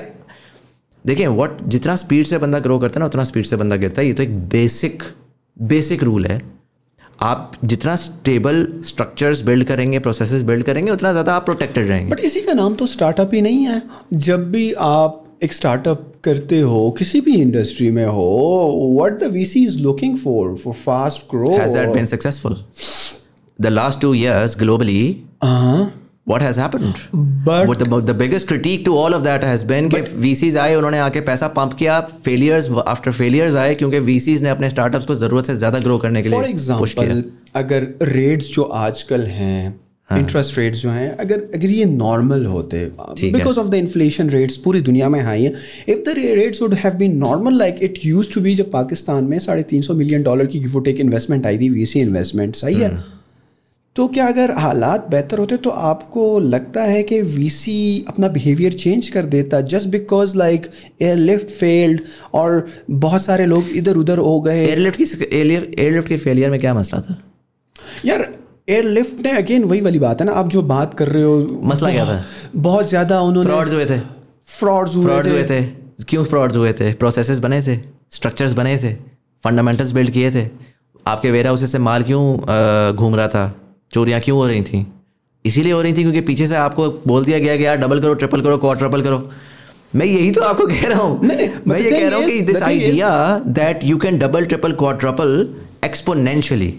[1.05, 4.01] देखें वॉट जितना स्पीड से बंदा ग्रो करता है ना, उतना स्पीड से बंदा गिरता
[4.01, 5.03] है। ये तो एक बेसिक
[5.57, 6.41] बेसिक रूल है।
[7.21, 12.19] आप जितना स्टेबल स्ट्रक्चर्स बिल्ड करेंगे प्रोसेसेस बिल्ड करेंगे, उतना ज़्यादा आप प्रोटेक्टेड रहेंगे। बट
[12.19, 13.81] इसी का नाम तो स्टार्टअप ही नहीं है।
[14.13, 18.29] जब भी आप एक स्टार्टअप करते हो किसी भी इंडस्ट्री में हो
[18.95, 22.57] what the VC is looking for for fast grow Has that been successful?
[23.59, 24.99] The last two years globally,
[26.27, 26.97] what has happened?
[27.45, 30.75] But- What the, the biggest critique to all of that has been कि VCs आए
[30.75, 35.15] उन्होंने आके पैसा pump किया failures after failures आए क्योंकि VCs ने अपने स्टार्टअप्स को
[35.15, 39.25] ज़रूरत से ज़्यादा ग्रो करने के फॉर लिए पुश किया एग्ज़ाम्पल अगर रेट्स जो आजकल
[39.37, 39.79] हैं
[40.11, 42.85] इंटरेस्ट रेट्स जो हैं अगर अगर ये नॉर्मल होते
[43.31, 45.53] because of the inflation rates पूरी दुनिया में हाई है
[45.89, 49.39] if the rates would have been normal like it use to be जब पाकिस्तान में
[49.39, 53.17] साढ़े तीन सौ मिलियन डॉलर की गिव टेक इन्वेस्टमेंट आई थी वीसी इन्वेस्टमेंट सही है?
[53.95, 59.07] तो क्या अगर हालात बेहतर होते तो आपको लगता है कि वीसी अपना बिहेवियर चेंज
[59.09, 60.69] कर देता just because like
[61.15, 62.01] Airlift failed
[62.33, 66.59] और बहुत सारे लोग इधर उधर हो गए। एयरलिफ्ट की एयरलिफ्ट एयरलिफ्ट के फेलियर में
[66.59, 67.23] क्या मसला था?
[68.05, 68.29] यार
[68.67, 71.91] एयरलिफ्ट ने अगेन वही वाली बात है ना आप जो बात कर रहे हो मसला
[71.91, 72.23] क्या था?
[72.55, 73.99] बहुत ज़्यादा उन्होंने फ्रॉड्स हुए थे।
[74.49, 75.61] फ्रॉड्स हुए फ्रॉड्स हुए थे।
[76.03, 76.91] क्यों फ्रॉड्स हुए थे?
[76.93, 77.77] प्रोसेसेस बने थे
[78.11, 78.93] स्ट्रक्चर्स बने थे
[79.43, 80.45] फंडामेंटल्स बिल्ड किए थे।
[81.05, 83.51] आपके वेयर हाउसेस से माल क्यों घूम रहा था?
[83.91, 84.85] चोरियाँ क्यों हो रही थी?
[85.45, 88.13] इसीलिए हो रही थी क्योंकि पीछे से आपको बोल दिया गया कि यार डबल करो
[88.15, 89.29] ट्रिपल करो क्वार ट्रिपल करो।
[89.95, 93.11] मैं यही तो आपको कह रहा हूँ। मैं ये कह रहा हूँ कि this idea
[93.59, 95.31] that you can double triple Kwar triple
[95.85, 96.73] exponentially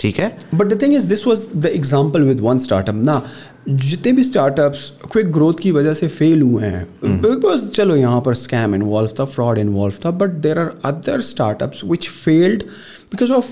[0.00, 0.36] ठीक है?
[0.54, 3.22] But the thing is this was the example with one startup ना
[3.68, 6.86] जितने भी स्टार्टअप्स क्विक ग्रोथ की वजह से फेल हुए हैं
[7.22, 11.80] बिकॉज़ चलो यहाँ पर स्कैम इन्वॉल्व था फ्रॉड इन्वॉल्व था but there are other startups
[11.84, 12.62] which failed
[13.12, 13.50] because of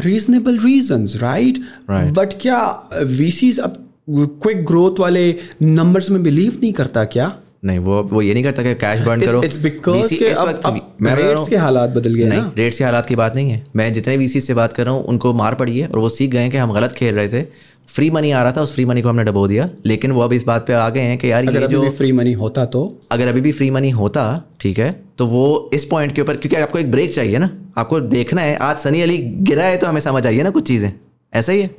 [0.00, 1.58] reasonable reasons right
[1.90, 2.60] but क्या
[3.02, 7.32] वीसीज अब क्विक ग्रोथ वाले नंबर्स में बिलीव नहीं करता क्या?
[7.64, 10.60] नहीं वो वो ये नहीं करता कि कैश बर्न करो। इट्स बिकॉज़ के इस वक्त
[10.64, 13.06] अब मैं बता रहा rates हूँ- के हालात बदल गए नहीं ना। रेट्स के हालात
[13.06, 15.78] की बात नहीं है। मैं जितने वीसी से बात कर रहा हूँ उनको मार पड़ी
[15.78, 17.42] है और वो सीख गए हैं कि हम गलत खेल रहे थे।
[17.88, 20.32] फ्री मनी आ रहा था उस फ्री मनी को हमने डबो दिया। लेकिन वो अब
[20.32, 23.00] इस बात पे आ गए हैं कि यार अगर ये जो फ्री मनी होता तो?
[23.12, 26.56] अगर अभी भी फ्री मनी होता ठीक है तो वो इस पॉइंट के ऊपर क्योंकि
[26.56, 30.00] आपको एक ब्रेक चाहिए ना। आपको देखना है आज सनी अली गिरा है तो हमें
[30.00, 30.92] समझ आइए ना कुछ चीज़ें।
[31.34, 31.70] ऐसा ही है।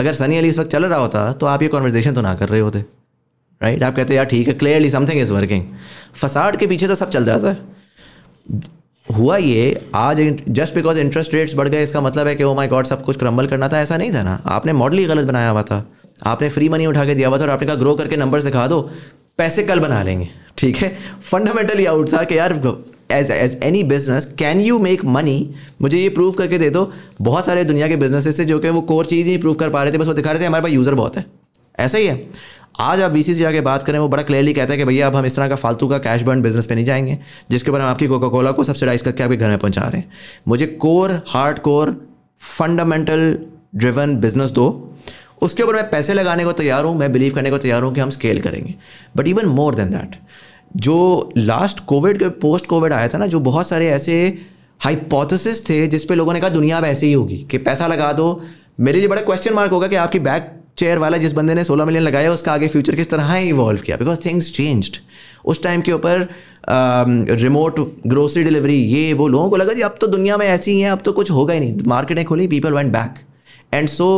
[0.00, 2.48] अगर सनी अली इस वक्त चल रहा होता तो आप ये कॉन्वर्जेशन तो ना कर
[2.48, 2.84] रहे होते।
[3.62, 3.90] Right right?
[3.90, 5.62] आप कहते हैं, यार, ठीक है clearly something is working
[6.14, 7.58] facade के पीछे तो सब चल जाता है।
[9.06, 12.68] हुआ ये, आज जस्ट बिकॉज़ इंटरेस्ट रेट्स बढ़ गए, इसका मतलब है कि ओ माय
[12.68, 15.50] गॉड सब कुछ क्रम्बल करना था। ऐसा नहीं था ना। आपने मॉडल ही गलत बनाया
[15.50, 15.86] हुआ था।
[16.26, 18.66] आपने फ्री मनी उठा के दिया हुआ था और आपने कहा ग्रो करके नंबर्स दिखा
[18.66, 18.80] दो,
[19.38, 20.96] पैसे कल बना लेंगे। ठीक है?
[21.22, 22.52] फंडामेंटली आउट था कि, यार
[23.12, 27.46] as as any business can you make money मुझे ये प्रूव करके दे दो। बहुत
[27.46, 29.92] सारे दुनिया के बिजनेसेस थे जो कि वो कोर चीज़ ही प्रूव कर पा रहे
[29.92, 31.24] थे, बस वो दिखा रहे थे, हमारे पास यूज़र बहुत है।
[31.78, 32.30] ऐसा ही है।
[32.80, 35.16] आज आप वीसी से जाके बात करें, वो बड़ा क्लियरली कहता है कि भैया, अब
[35.16, 37.18] हम इस तरह का फालतू का कैश बर्न बिज़नेस पे नहीं जाएँगे,
[37.50, 40.12] जिसके ऊपर हम आपकी कोका कोला को सब्सिडाइज करके आपके घर में पहुँचा रहे हैं।
[40.48, 42.08] मुझे core hard core
[42.58, 43.38] fundamental
[43.74, 44.94] driven business दो।
[45.42, 48.00] उसके ऊपर मैं पैसे लगाने को तैयार हूँ, मैं बिलीव करने को तैयार हूँ कि
[48.00, 48.74] हम स्केल करेंगे।
[49.16, 50.16] But even more than that
[50.76, 54.38] जो लास्ट कोविड के पोस्ट कोविड आया था ना, जो बहुत सारे ऐसे
[54.80, 58.12] हाइपोथेसिस थे, जिस पे लोगों ने कहा दुनिया अब ऐसे ही होगी, कि पैसा लगा
[58.12, 58.42] दो।
[58.80, 61.84] मेरे लिए बड़ा क्वेश्चन मार्क होगा कि आपकी बैक चेयर वाला जिस बंदे ने 16
[61.84, 63.96] मिलियन लगाया उसका आगे फ्यूचर किस तरह इवॉल्व किया?
[63.96, 64.96] बिकॉज़ थिंग्स चेंज्ड
[65.44, 66.28] उस टाइम के ऊपर
[67.40, 70.80] रिमोट ग्रोसरी डिलीवरी ये वो लोगों को लगा जी अब तो दुनिया में ऐसी ही
[70.80, 73.18] है अब तो कुछ होगा ही नहीं। मार्केटें खुली people went back
[73.74, 74.08] and so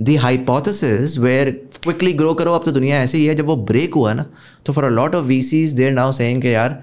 [0.00, 1.50] the hypothesis were
[1.82, 4.24] quickly grow करो अब तो दुनिया ऐसी ही है जब वो ब्रेक हुआ ना
[4.66, 6.82] तो for a lot of VCs there now saying यार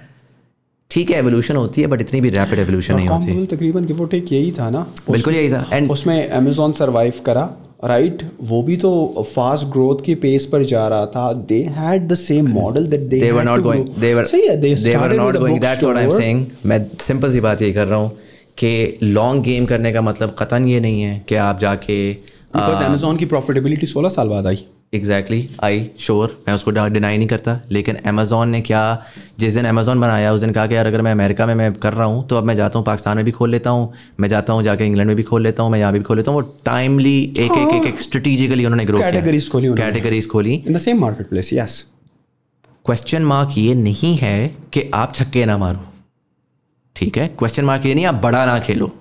[0.92, 4.32] ठीक है एवोल्यूशन होती है बट इतनी भी रैपिड एवोल्यूशन नहीं होती। तकरीबन गिव टेक
[4.34, 7.50] यही था ना। बिल्कुल यही था। एंड उसमें अमेजोन सरवाइव करा।
[7.86, 11.34] राइट वो भी तो फास्ट ग्रोथ के पेस पर जा रहा था.
[11.34, 15.38] They had the same model that they were not going they were they were not
[15.38, 18.12] going that's what I am saying मैं सिंपल सी बात ये कर रहा हूँ
[18.58, 22.96] कि लॉन्ग गेम करने का मतलब कतन ये नहीं है कि आप जाके बिकॉज़ uh,
[22.96, 27.60] Amazon की प्रॉफिटेबिलिटी 16 साल बाद आई। एग्जैक्टली आई श्योर मैं उसको डिनाई नहीं करता
[27.72, 28.82] लेकिन अमेजोन ने क्या
[29.40, 31.94] जिस दिन अमेजोन बनाया उस दिन कहा कि यार अगर मैं अमेरिका में मैं कर
[31.94, 34.54] रहा हूँ तो अब मैं जाता हूँ पाकिस्तान में भी खोल लेता हूँ मैं जाता
[34.54, 36.56] हूँ जाके इंग्लैंड में भी खोल लेता हूँ मैं यहाँ भी खोल लेता हूँ वो
[36.66, 41.02] टाइमली एक एक एक एक स्ट्रेटिजिकली उन्होंने ग्रो Categories खोली कैटेगरीज खोली। In the same
[41.02, 41.86] market place yes
[42.86, 45.80] question mark ये नहीं है कि आप छक्के ना मारो।
[46.96, 47.28] ठीक है?
[47.28, 48.92] क्वेश्चन मार्क ये नहीं आप बड़ा ना खेलो।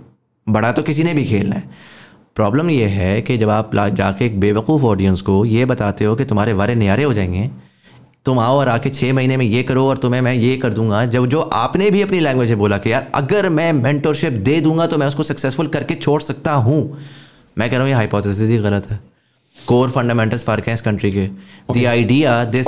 [0.47, 1.95] बड़ा तो किसी ने भी खेलना है।
[2.37, 6.25] प्रॉब्लम ये है कि जब आप जाके एक बेवकूफ़ ऑडियंस को ये बताते हो कि
[6.25, 7.51] तुम्हारे वारे नियारे हो जाएँगे
[8.25, 11.05] तुम आओ और आके छः महीने में ये करो और तुम्हें मैं ये कर दूँगा
[11.07, 14.87] जब जो आपने भी अपनी लैंग्वेज में बोला कि यार अगर मैं मेंटरशिप दे दूँगा
[14.87, 16.99] तो मैं उसको सक्सेसफुल करके छोड़ सकता हूँ
[17.59, 19.01] मैं कह रहा हूँ ये हाइपोथेसिस ही गलत है
[19.67, 21.27] कोर फंडामेंटल्स फ़र्क हैं इस कंट्री के
[21.73, 22.67] द आइडिया दिस.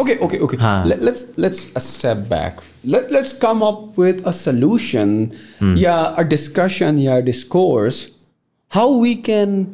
[0.60, 2.62] हाँ Let, let's let's a step back.
[2.94, 8.17] Let let's come up with a solution, yeah, a discussion, yeah, discourse.
[8.76, 9.64] How we can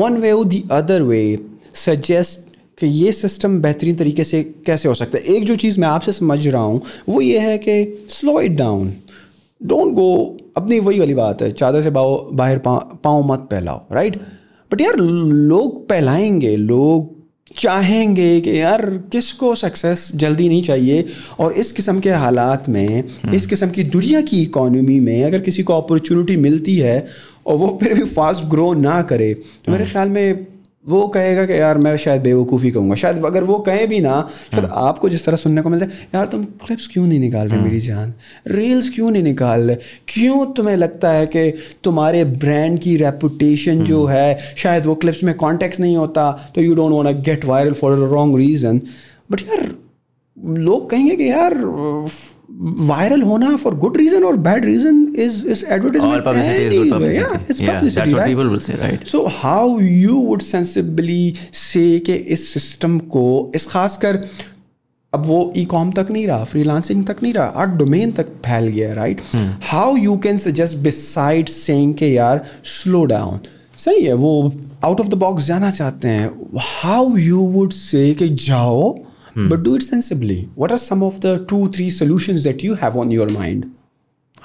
[0.00, 1.38] one way or the other way
[1.74, 2.36] suggest
[2.78, 5.24] कि ये system बेहतरीन तरीके से कैसे हो सकता है?
[5.24, 8.94] एक जो चीज़ मैं आपसे समझ रहा हूँ वो ये है कि slow it down
[9.62, 12.58] don't go अपनी वही वाली बात है चादर से बाओ बाहर
[13.04, 14.16] पाँव मत फैलाओ राइट
[14.72, 17.20] बट यार लोग फैलाएँगे लोग
[17.58, 21.04] चाहेंगे कि यार किसको सक्सेस जल्दी नहीं चाहिए?
[21.38, 23.04] और इस किस्म के हालात में
[23.34, 27.06] इस किस्म की दुनिया की इकोनॉमी में अगर किसी को अपॉर्चुनिटी मिलती है
[27.50, 30.46] और वो फिर भी फास्ट ग्रो ना करे। तो मेरे ख्याल में
[30.84, 34.14] वो कहेगा कि यार मैं शायद बेवकूफ़ी कहूँगा। शायद अगर वो कहें भी ना
[34.44, 37.60] शायद आपको जिस तरह सुनने को मिलता है यार तुम क्लिप्स क्यों नहीं निकाल रहे
[37.60, 38.14] मेरी जान?
[38.48, 39.76] रील्स क्यों नहीं निकाल रहे?
[40.08, 41.50] क्यों तुम्हें लगता है कि
[41.84, 46.74] तुम्हारे ब्रांड की रेपुटेशन जो है। शायद वो क्लिप्स में कॉन्टेक्ट नहीं होता तो you
[46.74, 48.80] don't want get viral for a wrong reason
[49.30, 49.68] but यार
[50.36, 51.54] लोग कहेंगे कि यार
[52.60, 56.92] वायरल होना फॉर गुड रीजन और bad reason is is all advertisement publicity is good
[56.92, 57.64] publicity.
[57.64, 59.06] yeah that's what people will say right.
[59.08, 64.24] So how you would sensibly say कि इस system को इस खासकर
[65.12, 68.68] अब वो ई कॉम तक नहीं रहा फ्रीलांसिंग तक नहीं रहा आर डोमेन तक फैल
[68.68, 69.20] गया right
[69.70, 73.40] how you can suggest beside saying के यार स्लो डाउन
[73.78, 74.52] सही है वो
[74.84, 76.30] आउट ऑफ़ द बॉक्स जाना चाहते हैं।
[76.60, 78.98] हाउ यू वुड से कि जाओ
[79.38, 80.38] but do it sensibly.
[80.62, 83.68] What are some of the two, three solutions that you have on your mind?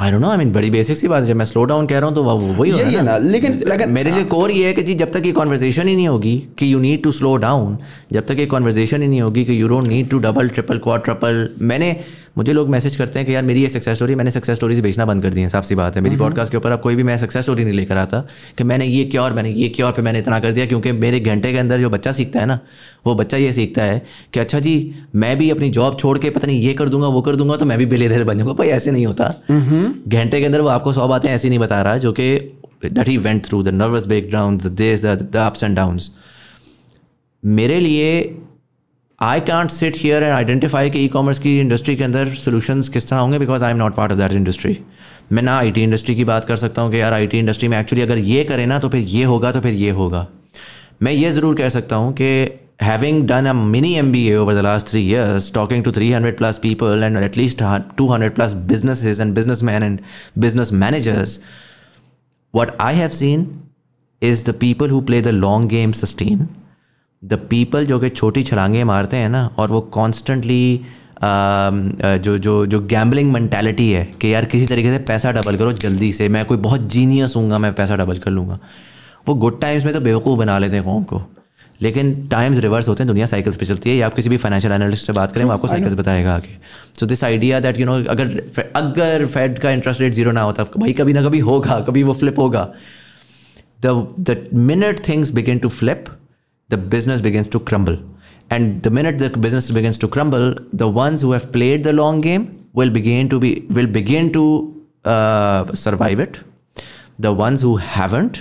[0.02, 2.00] I don't know I mean बड़ी basic सी बात है। जब मैं स्लो डाउन कह
[2.00, 4.66] रहा हूँ तो वही हो रहा है ना। ना। लेकिन लेकिन मेरे लिए कोर ये
[4.68, 7.36] है कि जी जब तक ये कॉन्वर्जेशन ही नहीं होगी कि you need to slow
[7.46, 7.78] down
[8.14, 11.00] जब तक ये कॉन्वर्जेशन ही नहीं होगी कि you don't need to double triple quad
[11.00, 11.96] triple मैंने
[12.38, 15.06] मुझे लोग मैसेज करते हैं कि यार मेरी ये सक्सेस स्टोरी मैंने सक्सेस स्टोरीज भेजना
[15.06, 17.04] बंद कर दी है साफ़ सी बात है। मेरी पॉडकास्ट के ऊपर अब कोई भी
[17.04, 19.94] मैं सक्सेस स्टोरी नहीं लेकर आता कि मैंने ये किया और मैंने ये किया और
[19.94, 22.60] फिर मैंने इतना कर दिया क्योंकि मेरे घंटे के अंदर जो बच्चा सीखता है ना
[23.06, 26.48] वो बच्चा ये सीखता है कि अच्छा जी मैं भी अपनी जॉब छोड़ के पता
[26.48, 28.92] नहीं ये कर दूँगा वो कर दूँगा तो मैं भी बिलेर बन जाऊँगा। भाई ऐसे
[28.92, 29.26] नहीं होता।
[30.08, 32.36] घंटे के अंदर वो आपको सौ बातें ऐसी नहीं बता रहा जो कि
[32.86, 36.12] that he went through the nervous breakdown the this the ups and downs
[37.46, 38.38] मेरे लिए
[39.26, 43.08] I can't sit here and identify कि ई कॉमर्स की इंडस्ट्री के अंदर सोल्यूशन किस
[43.10, 44.78] तरह होंगे because I am not part of that industry
[45.32, 47.68] मैं ना आई टी इंडस्ट्री की बात कर सकता हूँ कि यार आई टी इंडस्ट्री
[47.68, 50.26] में एक्चुअली अगर ये करें ना तो फिर ये होगा तो फिर ये होगा.
[51.04, 52.26] मैं ये ज़रूर कह सकता हूँ कि
[52.82, 56.38] having done a mini M B ever the last three years talking to three hundred
[56.38, 57.64] plus people and at least
[57.98, 60.00] two hundred plus business and business man and
[60.38, 61.40] business managers
[62.54, 63.48] what I have seen
[64.22, 66.48] is the people who play the long game sustain
[67.28, 70.86] The people जो कि छोटी छलांगे मारते हैं ना और वो constantly
[71.24, 76.12] जो जो जो गैम्बलिंग मैंटेलिटी है कि यार किसी तरीके से पैसा डबल करो जल्दी
[76.14, 78.60] से मैं कोई बहुत जीनियस हूँगा मैं पैसा डबल कर लूँगा।
[79.28, 81.22] वो गुड टाइम्स में तो बेवकूफ़ बना लेते हैं कौन को।
[81.82, 84.74] लेकिन टाइम्स रिवर्स होते हैं दुनिया साइकिल्स पे चलती है। या आप किसी भी फाइनेंशियल
[84.74, 86.58] एनालिस्ट से बात करें वो आपको साइकिल्स बताएगा आगे।
[87.00, 88.42] So this idea that you know अगर
[88.76, 92.14] अगर फेड का इंटरेस्ट रेट ज़ीरो ना होता भाई कभी ना कभी होगा कभी वो
[92.14, 92.68] फ्लिप होगा।
[93.82, 96.06] The the minute things begin to flip
[96.72, 98.00] the business begins to crumble
[98.52, 102.90] minute the business begins to crumble the ones who have played the long game will
[102.90, 104.44] begin to be will begin to
[105.06, 106.38] uh, survive it.
[107.22, 108.38] The ones who haven't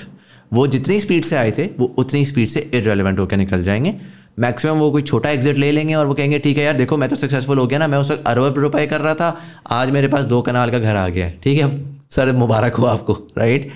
[0.53, 3.97] वो जितनी speed से आए थे वो उतनी speed से irrelevant होकर निकल जाएँगे।
[4.39, 7.09] मैक्सिमम वो कोई छोटा एग्जिट ले लेंगे और वो कहेंगे ठीक है यार देखो मैं
[7.09, 10.09] तो सक्सेसफुल हो गया ना मैं उस वक्त अरब रुपए कर रहा था आज मेरे
[10.09, 13.71] पास दो कनाल का घर आ गया है। ठीक है सर मुबारक हो आपको right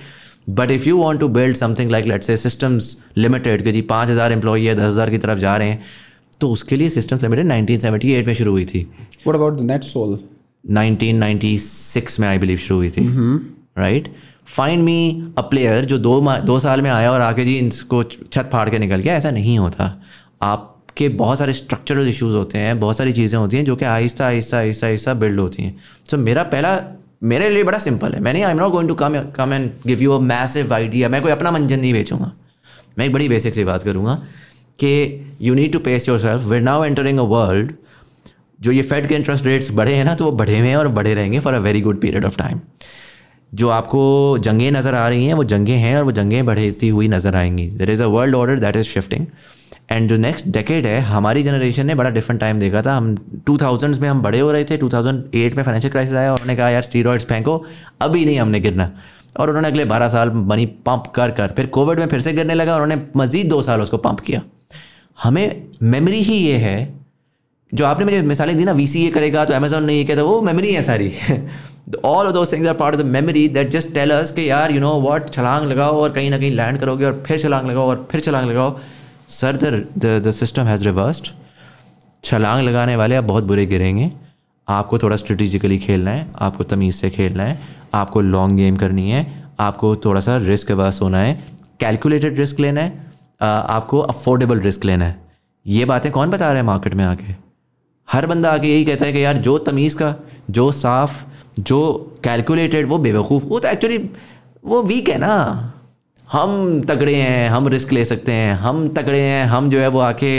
[0.49, 4.09] but if you want to build something like let say Systems Limited कि जी पाँच
[4.11, 5.83] हज़ार एम्प्लॉई है दस हज़ार की तरफ़ जा रहे हैं
[6.41, 8.87] तो उसके लिए Systems Limited nineteen seventy eight में शुरू हुई थी।
[9.27, 10.19] What about the NetSol
[10.65, 13.07] 1996 में आई बिलीव शुरू हुई थी।
[13.79, 14.09] Right
[14.47, 18.49] find me a player जो दो दो साल में आया और आके जी इसको छत
[18.53, 19.91] फाड़ के निकल गया ऐसा नहीं होता।
[20.43, 24.27] आपके बहुत सारे स्ट्रक्चरल इश्यूज़ होते हैं बहुत सारी चीज़ें होती हैं जो कि आहिस्ता
[24.27, 25.77] आहिस्ता आहिस्ता आहिस्ता बिल्ड होती हैं।
[26.11, 26.77] सो so, मेरा पहला
[27.23, 30.03] मेरे लिए बड़ा सिंपल है। मैंने I am not going to come come and give
[30.03, 32.33] you a massive idea मैं कोई अपना मंजन नहीं बेचूँगा।
[32.99, 34.15] मैं एक बड़ी बेसिक से बात करूँगा
[34.79, 34.91] कि
[35.43, 37.73] you need to pace yourself we're now entering a world
[38.61, 40.89] जो ये फेड के इंटरेस्ट रेट्स बढ़े हैं ना तो वो बढ़े हुए हैं और
[40.93, 42.61] बढ़े रहेंगे for a very good period of time
[43.53, 44.01] जो आपको
[44.39, 47.67] जंगें नज़र आ रही हैं, वो जंगें हैं और वो जंगें बढ़ती हुई नज़र आएँगी।
[47.69, 49.27] There is a world order that is shifting
[49.89, 53.15] and जो नेक्स्ट डेकेड है, हमारी जनरेशन ने बड़ा डिफरेंट टाइम देखा था। हम
[53.47, 56.33] टू थाउजेंड्स में हम बड़े हो रहे थे टू थाउज़ेंड एट में फाइनेंशियल क्राइसिस आया
[56.33, 57.65] और उन्होंने कहा, यार स्टीरॉइड्स फेंको,
[58.03, 58.91] अभी नहीं हमने गिरना।
[59.37, 62.55] और उन्होंने अगले बारह साल मनी पंप कर कर, फिर कोविड में फिर से गिरने
[62.55, 64.43] लगा और उन्होंने मज़ीद दो साल उसको पंप किया।
[65.19, 66.77] हमें मेमोरी ही ये है,
[67.73, 70.23] जो आपने मुझे मिसालें दी ना वी सी ये करेगा तो अमेजोन ने ये कहता
[70.23, 71.13] वो मेमोरी है सारी।
[72.05, 74.73] All of those things are part of the memory that just tell us कि यार
[74.73, 77.89] यू नो वॉट छलांग लगाओ और कहीं ना कहीं लैंड करोगे और फिर छलांग लगाओ
[77.89, 78.79] और फिर छलांग लगाओ।
[79.29, 81.27] Sir the the system has reversed
[82.25, 84.11] छलांग लगाने वाले आप बहुत बुरे गिरेंगे।
[84.69, 87.59] आपको थोड़ा स्ट्रेटिजिकली खेलना है, आपको तमीज़ से खेलना है,
[87.95, 89.27] आपको लॉन्ग गेम करनी है,
[89.61, 91.35] आपको थोड़ा सा रिस्क वर्स होना है
[91.81, 93.07] कैलकुलेटेड रिस्क लेना है
[93.43, 95.21] आपको अफोर्डेबल रिस्क लेना है।
[95.67, 97.35] ये बातें कौन बता रहे हैं मार्केट में आके?
[98.09, 100.15] हर बंदा आके यही कहता है कि यार, जो तमीज़ का,
[100.51, 101.25] जो साफ़,
[101.61, 103.99] जो कैलकुलेटेड वो बेवकूफ़, वो तो एक्चुअली
[104.65, 105.73] वो वीक है ना।
[106.33, 110.01] हम तगड़े हैं, हम रिस्क ले सकते हैं, हम तगड़े हैं, हम जो है वो
[110.01, 110.39] आके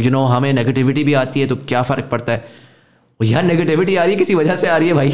[0.00, 2.44] यू नो हमें नेगेटिविटी भी आती है तो क्या फ़र्क पड़ता है?
[3.20, 5.12] यार नेगेटिविटी आ रही है, किसी वजह से आ रही है भाई?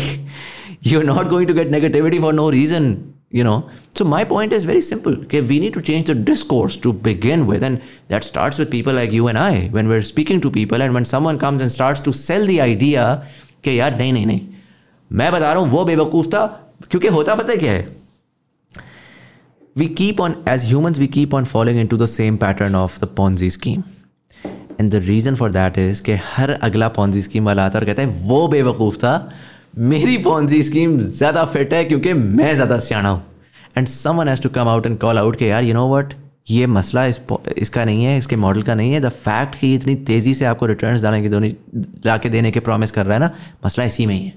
[0.87, 2.97] You are not going to get negativity for no reason
[3.35, 3.57] you know
[3.99, 7.43] so my point is very simple कि we need to change the discourse to begin
[7.47, 7.79] with and
[8.11, 10.93] that start with people like you and I when we are speaking to people and
[10.93, 13.13] one someone comes and start to sell the idea
[13.65, 14.41] कि यार नहीं नहीं नहीं,
[15.11, 16.47] मैं बता रहा हूँ, वो बेवकूफ़ था,
[16.91, 18.04] क्योंकि होता पता क्या है?
[19.77, 23.09] We keep on, as humans, we keep on falling into the same pattern of the
[23.21, 23.83] ponzi scheme.
[24.81, 28.03] And the reason for that is कि हर अगला पॉन्जी स्कीम वाला आता और कहता
[28.03, 29.33] है, वो बेवकूफ़ था,
[29.79, 33.23] मेरी पॉन्जी स्कीम ज़्यादा फिट है क्योंकि मैं ज़्यादा सियाणा हूँ.
[33.79, 36.15] And someone has to come out and call out के, यार यू नो वट
[36.51, 37.21] ये मसला इस
[37.59, 40.67] इसका नहीं है, इसके मॉडल का नहीं है। द फैक्ट कि इतनी तेज़ी से आपको
[40.67, 43.31] रिटर्न डालने की ला के देने के प्रॉमिस कर रहा है ना,
[43.67, 44.35] मसला इसी में ही है.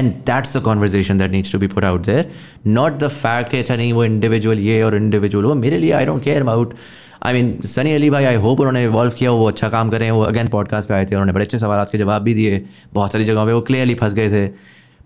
[0.00, 2.30] And that's the conversation that needs to be put out there
[2.68, 6.06] not the fact कि अच्छा नहीं वो इंडिविजुअल ये और इंडिविजुअल वो मेरे लिए I
[6.06, 6.74] don't care about
[7.22, 10.22] I mean Sunny Ali भाई आई होप उन्होंने इवॉल्व किया वो अच्छा काम करें वो
[10.24, 12.64] अगेन पॉडकास्ट पे आए थे उन्होंने बड़े अच्छे सवाल के जवाब भी दिए
[12.94, 14.48] बहुत सारी जगहों पे वो क्लियरली फंस गए थे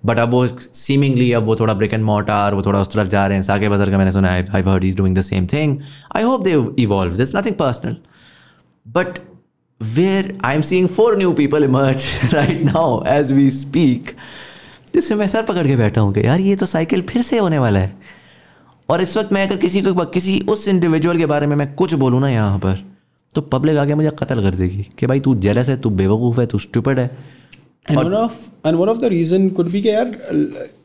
[0.07, 3.27] बट अब वो सीमिंगली अब वो थोड़ा ब्रिक एंड मोटार वो थोड़ा उस तरफ़ जा
[3.27, 5.79] रहे हैं साके बजर का मैंने सुना है I heard is doing the same thing
[6.17, 7.97] I hope they evolve this nothing personal
[8.87, 9.19] but
[9.81, 14.15] where I am seeing for new people emerge right now as we speak
[14.95, 17.59] जिससे मैं सर पकड़ के बैठा हूँ कि यार ये तो साइकिल फिर से होने
[17.59, 17.97] वाला है।
[18.89, 21.95] और इस वक्त मैं अगर किसी को किसी उस इंडिविजुअल के बारे में मैं कुछ
[21.97, 22.83] बोलूँ ना यहाँ पर
[23.35, 26.47] तो पब्लिक आगे मुझे कत्ल कर देगी कि भाई तू जेलस है तू बेवकूफ़ है
[26.47, 27.07] तू स्टूपिड है।
[27.91, 28.35] And one of
[28.67, 30.13] and one of the reason could be के यार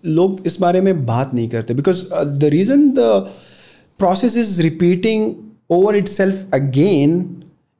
[0.05, 2.99] लोग इस बारे में बात नहीं करते। Because the reason the
[3.99, 5.31] process is repeating
[5.71, 7.21] over itself again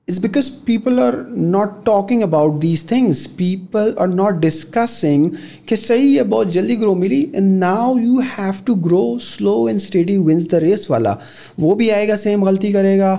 [0.09, 3.27] is because people are not talking about these things.
[3.41, 5.29] People are not discussing
[5.69, 9.79] कि सही है, बहुत जल्दी grow milli and now you have to grow slow and
[9.79, 11.17] steady wins the race वाला।
[11.59, 13.15] वो भी आएगा same गलती करेगा।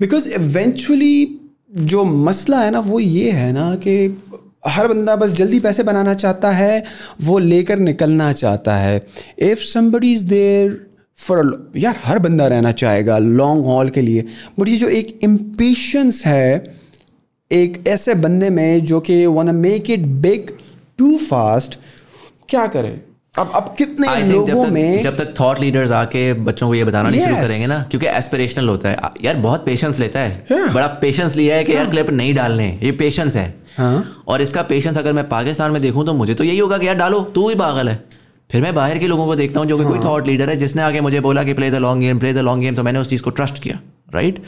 [0.00, 1.40] बिकॉज़ इवेंचुअली
[1.74, 4.22] जो मसला है ना, वो ये है ना कि
[4.66, 6.84] हर बंदा बस जल्दी पैसे बनाना चाहता है,
[7.22, 9.06] वो लेकर निकलना चाहता है।
[9.38, 10.89] If somebody is there
[11.20, 14.24] for यार हर बंदा रहना चाहेगा लॉन्ग हॉल के लिए
[14.58, 16.80] बट ये जो एक इम्पेशंस है
[17.50, 20.50] एक ऐसे बंदे में जो कि want make it big
[20.98, 21.78] too fast
[22.48, 23.00] क्या करे
[23.38, 26.84] अब अब कितने लोगों जब तक, में जब तक थॉट लीडर्स आके बच्चों को ये
[26.84, 27.18] बताना yes.
[27.18, 30.74] नहीं शुरू करेंगे ना क्योंकि एस्पिरेशनल होता है यार बहुत पेशेंस लेता है yeah.
[30.74, 31.82] बड़ा पेशेंस लिया है कि हाँ.
[31.82, 34.24] यार क्लिप नहीं डालने ये पेशेंस है हाँ.
[34.28, 36.94] और इसका पेशेंस अगर मैं पाकिस्तान में देखूँ तो मुझे तो यही होगा कि यार
[36.94, 38.02] डालो तू ही पागल है
[38.50, 40.82] फिर मैं बाहर के लोगों को देखता हूँ जो कि कोई थॉट लीडर है जिसने
[40.82, 43.08] आगे मुझे बोला कि play the long game play the long game तो मैंने उस
[43.08, 43.80] चीज़ को ट्रस्ट किया
[44.14, 44.42] राइट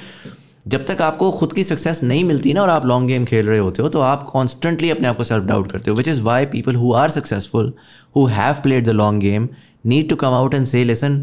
[0.68, 3.58] जब तक आपको खुद की सक्सेस नहीं मिलती ना और आप लॉन्ग गेम खेल रहे
[3.58, 6.47] होते हो तो आप कॉन्स्टेंटली अपने आप को सेल्फ डाउट करते हो which is why
[6.47, 7.72] people who are successful
[8.16, 9.48] who have played the long game
[9.86, 11.18] need to come out and say lesson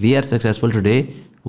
[0.00, 0.96] we are successful today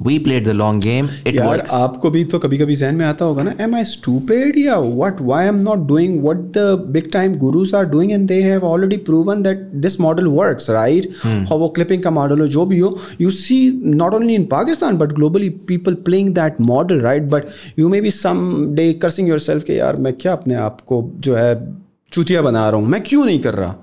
[0.04, 3.06] we played the long game it यार works आपको भी तो कभी कभी जहन में
[3.06, 7.12] आता होगा ना एम आई स्टूपेड या what why am not doing what the big
[7.14, 11.60] time gurus are doing and they have already proven that this model works right और
[11.60, 15.08] वो क्लिपिंग का मॉडल हो जो भी हो you see not only in Pakistan but
[15.08, 17.44] globally people playing that model right but
[17.80, 18.12] you may be
[18.70, 21.74] someday cursing yourself के यार मैं क्या अपने आप को जो है
[22.12, 22.88] चूतिया बना रहा हूँ?
[22.88, 23.76] मैं क्यों नहीं कर रहा?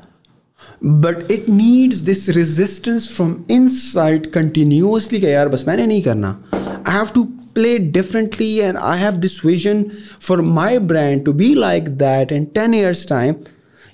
[0.84, 3.36] But it needs this resistance from
[3.68, 9.16] inside continuously यार बस मैंने नहीं करना। I have to play differently and I have
[9.22, 9.80] this vision
[10.26, 13.34] for my brand to be like that in 10 years time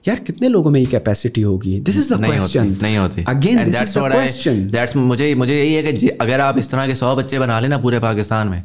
[0.09, 1.81] यार कितने लोगों में ये कैपेसिटी होगी?
[1.81, 5.75] दिस इज़ द क्वेश्चन नहीं होती। Again this is the question that's मुझे मुझे यही
[5.75, 8.63] है कि अगर आप इस तरह के सौ बच्चे बना लेना पूरे पाकिस्तान में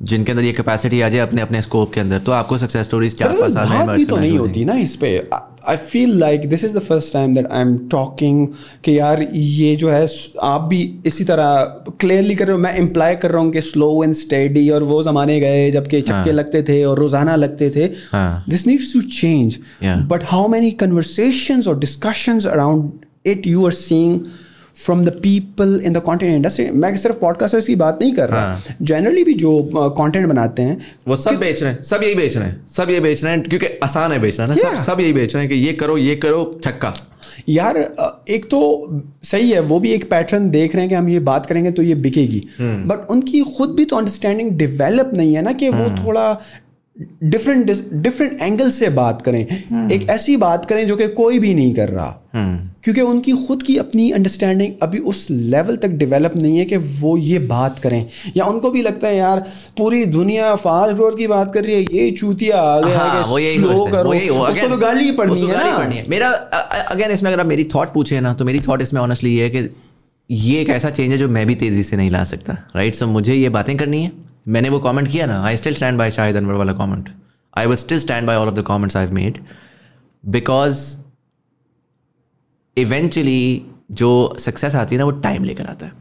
[0.00, 3.14] जिनके अंदर ये कैपेसिटी आ जाए अपने अपने स्कोप के अंदर तो आपको सक्सेस स्टोरीज
[3.18, 5.16] चार पाँच साल में भी तो नहीं होती ना इस पे।
[5.68, 8.46] I feel like this is the first time that I am talking
[8.84, 10.06] कि यार ये जो है
[10.42, 11.54] आप भी इसी तरह
[12.00, 15.02] क्लियरली कर रहे हो मैं इम्प्लाई कर रहा हूँ कि स्लो एंड स्टेडी और वो
[15.02, 16.32] जमाने गए जबकि चक्के हाँ.
[16.32, 21.62] लगते थे और रोज़ाना लगते थे हाँ। This needs to change but how many conversation
[21.68, 22.90] और discussions around
[23.26, 24.20] it you are seeing
[24.76, 28.60] from the people in the content industry मैं सिर्फ़ पॉडकास्टर्स की बात नहीं कर रहा।
[28.82, 29.24] जनरली हाँ.
[29.24, 32.66] भी जो कंटेंट बनाते हैं वो सब बेच रहे हैं सब यही बेच रहे हैं
[32.68, 34.82] सब यही बेच रहे हैं क्योंकि आसान है बेचना ना सब Yeah.
[34.82, 36.92] सब यही बेच रहे हैं कि ये करो ये करो छक्का।
[37.48, 37.76] यार
[38.28, 38.60] एक तो
[39.24, 41.82] सही है वो भी एक पैटर्न देख रहे हैं कि हम ये बात करेंगे तो
[41.82, 46.32] ये बिकेगी। बट उनकी खुद भी तो अंडरस्टैंडिंग डेवलप नहीं है ना कि वो थोड़ा
[47.24, 49.40] डिफरेंट डिफरेंट एंगल से बात करें
[49.90, 52.20] एक ऐसी बात करें जो कि कोई भी नहीं कर रहा।
[52.84, 57.16] क्योंकि उनकी खुद की अपनी अंडरस्टैंडिंग अभी उस लेवल तक डेवलप नहीं है कि वो
[57.16, 58.06] ये बात करें।
[58.36, 59.40] या उनको भी लगता है यार
[59.78, 63.38] पूरी दुनिया फास्ट ग्रोथ की बात कर रही है ये चूतिया आ गया हाँ, वो
[63.38, 66.06] यही हैं, करो वो यही- वो उसको तो गाली ही पड़नी है ना। पड़नी है।
[66.08, 69.44] मेरा अगेन इसमें अगर आप मेरी थॉट पूछे ना तो मेरी थॉट इसमें ऑनेस्टली ये
[69.44, 69.76] है कि
[70.30, 73.06] ये एक ऐसा चेंज है जो मैं भी तेज़ी से नहीं ला सकता राइट सो
[73.06, 74.12] मुझे ये बातें करनी है।
[74.48, 77.08] मैंने वो कमेंट किया ना I still stand by Shahid Anwar वाला comment
[77.58, 79.38] I will still stand by all of the comments I made
[80.24, 80.96] because
[82.76, 85.92] eventually जो सक्सेस आती है ना, वो टाइम लेकर आता है.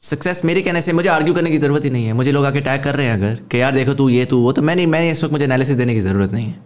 [0.00, 2.12] सक्सेस मेरे कहने से, मुझे आर्ग्यू करने की ज़रूरत ही नहीं है.
[2.12, 4.52] मुझे लोग आके टैग कर रहे हैं अगर, कि यार देखो तू ये, तू वो
[4.52, 6.58] तो मैं नहीं मैंने इस वक्त मुझे एनालिसिस देने की ज़रूरत नहीं है.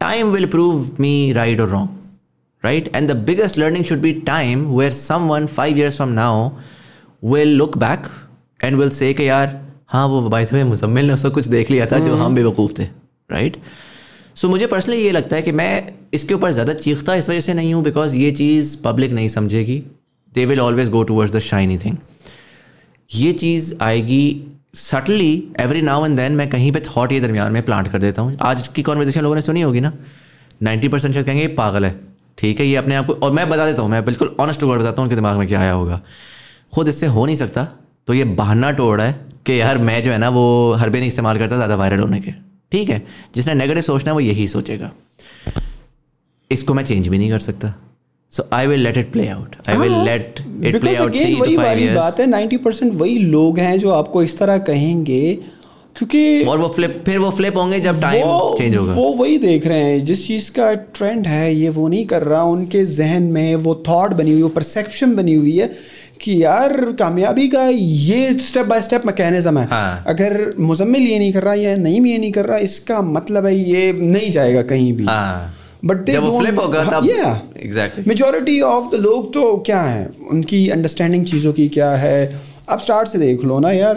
[0.00, 1.88] Time will prove me right और wrong
[2.64, 2.88] right?
[2.98, 6.52] And the biggest learning should be time where someone five years from now
[7.22, 8.08] will look back
[8.60, 11.86] and will say कि यार हाँ वो द वे मुजम्मिल ने उसको कुछ देख लिया
[11.86, 12.84] था जो हम बेवकूफ़ थे
[13.30, 13.56] राइट
[14.34, 17.40] सो so, मुझे पर्सनली ये लगता है कि मैं इसके ऊपर ज़्यादा चीखता इस वजह
[17.40, 19.78] से नहीं हूँ बिकॉज़ ये चीज़ पब्लिक नहीं समझेगी।
[20.32, 21.96] They will always go towards the shiny thing
[23.10, 24.22] ये चीज़ आएगी
[24.74, 28.22] subtly every now and then मैं कहीं पे थॉट ये दरमियान में प्लांट कर देता
[28.22, 29.92] हूँ। आज की कॉन्वर्जेशन लोगों ने सुनी होगी ना?
[30.62, 31.98] नाइन्टी परसेंट शायद कहेंगे ये पागल है।
[32.38, 34.80] ठीक है ये अपने आप को और मैं बता देता हूँ मैं बिल्कुल ऑनेस्ट वर्ड
[34.80, 36.00] बताता हूँ उनके दिमाग में क्या आया होगा।
[36.74, 37.66] खुद इससे हो नहीं सकता।
[38.08, 39.12] तो ये बहाना तोड़ है
[39.46, 42.30] कि यार मैं जो है ना वो हरबे नहीं इस्तेमाल करता ज़्यादा वायरल होने के।
[42.72, 43.02] ठीक है?
[43.34, 44.90] जिसने नेगेटिव सोचना है वो यही सोचेगा।
[46.50, 47.74] इसको मैं चेंज भी नहीं कर सकता।
[48.32, 51.54] So I will let it play out I will let it play out three वही
[51.54, 55.38] टू फाइव वाली बात है 90 परसेंट वही लोग हैं जो आपको इस तरह कहेंगे
[55.96, 58.26] क्योंकि और वो फ्लिप फिर वो फ्लिप होंगे जब टाइम
[58.58, 62.06] चेंज होगा। वो वही देख रहे हैं जिस चीज़ का ट्रेंड है ये वो नहीं
[62.06, 65.70] कर रहा उनके जहन में वो थॉट बनी हुई वो परसेप्शन बनी हुई है
[66.20, 71.32] कि यार कामयाबी का ये स्टेप बाय स्टेप मैकेनिज्म है। हाँ। अगर मुजम्मिल ये नहीं
[71.32, 74.92] कर रहा या नईम ये नहीं कर रहा इसका मतलब है ये नहीं जाएगा कहीं
[74.92, 77.70] भी। हाँ। बट जब वो flip होगा तब- Exactly.
[77.70, 78.08] Exactly.
[78.08, 80.10] Majority of the लोग तो क्या है?
[80.30, 82.40] उनकी अंडरस्टैंडिंग चीज़ों की क्या है?
[82.70, 83.96] आप स्टार्ट से देख लो ना यार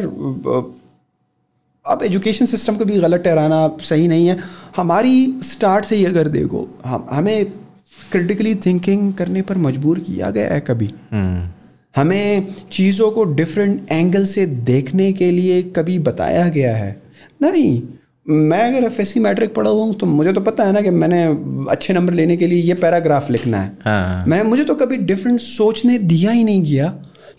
[1.88, 4.38] अब एजुकेशन सिस्टम को भी गलत ठहराना सही नहीं है।
[4.78, 7.46] हमारी स्टार्ट से ही अगर देखो हम हमें
[8.12, 11.61] क्रिटिकली थिंकिंग करने पर मजबूर किया गया है कभी। हम्म।
[11.96, 17.02] हमें चीज़ों को डिफरेंट एंगल से देखने के लिए कभी बताया गया है?
[17.42, 17.82] नहीं।
[18.30, 20.82] मैं अगर एफ़ एस सी मैट्रिक पढ़ा हुआ हूँ तो मुझे तो पता है ना
[20.82, 21.24] कि मैंने
[21.72, 25.40] अच्छे नंबर लेने के लिए ये पैराग्राफ लिखना है। हाँ। मैं मुझे तो कभी डिफरेंट
[25.40, 26.94] सोचने दिया ही नहीं गया।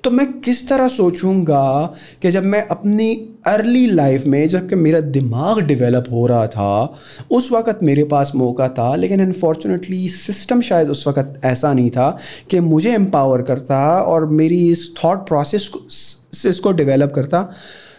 [0.04, 3.12] तो मैं किस तरह सोचूँगा कि जब मैं अपनी
[3.46, 6.94] अर्ली लाइफ में जबकि मेरा दिमाग डेवलप हो रहा था,
[7.30, 12.10] उस वक़्त मेरे पास मौका था, लेकिन अनफॉर्चुनेटली सिस्टम शायद उस वक़्त ऐसा नहीं था
[12.50, 17.48] कि मुझे एम्पावर करता और मेरी इस थाट प्रोसेस को से इसको डेवलप करता।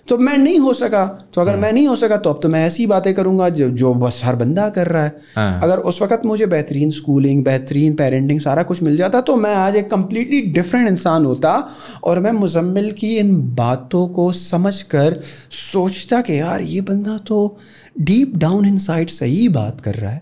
[0.08, 2.66] तो मैं नहीं हो सका। तो अगर मैं नहीं हो सका तो अब तो मैं
[2.66, 6.26] ऐसी बातें करूँगा जो जो बस हर बंदा कर रहा है। हाँ। अगर उस वक्त
[6.26, 10.90] मुझे बेहतरीन स्कूलिंग बेहतरीन पेरेंटिंग सारा कुछ मिल जाता तो मैं आज एक कम्प्लीटली डिफरेंट
[10.90, 11.70] इंसान होता
[12.04, 15.20] और मैं मुजम्मिल की इन बातों को समझ कर
[15.52, 17.58] सोचता कि यार ये बंदा तो
[18.02, 20.22] डीप डाउन इन सही बात कर रहा है।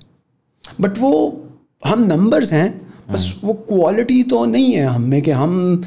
[0.81, 1.13] बट वो
[1.85, 2.69] हम नंबर्स हैं
[3.11, 5.83] बस वो क्वालिटी तो नहीं है हम में कि हम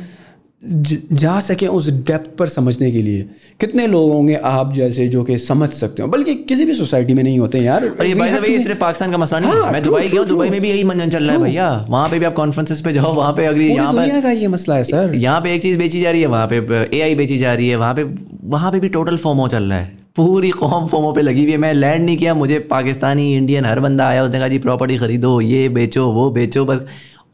[0.66, 3.22] ज- सके उस डेप्थ पर समझने के लिए।
[3.60, 6.08] कितने लोग होंगे आप जैसे जो कि समझ सकते हो?
[6.08, 9.10] बल्कि किसी भी सोसाइटी में नहीं होते हैं यार। और ये ये make- सिर्फ़ पाकिस्तान
[9.10, 11.42] का मसला नहीं हाँ, मैं दुबई गया दुबई में भी यही मंजन चल रहा है
[11.42, 14.30] भैया। वहाँ पे भी आप कॉन्फ्रेंसेस पे जाओ वहाँ पे अगली पूरी यहाँ पर का
[14.30, 16.56] ये मसला है सर। यहाँ पे एक चीज़ बेची जा रही है वहाँ पे
[16.98, 18.04] ए आई बेची जा रही है वहाँ पे
[18.44, 21.58] वहाँ पे भी टोटल फोमो चल रहा है। पूरी कौम फोमो पे लगी हुई है।
[21.58, 25.40] मैं लैंड नहीं किया मुझे पाकिस्तानी इंडियन हर बंदा आया उसने कहा जी प्रॉपर्टी खरीदो
[25.40, 26.86] ये बेचो वो बेचो बस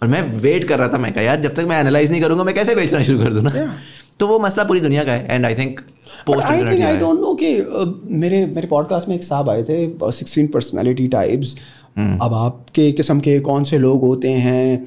[0.03, 2.45] और मैं वेट कर रहा था मैं कहा यार जब तक मैं एनालाइज नहीं करूँगा
[2.45, 3.75] मैं कैसे बेचना शुरू कर दूँ ना?
[4.20, 5.81] तो वो मसला पूरी दुनिया का है and I think
[6.45, 9.93] I think I don't know कि uh, मेरे मेरे पॉडकास्ट में एक साहब आए थे
[10.12, 11.57] सिक्सटीन पर्सनालिटी टाइप्स
[11.99, 14.87] अब आपके किस्म के कौन से लोग होते हैं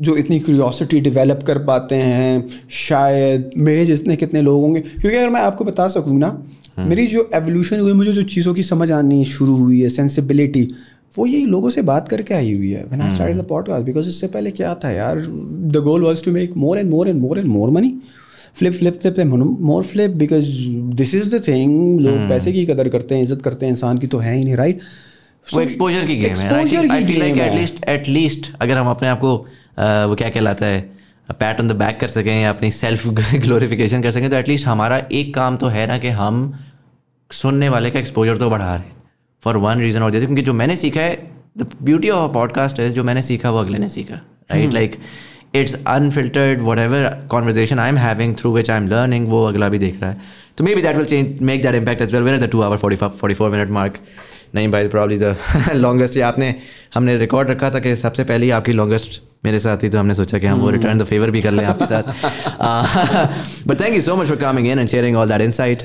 [0.00, 2.48] जो इतनी क्यूरियोसिटी डेवलप कर पाते हैं?
[2.70, 4.80] शायद मेरे जितने कितने लोग होंगे?
[4.80, 6.46] क्योंकि अगर मैं आपको बता सकूँ ना
[6.78, 10.68] मेरी जो एवोल्यूशन हुई मुझे जो चीज़ों की समझ आनी शुरू हुई है सेंसिबिलिटी
[11.18, 14.08] वो यही लोगों से बात करके आई हुई है when I started the podcast because
[14.08, 15.20] इससे पहले क्या था यार
[15.66, 17.98] the goal was to make more and more and more and more money
[18.54, 19.18] flip flip flip
[19.60, 23.66] more flip because this is the thing लोग पैसे की कदर करते हैं इज़्ज़त करते
[23.66, 24.80] हैं इंसान की तो है ही नहीं राइट
[25.54, 29.36] वो एक्सपोजर की गेम है एटलीस्ट एटलीस्ट अगर हम अपने आप को
[29.80, 30.96] वो क्या कहलाता है
[31.32, 35.02] पैट ऑन द बैक कर सकें या अपनी सेल्फ ग्लोरिफिकेशन कर सकें तो एटलीस्ट हमारा
[35.12, 36.58] एक काम तो है ना कि हम
[37.32, 38.95] सुनने वाले का एक्सपोजर तो बढ़ा रहे हैं।
[39.46, 42.90] फॉर वन रीज़न और क्योंकि जो मैंने सीखा है the beauty of a podcast है
[42.90, 44.14] जो मैंने सीखा वो अगले ने सीखा
[44.52, 44.96] right like
[45.54, 49.78] it's unfiltered whatever conversation I am having through which I am learning वो अगला भी
[49.78, 50.16] देख रहा है।
[50.58, 52.96] तो maybe that will change make that impact as well where the two hour forty
[52.96, 53.94] five forty four minute mark
[54.54, 55.36] नहीं भाई probably the
[55.72, 56.54] longest आपने
[56.94, 60.14] हमने रिकॉर्ड रखा था कि सबसे पहले ही आपकी लॉन्गेस्ट मेरे साथ थी तो हमने
[60.14, 62.02] सोचा कि हम वो रिटर्न द फेवर भी कर लें आपके साथ।
[63.68, 65.82] But thank you so much for coming in and sharing all that insight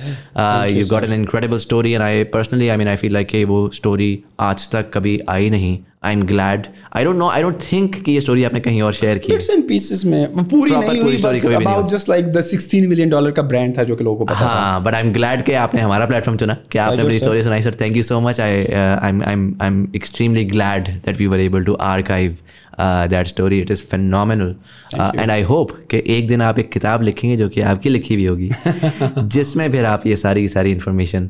[0.77, 3.69] you got an incredible story and I personally I mean I feel like कि वो
[3.73, 4.11] स्टोरी
[4.49, 6.65] आज तक कभी आई नहीं। I am glad
[6.97, 9.67] I don't know I don't think कि ये story आपने कहीं और शेयर की एंड
[9.67, 13.31] पीसेस में पूरी नहीं पूरी कभी भी नहीं about just like the 16 million dollar
[13.31, 15.81] का ब्रांड था जो कि लोगों को पता हाँ बट आई एम ग्लैड कि आपने
[15.81, 19.09] हमारा प्लेटफॉर्म चुना कि आपने अपनी स्टोरी सुनाई। Sir thank you so much I I
[19.09, 22.37] am I am extremely glad that we were able to archive
[22.81, 24.55] that story it is phenomenal
[24.95, 28.25] and I hope कि एक दिन आप एक किताब लिखेंगे जो कि आपकी लिखी हुई
[28.25, 28.49] होगी
[29.27, 31.29] जिसमें फिर आप ये सारी की सारी इन्फॉर्मेशन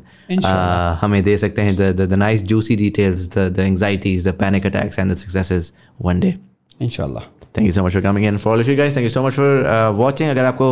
[1.02, 5.16] हमें दे सकते हैं। The nice juicy details the anxieties the panic attacks and the
[5.16, 5.72] successes
[6.02, 6.34] one day
[6.82, 9.32] इंशाल्लाह। Thank you so much for coming in for you guys thank you so much
[9.32, 10.68] for watching अगर आपको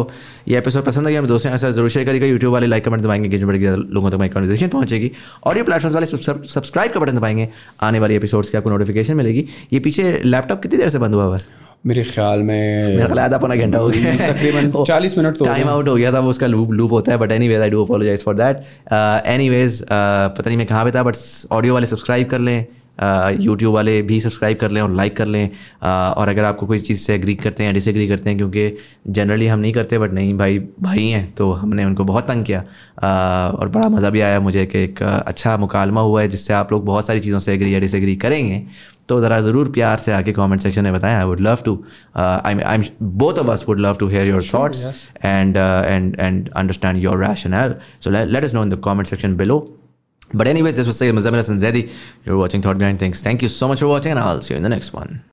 [0.48, 3.02] ये episode पसंद आ गया दोस्तों के साथ ज़रूर शेयर करिएगा। यूट्यूब वाले लाइक कमेंट
[3.02, 5.10] दबाएँगे ज़्यादा लोगों तक हमारी कन्वर्सेशन पहुंचेगी।
[5.46, 7.48] ऑडियो प्लेटफॉर्म वाले सब्सक्राइब का बटन दबाएँगे।
[7.82, 11.24] आने वाली एपिसोड्स की आपको नोटिफिकेशन मिलेगी। ये पीछे लैपटॉप कितनी देर से बंद हुआ
[11.24, 11.42] हुआ है?
[11.86, 15.68] मेरे ख्याल में मेरा ख्याल आधा पौना घंटा हो गया तकरीबन 40 मिनट तो टाइम
[15.68, 18.24] आउट हो गया था वो उसका लूप लूप होता है। But anyways I do apologize
[18.24, 18.56] for that
[19.50, 21.16] anyways पता नहीं मैं कहाँ पे था बट
[21.52, 22.66] ऑडियो वाले सब्सक्राइब कर लें।
[23.40, 25.48] यूट्यूब वाले भी सब्सक्राइब कर लें और लाइक कर लें
[25.82, 28.72] और अगर आपको कोई चीज़ से एग्री करते हैं डिसएग्री करते हैं क्योंकि
[29.08, 32.60] जनरली हम नहीं करते बट नहीं भाई भाई हैं तो हमने उनको बहुत तंग किया
[33.50, 36.84] और बड़ा मज़ा भी आया मुझे कि एक अच्छा मुकालमा हुआ है जिससे आप लोग
[36.84, 38.62] बहुत सारी चीज़ों से एग्री या डिसएग्री करेंगे
[39.08, 41.74] तो ज़रा ज़रूर प्यार से आके कमेंट सेक्शन में बताएँ I would love to
[42.16, 44.84] I I am both of us would love to hear your thoughts
[45.24, 47.20] and and and understand your.
[48.00, 49.79] So let, let us know in the comment section below.
[50.32, 51.90] But anyways, this was Sayyid Muzammil Hassan Zaidi.
[52.24, 53.20] You're watching Thought Behind Things.
[53.20, 55.24] Thank you so much for watching, and I'll see you in the next one.